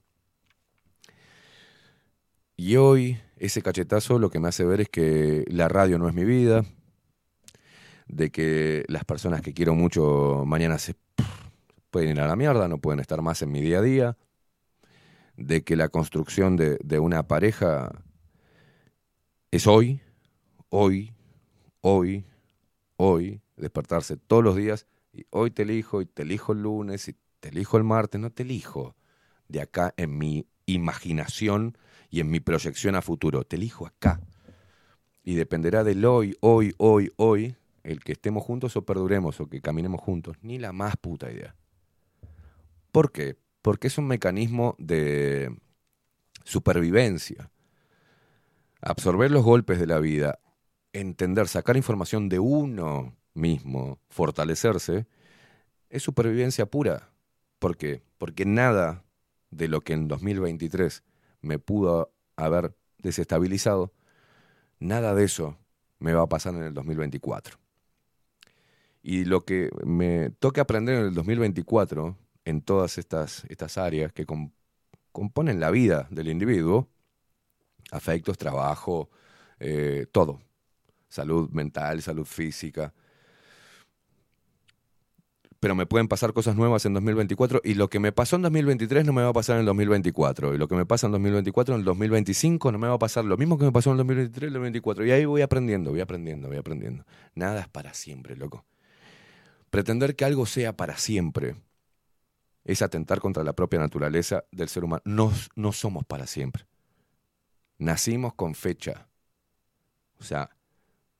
[2.57, 6.13] Y hoy ese cachetazo lo que me hace ver es que la radio no es
[6.13, 6.63] mi vida,
[8.07, 10.95] de que las personas que quiero mucho mañana se
[11.89, 14.17] pueden ir a la mierda, no pueden estar más en mi día a día,
[15.35, 17.91] de que la construcción de, una pareja
[19.51, 20.01] es hoy,
[20.69, 21.13] hoy,
[21.81, 22.25] hoy,
[22.95, 27.15] hoy, despertarse todos los días y hoy te elijo y te elijo el lunes y
[27.39, 28.95] te elijo el martes, no te elijo
[29.47, 31.77] de acá en mi imaginación
[32.15, 34.21] y en mi proyección a futuro, te elijo acá.
[35.21, 39.59] Y dependerá del hoy, hoy, hoy, hoy, el que estemos juntos o perduremos o que
[39.59, 41.57] caminemos juntos, ni la más puta idea.
[42.93, 43.35] ¿Por qué?
[43.61, 45.59] Porque es un mecanismo de
[46.45, 47.51] supervivencia.
[48.79, 50.39] Absorber los golpes de la vida,
[50.93, 55.05] entender, sacar información de uno mismo, fortalecerse,
[55.89, 57.09] es supervivencia pura.
[57.59, 58.03] ¿Por qué?
[58.17, 59.03] Porque nada
[59.51, 61.03] de lo que en 2023
[61.45, 63.93] me pudo haber desestabilizado,
[64.79, 65.57] nada de eso
[65.99, 67.57] me va a pasar en el 2024.
[69.03, 74.25] Y lo que me toca aprender en el 2024, en todas estas, estas áreas que
[74.25, 74.51] com-
[75.11, 76.89] componen la vida del individuo,
[77.91, 79.09] afectos, trabajo,
[79.59, 80.41] eh, todo,
[81.09, 82.93] salud mental, salud física,
[85.65, 89.03] pero me pueden pasar cosas nuevas en 2024 y lo que me pasó en 2023
[89.03, 91.73] no me va a pasar en el 2024 y lo que me pasa en 2024
[91.73, 93.97] en el 2025 no me va a pasar lo mismo que me pasó en el
[93.97, 97.03] 2023 en el 2024 y ahí voy aprendiendo, voy aprendiendo, voy aprendiendo.
[97.33, 98.63] Nada es para siempre, loco.
[99.71, 101.55] Pretender que algo sea para siempre
[102.63, 105.01] es atentar contra la propia naturaleza del ser humano.
[105.03, 106.67] No, no somos para siempre.
[107.79, 109.07] Nacimos con fecha.
[110.19, 110.51] O sea,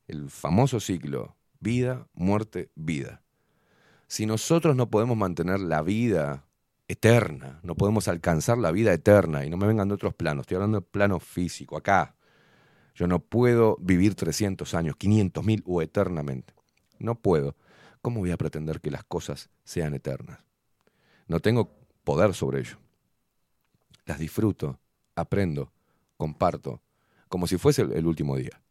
[0.06, 3.25] el famoso ciclo, vida, muerte, vida.
[4.08, 6.45] Si nosotros no podemos mantener la vida
[6.88, 7.59] eterna.
[7.64, 9.45] No podemos alcanzar la vida eterna.
[9.45, 10.43] Y no me vengan de otros planos.
[10.43, 12.16] Estoy hablando del plano físico, acá.
[12.93, 16.53] Yo no puedo vivir 300 años, 500 mil o eternamente.
[17.00, 17.56] No puedo.
[18.01, 20.40] ¿Cómo voy a pretender que las cosas sean eternas?
[21.27, 22.77] No tengo poder sobre ello.
[24.06, 24.80] Las disfruto,
[25.16, 25.74] aprendo,
[26.16, 26.82] comparto,
[27.27, 28.61] como si fuese el, el último día.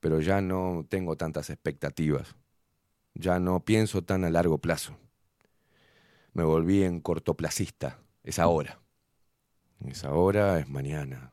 [0.00, 2.34] Pero ya no tengo tantas expectativas.
[3.14, 4.96] Ya no pienso tan a largo plazo.
[6.32, 7.98] Me volví en cortoplacista.
[8.24, 8.80] Es ahora.
[9.86, 11.32] Es ahora, es mañana.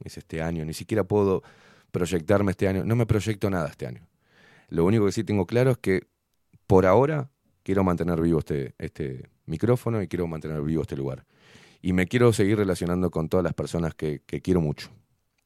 [0.00, 0.64] Es este año.
[0.64, 1.42] Ni siquiera puedo
[1.92, 2.84] proyectarme este año.
[2.84, 4.06] No me proyecto nada este año.
[4.68, 6.06] Lo único que sí tengo claro es que
[6.66, 7.30] por ahora
[7.62, 11.26] quiero mantener vivo este, este micrófono y quiero mantener vivo este lugar.
[11.80, 14.90] Y me quiero seguir relacionando con todas las personas que, que quiero mucho,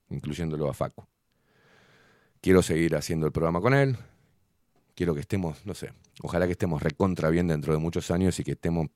[0.08, 1.06] incluyéndolo a Facu.
[2.40, 3.96] Quiero seguir haciendo el programa con él.
[5.02, 8.44] Quiero que estemos, no sé, ojalá que estemos recontra bien dentro de muchos años y
[8.44, 8.86] que estemos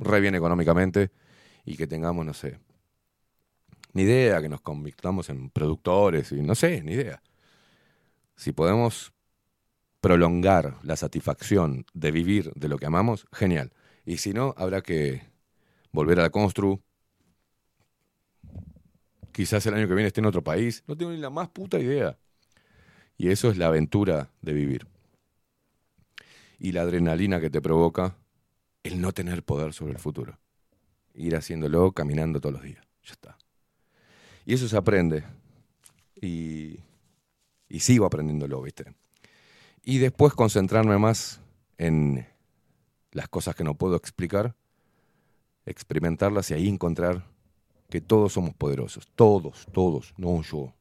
[0.00, 1.12] re bien económicamente
[1.64, 2.58] y que tengamos, no sé,
[3.92, 7.22] ni idea, que nos convirtamos en productores y no sé, ni idea.
[8.34, 9.12] Si podemos
[10.00, 13.72] prolongar la satisfacción de vivir de lo que amamos, genial.
[14.04, 15.22] Y si no, habrá que
[15.92, 16.82] volver a la Constru.
[19.30, 20.82] Quizás el año que viene esté en otro país.
[20.88, 22.18] No tengo ni la más puta idea.
[23.20, 24.86] Y eso es la aventura de vivir.
[26.58, 28.16] Y la adrenalina que te provoca
[28.82, 30.38] el no tener poder sobre el futuro.
[31.12, 32.82] Ir haciéndolo caminando todos los días.
[33.04, 33.36] Ya está.
[34.46, 35.22] Y eso se aprende.
[36.18, 36.78] Y,
[37.68, 38.86] y sigo aprendiéndolo, ¿viste?
[39.84, 41.42] Y después concentrarme más
[41.76, 42.26] en
[43.12, 44.54] las cosas que no puedo explicar,
[45.66, 47.26] experimentarlas y ahí encontrar
[47.90, 49.06] que todos somos poderosos.
[49.14, 50.72] Todos, todos, no yo.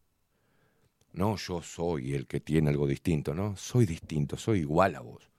[1.14, 3.56] No yo soy el que tiene algo distinto, ¿no?
[3.58, 5.30] Soy distinto, soy igual a vos,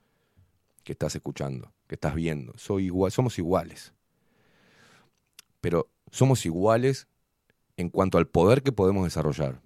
[0.83, 2.53] que estás escuchando, que estás viendo.
[2.57, 3.93] Soy igual, somos iguales.
[5.61, 7.07] Pero somos iguales
[7.77, 9.61] en cuanto al poder que podemos desarrollar.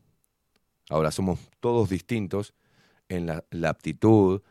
[0.90, 2.54] Ahora somos todos distintos
[3.08, 4.42] en la, aptitud,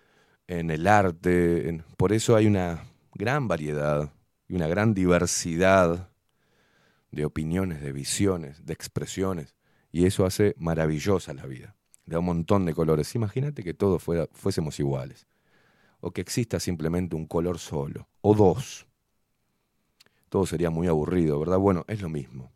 [0.48, 2.84] en el arte, por eso hay una
[3.14, 4.14] gran variedad
[4.48, 6.10] y una gran diversidad
[7.12, 9.56] de opiniones, de visiones, de expresiones,
[9.94, 11.76] y eso hace maravillosa la vida.
[12.06, 13.14] Da un montón de colores.
[13.16, 15.28] Imagínate que todos fuésemos iguales,
[16.02, 18.88] o que exista simplemente un color solo, o dos.
[20.30, 21.60] Todo sería muy aburrido, ¿verdad?
[21.60, 22.52] Bueno, es lo mismo.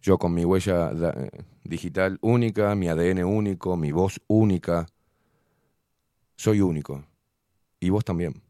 [0.00, 1.30] Yo con mi huella eh,
[1.64, 4.86] digital única, mi ADN único, mi voz única,
[6.34, 7.04] soy único.
[7.78, 8.42] Y vos también.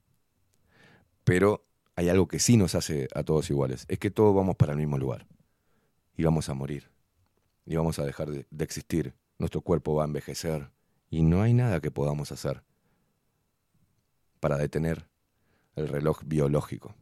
[1.25, 1.65] Pero
[1.97, 3.87] hay algo que sí nos hace a todos iguales.
[3.89, 5.27] Es que todos vamos para el mismo lugar.
[6.17, 6.94] Y vamos a morir.
[7.67, 9.15] Y vamos a dejar de, existir.
[9.39, 10.71] Nuestro cuerpo va a envejecer.
[11.11, 12.63] Y no hay nada que podamos hacer
[14.41, 15.09] para detener
[15.77, 16.95] el reloj biológico.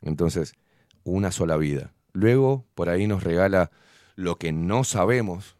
[0.00, 0.54] Entonces,
[1.02, 1.92] una sola vida.
[2.12, 3.70] Luego, por ahí nos regala
[4.16, 5.56] lo que no sabemos,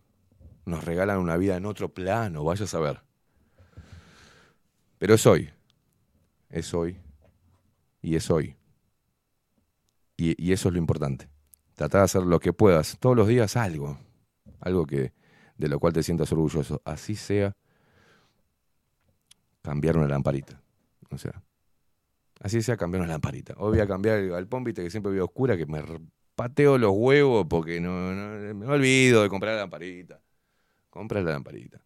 [0.64, 3.00] nos regalan una vida en otro plano, vaya a saber.
[4.98, 5.50] Pero es hoy,
[6.50, 6.96] es hoy
[8.00, 8.56] y es hoy.
[10.16, 11.33] Y eso es lo importante.
[11.74, 13.98] Tratar de hacer lo que puedas, todos los días algo,
[14.60, 15.12] algo que
[15.56, 16.80] de lo cual te sientas orgulloso.
[16.84, 17.56] Así sea
[19.62, 20.60] cambiar una lamparita.
[21.10, 21.42] O sea,
[22.40, 23.54] así sea cambiar una lamparita.
[23.58, 25.82] Hoy voy a cambiar el galpón, que siempre veo oscura, que me
[26.34, 30.20] pateo los huevos porque no, no- me olvido de comprar la lamparita.
[30.90, 31.80] Compra la lamparita.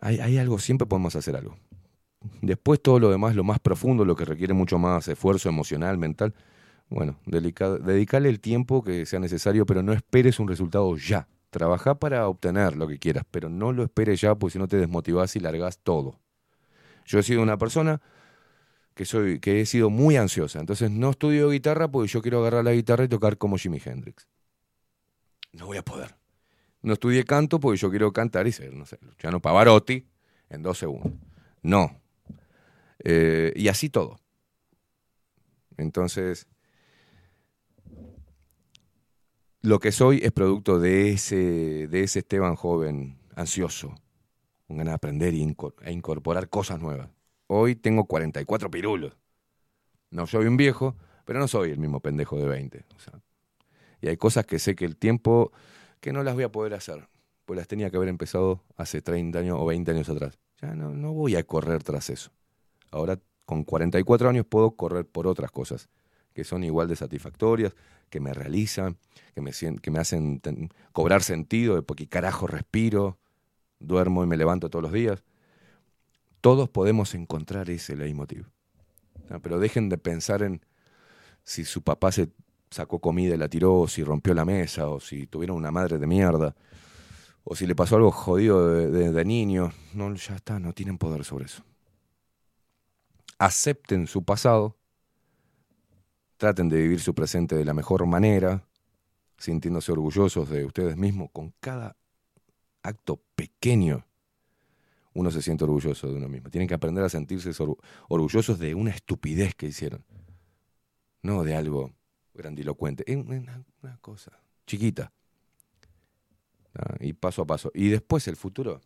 [0.00, 1.56] Hay, hay algo, siempre podemos hacer algo.
[2.40, 6.34] Después todo lo demás, lo más profundo, lo que requiere mucho más esfuerzo emocional, mental,
[6.88, 11.28] bueno, delica- dedicarle el tiempo que sea necesario, pero no esperes un resultado ya.
[11.50, 14.78] Trabajá para obtener lo que quieras, pero no lo esperes ya, porque si no te
[14.78, 16.18] desmotivás y largás todo.
[17.04, 18.00] Yo he sido una persona
[18.94, 22.64] que soy, que he sido muy ansiosa, entonces no estudio guitarra porque yo quiero agarrar
[22.64, 24.28] la guitarra y tocar como Jimi Hendrix.
[25.52, 26.14] No voy a poder.
[26.82, 30.06] No estudié canto porque yo quiero cantar y ser, no sé, Luciano Pavarotti
[30.50, 31.12] en dos segundos.
[31.62, 32.00] No.
[33.04, 34.18] Eh, y así todo.
[35.76, 36.46] Entonces,
[39.62, 43.94] lo que soy es producto de ese, de ese Esteban joven, ansioso,
[44.66, 47.08] con ganas de aprender incor- e incorporar cosas nuevas.
[47.46, 49.16] Hoy tengo 44 pirulos.
[50.10, 52.84] No soy un viejo, pero no soy el mismo pendejo de 20.
[52.96, 53.20] o sea.
[54.00, 55.52] y hay cosas que sé que el tiempo,
[56.00, 57.08] que no las voy a poder hacer,
[57.44, 60.38] pues las tenía que haber empezado hace 30 años o 20 años atrás.
[60.60, 62.30] Ya no, no voy a correr tras eso.
[62.90, 65.88] Ahora, con 44 años, puedo correr por otras cosas
[66.34, 67.74] que son igual de satisfactorias,
[68.10, 68.98] que me realizan,
[69.34, 69.52] que me,
[69.82, 70.40] que me hacen
[70.92, 73.18] cobrar sentido de por qué carajo respiro,
[73.80, 75.24] duermo y me levanto todos los días.
[76.40, 78.46] Todos podemos encontrar ese leitmotiv.
[79.30, 80.62] Ah, Pero dejen de pensar en
[81.44, 82.30] si su papá se
[82.70, 85.98] sacó comida y la tiró, o si rompió la mesa, o si tuvieron una madre
[85.98, 86.56] de mierda,
[87.44, 89.72] o si le pasó algo jodido de- de niño.
[89.92, 91.62] No, ya está, no tienen poder sobre eso.
[93.38, 94.78] Acepten su pasado,
[96.42, 98.66] traten de vivir su presente de la mejor manera,
[99.38, 101.96] sintiéndose orgullosos de ustedes mismos con cada
[102.82, 104.04] acto pequeño.
[105.14, 106.50] Uno se siente orgulloso de uno mismo.
[106.50, 107.76] Tienen que aprender a sentirse or-
[108.08, 110.04] orgullosos de una estupidez que hicieron,
[111.22, 111.92] no de algo
[112.34, 113.04] grandilocuente.
[113.06, 114.32] Es una, una cosa
[114.66, 115.12] chiquita.
[116.98, 117.70] Y paso a paso.
[117.72, 118.80] Y después el futuro.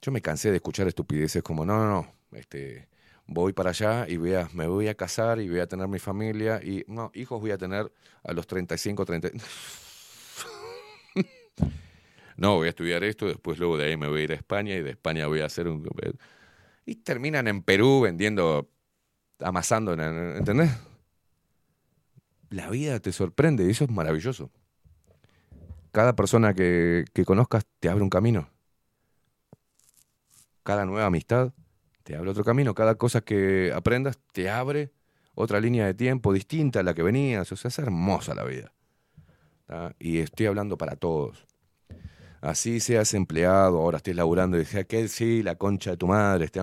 [0.00, 2.88] Yo me cansé de escuchar estupideces como, no, no, no, este,
[3.26, 6.60] voy para allá y voy me voy a casar y voy a tener mi familia
[6.62, 7.92] y, no, hijos voy a tener
[8.24, 9.28] a los 35, 30.
[12.36, 14.74] no, voy a estudiar esto, después luego de ahí me voy a ir a España
[14.74, 15.86] y de España voy a hacer un...
[16.86, 18.70] Y terminan en Perú vendiendo,
[19.40, 20.72] amasando, en- en- ¿entendés?
[22.50, 24.52] La vida te sorprende y eso es maravilloso.
[25.92, 28.48] Cada persona que, que conozcas te abre un camino.
[30.64, 31.52] Cada nueva amistad
[32.12, 32.74] te abre otro camino.
[32.74, 34.92] Cada cosa que aprendas te abre
[35.34, 37.50] otra línea de tiempo distinta a la que venías.
[37.50, 38.74] O sea, es hermosa la vida.
[39.98, 41.46] Y estoy hablando para todos.
[42.42, 46.44] Así seas empleado, ahora estés laburando y dices, aquel sí, la concha de tu madre,
[46.44, 46.60] este,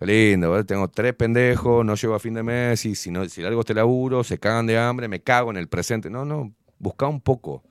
[0.00, 3.42] qué lindo, tengo tres pendejos, no llego a fin de mes y si, no, si
[3.42, 6.10] largo este laburo, se cagan de hambre, me cago en el presente.
[6.10, 7.62] No, no, busca un poco.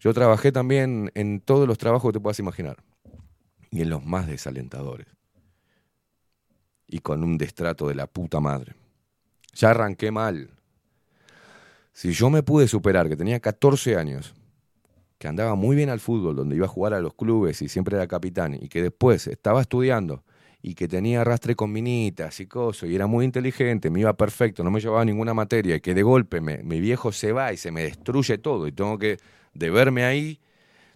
[0.00, 2.84] Yo trabajé también en todos los trabajos que te puedas imaginar
[3.70, 5.17] y en los más desalentadores.
[6.88, 8.74] Y con un destrato de la puta madre.
[9.54, 10.50] Ya arranqué mal.
[11.92, 14.34] Si yo me pude superar, que tenía 14 años,
[15.18, 17.96] que andaba muy bien al fútbol, donde iba a jugar a los clubes y siempre
[17.96, 20.24] era capitán, y que después estaba estudiando
[20.62, 24.64] y que tenía arrastre con minitas y cosas, y era muy inteligente, me iba perfecto,
[24.64, 27.58] no me llevaba ninguna materia, y que de golpe me- mi viejo se va y
[27.58, 29.18] se me destruye todo, y tengo que,
[29.54, 30.40] de verme ahí,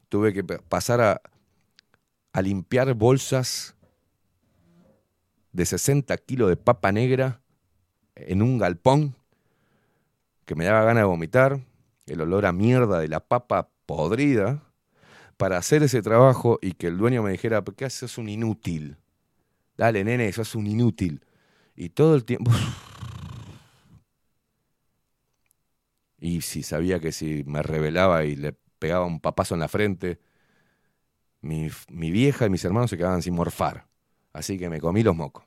[0.08, 1.22] tuve que pa- pasar a,
[2.32, 3.74] a limpiar bolsas
[5.52, 7.40] de 60 kilos de papa negra
[8.14, 9.14] en un galpón
[10.44, 11.60] que me daba ganas de vomitar,
[12.06, 14.62] el olor a mierda de la papa podrida,
[15.36, 18.18] para hacer ese trabajo y que el dueño me dijera, ¿qué haces?
[18.18, 18.96] Un inútil.
[19.76, 21.24] Dale, nene, sos un inútil.
[21.74, 22.50] Y todo el tiempo...
[26.24, 30.20] Y si sabía que si me rebelaba y le pegaba un papazo en la frente,
[31.40, 33.88] mi, mi vieja y mis hermanos se quedaban sin morfar.
[34.32, 35.44] Así que me comí los mocos.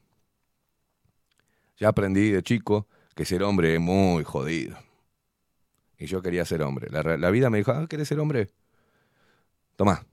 [1.78, 4.78] Ya aprendí de chico que ser hombre es muy jodido.
[5.98, 6.90] Y yo quería ser hombre.
[6.90, 8.50] La, vida me dijo, ah, ¿querés ser hombre?
[9.76, 10.06] Tomá,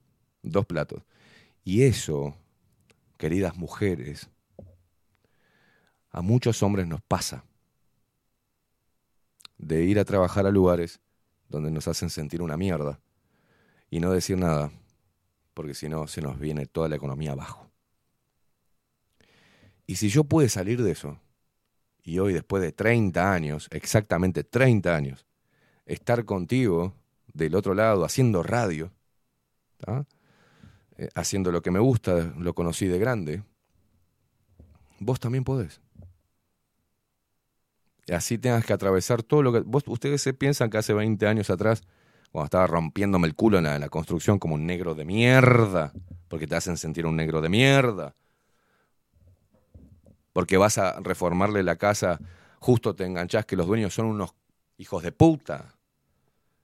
[0.42, 1.02] dos platos.
[1.64, 2.36] Y eso,
[3.18, 4.28] queridas mujeres,
[6.10, 7.44] a muchos hombres nos pasa.
[9.58, 11.00] De ir a trabajar a lugares
[11.48, 13.00] donde nos hacen sentir una mierda
[13.90, 14.72] y no decir nada,
[15.54, 17.71] porque si no se nos viene toda la economía abajo.
[19.86, 21.18] Y si yo pude salir de eso,
[22.04, 25.26] y hoy después de 30 años, exactamente 30 años,
[25.86, 26.94] estar contigo
[27.32, 28.92] del otro lado haciendo radio.
[30.96, 33.42] Eh, haciendo lo que me gusta, lo conocí de grande,
[35.00, 35.80] vos también podés.
[38.06, 39.60] Y así tengas que atravesar todo lo que...
[39.60, 41.82] Vos, ustedes se piensan que hace 20 años atrás,
[42.30, 45.92] cuando estaba rompiéndome el culo en la, en la construcción como un negro de mierda,
[46.28, 48.14] porque te hacen sentir un negro de mierda,
[50.32, 52.20] porque vas a reformarle la casa,
[52.58, 54.34] justo te enganchás que los dueños son unos
[54.78, 55.74] hijos de puta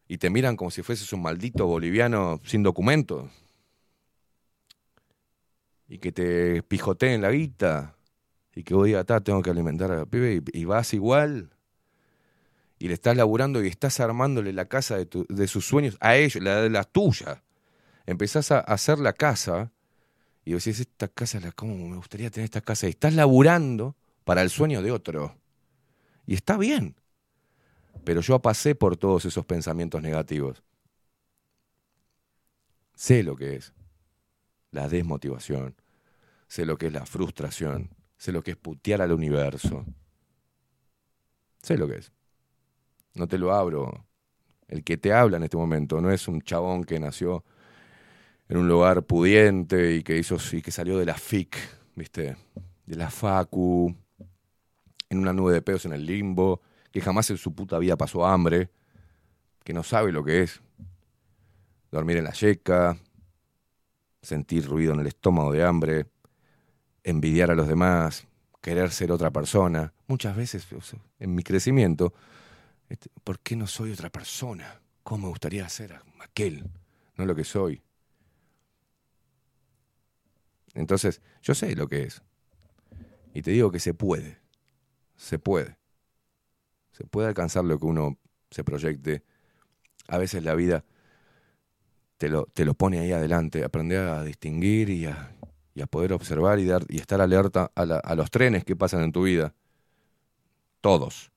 [0.06, 3.30] y te miran como si fueses un maldito boliviano sin documentos
[5.88, 7.94] y que te pijoteen la guita
[8.54, 11.50] y que vos digas, "Ta, tengo que alimentar a la pibe y, vas igual
[12.78, 16.42] y le estás laburando y estás armándole la casa de, de sus sueños a ellos,
[16.42, 17.42] la de la tuya.
[18.06, 19.72] Empezás a hacer la casa
[20.48, 22.86] y vos decís, esta casa, ¿cómo me gustaría tener esta casa?
[22.86, 25.36] Y estás laburando para el sueño de otro.
[26.24, 26.96] Y está bien.
[28.02, 30.62] Pero yo pasé por todos esos pensamientos negativos.
[32.94, 33.74] Sé lo que es
[34.70, 35.74] la desmotivación.
[36.46, 37.90] Sé lo que es la frustración.
[38.16, 39.84] Sé lo que es putear al universo.
[41.60, 42.10] Sé lo que es.
[43.12, 44.06] No te lo abro.
[44.66, 47.44] El que te habla en este momento no es un chabón que nació
[48.48, 51.56] en un lugar pudiente y que hizo y que salió de la FIC,
[51.94, 52.36] ¿viste?
[52.86, 53.94] De la FACU,
[55.10, 58.26] en una nube de pedos en el limbo, que jamás en su puta vida pasó
[58.26, 58.70] hambre,
[59.64, 60.62] que no sabe lo que es
[61.90, 62.96] dormir en la yeca,
[64.22, 66.06] sentir ruido en el estómago de hambre,
[67.04, 68.26] envidiar a los demás,
[68.60, 69.92] querer ser otra persona.
[70.06, 70.66] Muchas veces
[71.18, 72.14] en mi crecimiento,
[72.88, 74.80] este, ¿por qué no soy otra persona?
[75.02, 76.64] ¿Cómo me gustaría ser aquel?
[77.16, 77.82] No lo que soy.
[80.74, 82.22] Entonces, yo sé lo que es.
[83.34, 84.38] Y te digo que se puede.
[85.16, 85.76] Se puede.
[86.92, 88.18] Se puede alcanzar lo que uno
[88.50, 89.22] se proyecte.
[90.08, 90.84] A veces la vida
[92.16, 93.64] te lo, te lo pone ahí adelante.
[93.64, 95.36] Aprender a distinguir y a,
[95.74, 98.76] y a poder observar y, dar, y estar alerta a, la- a los trenes que
[98.76, 99.54] pasan en tu vida.
[100.80, 101.30] Todos.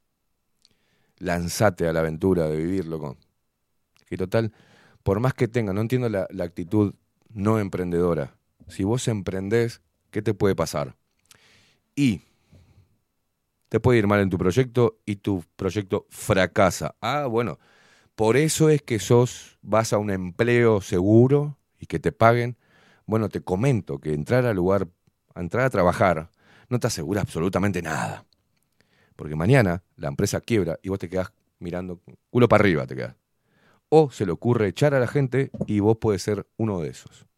[1.20, 3.18] Lanzate a la aventura de vivirlo con.
[4.08, 4.54] Que total,
[5.04, 6.96] por más que tenga, no entiendo la actitud
[7.30, 8.36] no emprendedora.
[8.72, 10.96] Si vos emprendés, ¿qué te puede pasar?
[11.94, 12.22] Y
[13.68, 16.96] te puede ir mal en tu proyecto y tu proyecto fracasa.
[17.02, 17.60] Ah, bueno,
[18.16, 22.58] por eso es que sos, vas a un empleo seguro y que te paguen.
[23.06, 24.88] Bueno, te comento que entrar al lugar,
[25.36, 26.32] entrar a trabajar,
[26.70, 28.26] no te asegura absolutamente nada.
[29.18, 33.18] Porque mañana la empresa quiebra y vos te quedás mirando culo para arriba, te quedás.
[33.90, 37.31] O se le ocurre echar a la gente y vos puedes ser uno de esos.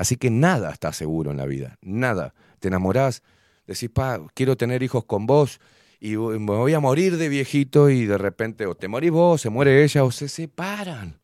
[0.00, 2.32] Así que nada está seguro en la vida, nada.
[2.58, 3.22] Te enamorás,
[3.66, 5.60] decís, pa, quiero tener hijos con vos
[6.00, 9.50] y me voy a morir de viejito y de repente o te morís vos, se
[9.50, 11.20] muere ella o se separan.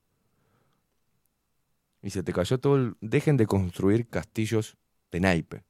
[2.02, 2.96] Y se te cayó todo el...
[3.00, 4.76] Dejen de construir castillos
[5.10, 5.64] de naipe.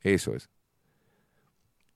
[0.00, 0.50] Eso es.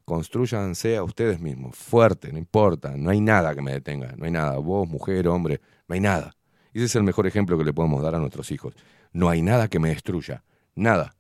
[0.04, 4.30] Construyanse a ustedes mismos, fuerte, no importa, no hay nada que me detenga, no hay
[4.30, 6.36] nada, vos, mujer, hombre, no hay nada.
[6.72, 8.76] Ese es el mejor ejemplo que le podemos dar a nuestros hijos.
[9.20, 11.16] No hay nada que me destruya, nada.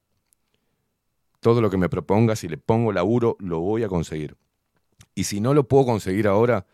[1.40, 4.36] Todo lo que me proponga, si le pongo laburo, lo voy a conseguir.
[5.14, 6.66] Y si no lo puedo conseguir ahora,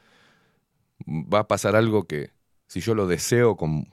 [1.09, 2.31] va a pasar algo que,
[2.67, 3.86] si yo lo deseo con,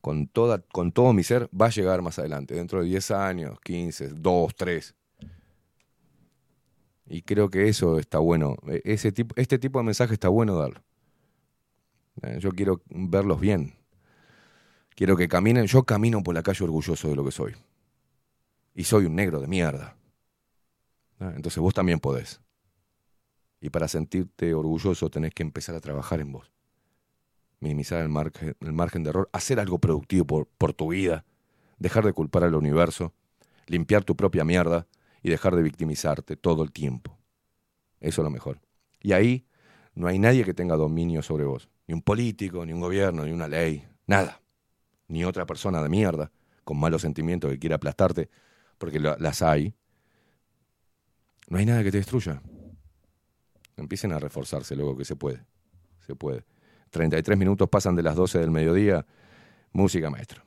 [0.00, 3.58] con, toda, con todo mi ser, va a llegar más adelante, dentro de 10 años,
[3.60, 4.94] 15, 2, 3.
[7.08, 8.56] Y creo que eso está bueno.
[8.68, 10.82] E- Ese tipo, este tipo de mensaje está bueno darlo.
[12.22, 13.75] Eh, Yo quiero verlos bien.
[14.96, 15.66] Quiero que caminen.
[15.66, 17.54] Yo camino por la calle orgulloso de lo que soy.
[18.74, 19.94] Y soy un negro de mierda.
[21.20, 22.40] Ah, Entonces vos también podés.
[23.60, 26.50] Y para sentirte orgulloso tenés que empezar a trabajar en vos.
[27.60, 29.28] Minimizar el margen, el margen de error.
[29.32, 31.26] Hacer algo productivo por, por tu vida.
[31.78, 33.12] Dejar de culpar al universo.
[33.66, 34.86] Limpiar tu propia mierda.
[35.22, 37.18] Y dejar de victimizarte todo el tiempo.
[38.00, 38.62] Eso es lo mejor.
[39.02, 39.46] Y ahí
[39.94, 41.68] no hay nadie que tenga dominio sobre vos.
[41.86, 43.86] Ni un político, ni un gobierno, ni una ley.
[44.06, 44.40] Nada.
[45.08, 46.30] Ni otra persona de mierda
[46.64, 48.28] con malos sentimientos que quiera aplastarte,
[48.78, 49.74] porque la- las hay.
[51.48, 52.42] No hay nada que te destruya.
[53.76, 55.44] Empiecen a reforzarse luego que se puede.
[56.06, 56.44] Se puede.
[56.90, 59.06] 33 minutos pasan de las 12 del mediodía.
[59.72, 60.42] Música maestro.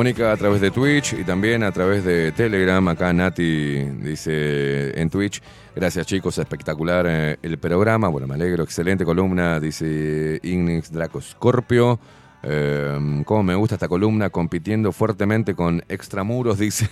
[0.00, 2.88] Comunica a través de Twitch y también a través de Telegram.
[2.88, 5.42] Acá Nati dice en Twitch.
[5.76, 8.08] Gracias chicos, espectacular eh, el programa.
[8.08, 12.00] Bueno, me alegro, excelente columna, dice Ignix Draco Scorpio.
[12.42, 16.88] Eh, Cómo me gusta esta columna, compitiendo fuertemente con extramuros, dice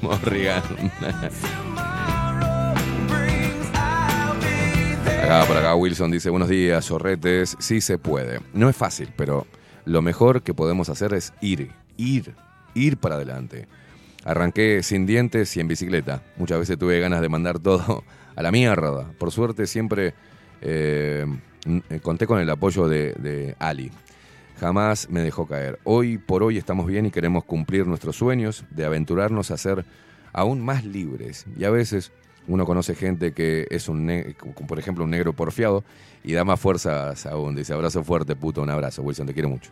[0.00, 0.62] Morrigan.
[5.24, 7.56] Acá por acá Wilson dice, buenos días, zorretes.
[7.58, 8.38] Sí se puede.
[8.52, 9.44] No es fácil, pero
[9.84, 12.34] lo mejor que podemos hacer es ir, ir,
[12.74, 13.68] ir para adelante.
[14.24, 16.22] Arranqué sin dientes y en bicicleta.
[16.36, 18.02] Muchas veces tuve ganas de mandar todo
[18.34, 19.10] a la mierda.
[19.18, 20.14] Por suerte siempre
[20.62, 21.24] eh,
[21.66, 23.90] n- conté con el apoyo de, Ali.
[24.58, 25.78] Jamás me dejó caer.
[25.84, 29.84] Hoy por hoy estamos bien y queremos cumplir nuestros sueños de aventurarnos a ser
[30.32, 31.46] aún más libres.
[31.56, 32.10] Y a veces
[32.48, 34.34] uno conoce gente que es un,
[34.66, 35.84] por ejemplo, un negro porfiado
[36.24, 37.54] y da más fuerzas aún.
[37.54, 39.02] Dice, abrazo fuerte, puto, un abrazo.
[39.02, 39.70] Wilson, te quiero mucho.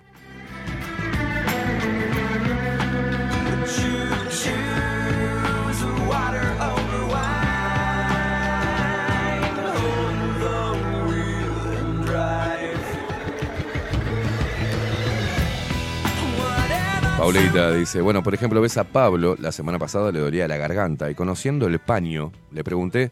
[17.26, 21.10] Paulita dice, bueno, por ejemplo, ves a Pablo, la semana pasada le dolía la garganta
[21.10, 23.10] y conociendo el paño, le pregunté,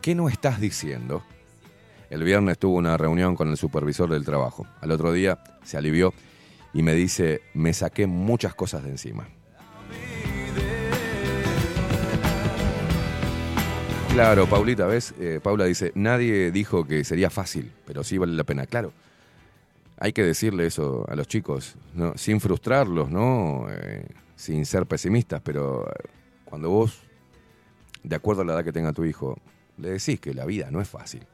[0.00, 1.24] ¿qué no estás diciendo?
[2.08, 4.64] El viernes tuvo una reunión con el supervisor del trabajo.
[4.80, 6.14] Al otro día se alivió
[6.72, 9.26] y me dice, me saqué muchas cosas de encima.
[14.12, 15.14] Claro, Paulita, ¿ves?
[15.18, 18.66] Eh, Paula dice, nadie dijo que sería fácil, pero sí vale la pena.
[18.66, 18.92] Claro,
[20.00, 22.16] hay que decirle eso a los chicos, ¿no?
[22.16, 23.66] sin frustrarlos, ¿no?
[23.70, 26.08] Eh, sin ser pesimistas, pero eh,
[26.44, 27.02] cuando vos,
[28.02, 29.36] de acuerdo a la edad que tenga tu hijo,
[29.76, 31.26] le decís que la vida no es fácil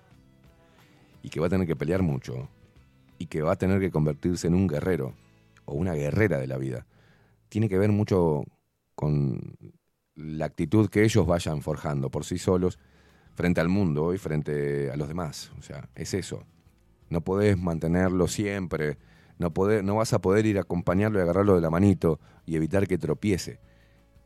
[1.22, 2.48] y que va a tener que pelear mucho
[3.18, 5.14] y que va a tener que convertirse en un guerrero
[5.66, 6.86] o una guerrera de la vida,
[7.48, 8.44] tiene que ver mucho
[8.94, 9.56] con
[10.14, 12.78] la actitud que ellos vayan forjando por sí solos
[13.34, 15.52] frente al mundo y frente a los demás.
[15.58, 16.44] O sea, es eso.
[17.10, 18.98] No podés mantenerlo siempre,
[19.38, 19.52] no,
[19.82, 22.98] no vas a poder ir a acompañarlo y agarrarlo de la manito y evitar que
[22.98, 23.58] tropiece.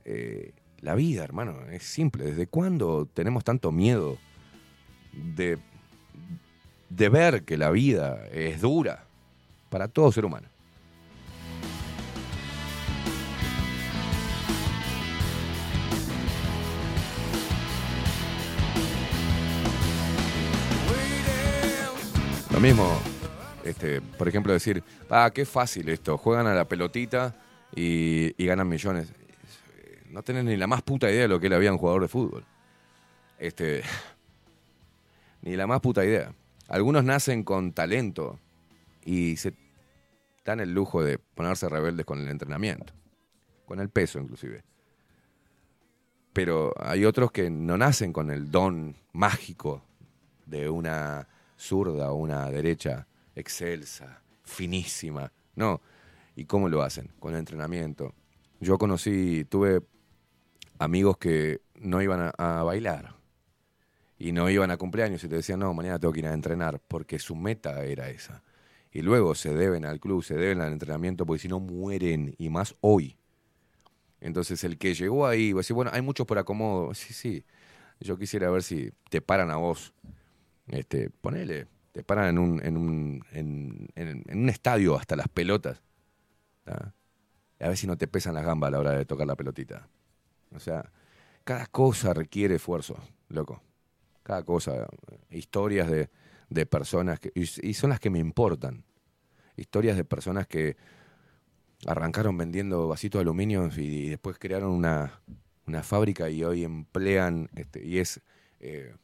[0.04, 2.24] Eh, la vida, hermano, es simple.
[2.24, 4.18] ¿Desde cuándo tenemos tanto miedo
[5.12, 5.58] de,
[6.88, 9.04] de ver que la vida es dura
[9.70, 10.48] para todo ser humano?
[22.58, 22.98] Lo mismo,
[23.62, 27.36] este, por ejemplo, decir, ah, qué fácil esto, juegan a la pelotita
[27.72, 29.12] y, ganan millones.
[30.10, 32.08] No tenés ni la más puta idea de lo que vida de un jugador de
[32.08, 32.44] fútbol.
[33.38, 33.82] Este,
[35.42, 36.34] ni la más puta idea.
[36.66, 38.40] Algunos nacen con talento
[39.04, 39.54] y se
[40.44, 42.92] dan el lujo de ponerse rebeldes con el entrenamiento,
[43.66, 44.64] con el peso inclusive.
[46.32, 49.80] Pero hay otros que no nacen con el don mágico
[50.44, 51.28] de una
[51.58, 55.32] zurda o una derecha excelsa, finísima.
[55.54, 55.80] No.
[56.36, 57.10] ¿Y cómo lo hacen?
[57.18, 58.14] Con el entrenamiento.
[58.60, 59.82] Yo conocí, tuve
[60.78, 63.14] amigos que no iban a, bailar
[64.18, 66.80] y no iban a cumpleaños y te decían, no, mañana tengo que ir a entrenar,
[66.86, 68.42] porque su meta era esa.
[68.90, 72.48] Y luego se deben al club, se deben al entrenamiento, porque si no mueren, y
[72.48, 73.16] más hoy.
[74.20, 76.94] Entonces el que llegó ahí, va a bueno, hay muchos por acomodo.
[76.94, 77.44] Sí, sí.
[78.00, 79.92] Yo quisiera ver si te paran a vos.
[80.68, 85.82] Este, ponele, te paran en un, en un, en, un estadio hasta las pelotas.
[86.64, 86.94] ¿tá?
[87.60, 89.88] A si no te pesan las gambas a la hora de tocar la pelotita.
[90.54, 90.92] O sea,
[91.44, 92.96] cada cosa requiere esfuerzo,
[93.28, 93.62] loco.
[94.22, 94.86] Cada cosa.
[95.30, 96.10] Historias de,
[96.50, 97.32] de personas que.
[97.34, 98.84] Y, son las que me importan.
[99.56, 100.76] Historias de personas que
[101.86, 105.20] arrancaron vendiendo vasitos de aluminio y, y después crearon una,
[105.66, 107.50] una fábrica y hoy emplean.
[107.56, 108.20] Este, y es
[108.60, 108.94] eh,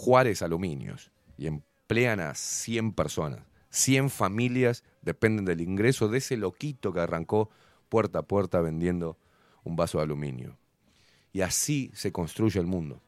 [0.00, 1.10] Juárez Aluminios.
[1.36, 3.40] Y emplean a 100 personas.
[3.68, 7.50] 100 familias dependen del ingreso de ese loquito que arrancó
[7.90, 9.18] puerta a puerta vendiendo
[9.62, 10.58] un vaso de aluminio.
[11.34, 13.02] Y así se construye el mundo.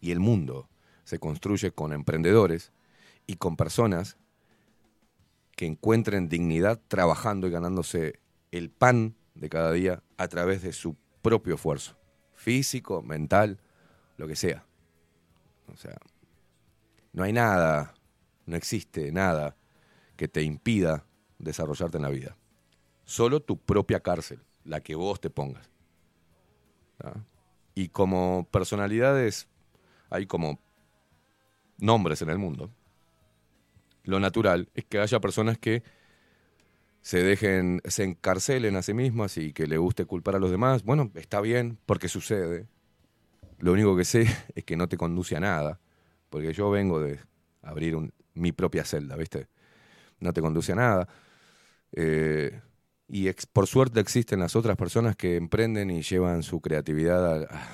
[0.00, 0.68] Y el mundo
[1.02, 2.70] se construye con emprendedores
[3.26, 4.16] y con personas
[5.56, 8.20] que encuentren dignidad trabajando y ganándose
[8.52, 11.96] el pan de cada día a través de su propio esfuerzo,
[12.34, 13.58] físico, mental,
[14.16, 14.64] lo que sea.
[15.72, 15.96] O sea,
[17.12, 17.94] no hay nada,
[18.46, 19.56] no existe nada
[20.16, 21.04] que te impida
[21.38, 22.36] desarrollarte en la vida.
[23.04, 25.68] Solo tu propia cárcel, la que vos te pongas.
[26.98, 27.14] ¿tá?
[27.74, 29.48] Y como personalidades,
[30.10, 30.58] hay como
[31.78, 32.70] nombres en el mundo.
[34.04, 35.82] Lo natural es que haya personas que
[37.00, 40.84] se dejen, se encarcelen a sí mismas y que le guste culpar a los demás,
[40.84, 42.66] bueno, está bien, porque sucede.
[43.64, 45.80] Lo único que sé es que no te conduce a nada,
[46.28, 47.18] porque yo vengo de
[47.62, 47.96] abrir
[48.34, 49.48] mi propia celda, ¿viste?
[50.20, 51.08] No te conduce a nada.
[51.92, 52.60] Eh,
[53.08, 57.68] y por suerte existen las otras personas que emprenden y llevan su creatividad a, a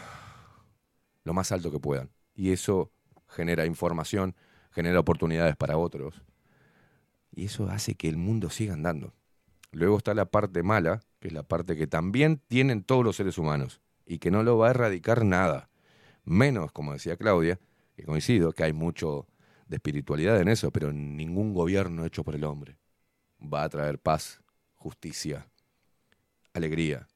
[1.24, 2.10] lo más alto que puedan.
[2.36, 2.92] Y eso
[3.26, 4.36] genera información,
[4.70, 6.22] genera oportunidades para otros.
[7.32, 9.12] Y eso hace que el mundo siga andando.
[9.72, 13.38] Luego está la parte mala, que es la parte que también tienen todos los seres
[13.38, 15.69] humanos y que no lo va a erradicar nada.
[16.30, 17.58] Menos, como decía Claudia,
[17.96, 19.26] que coincido, que hay mucho
[19.66, 22.78] de espiritualidad en eso, pero ningún gobierno hecho por el hombre
[23.42, 24.40] va a traer paz,
[24.76, 25.48] justicia,
[26.54, 27.08] alegría,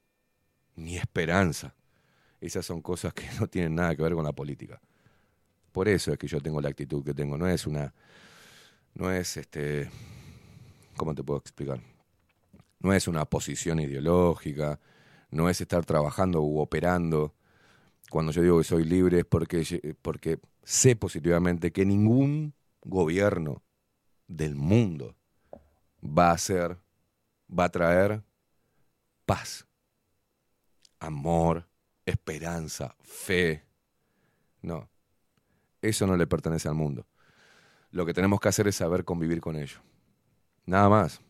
[0.75, 1.77] ni esperanza.
[2.41, 4.81] Esas son cosas que no tienen nada que ver con la política.
[5.71, 7.39] Por eso es que yo tengo la actitud que tengo.
[7.39, 7.95] No es una.
[8.95, 9.91] No es este.
[10.97, 11.79] ¿Cómo te puedo explicar?
[12.81, 14.81] No es una posición ideológica.
[15.31, 17.33] No es estar trabajando u operando.
[18.11, 23.63] Cuando yo digo que soy libre es porque, porque sé positivamente que ningún gobierno
[24.29, 25.17] del mundo
[26.03, 26.79] va a ser,
[27.49, 28.23] va a traer
[29.27, 29.67] paz,
[31.01, 31.67] amor,
[32.05, 33.65] esperanza, fe.
[34.63, 34.89] No,
[35.83, 37.07] eso no le pertenece al mundo.
[37.91, 39.79] Lo que tenemos que hacer es saber convivir con ello.
[40.67, 41.21] Nada más.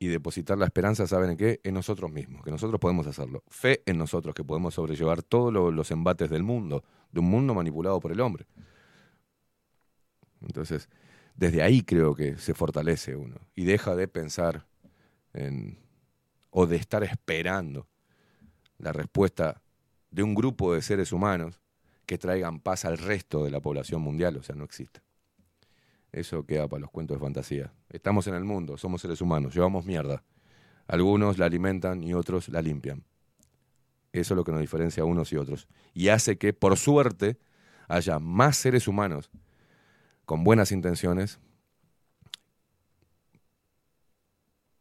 [0.00, 1.60] Y depositar la esperanza, ¿saben en qué?
[1.64, 3.42] En nosotros mismos, que nosotros podemos hacerlo.
[3.48, 7.52] Fe en nosotros, que podemos sobrellevar todos lo- los embates del mundo, de un mundo
[7.54, 8.46] manipulado por el hombre.
[10.40, 10.88] Entonces,
[11.34, 14.66] desde ahí creo que se fortalece uno y deja de pensar
[15.32, 15.78] en,
[16.50, 17.88] o de estar esperando
[18.78, 19.62] la respuesta
[20.10, 21.60] de un grupo de seres humanos
[22.06, 25.00] que traigan paz al resto de la población mundial, o sea, no existe.
[26.12, 27.72] Eso queda para los cuentos de fantasía.
[27.90, 30.24] Estamos en el mundo, somos seres humanos, llevamos mierda.
[30.86, 33.04] Algunos la alimentan y otros la limpian.
[34.12, 35.68] Eso es lo que nos diferencia a unos y otros.
[35.92, 37.38] Y hace que, por suerte,
[37.88, 39.30] haya más seres humanos
[40.24, 41.40] con buenas intenciones,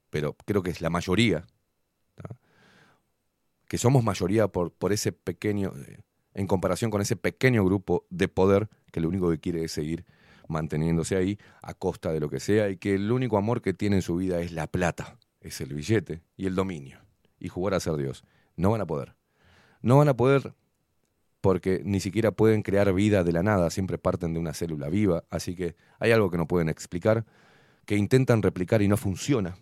[0.10, 1.46] pero creo que es la mayoría,
[3.68, 6.00] que somos mayoría por, por ese pequeño, eh,
[6.34, 10.06] en comparación con ese pequeño grupo de poder que lo único que quiere es seguir
[10.48, 13.98] manteniéndose ahí a costa de lo que sea y que el único amor que tiene
[13.98, 17.00] en su vida es la plata, es el billete y el dominio
[17.40, 18.24] y jugar a ser Dios.
[18.56, 19.16] No van a poder.
[19.82, 20.53] No van a poder
[21.42, 25.24] porque ni siquiera pueden crear vida de la nada, siempre parten de una célula viva,
[25.30, 27.26] así que hay algo que no pueden explicar,
[27.85, 29.58] que intentan replicar y no funciona.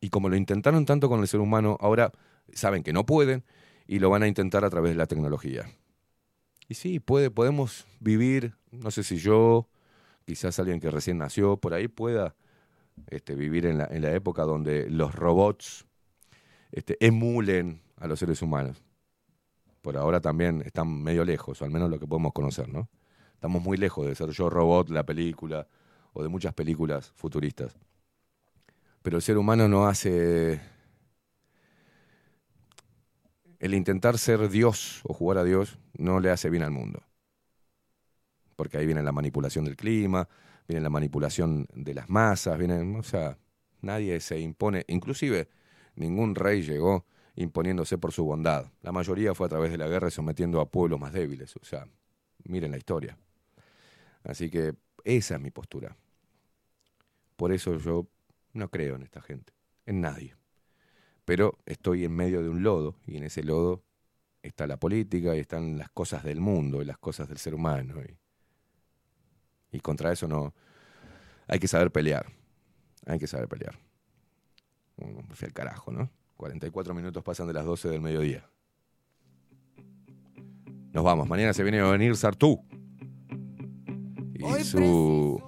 [0.00, 2.12] Y como lo intentaron tanto con el ser humano, ahora
[2.52, 3.44] saben que no pueden
[3.86, 5.66] y lo van a intentar a través de la tecnología.
[6.68, 9.68] Y sí, puede, podemos vivir, no sé si yo,
[10.28, 12.34] quizás alguien que recién nació, por ahí pueda
[13.06, 15.86] este, vivir en la, en la época donde los robots
[16.70, 18.84] este, emulen a los seres humanos.
[19.80, 22.90] Por ahora también están medio lejos, o al menos lo que podemos conocer, ¿no?
[23.32, 25.66] Estamos muy lejos de ser yo robot, la película,
[26.12, 27.74] o de muchas películas futuristas.
[29.00, 30.60] Pero el ser humano no hace...
[33.60, 37.07] El intentar ser Dios o jugar a Dios no le hace bien al mundo.
[38.58, 40.28] Porque ahí viene la manipulación del clima,
[40.66, 43.38] viene la manipulación de las masas, viene, o sea,
[43.82, 45.48] nadie se impone, inclusive
[45.94, 47.06] ningún rey llegó
[47.36, 48.66] imponiéndose por su bondad.
[48.82, 51.54] La mayoría fue a través de la guerra y sometiendo a pueblos más débiles.
[51.54, 51.86] O sea,
[52.46, 53.16] miren la historia.
[54.24, 55.96] Así que esa es mi postura.
[57.36, 58.08] Por eso yo
[58.54, 59.52] no creo en esta gente,
[59.86, 60.34] en nadie.
[61.24, 63.84] Pero estoy en medio de un lodo y en ese lodo
[64.42, 68.02] está la política y están las cosas del mundo y las cosas del ser humano.
[69.72, 70.54] Y contra eso no...
[71.46, 72.26] Hay que saber pelear.
[73.06, 73.78] Hay que saber pelear.
[74.96, 76.10] Bueno, me fui al carajo, ¿no?
[76.36, 78.48] 44 minutos pasan de las 12 del mediodía.
[80.92, 81.28] Nos vamos.
[81.28, 82.64] Mañana se viene a venir Sartú.
[84.34, 85.42] Y su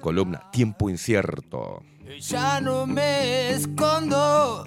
[0.00, 1.82] columna Tiempo Incierto.
[2.18, 4.64] Ya no me escondo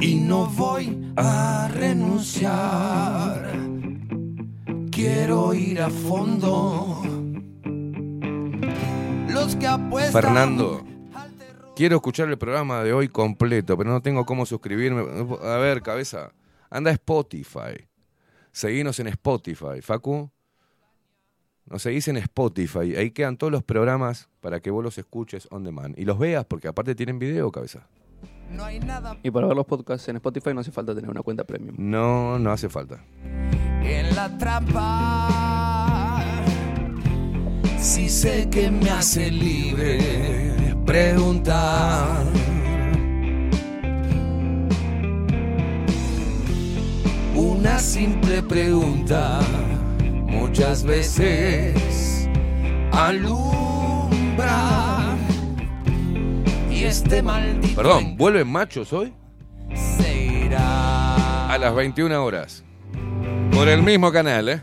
[0.00, 3.67] y no voy a renunciar.
[4.98, 7.00] Quiero ir a fondo.
[9.28, 10.22] Los que apuestan.
[10.22, 10.84] Fernando,
[11.76, 15.04] quiero escuchar el programa de hoy completo, pero no tengo cómo suscribirme.
[15.40, 16.32] A ver, cabeza,
[16.68, 17.86] anda a Spotify.
[18.50, 20.32] Seguinos en Spotify, Facu.
[21.66, 22.96] Nos seguís en Spotify.
[22.96, 25.96] Ahí quedan todos los programas para que vos los escuches on demand.
[25.96, 27.86] Y los veas, porque aparte tienen video, cabeza.
[29.22, 31.74] Y para ver los podcasts en Spotify no hace falta tener una cuenta premium.
[31.78, 33.04] No, no hace falta.
[33.82, 36.20] en la trampa.
[37.78, 42.24] Si sé que me hace libre, preguntar.
[47.34, 49.40] Una simple pregunta
[50.26, 52.28] muchas veces
[52.92, 54.87] alumbra.
[56.78, 59.12] Y este maldito Perdón, ¿vuelven machos hoy?
[59.74, 61.52] se irá.
[61.52, 62.62] A las 21 horas.
[63.50, 64.62] Por el mismo canal, ¿eh?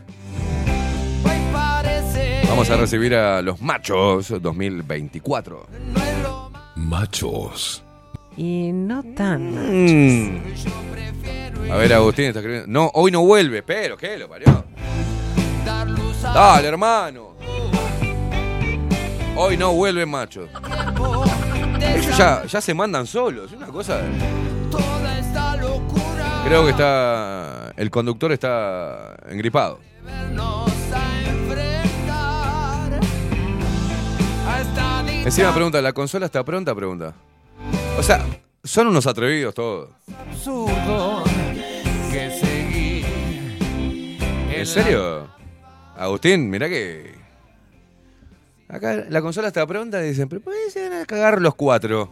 [1.52, 5.66] Parece Vamos a recibir a los machos 2024.
[6.76, 7.82] Machos.
[8.34, 9.52] Y no tan.
[9.54, 10.42] Mm.
[11.70, 12.68] A ver, Agustín está escribiendo.
[12.68, 14.64] No, hoy no vuelve, pero ¿qué lo parió?
[16.22, 17.36] Dale, hermano.
[19.36, 20.48] Hoy no vuelven machos.
[21.80, 23.52] Ellos ya, ya se mandan solos.
[23.52, 24.00] Es una cosa.
[26.46, 27.72] Creo que está.
[27.76, 29.80] El conductor está engripado.
[35.24, 36.74] Encima pregunta, ¿la consola está pronta?
[36.74, 37.12] Pregunta.
[37.98, 38.24] O sea,
[38.62, 39.90] son unos atrevidos todos.
[40.30, 41.24] absurdo
[42.10, 43.04] que.
[44.52, 45.26] ¿En serio?
[45.96, 47.15] Agustín, mirá que.
[48.68, 51.54] Acá la consola está pronta y dicen, pero ¿por qué se van a cagar los
[51.54, 52.10] cuatro?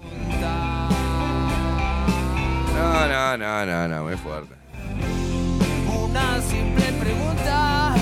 [2.74, 4.54] No, no, no, no, no, muy fuerte.
[5.88, 7.94] Una simple pregunta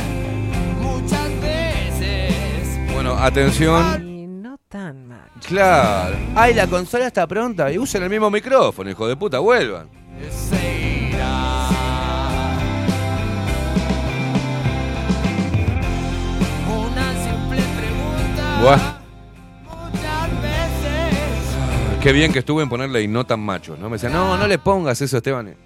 [0.81, 2.93] muchas veces.
[2.93, 4.07] Bueno, atención.
[4.07, 5.31] Y no tan mal.
[5.47, 6.17] Claro.
[6.35, 9.89] Ay, la consola está pronta y usen el mismo micrófono, hijo de puta, vuelvan.
[18.63, 18.77] Buah,
[20.41, 21.99] veces.
[22.01, 23.89] qué bien que estuve en ponerle y no tan machos, ¿no?
[23.89, 25.57] Me decían, no, no le pongas eso, Esteban.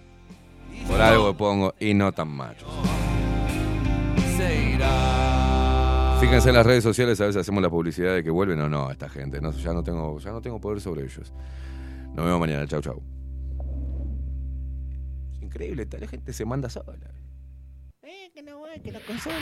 [0.89, 2.70] Por algo pongo y no tan machos.
[6.20, 8.91] Fíjense en las redes sociales, a veces hacemos la publicidad de que vuelven o no
[8.91, 9.42] esta gente.
[9.42, 11.34] No, ya, no tengo, ya no tengo poder sobre ellos.
[12.15, 12.66] Nos vemos mañana.
[12.66, 13.02] Chau, chau.
[15.34, 16.97] Es increíble, la gente se manda sola.
[18.00, 19.36] Eh, que no, que la consola.